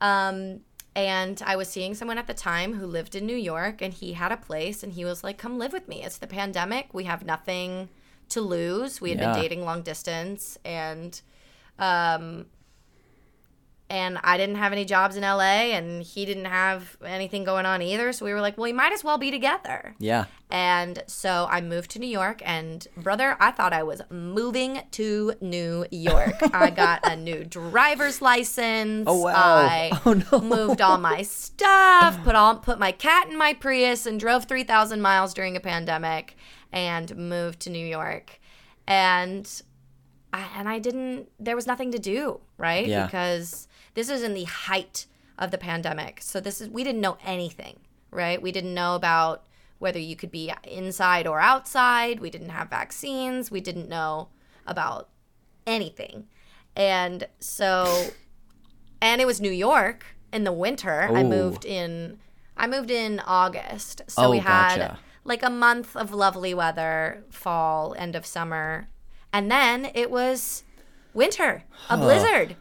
Um, 0.00 0.60
and 0.94 1.42
I 1.46 1.56
was 1.56 1.68
seeing 1.68 1.94
someone 1.94 2.18
at 2.18 2.26
the 2.26 2.34
time 2.34 2.74
who 2.74 2.86
lived 2.86 3.14
in 3.14 3.24
New 3.26 3.36
York, 3.36 3.80
and 3.82 3.92
he 3.94 4.14
had 4.14 4.32
a 4.32 4.36
place, 4.36 4.82
and 4.82 4.92
he 4.92 5.04
was 5.04 5.22
like, 5.22 5.38
"Come 5.38 5.58
live 5.58 5.72
with 5.72 5.88
me. 5.88 6.02
It's 6.02 6.18
the 6.18 6.26
pandemic. 6.26 6.92
We 6.92 7.04
have 7.04 7.24
nothing 7.24 7.88
to 8.30 8.40
lose. 8.40 9.00
We 9.00 9.10
had 9.10 9.20
Yeah. 9.20 9.32
been 9.32 9.42
dating 9.42 9.64
long 9.64 9.82
distance, 9.82 10.58
and 10.64 11.20
um, 11.78 12.46
and 13.88 14.18
I 14.24 14.36
didn't 14.36 14.56
have 14.56 14.72
any 14.72 14.84
jobs 14.84 15.16
in 15.16 15.22
LA, 15.22 15.70
and 15.76 16.02
he 16.02 16.24
didn't 16.24 16.46
have 16.46 16.96
anything 17.04 17.44
going 17.44 17.66
on 17.66 17.82
either. 17.82 18.12
So 18.12 18.24
we 18.24 18.32
were 18.32 18.40
like, 18.40 18.56
well, 18.58 18.64
we 18.64 18.72
might 18.72 18.92
as 18.92 19.04
well 19.04 19.18
be 19.18 19.30
together. 19.30 19.94
yeah. 19.98 20.24
And 20.48 21.02
so 21.08 21.48
I 21.50 21.60
moved 21.60 21.90
to 21.92 21.98
New 21.98 22.06
York, 22.08 22.40
and 22.44 22.86
brother, 22.96 23.36
I 23.40 23.50
thought 23.50 23.72
I 23.72 23.82
was 23.82 24.00
moving 24.10 24.80
to 24.92 25.34
New 25.40 25.86
York. 25.90 26.34
I 26.54 26.70
got 26.70 27.00
a 27.08 27.16
new 27.16 27.42
driver's 27.44 28.22
license. 28.22 29.04
Oh, 29.08 29.22
wow. 29.22 29.32
I 29.34 29.90
Oh, 30.06 30.12
no. 30.30 30.40
moved 30.40 30.80
all 30.80 30.98
my 30.98 31.22
stuff, 31.22 32.22
put 32.22 32.34
all 32.36 32.56
put 32.56 32.78
my 32.78 32.92
cat 32.92 33.28
in 33.28 33.36
my 33.36 33.54
Prius, 33.54 34.06
and 34.06 34.20
drove 34.20 34.44
three 34.44 34.62
thousand 34.64 35.00
miles 35.00 35.34
during 35.34 35.56
a 35.56 35.60
pandemic, 35.60 36.36
and 36.72 37.16
moved 37.16 37.58
to 37.60 37.70
New 37.70 37.84
York. 37.86 38.38
And 38.86 39.50
I, 40.32 40.46
and 40.56 40.68
I 40.68 40.78
didn't. 40.78 41.28
There 41.40 41.56
was 41.56 41.66
nothing 41.66 41.90
to 41.92 41.98
do, 41.98 42.40
right? 42.56 42.86
Yeah. 42.86 43.06
Because 43.06 43.66
this 43.96 44.08
is 44.08 44.22
in 44.22 44.34
the 44.34 44.44
height 44.44 45.06
of 45.38 45.50
the 45.50 45.58
pandemic. 45.58 46.20
So 46.22 46.38
this 46.38 46.60
is 46.60 46.68
we 46.68 46.84
didn't 46.84 47.00
know 47.00 47.18
anything, 47.24 47.80
right? 48.12 48.40
We 48.40 48.52
didn't 48.52 48.74
know 48.74 48.94
about 48.94 49.44
whether 49.78 49.98
you 49.98 50.14
could 50.16 50.30
be 50.30 50.52
inside 50.64 51.26
or 51.26 51.40
outside. 51.40 52.20
We 52.20 52.30
didn't 52.30 52.50
have 52.50 52.70
vaccines. 52.70 53.50
We 53.50 53.60
didn't 53.60 53.88
know 53.88 54.28
about 54.66 55.08
anything. 55.66 56.26
And 56.76 57.26
so 57.40 58.10
and 59.00 59.20
it 59.20 59.26
was 59.26 59.40
New 59.40 59.50
York 59.50 60.04
in 60.32 60.44
the 60.44 60.52
winter. 60.52 61.08
I 61.12 61.22
moved 61.22 61.64
in 61.64 62.18
I 62.56 62.66
moved 62.66 62.90
in 62.90 63.20
August. 63.26 64.02
So 64.08 64.24
Oh, 64.26 64.30
we 64.30 64.38
had 64.38 64.76
gotcha. 64.76 64.98
like 65.24 65.42
a 65.42 65.50
month 65.50 65.96
of 65.96 66.12
lovely 66.12 66.54
weather, 66.54 67.24
fall, 67.30 67.94
end 67.98 68.14
of 68.14 68.24
summer. 68.24 68.88
And 69.32 69.50
then 69.50 69.90
it 69.94 70.10
was 70.10 70.64
winter, 71.12 71.64
a 71.90 71.96
blizzard. 71.98 72.56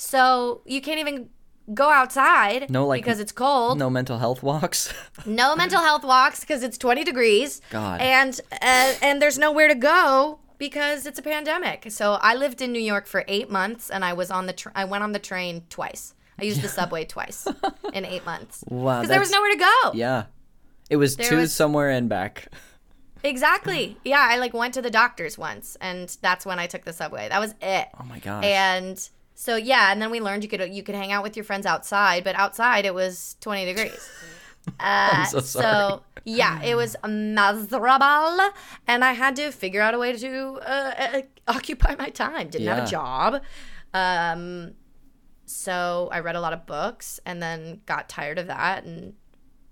So 0.00 0.62
you 0.64 0.80
can't 0.80 1.00
even 1.00 1.28
go 1.74 1.90
outside 1.90 2.70
No, 2.70 2.86
like, 2.86 3.02
because 3.02 3.20
it's 3.20 3.32
cold. 3.32 3.78
No 3.78 3.90
mental 3.90 4.18
health 4.18 4.42
walks. 4.42 4.90
No 5.26 5.54
mental 5.56 5.80
health 5.82 6.04
walks 6.04 6.40
because 6.40 6.62
it's 6.62 6.78
20 6.78 7.02
degrees. 7.04 7.60
God. 7.70 8.00
And 8.00 8.40
uh, 8.52 8.94
and 9.02 9.20
there's 9.20 9.36
nowhere 9.38 9.68
to 9.68 9.74
go 9.74 10.38
because 10.56 11.04
it's 11.04 11.18
a 11.18 11.22
pandemic. 11.22 11.86
So 11.90 12.12
I 12.22 12.34
lived 12.36 12.62
in 12.62 12.72
New 12.72 12.80
York 12.80 13.06
for 13.06 13.24
8 13.28 13.50
months 13.50 13.90
and 13.90 14.04
I 14.04 14.12
was 14.14 14.30
on 14.30 14.46
the 14.46 14.52
tr- 14.52 14.70
I 14.74 14.84
went 14.84 15.02
on 15.04 15.12
the 15.12 15.18
train 15.18 15.64
twice. 15.68 16.14
I 16.40 16.44
used 16.44 16.62
the 16.62 16.68
subway 16.68 17.04
twice 17.04 17.46
in 17.92 18.04
8 18.04 18.24
months. 18.24 18.62
Wow, 18.68 19.00
Cuz 19.00 19.08
there 19.08 19.18
was 19.20 19.30
nowhere 19.32 19.50
to 19.50 19.58
go. 19.58 19.92
yeah. 19.94 20.24
It 20.88 20.96
was 20.96 21.16
There 21.16 21.28
to 21.30 21.36
was- 21.36 21.52
somewhere 21.52 21.90
and 21.90 22.08
back. 22.08 22.46
Exactly. 23.24 23.96
Yeah, 24.04 24.24
I 24.30 24.36
like 24.38 24.54
went 24.54 24.74
to 24.74 24.82
the 24.82 24.90
doctor's 24.90 25.36
once 25.36 25.76
and 25.80 26.16
that's 26.22 26.46
when 26.46 26.60
I 26.60 26.66
took 26.68 26.84
the 26.84 26.92
subway. 26.92 27.28
That 27.28 27.40
was 27.40 27.52
it. 27.60 27.88
Oh 28.00 28.04
my 28.04 28.20
gosh. 28.20 28.44
And 28.44 28.96
so 29.40 29.54
yeah, 29.54 29.92
and 29.92 30.02
then 30.02 30.10
we 30.10 30.20
learned 30.20 30.42
you 30.42 30.48
could 30.48 30.74
you 30.74 30.82
could 30.82 30.96
hang 30.96 31.12
out 31.12 31.22
with 31.22 31.36
your 31.36 31.44
friends 31.44 31.64
outside, 31.64 32.24
but 32.24 32.34
outside 32.34 32.84
it 32.84 32.92
was 32.92 33.36
20 33.40 33.64
degrees. 33.66 34.10
Uh, 34.80 35.24
so 35.24 35.40
sorry. 35.40 36.00
yeah, 36.24 36.62
it 36.62 36.74
was 36.74 36.94
miserable, 37.08 38.50
and 38.86 39.02
I 39.02 39.12
had 39.14 39.34
to 39.36 39.50
figure 39.50 39.80
out 39.80 39.94
a 39.94 39.98
way 39.98 40.14
to 40.14 40.60
uh, 40.60 40.92
uh, 40.98 41.22
occupy 41.46 41.94
my 41.98 42.10
time. 42.10 42.48
Didn't 42.50 42.66
have 42.66 42.86
a 42.86 42.90
job, 42.90 43.40
um, 43.94 44.74
so 45.46 46.10
I 46.12 46.18
read 46.20 46.36
a 46.36 46.40
lot 46.42 46.52
of 46.52 46.66
books, 46.66 47.18
and 47.24 47.42
then 47.42 47.80
got 47.86 48.10
tired 48.10 48.38
of 48.38 48.48
that, 48.48 48.84
and 48.84 49.14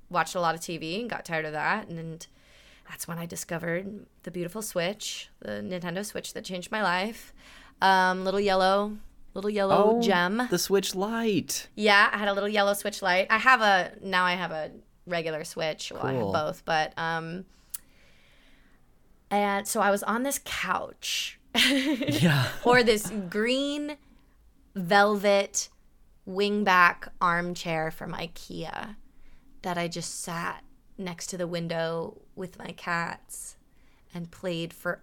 watched 0.09 0.35
a 0.35 0.41
lot 0.41 0.55
of 0.55 0.63
TV, 0.63 0.99
and 1.03 1.11
got 1.11 1.27
tired 1.27 1.45
of 1.45 1.53
that, 1.53 1.89
and 1.89 2.27
that's 2.89 3.07
when 3.07 3.19
I 3.19 3.27
discovered 3.27 4.07
the 4.23 4.31
beautiful 4.31 4.63
Switch, 4.63 5.29
the 5.41 5.61
Nintendo 5.61 6.07
Switch 6.07 6.33
that 6.33 6.45
changed 6.45 6.73
my 6.73 6.83
life. 6.83 7.35
Um, 7.83 8.25
little 8.25 8.41
yellow, 8.41 8.97
little 9.37 9.51
yellow 9.51 10.01
gem. 10.03 10.41
Oh, 10.41 10.47
The 10.51 10.59
Switch 10.59 10.95
Lite. 10.95 11.69
Yeah, 11.77 12.11
I 12.13 12.19
had 12.19 12.29
a 12.29 12.33
little 12.35 12.49
yellow 12.49 12.75
Switch 12.75 13.01
Lite. 13.03 13.29
I 13.31 13.39
have 13.39 13.61
a 13.61 13.93
now. 14.03 14.25
I 14.25 14.33
have 14.35 14.51
a 14.51 14.73
regular 15.07 15.45
Switch. 15.45 15.93
Well, 15.95 16.05
I 16.05 16.13
have 16.15 16.33
both, 16.33 16.65
but 16.65 16.93
um, 16.97 17.45
and 19.31 19.67
so 19.67 19.81
I 19.81 19.91
was 19.91 20.03
on 20.03 20.23
this 20.23 20.41
couch 20.45 21.39
Yeah. 21.55 22.49
or 22.65 22.83
this 22.83 23.11
green 23.29 23.97
velvet 24.75 25.69
wingback 26.29 27.09
armchair 27.21 27.91
from 27.91 28.13
IKEA 28.13 28.97
that 29.63 29.79
I 29.79 29.89
just 29.89 30.21
sat 30.21 30.65
next 30.99 31.29
to 31.29 31.39
the 31.39 31.47
window 31.47 32.21
with 32.35 32.59
my 32.59 32.73
cats 32.73 33.57
and 34.15 34.31
played 34.31 34.73
for 34.73 35.01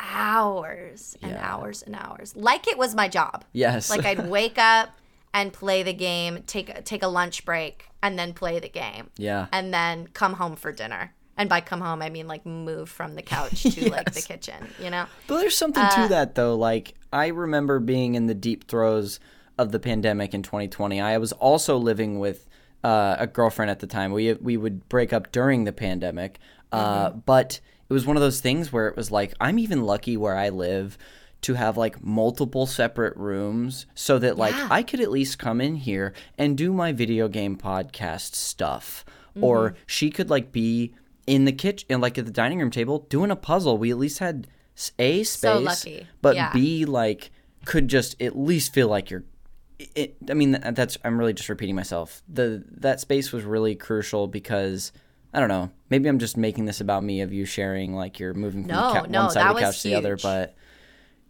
hours 0.00 1.16
and 1.22 1.32
Yeah. 1.32 1.40
hours 1.52 1.82
and 1.82 1.94
hours 1.96 2.34
like 2.36 2.66
it 2.68 2.76
was 2.78 2.94
my 2.94 3.08
job 3.08 3.44
Yes. 3.52 3.90
like 3.90 4.04
I'd 4.04 4.28
wake 4.38 4.58
up 4.58 4.90
and 5.32 5.52
play 5.52 5.82
the 5.82 5.92
game, 5.92 6.44
take 6.46 6.84
take 6.84 7.02
a 7.02 7.08
lunch 7.08 7.44
break, 7.44 7.86
and 8.04 8.16
then 8.16 8.34
play 8.34 8.60
the 8.60 8.68
game, 8.68 9.10
yeah. 9.16 9.46
and 9.52 9.74
then 9.74 10.06
come 10.08 10.34
home 10.34 10.54
for 10.54 10.70
dinner. 10.70 11.12
And 11.36 11.48
by 11.48 11.60
come 11.60 11.80
home, 11.80 12.02
I 12.02 12.08
mean 12.10 12.28
like 12.28 12.46
move 12.46 12.88
from 12.88 13.16
the 13.16 13.22
couch 13.22 13.64
to 13.64 13.90
like 13.96 14.12
the 14.12 14.22
kitchen. 14.22 14.68
You 14.80 14.90
know? 14.90 15.06
But 15.26 15.38
there's 15.38 15.56
something 15.58 15.82
Uh, 15.82 16.02
to 16.02 16.08
that 16.10 16.36
though. 16.36 16.54
Like 16.54 16.94
I 17.12 17.26
remember 17.28 17.80
being 17.80 18.14
in 18.14 18.26
the 18.26 18.34
deep 18.34 18.68
throes 18.68 19.18
of 19.58 19.72
the 19.72 19.80
pandemic 19.80 20.34
in 20.34 20.44
2020. 20.44 21.00
I 21.00 21.18
was 21.18 21.32
also 21.32 21.76
living 21.78 22.20
with 22.20 22.46
uh, 22.84 23.16
a 23.18 23.26
girlfriend 23.26 23.72
at 23.72 23.80
the 23.80 23.88
time. 23.88 24.12
We 24.12 24.34
we 24.34 24.56
would 24.56 24.88
break 24.88 25.12
up 25.12 25.32
during 25.32 25.64
the 25.64 25.72
pandemic, 25.72 26.38
uh, 26.70 27.08
Mm-hmm. 27.08 27.18
but 27.26 27.58
it 27.88 27.92
was 27.92 28.06
one 28.06 28.16
of 28.16 28.22
those 28.22 28.40
things 28.40 28.72
where 28.72 28.88
it 28.88 28.96
was 28.96 29.10
like 29.10 29.34
I'm 29.40 29.58
even 29.58 29.82
lucky 29.82 30.16
where 30.16 30.36
I 30.36 30.48
live 30.48 30.96
to 31.42 31.54
have 31.54 31.76
like 31.76 32.02
multiple 32.02 32.66
separate 32.66 33.16
rooms 33.16 33.86
so 33.94 34.18
that 34.18 34.38
like 34.38 34.54
Yeah. 34.54 34.68
I 34.70 34.82
could 34.82 35.00
at 35.00 35.10
least 35.10 35.38
come 35.38 35.60
in 35.60 35.76
here 35.76 36.14
and 36.38 36.56
do 36.56 36.72
my 36.72 36.92
video 36.92 37.28
game 37.28 37.56
podcast 37.56 38.34
stuff 38.34 39.04
Mm-hmm. 39.36 39.44
or 39.44 39.74
she 39.86 40.10
could 40.10 40.30
like 40.30 40.52
be 40.52 40.94
in 41.26 41.44
the 41.44 41.50
kitchen 41.52 41.86
and 41.90 42.00
like 42.00 42.16
at 42.18 42.24
the 42.24 42.30
dining 42.30 42.60
room 42.60 42.70
table 42.70 43.04
doing 43.08 43.32
a 43.32 43.36
puzzle 43.36 43.76
we 43.78 43.90
at 43.90 43.98
least 43.98 44.20
had 44.20 44.46
a 44.46 45.24
space 45.24 45.30
So 45.30 45.58
lucky. 45.58 46.06
but 46.22 46.36
Yeah. 46.36 46.52
b 46.52 46.84
like 46.84 47.32
could 47.64 47.88
just 47.88 48.20
at 48.22 48.38
least 48.38 48.72
feel 48.72 48.86
like 48.86 49.10
you're 49.10 49.24
it, 49.96 50.14
I 50.30 50.34
mean 50.34 50.52
that's 50.52 50.96
I'm 51.04 51.18
really 51.18 51.32
just 51.32 51.48
repeating 51.48 51.74
myself. 51.74 52.22
The 52.28 52.62
that 52.78 53.00
space 53.00 53.32
was 53.32 53.42
really 53.42 53.74
crucial 53.74 54.28
because 54.28 54.92
I 55.34 55.40
don't 55.40 55.48
know. 55.48 55.70
Maybe 55.90 56.08
I'm 56.08 56.18
just 56.18 56.36
making 56.36 56.64
this 56.66 56.80
about 56.80 57.02
me 57.04 57.20
of 57.20 57.32
you 57.32 57.44
sharing 57.44 57.94
like 57.94 58.18
you're 58.20 58.34
moving 58.34 58.62
from 58.62 58.70
No, 58.72 58.92
cou- 59.02 59.06
no, 59.10 59.22
one 59.24 59.30
side 59.32 59.46
of 59.48 59.56
the 59.56 59.60
couch 59.62 59.82
to 59.82 59.88
the 59.88 59.94
other, 59.96 60.16
but 60.16 60.54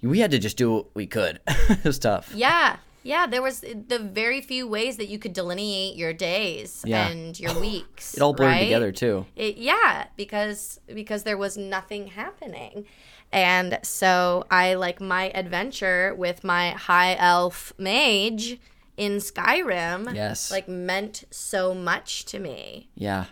we 0.02 0.18
had 0.20 0.30
to 0.32 0.38
just 0.38 0.56
do 0.58 0.72
what 0.72 0.94
we 0.94 1.06
could. 1.06 1.40
it 1.46 1.84
was 1.84 1.98
tough. 1.98 2.32
Yeah. 2.34 2.76
Yeah, 3.02 3.26
there 3.26 3.42
was 3.42 3.60
the 3.60 3.98
very 3.98 4.40
few 4.40 4.66
ways 4.66 4.96
that 4.96 5.08
you 5.08 5.18
could 5.18 5.34
delineate 5.34 5.96
your 5.96 6.12
days 6.14 6.82
Yeah. 6.86 7.08
and 7.08 7.38
your 7.38 7.58
weeks. 7.60 8.14
It 8.14 8.22
all 8.22 8.32
blurred 8.32 8.52
right? 8.52 8.62
together 8.62 8.92
too. 8.92 9.26
It, 9.36 9.56
yeah, 9.58 10.06
because 10.16 10.80
because 10.86 11.22
there 11.24 11.36
was 11.36 11.56
nothing 11.58 12.06
happening. 12.08 12.86
And 13.32 13.78
so 13.82 14.44
I 14.50 14.74
like 14.74 15.00
my 15.02 15.30
adventure 15.34 16.14
with 16.14 16.44
my 16.44 16.70
high 16.70 17.16
elf 17.18 17.72
mage 17.78 18.58
in 18.96 19.16
Skyrim 19.16 20.14
Yes. 20.14 20.50
like 20.50 20.68
meant 20.68 21.24
so 21.30 21.74
much 21.74 22.24
to 22.26 22.38
me. 22.38 22.88
Yeah. 22.94 23.26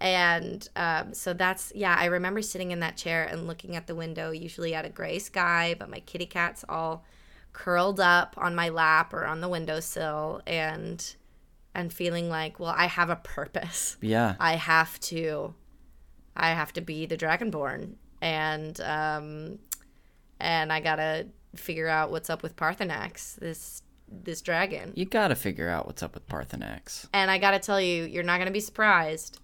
And 0.00 0.66
um, 0.76 1.12
so 1.12 1.34
that's, 1.34 1.72
yeah, 1.74 1.94
I 1.98 2.06
remember 2.06 2.40
sitting 2.40 2.70
in 2.70 2.80
that 2.80 2.96
chair 2.96 3.24
and 3.24 3.46
looking 3.46 3.76
at 3.76 3.86
the 3.86 3.94
window, 3.94 4.30
usually 4.30 4.74
at 4.74 4.86
a 4.86 4.88
gray 4.88 5.18
sky, 5.18 5.76
but 5.78 5.90
my 5.90 6.00
kitty 6.00 6.26
cat's 6.26 6.64
all 6.68 7.04
curled 7.52 8.00
up 8.00 8.34
on 8.38 8.54
my 8.54 8.70
lap 8.70 9.12
or 9.12 9.26
on 9.26 9.40
the 9.40 9.48
windowsill 9.48 10.40
and 10.46 11.16
and 11.72 11.92
feeling 11.92 12.28
like, 12.28 12.58
well, 12.58 12.74
I 12.76 12.86
have 12.86 13.10
a 13.10 13.16
purpose. 13.16 13.96
Yeah. 14.00 14.34
I 14.40 14.56
have 14.56 14.98
to 15.00 15.54
I 16.34 16.50
have 16.50 16.72
to 16.74 16.80
be 16.80 17.06
the 17.06 17.16
dragonborn 17.16 17.94
and 18.22 18.80
um 18.80 19.58
and 20.40 20.72
I 20.72 20.80
got 20.80 20.96
to 20.96 21.26
figure 21.54 21.88
out 21.88 22.10
what's 22.10 22.30
up 22.30 22.42
with 22.42 22.56
Paarthurnax, 22.56 23.36
this 23.36 23.82
this 24.10 24.40
dragon. 24.40 24.92
You 24.96 25.04
got 25.04 25.28
to 25.28 25.34
figure 25.34 25.68
out 25.68 25.86
what's 25.86 26.02
up 26.02 26.14
with 26.14 26.26
Paarthurnax. 26.26 27.06
And 27.12 27.30
I 27.30 27.38
got 27.38 27.52
to 27.52 27.58
tell 27.60 27.80
you, 27.80 28.04
you're 28.04 28.24
not 28.24 28.38
going 28.38 28.46
to 28.46 28.52
be 28.52 28.60
surprised. 28.60 29.38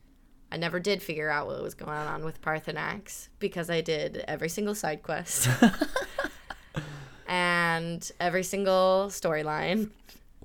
I 0.51 0.56
never 0.56 0.78
did 0.78 1.02
figure 1.02 1.28
out 1.28 1.47
what 1.47 1.62
was 1.62 1.74
going 1.74 1.90
on 1.90 2.24
with 2.24 2.40
Paarthurnax 2.40 3.28
because 3.39 3.68
I 3.68 3.81
did 3.81 4.24
every 4.28 4.48
single 4.48 4.74
side 4.74 5.02
quest 5.02 5.48
and 7.27 8.10
every 8.20 8.44
single 8.44 9.06
storyline, 9.09 9.90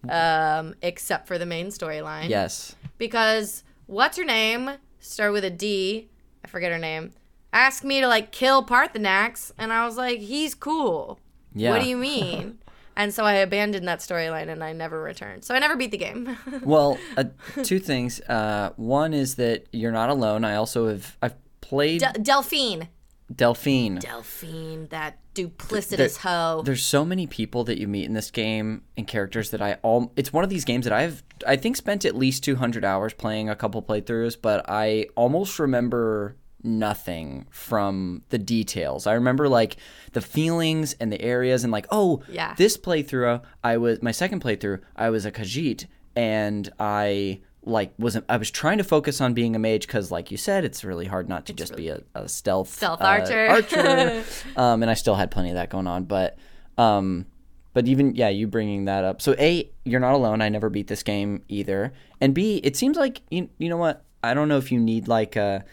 um, 0.10 0.76
except 0.82 1.28
for 1.28 1.38
the 1.38 1.46
main 1.46 1.68
storyline. 1.68 2.30
Yes. 2.30 2.76
Because 2.98 3.64
what's 3.86 4.18
her 4.18 4.26
name? 4.26 4.72
Start 5.00 5.34
with 5.34 5.44
a 5.46 5.50
D. 5.50 6.10
I 6.44 6.48
forget 6.48 6.72
her 6.72 6.80
name. 6.80 7.12
Asked 7.54 7.84
me 7.84 8.02
to 8.02 8.08
like 8.08 8.32
kill 8.32 8.66
Paarthurnax, 8.66 9.52
and 9.58 9.72
I 9.72 9.86
was 9.86 9.98
like, 9.98 10.20
he's 10.20 10.56
cool. 10.56 11.20
Yeah. 11.54 11.72
What 11.72 11.82
do 11.82 11.88
you 11.88 11.98
mean? 11.98 12.58
and 12.96 13.14
so 13.14 13.24
I 13.24 13.34
abandoned 13.36 13.88
that 13.88 14.00
storyline 14.00 14.50
and 14.50 14.64
I 14.64 14.74
never 14.74 15.02
returned. 15.02 15.44
So 15.44 15.56
I 15.56 15.60
never 15.60 15.76
beat 15.76 15.92
the 15.92 15.98
game. 15.98 16.38
Well, 16.64 16.98
uh, 17.18 17.26
two 17.64 17.80
things. 17.80 18.22
Uh, 18.22 18.72
one 18.76 19.14
is 19.14 19.36
that 19.36 19.66
you're 19.72 19.92
not 19.92 20.10
alone. 20.10 20.44
I 20.44 20.56
also 20.56 20.88
have 20.90 21.18
I've 21.22 21.36
played 21.62 22.02
De- 22.02 22.20
Delphine. 22.20 22.88
Delphine. 23.34 24.00
Delphine, 24.00 24.88
that 24.90 25.18
duplicitous 25.34 26.18
hoe. 26.18 26.62
There's 26.64 26.84
so 26.84 27.06
many 27.06 27.28
people 27.28 27.64
that 27.64 27.80
you 27.80 27.88
meet 27.88 28.06
in 28.06 28.14
this 28.14 28.30
game 28.32 28.84
and 28.98 29.08
characters 29.08 29.52
that 29.52 29.62
I 29.62 29.76
all. 29.82 30.12
It's 30.16 30.34
one 30.34 30.44
of 30.44 30.50
these 30.50 30.66
games 30.66 30.86
that 30.86 30.94
I've 30.94 31.24
I 31.48 31.56
think 31.56 31.78
spent 31.78 32.06
at 32.06 32.16
least 32.16 32.44
200 32.44 32.84
hours 32.86 33.14
playing 33.14 33.50
a 33.50 33.56
couple 33.56 33.82
playthroughs, 33.82 34.38
but 34.40 34.66
I 34.70 35.08
almost 35.16 35.58
remember 35.60 36.36
nothing 36.64 37.46
from 37.50 38.24
the 38.30 38.38
details. 38.38 39.08
I 39.08 39.14
remember 39.14 39.48
like 39.50 39.78
the 40.14 40.22
feelings 40.22 40.94
and 41.00 41.12
the 41.12 41.22
areas 41.22 41.64
and 41.64 41.72
like 41.72 41.86
oh 41.92 42.22
Yeah. 42.30 42.54
this 42.56 42.78
playthrough 42.78 43.42
I 43.64 43.78
was 43.78 44.02
my 44.02 44.12
second 44.12 44.42
playthrough 44.44 44.80
I 44.96 45.10
was 45.10 45.26
a 45.26 45.32
Khajiit 45.32 45.86
and 46.16 46.70
I 46.80 47.42
like 47.64 47.94
wasn't 47.98 48.26
I 48.28 48.38
was 48.38 48.50
trying 48.52 48.78
to 48.80 48.84
focus 48.84 49.22
on 49.22 49.34
being 49.34 49.56
a 49.56 49.60
mage 49.60 49.86
because 49.88 50.12
like 50.12 50.32
you 50.32 50.38
said 50.38 50.66
it's 50.66 50.84
really 50.84 51.06
hard 51.06 51.30
not 51.30 51.46
to 51.48 51.54
just 51.54 51.76
be 51.76 51.90
a, 51.90 52.02
a 52.16 52.28
stealth 52.28 52.70
Stealth 52.70 53.02
uh, 53.02 53.06
archer. 53.06 53.48
archer 53.48 54.24
um, 54.56 54.82
and 54.82 54.90
I 54.90 54.96
still 54.96 55.16
had 55.16 55.30
plenty 55.32 55.50
of 55.50 55.56
that 55.56 55.70
going 55.70 55.88
on 55.88 56.06
but 56.06 56.38
um 56.78 57.26
but 57.74 57.88
even 57.88 58.16
yeah 58.16 58.30
you 58.30 58.48
bringing 58.48 58.86
that 58.86 59.04
up 59.04 59.22
so 59.22 59.36
a 59.40 59.70
you're 59.86 60.00
not 60.00 60.14
alone 60.14 60.42
I 60.42 60.50
never 60.50 60.70
beat 60.70 60.88
this 60.88 61.04
game 61.04 61.44
either 61.48 61.94
and 62.20 62.34
b 62.34 62.58
it 62.64 62.76
seems 62.76 62.98
like 62.98 63.22
you, 63.30 63.50
you 63.58 63.70
know 63.70 63.78
what 63.78 64.06
I 64.24 64.34
don't 64.34 64.48
know 64.48 64.58
if 64.58 64.72
you 64.72 64.80
need 64.80 65.08
like 65.08 65.36
a 65.36 65.64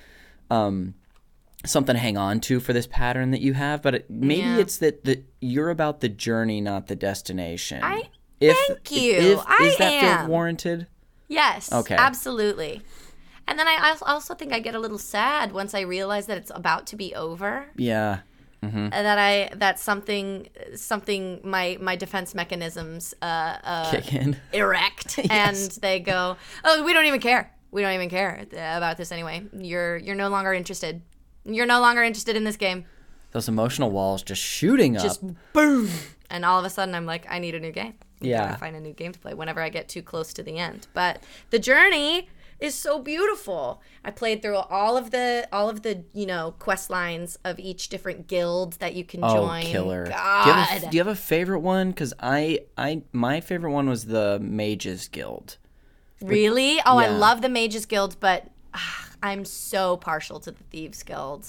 um 0.50 0.94
something 1.66 1.94
to 1.94 2.00
hang 2.00 2.16
on 2.16 2.40
to 2.40 2.60
for 2.60 2.72
this 2.72 2.86
pattern 2.86 3.30
that 3.32 3.40
you 3.40 3.52
have 3.54 3.82
but 3.82 3.94
it, 3.96 4.10
maybe 4.10 4.40
Yeah. 4.42 4.58
it's 4.58 4.78
that 4.78 5.04
the 5.04 5.22
you're 5.40 5.70
about 5.70 6.00
the 6.00 6.08
journey 6.08 6.60
not 6.60 6.86
the 6.86 6.96
destination 6.96 7.80
I- 7.82 8.08
if, 8.40 8.56
thank 8.68 8.92
you. 8.92 9.12
if, 9.14 9.40
I 9.46 9.64
is 9.64 9.76
that 9.78 9.90
feel 10.00 10.10
am. 10.10 10.28
warranted 10.28 10.86
yes. 11.26 11.72
Okay. 11.72 11.96
Absolutely. 11.96 12.80
And 13.48 13.58
then 13.58 13.66
I 13.68 13.96
also 14.02 14.34
think 14.34 14.52
I 14.52 14.60
get 14.60 14.74
a 14.74 14.78
little 14.78 14.96
sad 14.98 15.52
once 15.52 15.74
I 15.74 15.80
realize 15.80 16.26
that 16.26 16.38
it's 16.38 16.52
about 16.54 16.86
to 16.88 16.96
be 16.96 17.14
over. 17.14 17.66
yeah 17.76 18.20
and 18.62 18.92
that 18.92 19.18
I 19.18 19.50
that 19.56 19.78
something 19.78 20.48
something 20.74 21.40
my 21.44 21.78
my 21.80 21.94
defense 21.96 22.34
mechanisms 22.34 23.14
uh, 23.22 23.24
uh, 23.62 23.90
kick 23.90 24.12
in 24.14 24.36
erect 24.52 25.18
and 25.30 25.56
they 25.80 26.00
go 26.00 26.36
oh 26.64 26.84
we 26.84 26.92
don't 26.92 27.06
even 27.06 27.20
care 27.20 27.52
we 27.70 27.82
don't 27.82 27.92
even 27.92 28.08
care 28.10 28.44
about 28.52 28.96
this 28.96 29.12
anyway 29.12 29.42
you're 29.56 29.96
you're 29.96 30.14
no 30.14 30.28
longer 30.28 30.52
interested 30.52 31.02
you're 31.44 31.66
no 31.66 31.80
longer 31.80 32.02
interested 32.02 32.36
in 32.36 32.44
this 32.44 32.56
game 32.56 32.84
those 33.32 33.48
emotional 33.48 33.90
walls 33.90 34.22
just 34.22 34.42
shooting 34.42 34.96
up 34.96 35.02
just 35.02 35.22
boom 35.52 35.88
and 36.30 36.44
all 36.44 36.58
of 36.58 36.64
a 36.64 36.70
sudden 36.70 36.94
I'm 36.94 37.06
like 37.06 37.26
I 37.28 37.38
need 37.38 37.54
a 37.54 37.60
new 37.60 37.72
game 37.72 37.94
Yeah. 38.20 38.56
find 38.56 38.74
a 38.76 38.80
new 38.80 38.92
game 38.92 39.12
to 39.12 39.18
play 39.18 39.34
whenever 39.34 39.60
I 39.60 39.68
get 39.68 39.88
too 39.88 40.02
close 40.02 40.32
to 40.34 40.42
the 40.42 40.56
end 40.58 40.86
but 40.94 41.22
the 41.50 41.58
journey 41.58 42.28
is 42.60 42.74
so 42.74 42.98
beautiful 42.98 43.80
I 44.04 44.10
played 44.10 44.42
through 44.42 44.56
all 44.56 44.96
of 44.96 45.10
the 45.12 45.46
all 45.52 45.68
of 45.68 45.82
the 45.82 46.04
you 46.12 46.26
know 46.26 46.54
quest 46.58 46.90
lines 46.90 47.38
of 47.44 47.58
each 47.60 47.88
different 47.88 48.26
guild 48.26 48.72
that 48.80 48.94
you 48.94 49.04
can 49.04 49.20
Oh, 49.22 49.32
join 49.34 49.62
killer! 49.62 50.06
God. 50.08 50.44
Do 50.44 50.50
you, 50.50 50.56
have 50.56 50.82
a, 50.82 50.90
do 50.90 50.96
you 50.96 51.00
have 51.00 51.06
a 51.06 51.14
favorite 51.14 51.60
one? 51.60 51.90
Because 51.90 52.12
I, 52.18 52.60
I, 52.76 53.02
my 53.12 53.40
favorite 53.40 53.70
one 53.72 53.88
was 53.88 54.06
the 54.06 54.38
Mages 54.42 55.06
Guild. 55.06 55.58
Really? 56.22 56.78
Oh, 56.84 56.98
I 56.98 57.08
love 57.08 57.42
the 57.42 57.48
Mages 57.48 57.86
Guild, 57.86 58.16
but 58.20 58.48
ah, 58.74 59.08
I'm 59.22 59.44
so 59.44 59.96
partial 59.96 60.40
to 60.40 60.50
the 60.50 60.64
Thieves 60.70 61.02
Guild. 61.02 61.44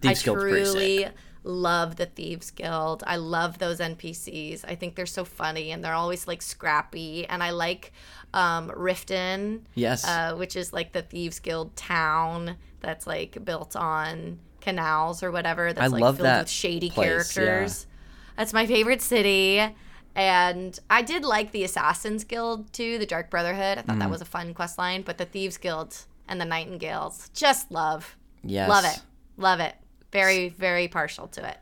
Thieves 0.00 0.22
I 0.22 0.24
Guild's 0.24 0.42
truly 0.42 1.08
love 1.44 1.96
the 1.96 2.06
Thieves 2.06 2.50
Guild. 2.50 3.02
I 3.06 3.16
love 3.16 3.58
those 3.58 3.78
NPCs. 3.80 4.64
I 4.66 4.74
think 4.74 4.94
they're 4.94 5.06
so 5.06 5.24
funny 5.24 5.70
and 5.70 5.84
they're 5.84 5.94
always 5.94 6.26
like 6.26 6.42
scrappy. 6.42 7.26
And 7.26 7.42
I 7.42 7.50
like 7.50 7.92
um, 8.34 8.70
Riften, 8.70 9.60
Yes. 9.74 10.04
uh, 10.06 10.34
which 10.36 10.56
is 10.56 10.72
like 10.72 10.92
the 10.92 11.02
Thieves 11.02 11.38
Guild 11.38 11.74
town 11.76 12.56
that's 12.80 13.06
like 13.06 13.44
built 13.44 13.76
on 13.76 14.38
canals 14.60 15.22
or 15.22 15.30
whatever. 15.30 15.72
That's 15.72 15.84
I 15.84 15.86
like 15.88 16.02
love 16.02 16.16
filled 16.16 16.26
that 16.26 16.40
with 16.42 16.50
shady 16.50 16.90
place, 16.90 17.06
yeah. 17.06 17.12
characters. 17.44 17.86
That's 18.36 18.52
my 18.52 18.66
favorite 18.66 19.02
city. 19.02 19.74
And 20.14 20.78
I 20.90 21.02
did 21.02 21.24
like 21.24 21.52
the 21.52 21.64
Assassins 21.64 22.24
Guild 22.24 22.72
too, 22.72 22.98
the 22.98 23.06
Dark 23.06 23.30
Brotherhood. 23.30 23.78
I 23.78 23.82
thought 23.82 23.96
Mm. 23.96 24.00
that 24.00 24.10
was 24.10 24.20
a 24.20 24.24
fun 24.26 24.52
quest 24.54 24.78
line. 24.78 25.02
But 25.02 25.18
the 25.18 25.24
Thieves 25.24 25.56
Guild 25.58 25.96
and 26.28 26.40
the 26.40 26.44
Nightingales, 26.44 27.30
just 27.34 27.70
love. 27.70 28.16
yes. 28.42 28.68
Love 28.68 28.84
it. 28.84 29.00
Love 29.36 29.60
it. 29.60 29.74
Very, 30.12 30.48
very 30.48 30.88
partial 30.88 31.26
to 31.28 31.48
it. 31.48 31.58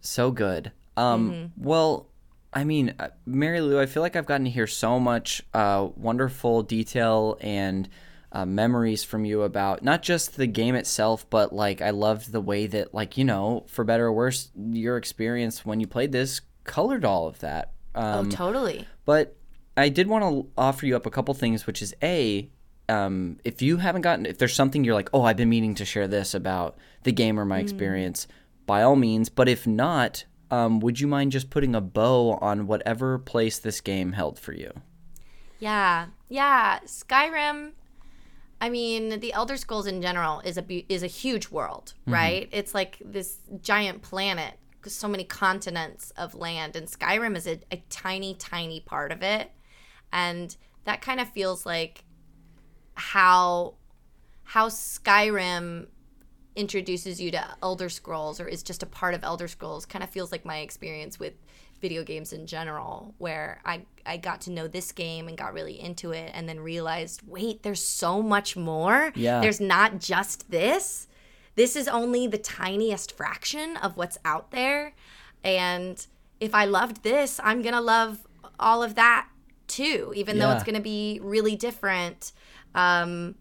So 0.00 0.30
good. 0.30 0.72
Um, 0.96 1.30
Mm-hmm. 1.30 1.64
well, 1.64 2.08
I 2.52 2.64
mean, 2.64 2.94
uh, 2.98 3.08
Mary 3.26 3.60
Lou, 3.60 3.80
I 3.80 3.86
feel 3.86 4.02
like 4.02 4.14
I've 4.16 4.26
gotten 4.26 4.44
to 4.44 4.50
hear 4.50 4.66
so 4.66 5.00
much 5.00 5.42
uh, 5.52 5.88
wonderful 5.96 6.62
detail 6.62 7.36
and 7.40 7.88
uh, 8.32 8.44
memories 8.46 9.02
from 9.04 9.24
you 9.24 9.42
about 9.42 9.82
not 9.82 10.02
just 10.02 10.36
the 10.36 10.46
game 10.46 10.74
itself, 10.74 11.28
but 11.30 11.52
like 11.52 11.80
I 11.80 11.90
loved 11.90 12.32
the 12.32 12.40
way 12.40 12.66
that, 12.66 12.92
like 12.94 13.16
you 13.16 13.24
know, 13.24 13.64
for 13.68 13.84
better 13.84 14.06
or 14.06 14.12
worse, 14.12 14.50
your 14.56 14.96
experience 14.96 15.64
when 15.64 15.78
you 15.80 15.86
played 15.86 16.10
this 16.12 16.40
colored 16.64 17.04
all 17.04 17.26
of 17.28 17.38
that. 17.40 17.72
Um, 17.94 18.26
oh, 18.26 18.30
totally. 18.30 18.86
But 19.04 19.36
I 19.76 19.88
did 19.88 20.06
want 20.06 20.24
to 20.24 20.50
offer 20.56 20.86
you 20.86 20.96
up 20.96 21.06
a 21.06 21.10
couple 21.10 21.34
things, 21.34 21.66
which 21.66 21.82
is 21.82 21.94
a, 22.02 22.48
um, 22.88 23.38
if 23.44 23.62
you 23.62 23.78
haven't 23.78 24.02
gotten, 24.02 24.26
if 24.26 24.38
there's 24.38 24.54
something 24.54 24.84
you're 24.84 24.94
like, 24.94 25.10
oh, 25.12 25.22
I've 25.22 25.36
been 25.36 25.48
meaning 25.48 25.74
to 25.76 25.84
share 25.84 26.08
this 26.08 26.34
about 26.34 26.76
the 27.02 27.12
game 27.12 27.38
or 27.38 27.44
my 27.44 27.58
experience, 27.58 28.26
by 28.66 28.82
all 28.82 28.96
means. 28.96 29.28
But 29.28 29.48
if 29.48 29.66
not, 29.66 30.24
um, 30.50 30.80
would 30.80 31.00
you 31.00 31.06
mind 31.06 31.32
just 31.32 31.50
putting 31.50 31.74
a 31.74 31.80
bow 31.80 32.38
on 32.40 32.66
whatever 32.66 33.18
place 33.18 33.58
this 33.58 33.80
game 33.80 34.12
held 34.12 34.38
for 34.38 34.52
you? 34.52 34.72
Yeah. 35.58 36.06
Yeah. 36.28 36.80
Skyrim. 36.86 37.72
I 38.60 38.70
mean, 38.70 39.20
the 39.20 39.32
Elder 39.32 39.56
Scrolls 39.56 39.86
in 39.86 40.00
general 40.00 40.40
is 40.40 40.56
a 40.56 40.64
is 40.88 41.02
a 41.02 41.06
huge 41.06 41.50
world, 41.50 41.92
right? 42.06 42.48
It's 42.50 42.72
like 42.74 42.96
this 43.04 43.38
giant 43.60 44.00
planet, 44.02 44.54
so 44.92 45.08
many 45.08 45.24
continents 45.24 46.12
of 46.16 46.34
land, 46.34 46.76
and 46.76 46.86
Skyrim 46.86 47.36
is 47.36 47.46
a, 47.46 47.60
a 47.70 47.82
tiny, 47.88 48.34
tiny 48.34 48.80
part 48.80 49.12
of 49.12 49.22
it, 49.22 49.50
and 50.12 50.56
that 50.84 51.00
kind 51.00 51.20
of 51.20 51.28
feels 51.30 51.64
like 51.64 52.04
how 52.94 53.74
how 54.44 54.68
Skyrim 54.68 55.86
introduces 56.54 57.20
you 57.20 57.30
to 57.32 57.44
Elder 57.62 57.88
Scrolls 57.88 58.38
or 58.40 58.46
is 58.46 58.62
just 58.62 58.82
a 58.82 58.86
part 58.86 59.14
of 59.14 59.24
Elder 59.24 59.48
Scrolls 59.48 59.86
kind 59.86 60.04
of 60.04 60.10
feels 60.10 60.30
like 60.30 60.44
my 60.44 60.58
experience 60.58 61.18
with 61.18 61.32
video 61.80 62.04
games 62.04 62.32
in 62.32 62.46
general 62.46 63.14
where 63.18 63.60
I 63.64 63.84
I 64.06 64.16
got 64.16 64.42
to 64.42 64.50
know 64.50 64.68
this 64.68 64.92
game 64.92 65.28
and 65.28 65.36
got 65.36 65.52
really 65.52 65.80
into 65.80 66.12
it 66.12 66.30
and 66.32 66.48
then 66.48 66.60
realized 66.60 67.22
wait 67.26 67.62
there's 67.62 67.82
so 67.82 68.22
much 68.22 68.56
more. 68.56 69.12
Yeah. 69.16 69.40
there's 69.40 69.60
not 69.60 69.98
just 69.98 70.50
this 70.50 71.08
this 71.56 71.76
is 71.76 71.88
only 71.88 72.26
the 72.26 72.38
tiniest 72.38 73.16
fraction 73.16 73.76
of 73.78 73.96
what's 73.96 74.18
out 74.24 74.50
there 74.50 74.94
and 75.42 76.06
if 76.40 76.54
I 76.54 76.64
loved 76.64 77.02
this 77.02 77.40
I'm 77.42 77.62
going 77.62 77.74
to 77.74 77.80
love 77.80 78.26
all 78.58 78.82
of 78.82 78.94
that 78.94 79.28
too 79.66 80.12
even 80.14 80.38
though 80.38 80.50
it's 80.50 80.64
going 80.64 80.76
to 80.76 80.82
be 80.82 81.20
really 81.22 81.56
different 81.56 82.32
um 82.74 83.34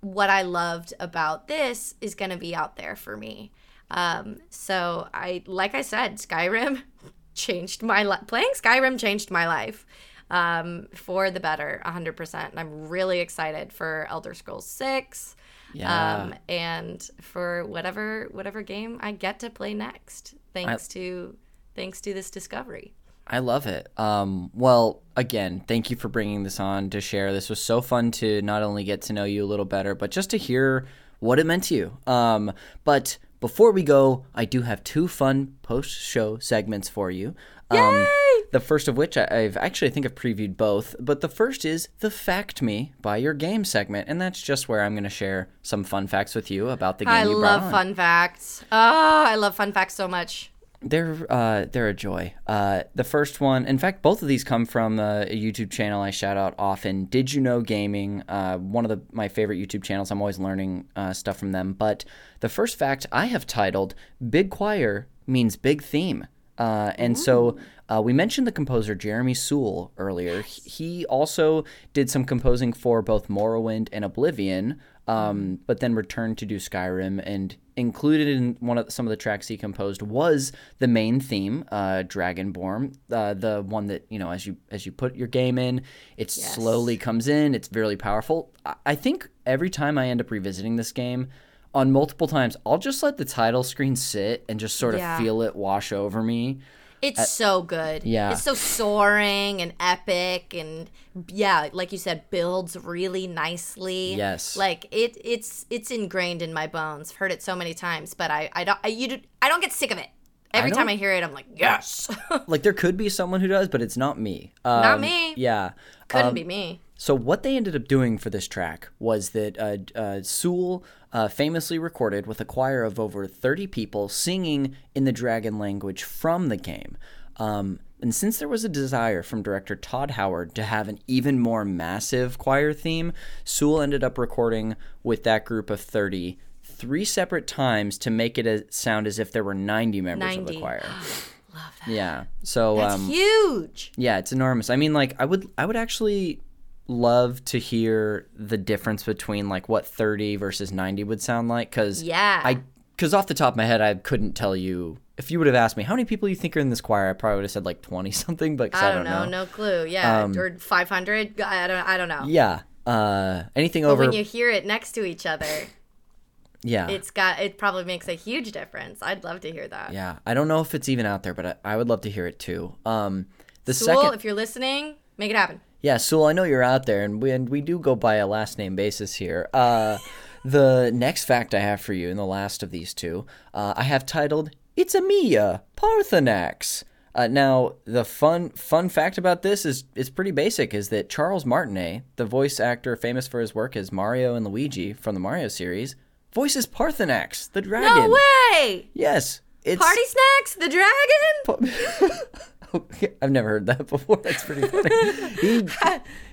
what 0.00 0.30
I 0.30 0.42
loved 0.42 0.94
about 0.98 1.46
this 1.48 1.94
is 2.00 2.14
going 2.14 2.30
to 2.30 2.36
be 2.36 2.54
out 2.54 2.76
there 2.76 2.96
for 2.96 3.16
me. 3.16 3.52
Um, 3.90 4.38
so 4.48 5.08
I, 5.12 5.42
like 5.46 5.74
I 5.74 5.82
said, 5.82 6.16
Skyrim 6.16 6.82
changed 7.34 7.82
my 7.82 8.02
life. 8.02 8.26
Playing 8.26 8.52
Skyrim 8.54 8.98
changed 8.98 9.30
my 9.30 9.46
life 9.46 9.84
um, 10.30 10.88
for 10.94 11.30
the 11.30 11.40
better, 11.40 11.82
100%. 11.84 12.50
And 12.50 12.58
I'm 12.58 12.88
really 12.88 13.20
excited 13.20 13.72
for 13.72 14.06
Elder 14.08 14.34
Scrolls 14.34 14.66
6 14.66 15.36
Yeah. 15.72 16.22
um, 16.22 16.34
and 16.48 17.08
for 17.20 17.64
whatever 17.64 18.28
whatever 18.32 18.62
game 18.62 18.98
I 19.00 19.12
get 19.12 19.40
to 19.40 19.50
play 19.50 19.74
next, 19.74 20.34
thanks 20.52 20.88
to 20.88 21.36
thanks 21.74 22.00
to 22.02 22.14
this 22.14 22.30
discovery. 22.30 22.94
I 23.26 23.38
love 23.38 23.66
it. 23.66 23.88
Um, 23.96 24.50
well, 24.54 25.02
again, 25.16 25.62
thank 25.68 25.88
you 25.88 25.96
for 25.96 26.08
bringing 26.08 26.42
this 26.42 26.58
on 26.58 26.90
to 26.90 27.00
share. 27.00 27.32
This 27.32 27.48
was 27.48 27.62
so 27.62 27.80
fun 27.80 28.10
to 28.12 28.42
not 28.42 28.62
only 28.62 28.82
get 28.82 29.02
to 29.02 29.12
know 29.12 29.24
you 29.24 29.44
a 29.44 29.46
little 29.46 29.64
better, 29.64 29.94
but 29.94 30.10
just 30.10 30.30
to 30.30 30.36
hear 30.36 30.86
what 31.20 31.38
it 31.38 31.46
meant 31.46 31.64
to 31.64 31.74
you. 31.76 31.96
Um, 32.12 32.52
but 32.82 33.18
before 33.38 33.70
we 33.70 33.84
go, 33.84 34.24
I 34.34 34.46
do 34.46 34.62
have 34.62 34.82
two 34.82 35.06
fun 35.06 35.54
post-show 35.62 36.38
segments 36.38 36.88
for 36.88 37.10
you. 37.10 37.36
Um, 37.70 38.06
the 38.52 38.60
first 38.60 38.88
of 38.88 38.96
which 38.96 39.16
I, 39.16 39.26
I've 39.30 39.56
actually 39.56 39.88
I 39.88 39.90
think 39.92 40.06
I've 40.06 40.14
previewed 40.14 40.56
both, 40.56 40.96
but 40.98 41.20
the 41.20 41.28
first 41.28 41.64
is 41.64 41.88
the 42.00 42.10
Fact 42.10 42.62
Me 42.62 42.92
by 43.00 43.16
Your 43.16 43.34
Game 43.34 43.64
segment, 43.64 44.08
and 44.08 44.20
that's 44.20 44.42
just 44.42 44.68
where 44.68 44.82
I'm 44.82 44.94
going 44.94 45.04
to 45.04 45.10
share 45.10 45.48
some 45.62 45.84
fun 45.84 46.06
facts 46.06 46.34
with 46.34 46.50
you 46.50 46.68
about 46.68 46.98
the 46.98 47.04
game 47.04 47.14
I 47.14 47.24
you 47.24 47.38
brought 47.38 47.62
love 47.62 47.70
fun 47.70 47.94
facts. 47.94 48.64
Oh, 48.72 49.24
I 49.26 49.36
love 49.36 49.54
fun 49.54 49.72
facts 49.72 49.94
so 49.94 50.08
much. 50.08 50.50
They're 50.82 51.26
uh, 51.28 51.66
they're 51.70 51.88
a 51.88 51.94
joy. 51.94 52.32
Uh, 52.46 52.84
the 52.94 53.04
first 53.04 53.40
one, 53.40 53.66
in 53.66 53.76
fact, 53.76 54.00
both 54.00 54.22
of 54.22 54.28
these 54.28 54.44
come 54.44 54.64
from 54.64 54.98
a 54.98 55.26
YouTube 55.30 55.70
channel 55.70 56.00
I 56.00 56.10
shout 56.10 56.38
out 56.38 56.54
often. 56.58 57.04
Did 57.04 57.34
you 57.34 57.42
know 57.42 57.60
gaming? 57.60 58.22
Uh, 58.26 58.56
one 58.56 58.86
of 58.86 58.88
the 58.88 59.02
my 59.12 59.28
favorite 59.28 59.58
YouTube 59.58 59.84
channels. 59.84 60.10
I'm 60.10 60.22
always 60.22 60.38
learning 60.38 60.88
uh, 60.96 61.12
stuff 61.12 61.36
from 61.36 61.52
them. 61.52 61.74
But 61.74 62.06
the 62.40 62.48
first 62.48 62.78
fact 62.78 63.06
I 63.12 63.26
have 63.26 63.46
titled 63.46 63.94
"Big 64.30 64.50
Choir 64.50 65.06
means 65.26 65.56
big 65.56 65.82
theme." 65.82 66.26
Uh, 66.60 66.92
and 66.96 67.18
so 67.18 67.56
uh, 67.88 68.02
we 68.02 68.12
mentioned 68.12 68.46
the 68.46 68.52
composer 68.52 68.94
Jeremy 68.94 69.32
Soule 69.32 69.92
earlier. 69.96 70.42
He 70.42 71.06
also 71.06 71.64
did 71.94 72.10
some 72.10 72.26
composing 72.26 72.74
for 72.74 73.00
both 73.00 73.28
Morrowind 73.28 73.88
and 73.92 74.04
Oblivion, 74.04 74.78
um, 75.08 75.58
but 75.66 75.80
then 75.80 75.94
returned 75.94 76.36
to 76.36 76.44
do 76.44 76.56
Skyrim. 76.56 77.22
And 77.24 77.56
included 77.76 78.28
in 78.28 78.58
one 78.60 78.76
of 78.76 78.92
some 78.92 79.06
of 79.06 79.10
the 79.10 79.16
tracks 79.16 79.48
he 79.48 79.56
composed 79.56 80.02
was 80.02 80.52
the 80.80 80.86
main 80.86 81.18
theme, 81.18 81.64
uh, 81.72 82.02
Dragonborn, 82.06 82.94
uh, 83.10 83.32
the 83.32 83.62
one 83.62 83.86
that 83.86 84.04
you 84.10 84.18
know 84.18 84.30
as 84.30 84.46
you 84.46 84.58
as 84.70 84.84
you 84.84 84.92
put 84.92 85.16
your 85.16 85.28
game 85.28 85.58
in, 85.58 85.80
it 86.18 86.30
slowly 86.30 86.98
comes 86.98 87.26
in. 87.26 87.54
It's 87.54 87.70
really 87.72 87.96
powerful. 87.96 88.52
I, 88.66 88.74
I 88.84 88.94
think 88.96 89.30
every 89.46 89.70
time 89.70 89.96
I 89.96 90.08
end 90.08 90.20
up 90.20 90.30
revisiting 90.30 90.76
this 90.76 90.92
game. 90.92 91.28
On 91.72 91.92
multiple 91.92 92.26
times, 92.26 92.56
I'll 92.66 92.78
just 92.78 93.02
let 93.02 93.16
the 93.16 93.24
title 93.24 93.62
screen 93.62 93.94
sit 93.96 94.44
and 94.48 94.58
just 94.58 94.76
sort 94.76 94.94
of 94.94 95.00
Yeah. 95.00 95.18
feel 95.18 95.40
it 95.42 95.54
wash 95.54 95.92
over 95.92 96.22
me. 96.22 96.58
It's 97.02 97.30
so 97.30 97.62
good. 97.62 98.04
yeah. 98.04 98.32
It's 98.32 98.42
so 98.42 98.52
soaring 98.54 99.62
and 99.62 99.72
epic 99.80 100.52
and 100.54 100.90
yeah, 101.28 101.68
like 101.72 101.92
you 101.92 101.98
said, 101.98 102.28
builds 102.30 102.76
really 102.76 103.26
nicely. 103.26 104.14
Yes. 104.14 104.56
Like 104.56 104.86
it 104.90 105.16
it's 105.24 105.64
it's 105.70 105.90
ingrained 105.90 106.42
in 106.42 106.52
my 106.52 106.66
bones. 106.66 107.12
I've 107.12 107.16
heard 107.16 107.32
it 107.32 107.42
so 107.42 107.54
many 107.56 107.72
times, 107.72 108.14
but 108.14 108.30
I 108.30 108.50
I 108.52 108.64
don't 108.64 108.78
I, 108.84 108.88
you 108.88 109.08
do- 109.08 109.20
I 109.40 109.48
don't 109.48 109.60
get 109.62 109.72
sick 109.72 109.90
of 109.90 109.98
it. 109.98 110.08
Every 110.52 110.72
time 110.72 110.88
I 110.88 110.96
hear 110.96 111.12
it, 111.12 111.22
I'm 111.22 111.32
like, 111.32 111.46
yes. 111.54 112.10
like 112.48 112.64
there 112.64 112.72
could 112.72 112.96
be 112.96 113.08
someone 113.08 113.40
who 113.40 113.46
does, 113.46 113.68
but 113.68 113.80
it's 113.80 113.96
not 113.96 114.18
me. 114.18 114.52
Um, 114.64 114.82
Not 114.82 115.00
me. 115.00 115.32
Yeah. 115.36 115.70
Couldn't 116.08 116.26
Um, 116.28 116.34
be 116.34 116.42
me. 116.42 116.80
So 116.96 117.14
what 117.14 117.44
they 117.44 117.56
ended 117.56 117.76
up 117.76 117.86
doing 117.86 118.18
for 118.18 118.30
this 118.30 118.48
track 118.48 118.88
was 118.98 119.30
that 119.30 119.56
uh, 119.60 119.98
uh, 119.98 120.22
Soule 120.24 120.82
uh, 121.12 121.28
famously 121.28 121.78
recorded 121.78 122.26
with 122.26 122.40
a 122.40 122.44
choir 122.44 122.84
of 122.84 123.00
over 123.00 123.26
30 123.26 123.66
people 123.66 124.08
singing 124.08 124.76
in 124.94 125.04
the 125.04 125.12
dragon 125.12 125.58
language 125.58 126.02
from 126.02 126.48
the 126.48 126.56
game. 126.56 126.96
Um, 127.36 127.80
and 128.02 128.14
since 128.14 128.38
there 128.38 128.48
was 128.48 128.64
a 128.64 128.68
desire 128.68 129.22
from 129.22 129.42
director 129.42 129.76
Todd 129.76 130.12
Howard 130.12 130.54
to 130.54 130.62
have 130.62 130.88
an 130.88 130.98
even 131.06 131.38
more 131.38 131.64
massive 131.64 132.38
choir 132.38 132.72
theme, 132.72 133.12
Soule 133.44 133.82
ended 133.82 134.02
up 134.02 134.16
recording 134.16 134.76
with 135.02 135.24
that 135.24 135.44
group 135.44 135.70
of 135.70 135.80
30 135.80 136.38
three 136.80 137.04
separate 137.04 137.46
times 137.46 137.98
to 137.98 138.10
make 138.10 138.38
it 138.38 138.46
a, 138.46 138.64
sound 138.72 139.06
as 139.06 139.18
if 139.18 139.30
there 139.32 139.44
were 139.44 139.54
90 139.54 140.00
members 140.00 140.36
of 140.36 140.46
the 140.46 140.58
choir. 140.58 140.82
Love 141.54 141.80
that. 141.84 141.88
Yeah. 141.88 142.24
So 142.42 142.76
That's 142.76 142.94
um, 142.94 143.06
huge. 143.06 143.92
yeah, 143.96 144.18
it's 144.18 144.32
enormous. 144.32 144.70
I 144.70 144.76
mean, 144.76 144.92
like, 144.92 145.14
I 145.18 145.24
would, 145.24 145.48
I 145.58 145.66
would 145.66 145.76
actually 145.76 146.40
love 146.90 147.44
to 147.46 147.58
hear 147.58 148.26
the 148.34 148.58
difference 148.58 149.04
between 149.04 149.48
like 149.48 149.68
what 149.68 149.86
30 149.86 150.36
versus 150.36 150.72
90 150.72 151.04
would 151.04 151.22
sound 151.22 151.48
like, 151.48 151.70
because 151.70 152.02
Yeah. 152.02 152.40
I, 152.44 152.60
because 152.96 153.14
off 153.14 153.26
the 153.28 153.34
top 153.34 153.54
of 153.54 153.56
my 153.56 153.64
head, 153.64 153.80
I 153.80 153.94
couldn't 153.94 154.32
tell 154.34 154.54
you. 154.54 154.98
If 155.16 155.30
you 155.30 155.38
would 155.38 155.46
have 155.46 155.54
asked 155.56 155.76
me 155.76 155.82
how 155.84 155.94
many 155.94 156.04
people 156.04 156.28
you 156.28 156.34
think 156.34 156.56
are 156.56 156.60
in 156.60 156.68
this 156.70 156.80
choir, 156.80 157.08
I 157.10 157.12
probably 157.14 157.36
would 157.36 157.44
have 157.44 157.50
said 157.50 157.64
like 157.64 157.80
20 157.82 158.10
something, 158.24 158.56
but 158.56 158.72
'cause 158.72 158.82
I 158.82 158.92
don't 158.92 159.04
know, 159.04 159.24
no 159.24 159.46
clue. 159.46 159.86
Yeah, 159.86 160.24
Um, 160.24 160.36
or 160.36 160.58
500. 160.58 161.40
I 161.40 161.66
don't 161.66 161.86
I 161.86 161.96
don't 161.96 162.08
know. 162.08 162.24
Yeah. 162.26 162.60
Uh, 162.86 163.44
anything 163.54 163.84
But 163.84 163.90
over, 163.90 164.02
when 164.04 164.12
you 164.12 164.24
hear 164.24 164.50
it 164.50 164.66
next 164.66 164.92
to 164.92 165.04
each 165.04 165.24
other, 165.26 165.46
yeah. 166.62 166.88
it's 166.88 167.10
got 167.10 167.38
it 167.40 167.56
probably 167.58 167.84
makes 167.84 168.08
a 168.08 168.14
huge 168.14 168.52
difference. 168.52 168.98
I'd 169.02 169.22
love 169.24 169.40
to 169.40 169.50
hear 169.50 169.68
that. 169.68 169.92
yeah. 169.92 170.16
I 170.26 170.34
don't 170.34 170.48
know 170.48 170.60
if 170.60 170.74
it's 170.74 170.88
even 170.88 171.06
out 171.06 171.22
there, 171.22 171.34
but 171.34 171.46
I, 171.46 171.54
I 171.64 171.76
would 171.76 171.88
love 171.88 172.00
to 172.02 172.10
hear 172.10 172.26
it 172.26 172.38
too. 172.38 172.74
Um, 172.84 173.26
the 173.66 173.74
Soule, 173.74 174.02
second, 174.02 174.14
if 174.18 174.24
you're 174.24 174.34
listening, 174.34 174.96
make 175.18 175.30
it 175.30 175.36
happen. 175.36 175.60
Yeah, 175.82 175.96
Soule, 175.96 176.26
I 176.26 176.32
know 176.32 176.44
you're 176.44 176.62
out 176.62 176.86
there, 176.86 177.02
and 177.02 177.22
we, 177.22 177.30
and 177.30 177.48
we 177.48 177.60
do 177.60 177.78
go 177.78 177.94
by 177.94 178.16
a 178.16 178.26
last 178.26 178.58
name 178.58 178.76
basis 178.76 179.14
here. 179.14 179.48
Uh, 179.52 179.98
the 180.44 180.90
next 180.92 181.24
fact 181.24 181.54
I 181.54 181.60
have 181.60 181.80
for 181.80 181.92
you, 181.92 182.08
in 182.08 182.16
the 182.16 182.26
last 182.26 182.62
of 182.62 182.70
these 182.70 182.92
two, 182.92 183.26
uh, 183.54 183.74
I 183.76 183.84
have 183.84 184.04
titled 184.04 184.50
"It's 184.76 184.94
a 184.94 185.00
Mia 185.00 185.62
Paarthurnax." 185.76 186.84
Uh, 187.14 187.26
now, 187.26 187.74
the 187.86 188.04
fun 188.04 188.50
fun 188.50 188.88
fact 188.88 189.18
about 189.18 189.42
this 189.42 189.64
is 189.64 189.84
is 189.94 190.10
pretty 190.10 190.30
basic: 190.30 190.74
is 190.74 190.90
that 190.90 191.08
Charles 191.08 191.46
Martinet, 191.46 192.02
the 192.16 192.26
voice 192.26 192.60
actor 192.60 192.94
famous 192.94 193.26
for 193.26 193.40
his 193.40 193.54
work 193.54 193.74
as 193.74 193.90
Mario 193.90 194.34
and 194.34 194.46
Luigi 194.46 194.92
from 194.92 195.14
the 195.14 195.20
Mario 195.20 195.48
series, 195.48 195.96
voices 196.34 196.66
Paarthurnax, 196.66 197.50
the 197.52 197.62
dragon. 197.62 198.10
No 198.10 198.10
way! 198.10 198.90
Yes, 198.92 199.40
it's 199.64 199.82
Party 199.82 200.02
snacks, 200.04 200.54
the 200.56 200.68
dragon. 200.68 202.20
I've 203.22 203.30
never 203.30 203.48
heard 203.48 203.66
that 203.66 203.86
before. 203.88 204.16
That's 204.22 204.44
pretty 204.44 204.66
funny. 204.66 205.34
he, 205.40 205.68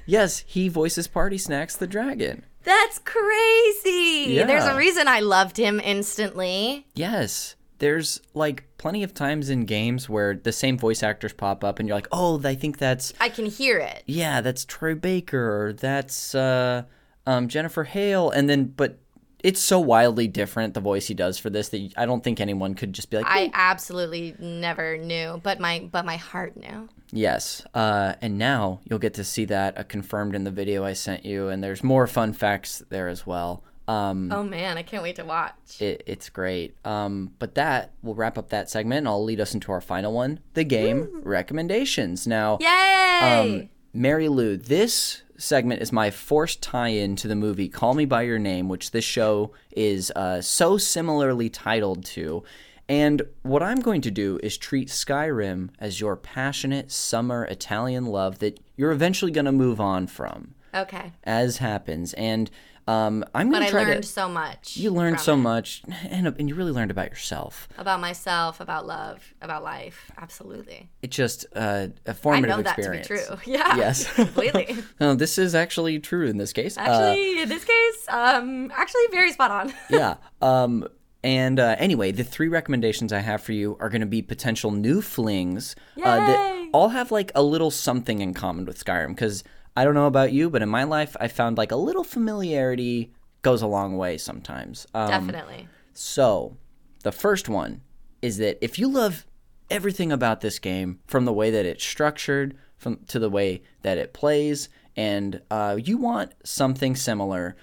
yes, 0.05 0.43
he 0.45 0.69
voices 0.69 1.07
Party 1.07 1.37
Snacks 1.37 1.75
the 1.75 1.87
dragon. 1.87 2.45
That's 2.63 2.99
crazy. 2.99 4.33
Yeah. 4.33 4.45
There's 4.45 4.65
a 4.65 4.75
reason 4.75 5.07
I 5.07 5.21
loved 5.21 5.57
him 5.57 5.79
instantly. 5.79 6.85
Yes, 6.95 7.55
there's 7.79 8.19
like 8.33 8.65
plenty 8.77 9.03
of 9.03 9.13
times 9.13 9.49
in 9.49 9.65
games 9.65 10.09
where 10.09 10.35
the 10.35 10.51
same 10.51 10.77
voice 10.77 11.01
actors 11.03 11.33
pop 11.33 11.63
up, 11.63 11.79
and 11.79 11.87
you're 11.87 11.97
like, 11.97 12.09
oh, 12.11 12.41
I 12.43 12.55
think 12.55 12.77
that's 12.77 13.13
I 13.21 13.29
can 13.29 13.45
hear 13.45 13.77
it. 13.77 14.03
yeah, 14.05 14.41
that's 14.41 14.65
Troy 14.65 14.95
Baker, 14.95 15.73
that's 15.73 16.35
uh, 16.35 16.83
um, 17.25 17.47
Jennifer 17.47 17.85
Hale, 17.85 18.29
and 18.31 18.49
then 18.49 18.65
but 18.65 18.99
it's 19.43 19.59
so 19.59 19.79
wildly 19.79 20.27
different 20.27 20.73
the 20.73 20.79
voice 20.79 21.07
he 21.07 21.13
does 21.13 21.37
for 21.37 21.49
this 21.49 21.69
that 21.69 21.93
I 21.95 22.05
don't 22.05 22.23
think 22.23 22.39
anyone 22.39 22.73
could 22.75 22.93
just 22.93 23.09
be 23.09 23.17
like, 23.17 23.25
I 23.27 23.51
absolutely 23.53 24.35
never 24.39 24.97
knew, 24.97 25.39
but 25.43 25.59
my 25.59 25.87
but 25.91 26.05
my 26.05 26.17
heart 26.17 26.57
knew. 26.57 26.89
Yes, 27.11 27.63
uh, 27.73 28.13
and 28.21 28.37
now 28.37 28.79
you'll 28.89 28.99
get 28.99 29.13
to 29.15 29.23
see 29.23 29.45
that 29.45 29.77
uh, 29.77 29.83
confirmed 29.83 30.35
in 30.35 30.43
the 30.43 30.51
video 30.51 30.83
I 30.83 30.93
sent 30.93 31.23
you, 31.25 31.47
and 31.49 31.63
there's 31.63 31.83
more 31.83 32.07
fun 32.07 32.33
facts 32.33 32.83
there 32.89 33.07
as 33.07 33.25
well. 33.25 33.63
Um, 33.87 34.29
Oh 34.33 34.43
man, 34.43 34.77
I 34.77 34.83
can't 34.83 35.01
wait 35.01 35.15
to 35.15 35.23
watch. 35.23 35.53
it, 35.79 36.03
it's 36.05 36.27
great. 36.27 36.75
Um, 36.83 37.31
but 37.39 37.55
that 37.55 37.91
will 38.03 38.15
wrap 38.15 38.37
up 38.37 38.49
that 38.49 38.69
segment, 38.69 38.97
and 38.99 39.07
I'll 39.07 39.23
lead 39.23 39.39
us 39.39 39.53
into 39.53 39.71
our 39.71 39.79
final 39.79 40.11
one, 40.11 40.39
the 40.55 40.65
game 40.65 41.21
recommendations. 41.23 42.27
Now, 42.27 42.57
Yay! 42.59 43.19
um, 43.61 43.69
Mary 43.93 44.27
Lou, 44.27 44.57
this 44.57 45.21
segment 45.37 45.81
is 45.81 45.91
my 45.91 46.11
forced 46.11 46.61
tie-in 46.61 47.15
to 47.17 47.27
the 47.27 47.35
movie 47.35 47.69
Call 47.69 47.93
Me 47.93 48.05
by 48.05 48.23
Your 48.23 48.39
Name, 48.39 48.67
which 48.67 48.91
this 48.91 49.05
show 49.05 49.51
is 49.71 50.11
uh, 50.15 50.41
so 50.41 50.77
similarly 50.77 51.49
titled 51.49 52.05
to. 52.05 52.43
And 52.89 53.21
what 53.43 53.61
I'm 53.61 53.79
going 53.79 54.01
to 54.01 54.11
do 54.11 54.39
is 54.41 54.57
treat 54.57 54.87
Skyrim 54.87 55.69
as 55.79 55.99
your 55.99 56.15
passionate 56.15 56.91
summer 56.91 57.45
Italian 57.45 58.05
love 58.05 58.39
that 58.39 58.59
you're 58.75 58.91
eventually 58.91 59.31
going 59.31 59.45
to 59.45 59.51
move 59.51 59.81
on 59.81 60.07
from 60.07 60.55
okay. 60.73 61.11
as 61.23 61.57
happens. 61.57 62.13
And 62.13 62.49
Um, 62.87 63.25
I'm 63.35 63.51
gonna 63.51 63.65
I 63.65 63.69
try 63.69 63.83
learned 63.83 64.03
to. 64.03 64.09
so 64.09 64.29
much. 64.29 64.77
You 64.77 64.91
learned 64.91 65.19
so 65.19 65.33
it. 65.33 65.37
much, 65.37 65.83
and 66.09 66.25
and 66.27 66.47
you 66.47 66.55
really 66.55 66.71
learned 66.71 66.89
about 66.91 67.09
yourself. 67.09 67.67
about 67.77 67.99
myself, 67.99 68.61
about 68.61 68.87
love, 68.87 69.33
about 69.41 69.61
life. 69.63 70.09
Absolutely. 70.17 70.89
It's 71.01 71.15
just 71.15 71.45
uh, 71.55 71.87
a 72.05 72.09
I 72.11 72.13
formative 72.13 72.49
know 72.57 72.63
that 72.63 72.77
experience. 72.77 73.07
to 73.07 73.13
be 73.15 73.19
true. 73.19 73.37
Yeah. 73.53 73.75
Yes. 73.75 74.13
completely. 74.15 74.77
No, 74.99 75.15
this 75.15 75.37
is 75.37 75.53
actually 75.53 75.99
true 75.99 76.27
in 76.27 76.37
this 76.37 76.53
case. 76.53 76.77
Uh, 76.77 76.81
Actually, 76.81 77.41
in 77.41 77.49
this 77.49 77.65
case, 77.65 78.05
um, 78.09 78.71
actually 78.75 79.07
very 79.11 79.31
spot 79.33 79.51
on. 79.51 79.73
yeah. 79.89 80.15
Um, 80.41 80.87
and 81.23 81.59
uh, 81.59 81.75
anyway, 81.79 82.11
the 82.11 82.23
three 82.23 82.47
recommendations 82.47 83.11
I 83.11 83.19
have 83.19 83.41
for 83.41 83.51
you 83.51 83.75
are 83.81 83.89
going 83.89 84.01
to 84.01 84.07
be 84.07 84.21
potential 84.21 84.71
new 84.71 85.01
flings 85.01 85.75
uh, 86.01 86.15
that 86.27 86.69
all 86.73 86.89
have 86.89 87.11
like 87.11 87.31
a 87.35 87.43
little 87.43 87.69
something 87.71 88.21
in 88.21 88.33
common 88.33 88.65
with 88.65 88.83
Skyrim. 88.83 89.09
Because 89.09 89.43
I 89.77 89.83
don't 89.83 89.93
know 89.93 90.07
about 90.07 90.33
you, 90.33 90.49
but 90.49 90.63
in 90.63 90.69
my 90.69 90.85
life, 90.85 91.15
I 91.19 91.27
found 91.27 91.59
like 91.59 91.71
a 91.71 91.75
little 91.75 92.03
familiarity 92.03 93.13
goes 93.43 93.61
a 93.61 93.67
long 93.67 93.95
way 93.95 94.17
sometimes. 94.17 94.87
Um, 94.95 95.07
Definitely. 95.07 95.67
So, 95.93 96.57
the 97.03 97.11
first 97.11 97.47
one 97.47 97.81
is 98.19 98.37
that 98.37 98.57
if 98.59 98.79
you 98.79 98.87
love 98.87 99.27
everything 99.69 100.11
about 100.11 100.41
this 100.41 100.57
game, 100.57 100.99
from 101.05 101.25
the 101.25 101.31
way 101.31 101.51
that 101.51 101.67
it's 101.67 101.83
structured, 101.83 102.57
from 102.75 103.01
to 103.05 103.19
the 103.19 103.29
way 103.29 103.61
that 103.83 103.99
it 103.99 104.13
plays, 104.15 104.67
and 104.95 105.41
uh, 105.51 105.77
you 105.79 105.99
want 105.99 106.33
something 106.43 106.95
similar, 106.95 107.55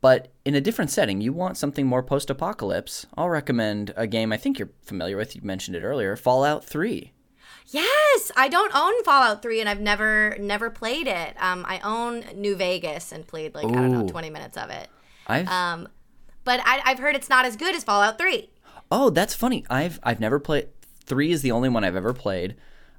but 0.00 0.32
in 0.44 0.56
a 0.56 0.60
different 0.60 0.90
setting, 0.90 1.20
you 1.20 1.32
want 1.32 1.56
something 1.56 1.86
more 1.86 2.02
post-apocalypse. 2.02 3.06
I'll 3.16 3.28
recommend 3.28 3.94
a 3.96 4.08
game 4.08 4.32
I 4.32 4.38
think 4.38 4.58
you're 4.58 4.72
familiar 4.82 5.16
with. 5.16 5.36
You 5.36 5.42
mentioned 5.44 5.76
it 5.76 5.84
earlier, 5.84 6.16
Fallout 6.16 6.64
Three. 6.64 7.12
Yes, 7.72 8.32
I 8.36 8.48
don't 8.48 8.74
own 8.74 9.02
Fallout 9.04 9.42
3 9.42 9.60
and 9.60 9.68
I've 9.68 9.80
never 9.80 10.36
never 10.40 10.70
played 10.70 11.06
it. 11.06 11.40
Um, 11.40 11.64
I 11.68 11.80
own 11.80 12.24
New 12.34 12.56
Vegas 12.56 13.12
and 13.12 13.26
played 13.26 13.54
like 13.54 13.66
I 13.66 13.72
don't 13.72 13.92
know 13.92 14.08
20 14.08 14.30
minutes 14.30 14.56
of 14.56 14.70
it. 14.70 14.88
I've 15.26 15.48
Um, 15.48 15.88
but 16.44 16.60
I, 16.64 16.80
I've 16.84 16.98
heard 16.98 17.14
it's 17.14 17.28
not 17.28 17.44
as 17.44 17.56
good 17.56 17.74
as 17.74 17.84
Fallout 17.84 18.18
3. 18.18 18.50
Oh, 18.90 19.10
that's 19.10 19.34
funny. 19.34 19.64
I've 19.70 20.00
I've 20.02 20.20
never 20.20 20.40
played. 20.40 20.68
Three 21.04 21.30
is 21.30 21.42
the 21.42 21.52
only 21.52 21.68
one 21.68 21.84
I've 21.84 21.96
ever 21.96 22.12
played. 22.12 22.56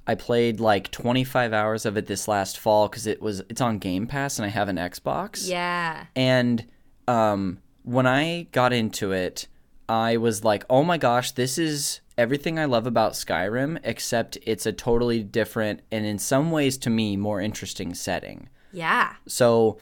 I 0.08 0.16
played 0.16 0.60
like 0.60 0.90
25 0.92 1.54
hours 1.54 1.86
of 1.86 1.96
it 1.96 2.08
this 2.08 2.28
last 2.28 2.58
fall 2.58 2.88
because 2.88 3.06
it 3.08 3.22
was 3.22 3.42
it's 3.50 3.62
on 3.62 3.78
Game 3.78 4.08
Pass 4.08 4.40
and 4.40 4.46
I 4.46 4.50
have 4.50 4.70
an 4.70 4.78
Xbox. 4.78 5.48
Yeah. 5.48 6.06
And 6.16 6.66
um, 7.08 7.60
when 7.84 8.08
I 8.08 8.48
got 8.52 8.74
into 8.74 9.12
it, 9.12 9.48
I 9.92 10.16
was 10.16 10.46
like, 10.46 10.64
oh 10.70 10.84
my 10.84 10.98
gosh, 10.98 11.32
this 11.32 11.58
is 11.58 12.00
everything 12.18 12.58
I 12.58 12.64
love 12.64 12.88
about 12.88 13.12
Skyrim, 13.12 13.78
except 13.84 14.38
it's 14.44 14.66
a 14.66 14.72
totally 14.72 15.22
different 15.22 15.82
and 15.92 16.06
in 16.06 16.18
some 16.18 16.50
ways 16.50 16.78
to 16.78 16.90
me 16.90 17.18
more 17.18 17.42
interesting 17.42 17.94
setting. 17.94 18.48
Yeah. 18.72 19.16
So 19.28 19.80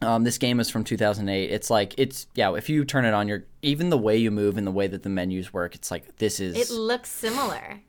um, 0.00 0.24
this 0.24 0.38
game 0.38 0.60
is 0.60 0.70
from 0.70 0.82
2008. 0.82 1.50
It's 1.50 1.68
like 1.68 1.92
it's 1.98 2.26
yeah. 2.34 2.54
If 2.54 2.70
you 2.70 2.86
turn 2.86 3.04
it 3.04 3.12
on, 3.12 3.28
you're 3.28 3.44
even 3.60 3.90
the 3.90 3.98
way 3.98 4.16
you 4.16 4.30
move 4.30 4.56
and 4.56 4.66
the 4.66 4.70
way 4.72 4.86
that 4.86 5.02
the 5.02 5.10
menus 5.10 5.52
work. 5.52 5.74
It's 5.74 5.90
like 5.90 6.16
this 6.16 6.40
is 6.40 6.56
It 6.56 6.74
looks 6.74 7.10
similar. 7.10 7.80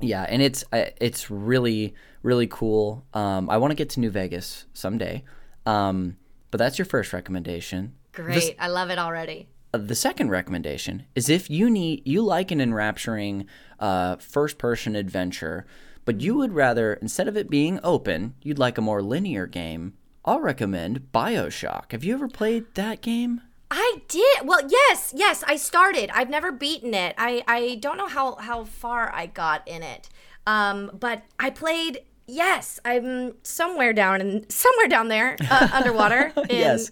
yeah, 0.00 0.22
and 0.26 0.40
it's 0.40 0.64
uh, 0.72 0.86
it's 0.98 1.30
really 1.30 1.94
really 2.22 2.46
cool. 2.46 3.04
Um, 3.12 3.50
I 3.50 3.58
want 3.58 3.72
to 3.72 3.74
get 3.74 3.90
to 3.90 4.00
New 4.00 4.10
Vegas 4.10 4.64
someday. 4.72 5.22
Um, 5.66 6.16
but 6.50 6.56
that's 6.56 6.78
your 6.78 6.86
first 6.86 7.12
recommendation. 7.12 7.92
Great. 8.12 8.56
I 8.58 8.68
love 8.68 8.88
it 8.90 8.98
already. 8.98 9.48
Uh, 9.72 9.78
The 9.78 9.94
second 9.94 10.30
recommendation 10.30 11.04
is 11.14 11.28
if 11.28 11.48
you 11.50 11.70
need 11.70 12.02
you 12.06 12.22
like 12.22 12.50
an 12.50 12.60
enrapturing 12.60 13.46
uh, 13.78 14.16
first 14.16 14.58
person 14.58 14.96
adventure, 14.96 15.66
but 16.04 16.20
you 16.20 16.34
would 16.36 16.52
rather 16.52 16.94
instead 16.94 17.28
of 17.28 17.36
it 17.36 17.50
being 17.50 17.78
open, 17.82 18.34
you'd 18.42 18.58
like 18.58 18.78
a 18.78 18.82
more 18.82 19.02
linear 19.02 19.46
game. 19.46 19.94
I'll 20.24 20.40
recommend 20.40 21.08
BioShock. 21.12 21.92
Have 21.92 22.04
you 22.04 22.14
ever 22.14 22.28
played 22.28 22.64
that 22.74 23.00
game? 23.00 23.40
I 23.70 24.02
did. 24.06 24.40
Well, 24.44 24.60
yes, 24.68 25.12
yes, 25.16 25.42
I 25.48 25.56
started. 25.56 26.10
I've 26.12 26.28
never 26.28 26.52
beaten 26.52 26.92
it. 26.94 27.14
I 27.18 27.42
I 27.48 27.76
don't 27.80 27.96
know 27.96 28.06
how 28.08 28.36
how 28.36 28.64
far 28.64 29.10
I 29.14 29.26
got 29.26 29.66
in 29.66 29.82
it. 29.82 30.08
Um, 30.46 30.90
but 30.98 31.22
I 31.40 31.50
played 31.50 32.00
yes, 32.26 32.78
I'm 32.84 33.34
somewhere 33.42 33.92
down 33.94 34.20
in 34.20 34.48
somewhere 34.50 34.88
down 34.88 35.08
there 35.08 35.36
uh, 35.50 35.68
underwater 35.72 36.32
in 36.50 36.56
yes. 36.58 36.90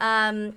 um 0.00 0.54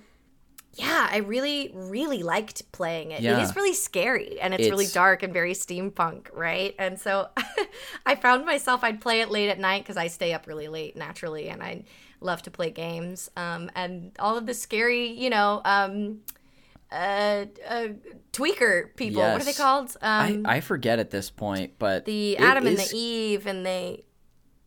yeah, 0.74 1.06
I 1.10 1.18
really, 1.18 1.70
really 1.74 2.22
liked 2.22 2.70
playing 2.72 3.10
it. 3.10 3.20
It 3.20 3.24
Yeah. 3.24 3.42
is 3.42 3.54
really 3.54 3.74
scary 3.74 4.40
and 4.40 4.54
it's, 4.54 4.70
really 4.70 4.86
dark 4.86 5.22
and 5.22 5.32
very 5.32 5.52
steampunk, 5.52 6.28
right? 6.32 6.74
And 6.78 6.98
so 6.98 7.28
I 8.06 8.14
found 8.14 8.46
myself, 8.46 8.82
I'd 8.82 9.00
play 9.00 9.20
it 9.20 9.30
late 9.30 9.50
at 9.50 9.58
night 9.58 9.82
because 9.82 9.96
I 9.96 10.06
stay 10.06 10.32
up 10.32 10.46
really 10.46 10.68
late 10.68 10.96
naturally 10.96 11.48
and 11.48 11.62
I 11.62 11.84
love 12.20 12.42
to 12.42 12.50
play 12.50 12.70
games. 12.70 13.30
Um, 13.36 13.70
and 13.74 14.12
all 14.18 14.38
of 14.38 14.46
the 14.46 14.54
scary, 14.54 15.08
you 15.08 15.28
know, 15.28 15.60
um, 15.64 16.20
uh, 16.90 17.46
uh, 17.68 17.88
tweaker 18.32 18.94
people, 18.96 19.22
what 19.22 19.40
are 19.40 19.44
they 19.44 19.52
called? 19.52 19.96
I, 20.00 20.32
Um, 20.32 20.46
I 20.46 20.60
forget 20.60 20.98
at 20.98 21.10
this 21.10 21.30
point, 21.30 21.74
but 21.78 22.04
the 22.04 22.32
it 22.32 22.40
Adam 22.40 22.66
and 22.66 22.78
the 22.78 22.96
Eve, 22.96 23.46
and 23.46 23.64
they, 23.64 24.04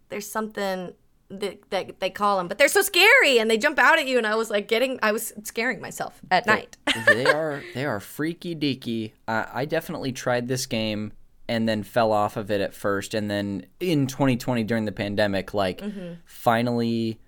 there's 0.09 0.29
something 0.29 0.93
that, 1.41 1.69
that 1.69 1.99
they 1.99 2.09
call 2.09 2.37
them, 2.37 2.47
but 2.47 2.57
they're 2.57 2.67
so 2.67 2.81
scary 2.81 3.39
and 3.39 3.49
they 3.49 3.57
jump 3.57 3.77
out 3.79 3.97
at 3.99 4.07
you. 4.07 4.17
And 4.17 4.25
I 4.27 4.35
was 4.35 4.49
like 4.49 4.67
getting, 4.67 4.99
I 5.03 5.11
was 5.11 5.33
scaring 5.43 5.81
myself 5.81 6.19
at 6.31 6.45
night. 6.45 6.77
they 7.07 7.25
are 7.25 7.61
they 7.73 7.85
are 7.85 7.99
freaky 7.99 8.55
deaky. 8.55 9.11
I, 9.27 9.47
I 9.53 9.65
definitely 9.65 10.11
tried 10.11 10.47
this 10.47 10.65
game 10.65 11.13
and 11.47 11.69
then 11.69 11.83
fell 11.83 12.11
off 12.11 12.37
of 12.37 12.49
it 12.49 12.59
at 12.59 12.73
first, 12.73 13.13
and 13.13 13.29
then 13.29 13.67
in 13.79 14.07
2020 14.07 14.63
during 14.63 14.85
the 14.85 14.91
pandemic, 14.91 15.53
like 15.53 15.79
Mm-hmm. 15.81 16.13
finally 16.25 17.19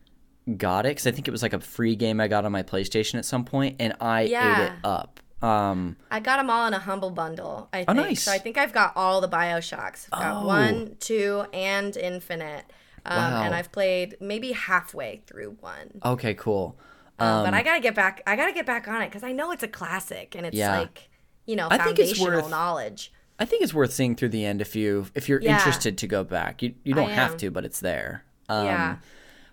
got 0.57 0.85
it 0.85 0.89
because 0.89 1.05
I 1.07 1.11
think 1.11 1.27
it 1.27 1.31
was 1.31 1.41
like 1.43 1.53
a 1.53 1.59
free 1.59 1.95
game 1.95 2.19
I 2.21 2.27
got 2.27 2.45
on 2.45 2.51
my 2.51 2.63
PlayStation 2.63 3.15
at 3.15 3.25
some 3.25 3.45
point, 3.45 3.75
and 3.79 3.93
I 4.01 4.21
ate 4.21 4.31
it 4.65 4.71
up. 4.83 5.19
Um, 5.41 5.97
I 6.09 6.19
got 6.19 6.37
them 6.37 6.49
all 6.49 6.65
in 6.67 6.73
a 6.73 6.79
humble 6.79 7.11
bundle. 7.11 7.69
I 7.71 7.77
think. 7.85 7.89
Oh, 7.89 7.93
nice. 7.93 8.23
So 8.23 8.31
I 8.31 8.39
think 8.39 8.57
I've 8.57 8.73
got 8.73 8.93
all 8.95 9.21
the 9.21 9.27
Bioshocks. 9.29 10.07
I've 10.11 10.19
got 10.19 10.43
Oh. 10.43 10.47
one, 10.47 10.95
two, 10.99 11.45
and 11.53 11.95
Infinite. 11.95 12.63
Um, 13.07 13.17
Wow. 13.17 13.43
And 13.43 13.55
I've 13.55 13.71
played 13.71 14.17
maybe 14.19 14.51
halfway 14.51 15.21
through 15.27 15.57
one. 15.59 16.01
okay, 16.03 16.33
cool. 16.33 16.77
Um, 17.19 17.45
but 17.45 17.53
I 17.53 17.63
gotta 17.63 17.79
get 17.81 17.95
back. 17.95 18.21
I 18.27 18.35
gotta 18.35 18.53
get 18.53 18.65
back 18.65 18.87
on 18.87 19.01
it 19.01 19.07
because 19.09 19.23
I 19.23 19.31
know 19.31 19.51
it's 19.51 19.63
a 19.63 19.67
classic 19.67 20.35
and 20.35 20.45
it's 20.45 20.55
Yeah. 20.55 20.79
like 20.79 21.09
you 21.45 21.55
know 21.55 21.67
I 21.71 21.77
think 21.79 21.97
it's 21.99 22.19
worth- 22.19 22.49
knowledge. 22.49 23.11
I 23.39 23.45
think 23.45 23.61
it's 23.63 23.73
worth 23.73 23.93
seeing 23.93 24.15
through 24.15 24.29
the 24.29 24.45
end 24.45 24.61
if 24.61 24.75
you 24.75 25.07
if 25.15 25.27
you're 25.29 25.41
Yeah. 25.41 25.55
interested 25.57 25.97
to 25.97 26.07
go 26.07 26.23
back. 26.23 26.61
You 26.61 26.75
you 26.83 26.93
don't 26.93 27.09
have 27.09 27.37
to, 27.37 27.49
but 27.49 27.65
it's 27.65 27.79
there. 27.79 28.23
Um, 28.49 28.65
Yeah. 28.65 28.95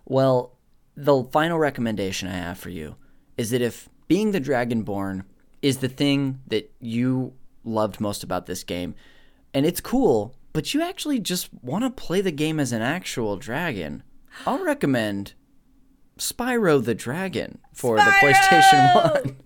Well, 0.05 0.53
the 0.97 1.25
final 1.33 1.59
recommendation 1.59 2.29
I 2.29 2.33
have 2.37 2.59
for 2.59 2.71
you 2.71 2.97
is 3.37 3.51
that 3.51 3.61
if 3.63 3.89
being 4.09 4.33
the 4.33 4.41
Dragonborn 4.41 5.25
is 5.63 5.79
the 5.79 5.89
thing 5.89 6.41
that 6.47 6.71
you 6.81 7.33
loved 7.65 8.01
most 8.01 8.23
about 8.23 8.45
this 8.47 8.63
game, 8.63 8.95
and 9.55 9.65
it's 9.65 9.81
cool, 9.81 10.35
but 10.55 10.73
you 10.73 10.81
actually 10.81 11.19
just 11.21 11.51
want 11.63 11.85
to 11.85 11.91
play 11.91 12.23
the 12.23 12.33
game 12.33 12.59
as 12.59 12.73
an 12.73 12.81
actual 12.81 13.37
dragon, 13.37 14.03
I'll 14.47 14.65
recommend 14.65 15.35
Spyro 16.17 16.83
the 16.83 16.95
Dragon 16.95 17.59
for 17.73 17.97
the 17.97 18.03
PlayStation 18.03 18.95
1. 19.25 19.37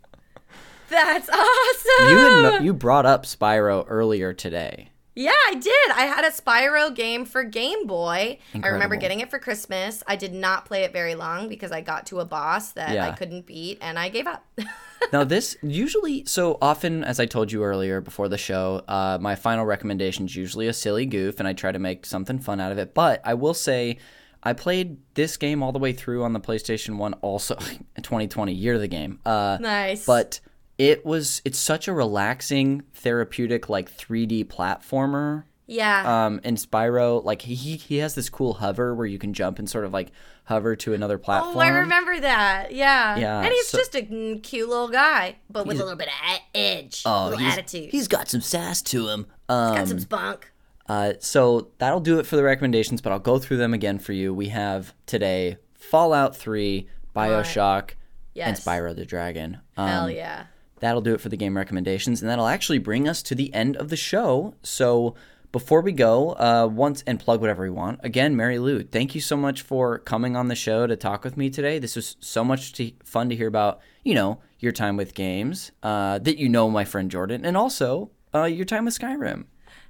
That's 0.91 1.29
awesome. 1.29 2.09
You 2.11 2.17
had 2.19 2.65
you 2.65 2.75
brought 2.75 3.07
up 3.07 3.25
Spyro 3.25 3.85
earlier 3.89 4.33
today. 4.33 4.91
Yeah, 5.15 5.33
I 5.49 5.55
did. 5.55 5.91
I 5.97 6.03
had 6.03 6.25
a 6.25 6.31
Spyro 6.31 6.95
game 6.95 7.25
for 7.25 7.43
Game 7.43 7.87
Boy. 7.87 8.39
I 8.55 8.69
remember 8.69 8.95
getting 8.97 9.19
it 9.21 9.31
for 9.31 9.39
Christmas. 9.39 10.05
I 10.07 10.15
did 10.15 10.33
not 10.33 10.65
play 10.65 10.85
it 10.85 10.93
very 10.93 11.15
long 11.17 11.49
because 11.49 11.73
I 11.73 11.81
got 11.81 12.07
to 12.07 12.21
a 12.21 12.25
boss 12.25 12.73
that 12.73 12.97
I 12.97 13.11
couldn't 13.13 13.45
beat 13.47 13.79
and 13.81 13.99
I 13.99 14.11
gave 14.11 14.27
up. 14.27 14.47
now 15.13 15.25
this 15.25 15.57
usually 15.63 16.25
so 16.25 16.59
often 16.61 17.05
as 17.05 17.21
i 17.21 17.27
told 17.27 17.51
you 17.51 17.63
earlier 17.63 18.01
before 18.01 18.29
the 18.29 18.39
show 18.39 18.83
uh, 18.89 19.19
my 19.21 19.35
final 19.35 19.65
recommendation 19.65 20.27
is 20.27 20.37
usually 20.37 20.69
a 20.69 20.73
silly 20.73 21.07
goof 21.07 21.39
and 21.39 21.49
i 21.49 21.53
try 21.53 21.73
to 21.73 21.79
make 21.79 22.07
something 22.07 22.39
fun 22.39 22.61
out 22.61 22.73
of 22.73 22.79
it 22.79 22.95
but 22.95 23.21
i 23.25 23.35
will 23.35 23.55
say 23.55 23.99
i 24.43 24.53
played 24.53 24.97
this 25.15 25.37
game 25.37 25.63
all 25.63 25.73
the 25.73 25.79
way 25.79 25.93
through 25.93 26.25
on 26.25 26.33
the 26.33 26.41
playstation 26.41 26.97
1 26.97 27.15
also 27.15 27.55
2020 27.97 28.53
year 28.53 28.75
of 28.75 28.81
the 28.81 28.89
game 28.89 29.19
uh, 29.27 29.59
nice. 29.61 30.05
but 30.07 30.41
it 30.79 31.05
was 31.05 31.43
it's 31.45 31.59
such 31.59 31.89
a 31.89 31.93
relaxing 31.93 32.83
therapeutic 32.95 33.69
like 33.69 33.91
3d 33.91 34.47
platformer 34.47 35.45
yeah. 35.69 36.25
um 36.27 36.41
and 36.43 36.57
spyro 36.57 37.23
like 37.25 37.43
he 37.43 37.55
he 37.77 37.99
has 37.99 38.17
this 38.17 38.29
cool 38.29 38.55
hover 38.55 38.93
where 38.95 39.07
you 39.07 39.19
can 39.19 39.33
jump 39.33 39.59
and 39.61 39.71
sort 39.71 39.85
of 39.85 39.93
like 39.93 40.11
hover 40.45 40.75
to 40.75 40.95
another 40.95 41.19
platform 41.19 41.57
Oh, 41.57 41.61
I 41.61 41.69
remember 41.69 42.19
that. 42.21 42.73
Yeah. 42.73 43.17
Yeah, 43.19 43.39
And 43.41 43.53
he's 43.53 43.69
so- 43.69 43.79
just 43.79 43.95
a 43.95 44.03
cute 44.43 44.69
little 44.69 44.89
guy, 44.89 45.37
but 45.51 45.67
with 45.67 45.77
a 45.77 45.85
little 45.85 45.99
bit 45.99 46.09
of 46.09 46.41
edge, 46.55 47.03
a 47.05 47.25
little 47.29 47.39
Oh, 47.39 47.43
he's, 47.45 47.53
attitude. 47.53 47.91
he's 47.91 48.09
got 48.09 48.29
some 48.29 48.41
sass 48.41 48.83
to 48.83 49.09
him 49.09 49.27
um 49.49 49.77
got 49.77 49.87
some 49.89 50.01
spunk. 50.01 50.51
Uh, 50.89 51.13
so 51.21 51.69
that'll 51.77 52.01
do 52.01 52.19
it 52.19 52.25
for 52.27 52.37
the 52.37 52.43
recommendations, 52.43 53.03
but 53.03 53.13
I'll 53.13 53.19
go 53.19 53.39
through 53.39 53.59
them 53.59 53.75
again 53.75 53.99
for 53.99 54.15
you. 54.15 54.33
We 54.33 54.49
have 54.49 54.95
today 55.05 55.59
Fallout 55.75 56.35
3, 56.35 56.89
Bioshock, 57.15 57.91
and 57.91 57.95
Yes. 58.35 58.65
Spyro 58.65 58.97
the 58.97 59.05
Dragon. 59.05 59.59
Um, 59.77 59.89
Hell 59.89 60.11
yeah. 60.11 60.45
That'll 60.81 61.01
do 61.03 61.13
it 61.13 61.21
for 61.21 61.29
the 61.29 61.37
game 61.37 61.57
recommendations, 61.59 62.23
and 62.23 62.31
that'll 62.31 62.47
actually 62.47 62.79
bring 62.79 63.07
us 63.09 63.21
to 63.25 63.35
the 63.35 63.53
end 63.53 63.77
of 63.77 63.89
the 63.91 63.97
show. 63.97 64.55
So 64.63 65.15
before 65.53 65.81
we 65.81 65.93
go, 65.93 66.33
uh, 66.33 66.69
once 66.71 67.03
and 67.07 67.19
plug 67.19 67.41
whatever 67.41 67.63
we 67.63 67.71
want. 67.71 68.01
Again, 68.03 68.37
Mary 68.37 68.59
Lou, 68.59 68.83
thank 68.83 69.15
you 69.15 69.21
so 69.21 69.37
much 69.37 69.63
for 69.63 69.99
coming 69.99 70.37
on 70.37 70.49
the 70.49 70.55
show 70.55 70.87
to 70.87 70.97
talk 70.97 71.25
with 71.25 71.37
me 71.37 71.49
today. 71.51 71.79
This 71.79 71.97
was 71.97 72.17
so 72.21 72.45
much 72.45 72.73
to, 72.75 72.93
fun 73.05 73.29
to 73.31 73.37
hear 73.37 73.49
about. 73.49 73.81
You 74.05 74.15
know 74.15 74.41
your 74.59 74.73
time 74.73 74.97
with 74.97 75.15
games, 75.15 75.71
uh, 75.83 76.19
that 76.19 76.39
you 76.39 76.49
know 76.49 76.71
my 76.71 76.85
friend 76.85 77.11
Jordan, 77.11 77.45
and 77.45 77.57
also 77.57 78.11
uh, 78.35 78.45
your 78.45 78.65
time 78.65 78.87
with 78.87 78.99
Skyrim. 78.99 79.45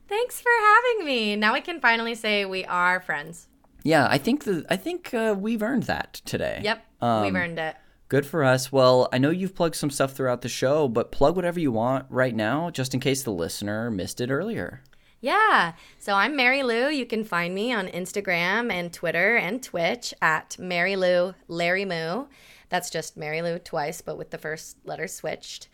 Thanks 0.08 0.40
for 0.40 0.50
having 0.62 1.06
me. 1.06 1.36
Now 1.36 1.52
we 1.54 1.60
can 1.60 1.80
finally 1.80 2.14
say 2.14 2.44
we 2.44 2.64
are 2.64 3.00
friends. 3.00 3.48
Yeah, 3.84 4.08
I 4.10 4.18
think 4.18 4.44
the 4.44 4.66
I 4.68 4.76
think 4.76 5.14
uh, 5.14 5.34
we've 5.38 5.62
earned 5.62 5.84
that 5.84 6.14
today. 6.24 6.60
Yep, 6.64 6.84
Um, 7.00 7.22
we've 7.22 7.34
earned 7.34 7.58
it. 7.58 7.76
Good 8.08 8.24
for 8.26 8.42
us. 8.42 8.72
Well, 8.72 9.08
I 9.12 9.18
know 9.18 9.30
you've 9.30 9.54
plugged 9.54 9.76
some 9.76 9.90
stuff 9.90 10.14
throughout 10.14 10.40
the 10.40 10.48
show, 10.48 10.88
but 10.88 11.12
plug 11.12 11.36
whatever 11.36 11.60
you 11.60 11.70
want 11.70 12.06
right 12.08 12.34
now, 12.34 12.70
just 12.70 12.94
in 12.94 13.00
case 13.00 13.22
the 13.22 13.30
listener 13.32 13.90
missed 13.90 14.20
it 14.20 14.30
earlier. 14.30 14.82
Yeah. 15.20 15.72
So 15.98 16.14
I'm 16.14 16.36
Mary 16.36 16.62
Lou. 16.62 16.88
You 16.88 17.04
can 17.04 17.24
find 17.24 17.54
me 17.54 17.72
on 17.72 17.88
Instagram 17.88 18.72
and 18.72 18.92
Twitter 18.92 19.36
and 19.36 19.60
Twitch 19.62 20.14
at 20.22 20.56
Mary 20.58 20.94
Lou 20.94 21.34
Larry 21.48 21.84
Moo. 21.84 22.26
That's 22.68 22.90
just 22.90 23.16
Mary 23.16 23.42
Lou 23.42 23.58
twice, 23.58 24.00
but 24.00 24.16
with 24.16 24.30
the 24.30 24.38
first 24.38 24.76
letter 24.84 25.08
switched. 25.08 25.68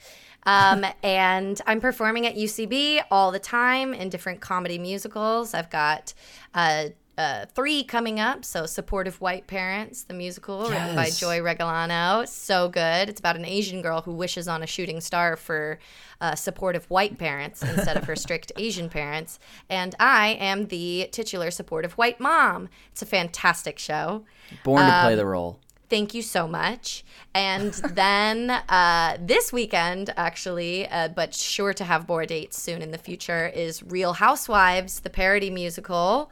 Um, 0.45 0.87
and 1.03 1.61
I'm 1.66 1.81
performing 1.81 2.27
at 2.27 2.37
UCB 2.37 3.03
all 3.11 3.33
the 3.33 3.39
time 3.39 3.93
in 3.93 4.09
different 4.09 4.41
comedy 4.41 4.79
musicals. 4.79 5.53
I've 5.53 5.71
got 5.71 6.15
uh, 6.55 6.87
uh, 7.16 7.47
three 7.55 7.85
coming 7.85 8.19
up. 8.20 8.45
So, 8.45 8.66
Supportive 8.66 9.20
White 9.20 9.47
Parents, 9.47 10.03
the 10.03 10.15
musical 10.15 10.69
written 10.69 10.95
by 10.97 11.11
Joy 11.11 11.39
Regullano. 11.41 12.27
So 12.27 12.69
good. 12.69 13.09
It's 13.09 13.20
about 13.20 13.36
an 13.36 13.45
Asian 13.45 13.82
girl 13.82 14.03
who 14.03 14.12
wishes 14.12 14.49
on 14.49 14.62
a 14.62 14.66
shooting 14.66 15.01
star 15.01 15.36
for 15.36 15.78
uh, 16.20 16.35
supportive 16.35 16.85
white 16.91 17.19
parents 17.19 17.62
instead 17.62 17.97
of 17.97 18.05
her 18.05 18.16
strict 18.16 18.51
Asian 18.57 18.89
parents. 18.89 19.39
And 19.69 19.95
I 20.01 20.31
am 20.41 20.66
the 20.66 21.09
titular 21.12 21.51
supportive 21.51 21.93
white 21.95 22.19
mom. 22.20 22.69
It's 22.93 23.03
a 23.03 23.07
fantastic 23.07 23.78
show. 23.78 24.24
Born 24.62 24.82
to 24.82 24.93
Um, 24.95 25.05
play 25.07 25.15
the 25.15 25.27
role. 25.27 25.59
Thank 25.91 26.15
you 26.15 26.23
so 26.23 26.49
much. 26.49 27.05
And 27.35 27.73
then 27.93 28.51
uh, 28.51 29.19
this 29.20 29.53
weekend, 29.53 30.12
actually, 30.16 30.89
uh, 30.89 31.09
but 31.09 31.35
sure 31.35 31.74
to 31.74 31.85
have 31.85 32.09
more 32.09 32.27
dates 32.27 32.61
soon 32.61 32.82
in 32.82 32.91
the 32.91 32.99
future, 32.99 33.47
is 33.47 33.82
Real 33.82 34.15
Housewives, 34.15 35.01
the 35.01 35.11
parody 35.11 35.51
musical. 35.51 36.31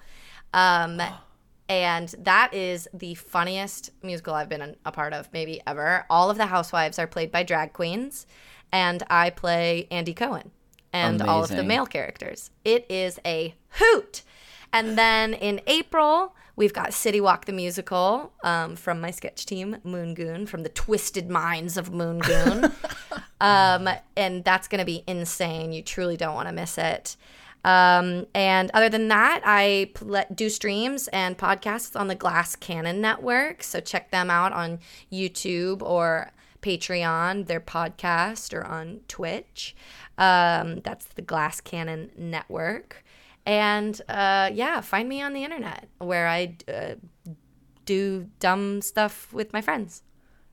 Um, 0.53 1.01
and 1.69 2.15
that 2.19 2.53
is 2.53 2.89
the 2.93 3.15
funniest 3.15 3.91
musical 4.03 4.35
I've 4.35 4.49
been 4.49 4.77
a 4.85 4.93
part 4.93 5.13
of, 5.13 5.29
maybe 5.33 5.61
ever. 5.67 6.05
All 6.11 6.31
of 6.31 6.37
the 6.37 6.47
housewives 6.47 6.99
are 6.99 7.07
played 7.07 7.31
by 7.31 7.43
drag 7.43 7.73
queens, 7.73 8.27
and 8.71 9.03
I 9.09 9.31
play 9.31 9.89
Andy 9.91 10.15
Cohen 10.15 10.51
and 10.93 11.23
all 11.23 11.43
of 11.43 11.51
the 11.51 11.63
male 11.63 11.87
characters. 11.87 12.51
It 12.65 12.87
is 12.91 13.19
a 13.25 13.55
hoot. 13.71 14.23
And 14.73 14.99
then 14.99 15.35
in 15.35 15.61
April, 15.67 16.35
we've 16.57 16.73
got 16.73 16.91
CityWalk 16.91 17.45
the 17.45 17.53
Musical 17.53 18.33
um, 18.45 18.77
from 18.77 19.01
my 19.01 19.11
sketch 19.11 19.47
team, 19.47 19.77
Moon 19.85 20.15
Goon, 20.15 20.47
from 20.47 20.63
the 20.63 20.69
twisted 20.69 21.31
minds 21.31 21.77
of 21.77 21.93
Moon 21.93 22.19
Goon. 22.19 22.73
um, 23.41 23.89
and 24.17 24.45
that's 24.45 24.69
going 24.69 24.79
to 24.79 24.85
be 24.85 25.05
insane. 25.07 25.73
You 25.73 25.83
truly 25.83 26.17
don't 26.17 26.35
want 26.35 26.49
to 26.49 26.55
miss 26.55 26.79
it. 26.79 27.17
Um, 27.65 28.27
and 28.35 28.71
other 28.75 28.89
than 28.89 29.09
that, 29.09 29.43
I 29.45 29.91
pl- 29.95 30.25
do 30.35 30.49
streams 30.49 31.09
and 31.09 31.39
podcasts 31.39 31.99
on 31.99 32.09
the 32.09 32.15
Glass 32.15 32.57
Cannon 32.57 33.01
Network. 33.01 33.63
So 33.63 33.81
check 33.81 34.11
them 34.11 34.31
out 34.31 34.53
on 34.53 34.81
YouTube 35.13 35.83
or 35.83 36.33
Patreon, 36.61 37.47
their 37.47 37.61
podcast, 37.61 38.53
or 38.53 38.65
on 38.65 39.01
Twitch. 39.09 39.77
Um, 40.19 40.81
that's 40.81 41.07
the 41.07 41.23
Glass 41.23 41.61
Cannon 41.61 42.11
Network. 42.17 43.05
And 43.45 44.01
uh, 44.09 44.51
yeah, 44.53 44.81
find 44.81 45.09
me 45.09 45.21
on 45.21 45.33
the 45.33 45.45
internet 45.45 45.89
where 45.99 46.29
I 46.29 46.57
uh, 46.73 46.95
do 47.85 48.29
dumb 48.39 48.81
stuff 48.81 49.33
with 49.33 49.53
my 49.53 49.61
friends. 49.61 50.03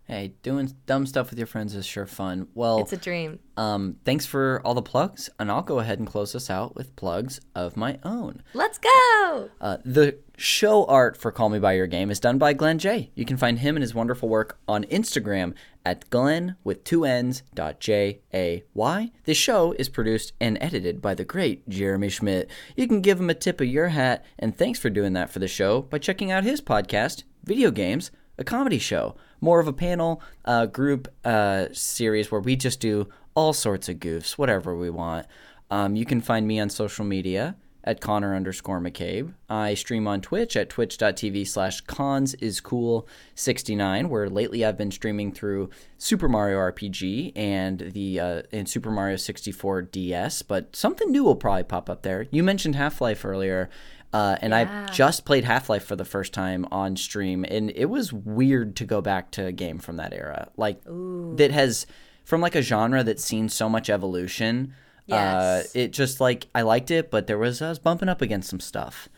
Hey, 0.09 0.33
doing 0.41 0.73
dumb 0.87 1.05
stuff 1.05 1.29
with 1.29 1.37
your 1.37 1.45
friends 1.45 1.75
is 1.75 1.85
sure 1.85 2.07
fun. 2.07 2.47
Well, 2.55 2.79
It's 2.79 2.93
a 2.93 2.97
dream. 2.97 3.37
um, 3.57 3.97
thanks 4.05 4.25
for 4.25 4.59
all 4.65 4.73
the 4.73 4.81
plugs, 4.81 5.29
and 5.37 5.51
I'll 5.51 5.61
go 5.61 5.77
ahead 5.77 5.99
and 5.99 6.07
close 6.07 6.33
us 6.33 6.49
out 6.49 6.75
with 6.75 6.95
plugs 6.95 7.39
of 7.53 7.77
my 7.77 7.99
own. 8.03 8.41
Let's 8.55 8.79
go. 8.79 9.49
Uh, 9.61 9.77
the 9.85 10.17
show 10.35 10.83
art 10.85 11.15
for 11.15 11.31
Call 11.31 11.49
Me 11.49 11.59
By 11.59 11.73
Your 11.73 11.85
Game 11.85 12.09
is 12.09 12.19
done 12.19 12.39
by 12.39 12.53
Glenn 12.53 12.79
J. 12.79 13.11
You 13.13 13.23
can 13.23 13.37
find 13.37 13.59
him 13.59 13.75
and 13.75 13.83
his 13.83 13.93
wonderful 13.93 14.27
work 14.29 14.57
on 14.67 14.83
Instagram 14.85 15.53
at 15.85 16.09
Glenn 16.09 16.55
with 16.63 16.83
two 16.83 17.05
N's 17.05 17.43
dot 17.53 17.79
J 17.79 18.21
A 18.33 18.63
Y. 18.73 19.11
This 19.25 19.37
show 19.37 19.73
is 19.73 19.89
produced 19.89 20.33
and 20.41 20.57
edited 20.59 21.03
by 21.03 21.13
the 21.13 21.23
great 21.23 21.69
Jeremy 21.69 22.09
Schmidt. 22.09 22.49
You 22.75 22.87
can 22.87 23.01
give 23.01 23.19
him 23.19 23.29
a 23.29 23.35
tip 23.35 23.61
of 23.61 23.67
your 23.67 23.89
hat, 23.89 24.25
and 24.39 24.57
thanks 24.57 24.79
for 24.79 24.89
doing 24.89 25.13
that 25.13 25.29
for 25.29 25.37
the 25.37 25.47
show 25.47 25.83
by 25.83 25.99
checking 25.99 26.31
out 26.31 26.43
his 26.45 26.61
podcast, 26.61 27.25
Video 27.43 27.69
Games, 27.69 28.09
a 28.39 28.43
comedy 28.43 28.79
show. 28.79 29.15
More 29.41 29.59
of 29.59 29.67
a 29.67 29.73
panel 29.73 30.21
uh, 30.45 30.65
group 30.65 31.07
uh, 31.23 31.67
series 31.71 32.31
where 32.31 32.41
we 32.41 32.55
just 32.55 32.79
do 32.79 33.07
all 33.35 33.53
sorts 33.53 33.89
of 33.89 33.97
goofs, 33.97 34.31
whatever 34.33 34.75
we 34.75 34.89
want. 34.89 35.27
Um, 35.71 35.95
you 35.95 36.05
can 36.05 36.21
find 36.21 36.47
me 36.47 36.59
on 36.59 36.69
social 36.69 37.05
media 37.05 37.55
at 37.83 38.01
Conner 38.01 38.35
underscore 38.35 38.79
McCabe. 38.81 39.33
I 39.49 39.73
stream 39.73 40.07
on 40.07 40.21
Twitch 40.21 40.57
at 40.57 40.69
twitch.tv 40.69 41.47
slash 41.47 41.81
cons 41.81 42.33
is 42.35 42.59
cool 42.59 43.07
69, 43.35 44.09
where 44.09 44.29
lately 44.29 44.65
I've 44.65 44.77
been 44.77 44.91
streaming 44.91 45.31
through 45.31 45.69
Super 45.97 46.27
Mario 46.27 46.57
RPG 46.57 47.31
and 47.35 47.79
the 47.79 48.19
uh, 48.19 48.41
and 48.51 48.67
Super 48.67 48.91
Mario 48.91 49.15
64 49.15 49.83
DS, 49.83 50.41
but 50.41 50.75
something 50.75 51.11
new 51.11 51.23
will 51.23 51.35
probably 51.35 51.63
pop 51.63 51.89
up 51.89 52.03
there. 52.03 52.27
You 52.31 52.43
mentioned 52.43 52.75
Half 52.75 53.01
Life 53.01 53.23
earlier. 53.23 53.69
Uh, 54.11 54.37
and 54.41 54.51
Yeah. 54.51 54.85
I 54.89 54.91
just 54.91 55.23
played 55.25 55.43
Half 55.43 55.69
Life 55.69 55.83
for 55.83 55.95
the 55.95 56.05
first 56.05 56.33
time 56.33 56.65
on 56.71 56.95
stream, 56.95 57.45
and 57.47 57.71
it 57.75 57.85
was 57.85 58.11
weird 58.11 58.75
to 58.77 58.85
go 58.85 59.01
back 59.01 59.29
to 59.31 59.45
a 59.45 59.51
game 59.51 59.77
from 59.79 59.97
that 59.97 60.13
era, 60.13 60.49
like 60.57 60.81
that 60.83 61.51
has 61.51 61.85
from 62.23 62.41
like 62.41 62.55
a 62.55 62.61
genre 62.61 63.03
that's 63.03 63.23
seen 63.23 63.49
so 63.49 63.69
much 63.69 63.89
evolution. 63.89 64.73
Uh, 65.11 65.61
Yes. 65.65 65.75
it 65.75 65.91
just 65.91 66.19
like 66.21 66.47
I 66.53 66.61
liked 66.61 66.91
it, 66.91 67.09
but 67.09 67.25
there 67.27 67.37
was 67.37 67.61
I 67.61 67.69
was 67.69 67.79
bumping 67.79 68.09
up 68.09 68.21
against 68.21 68.49
some 68.49 68.59
stuff. 68.59 69.09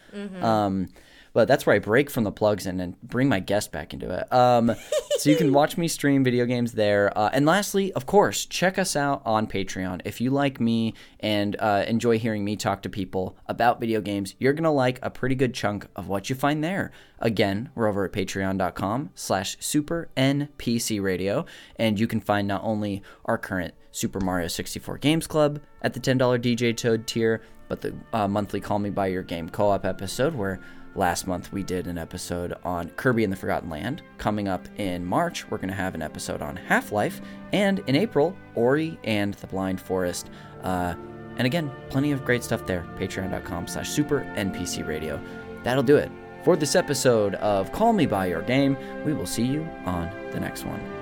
Um, 0.42 0.88
but 1.34 1.48
that's 1.48 1.66
where 1.66 1.76
I 1.76 1.80
break 1.80 2.10
from 2.10 2.24
the 2.24 2.32
plugs 2.32 2.66
and 2.66 2.80
then 2.80 2.96
bring 3.04 3.30
my 3.30 3.40
guest 3.40 3.72
back 3.72 3.94
into 3.94 4.10
it. 4.10 4.32
Um, 4.34 4.76
so 5.18 5.30
you 5.30 5.36
can 5.36 5.54
watch 5.54 5.78
me 5.78 5.88
stream 5.88 6.24
video 6.24 6.46
games 6.46 6.74
there. 6.74 7.18
Uh, 7.18 7.30
and 7.32 7.46
lastly, 7.46 7.94
of 7.94 8.06
course, 8.06 8.46
check 8.46 8.78
us 8.78 8.96
out 8.96 9.22
on 9.26 9.48
Patreon. 9.48 10.02
If 10.06 10.20
you 10.20 10.32
like 10.32 10.60
me 10.60 10.94
and 11.20 11.56
uh, 11.60 11.86
enjoy 11.88 12.20
hearing 12.20 12.44
me 12.44 12.56
talk 12.56 12.82
to 12.84 12.90
people 12.90 13.38
about 13.48 13.80
video 13.80 14.02
games, 14.02 14.36
you're 14.40 14.54
gonna 14.54 14.72
like 14.72 15.00
a 15.02 15.10
pretty 15.10 15.36
good 15.36 15.54
chunk 15.54 15.88
of 15.96 16.08
what 16.08 16.30
you 16.30 16.36
find 16.36 16.64
there. 16.64 16.92
Again, 17.20 17.70
we're 17.76 17.88
over 17.88 18.06
at 18.06 18.12
patreon.com 18.12 19.12
slash 19.16 19.58
super 19.60 20.10
NPC 20.18 21.02
radio, 21.02 21.46
and 21.76 22.00
you 22.00 22.08
can 22.08 22.20
find 22.20 22.48
not 22.48 22.64
only 22.64 23.04
our 23.26 23.38
current 23.38 23.74
Super 23.92 24.20
Mario 24.20 24.48
64 24.48 24.98
Games 24.98 25.28
Club 25.28 25.62
at 25.82 25.94
the 25.94 26.00
$10 26.00 26.18
DJ 26.40 26.76
Toad 26.76 27.06
tier, 27.06 27.42
but 27.68 27.82
the 27.82 27.94
uh, 28.14 28.28
monthly 28.28 28.60
Call 28.60 28.80
Me 28.80 28.90
By 28.90 29.08
Your 29.08 29.24
Game 29.24 29.50
co 29.50 29.70
op 29.70 29.86
episode, 29.86 30.34
where 30.34 30.60
last 30.96 31.28
month 31.28 31.52
we 31.52 31.64
did 31.64 31.88
an 31.88 31.98
episode 31.98 32.54
on 32.64 32.90
Kirby 32.92 33.24
and 33.24 33.32
the 33.32 33.38
Forgotten 33.38 33.70
Land. 33.70 34.02
Coming 34.18 34.48
up 34.48 34.68
in 34.78 35.06
March, 35.06 35.50
we're 35.50 35.58
going 35.58 35.70
to 35.70 35.76
have 35.76 35.96
an 35.96 36.02
episode 36.02 36.42
on 36.42 36.56
Half 36.56 36.92
Life, 36.92 37.22
and 37.54 37.80
in 37.88 37.96
April, 37.96 38.36
Ori 38.56 39.00
and 39.04 39.34
the 39.36 39.48
Blind 39.48 39.80
Forest. 39.80 40.30
Uh, 40.64 40.96
and 41.38 41.46
again, 41.46 41.72
plenty 41.90 42.12
of 42.12 42.26
great 42.26 42.44
stuff 42.44 42.66
there. 42.66 42.86
Patreon.com 42.98 43.68
slash 43.68 43.90
super 43.90 44.22
NPC 44.36 44.86
radio. 44.86 45.22
That'll 45.64 45.84
do 45.84 45.98
it. 45.98 46.12
For 46.44 46.56
this 46.56 46.76
episode 46.76 47.36
of 47.36 47.72
Call 47.72 47.94
Me 47.94 48.06
By 48.06 48.26
Your 48.28 48.42
Game, 48.42 48.76
we 49.06 49.14
will 49.14 49.28
see 49.28 49.46
you 49.46 49.64
on 49.86 50.10
the 50.32 50.40
next 50.40 50.66
one. 50.66 51.01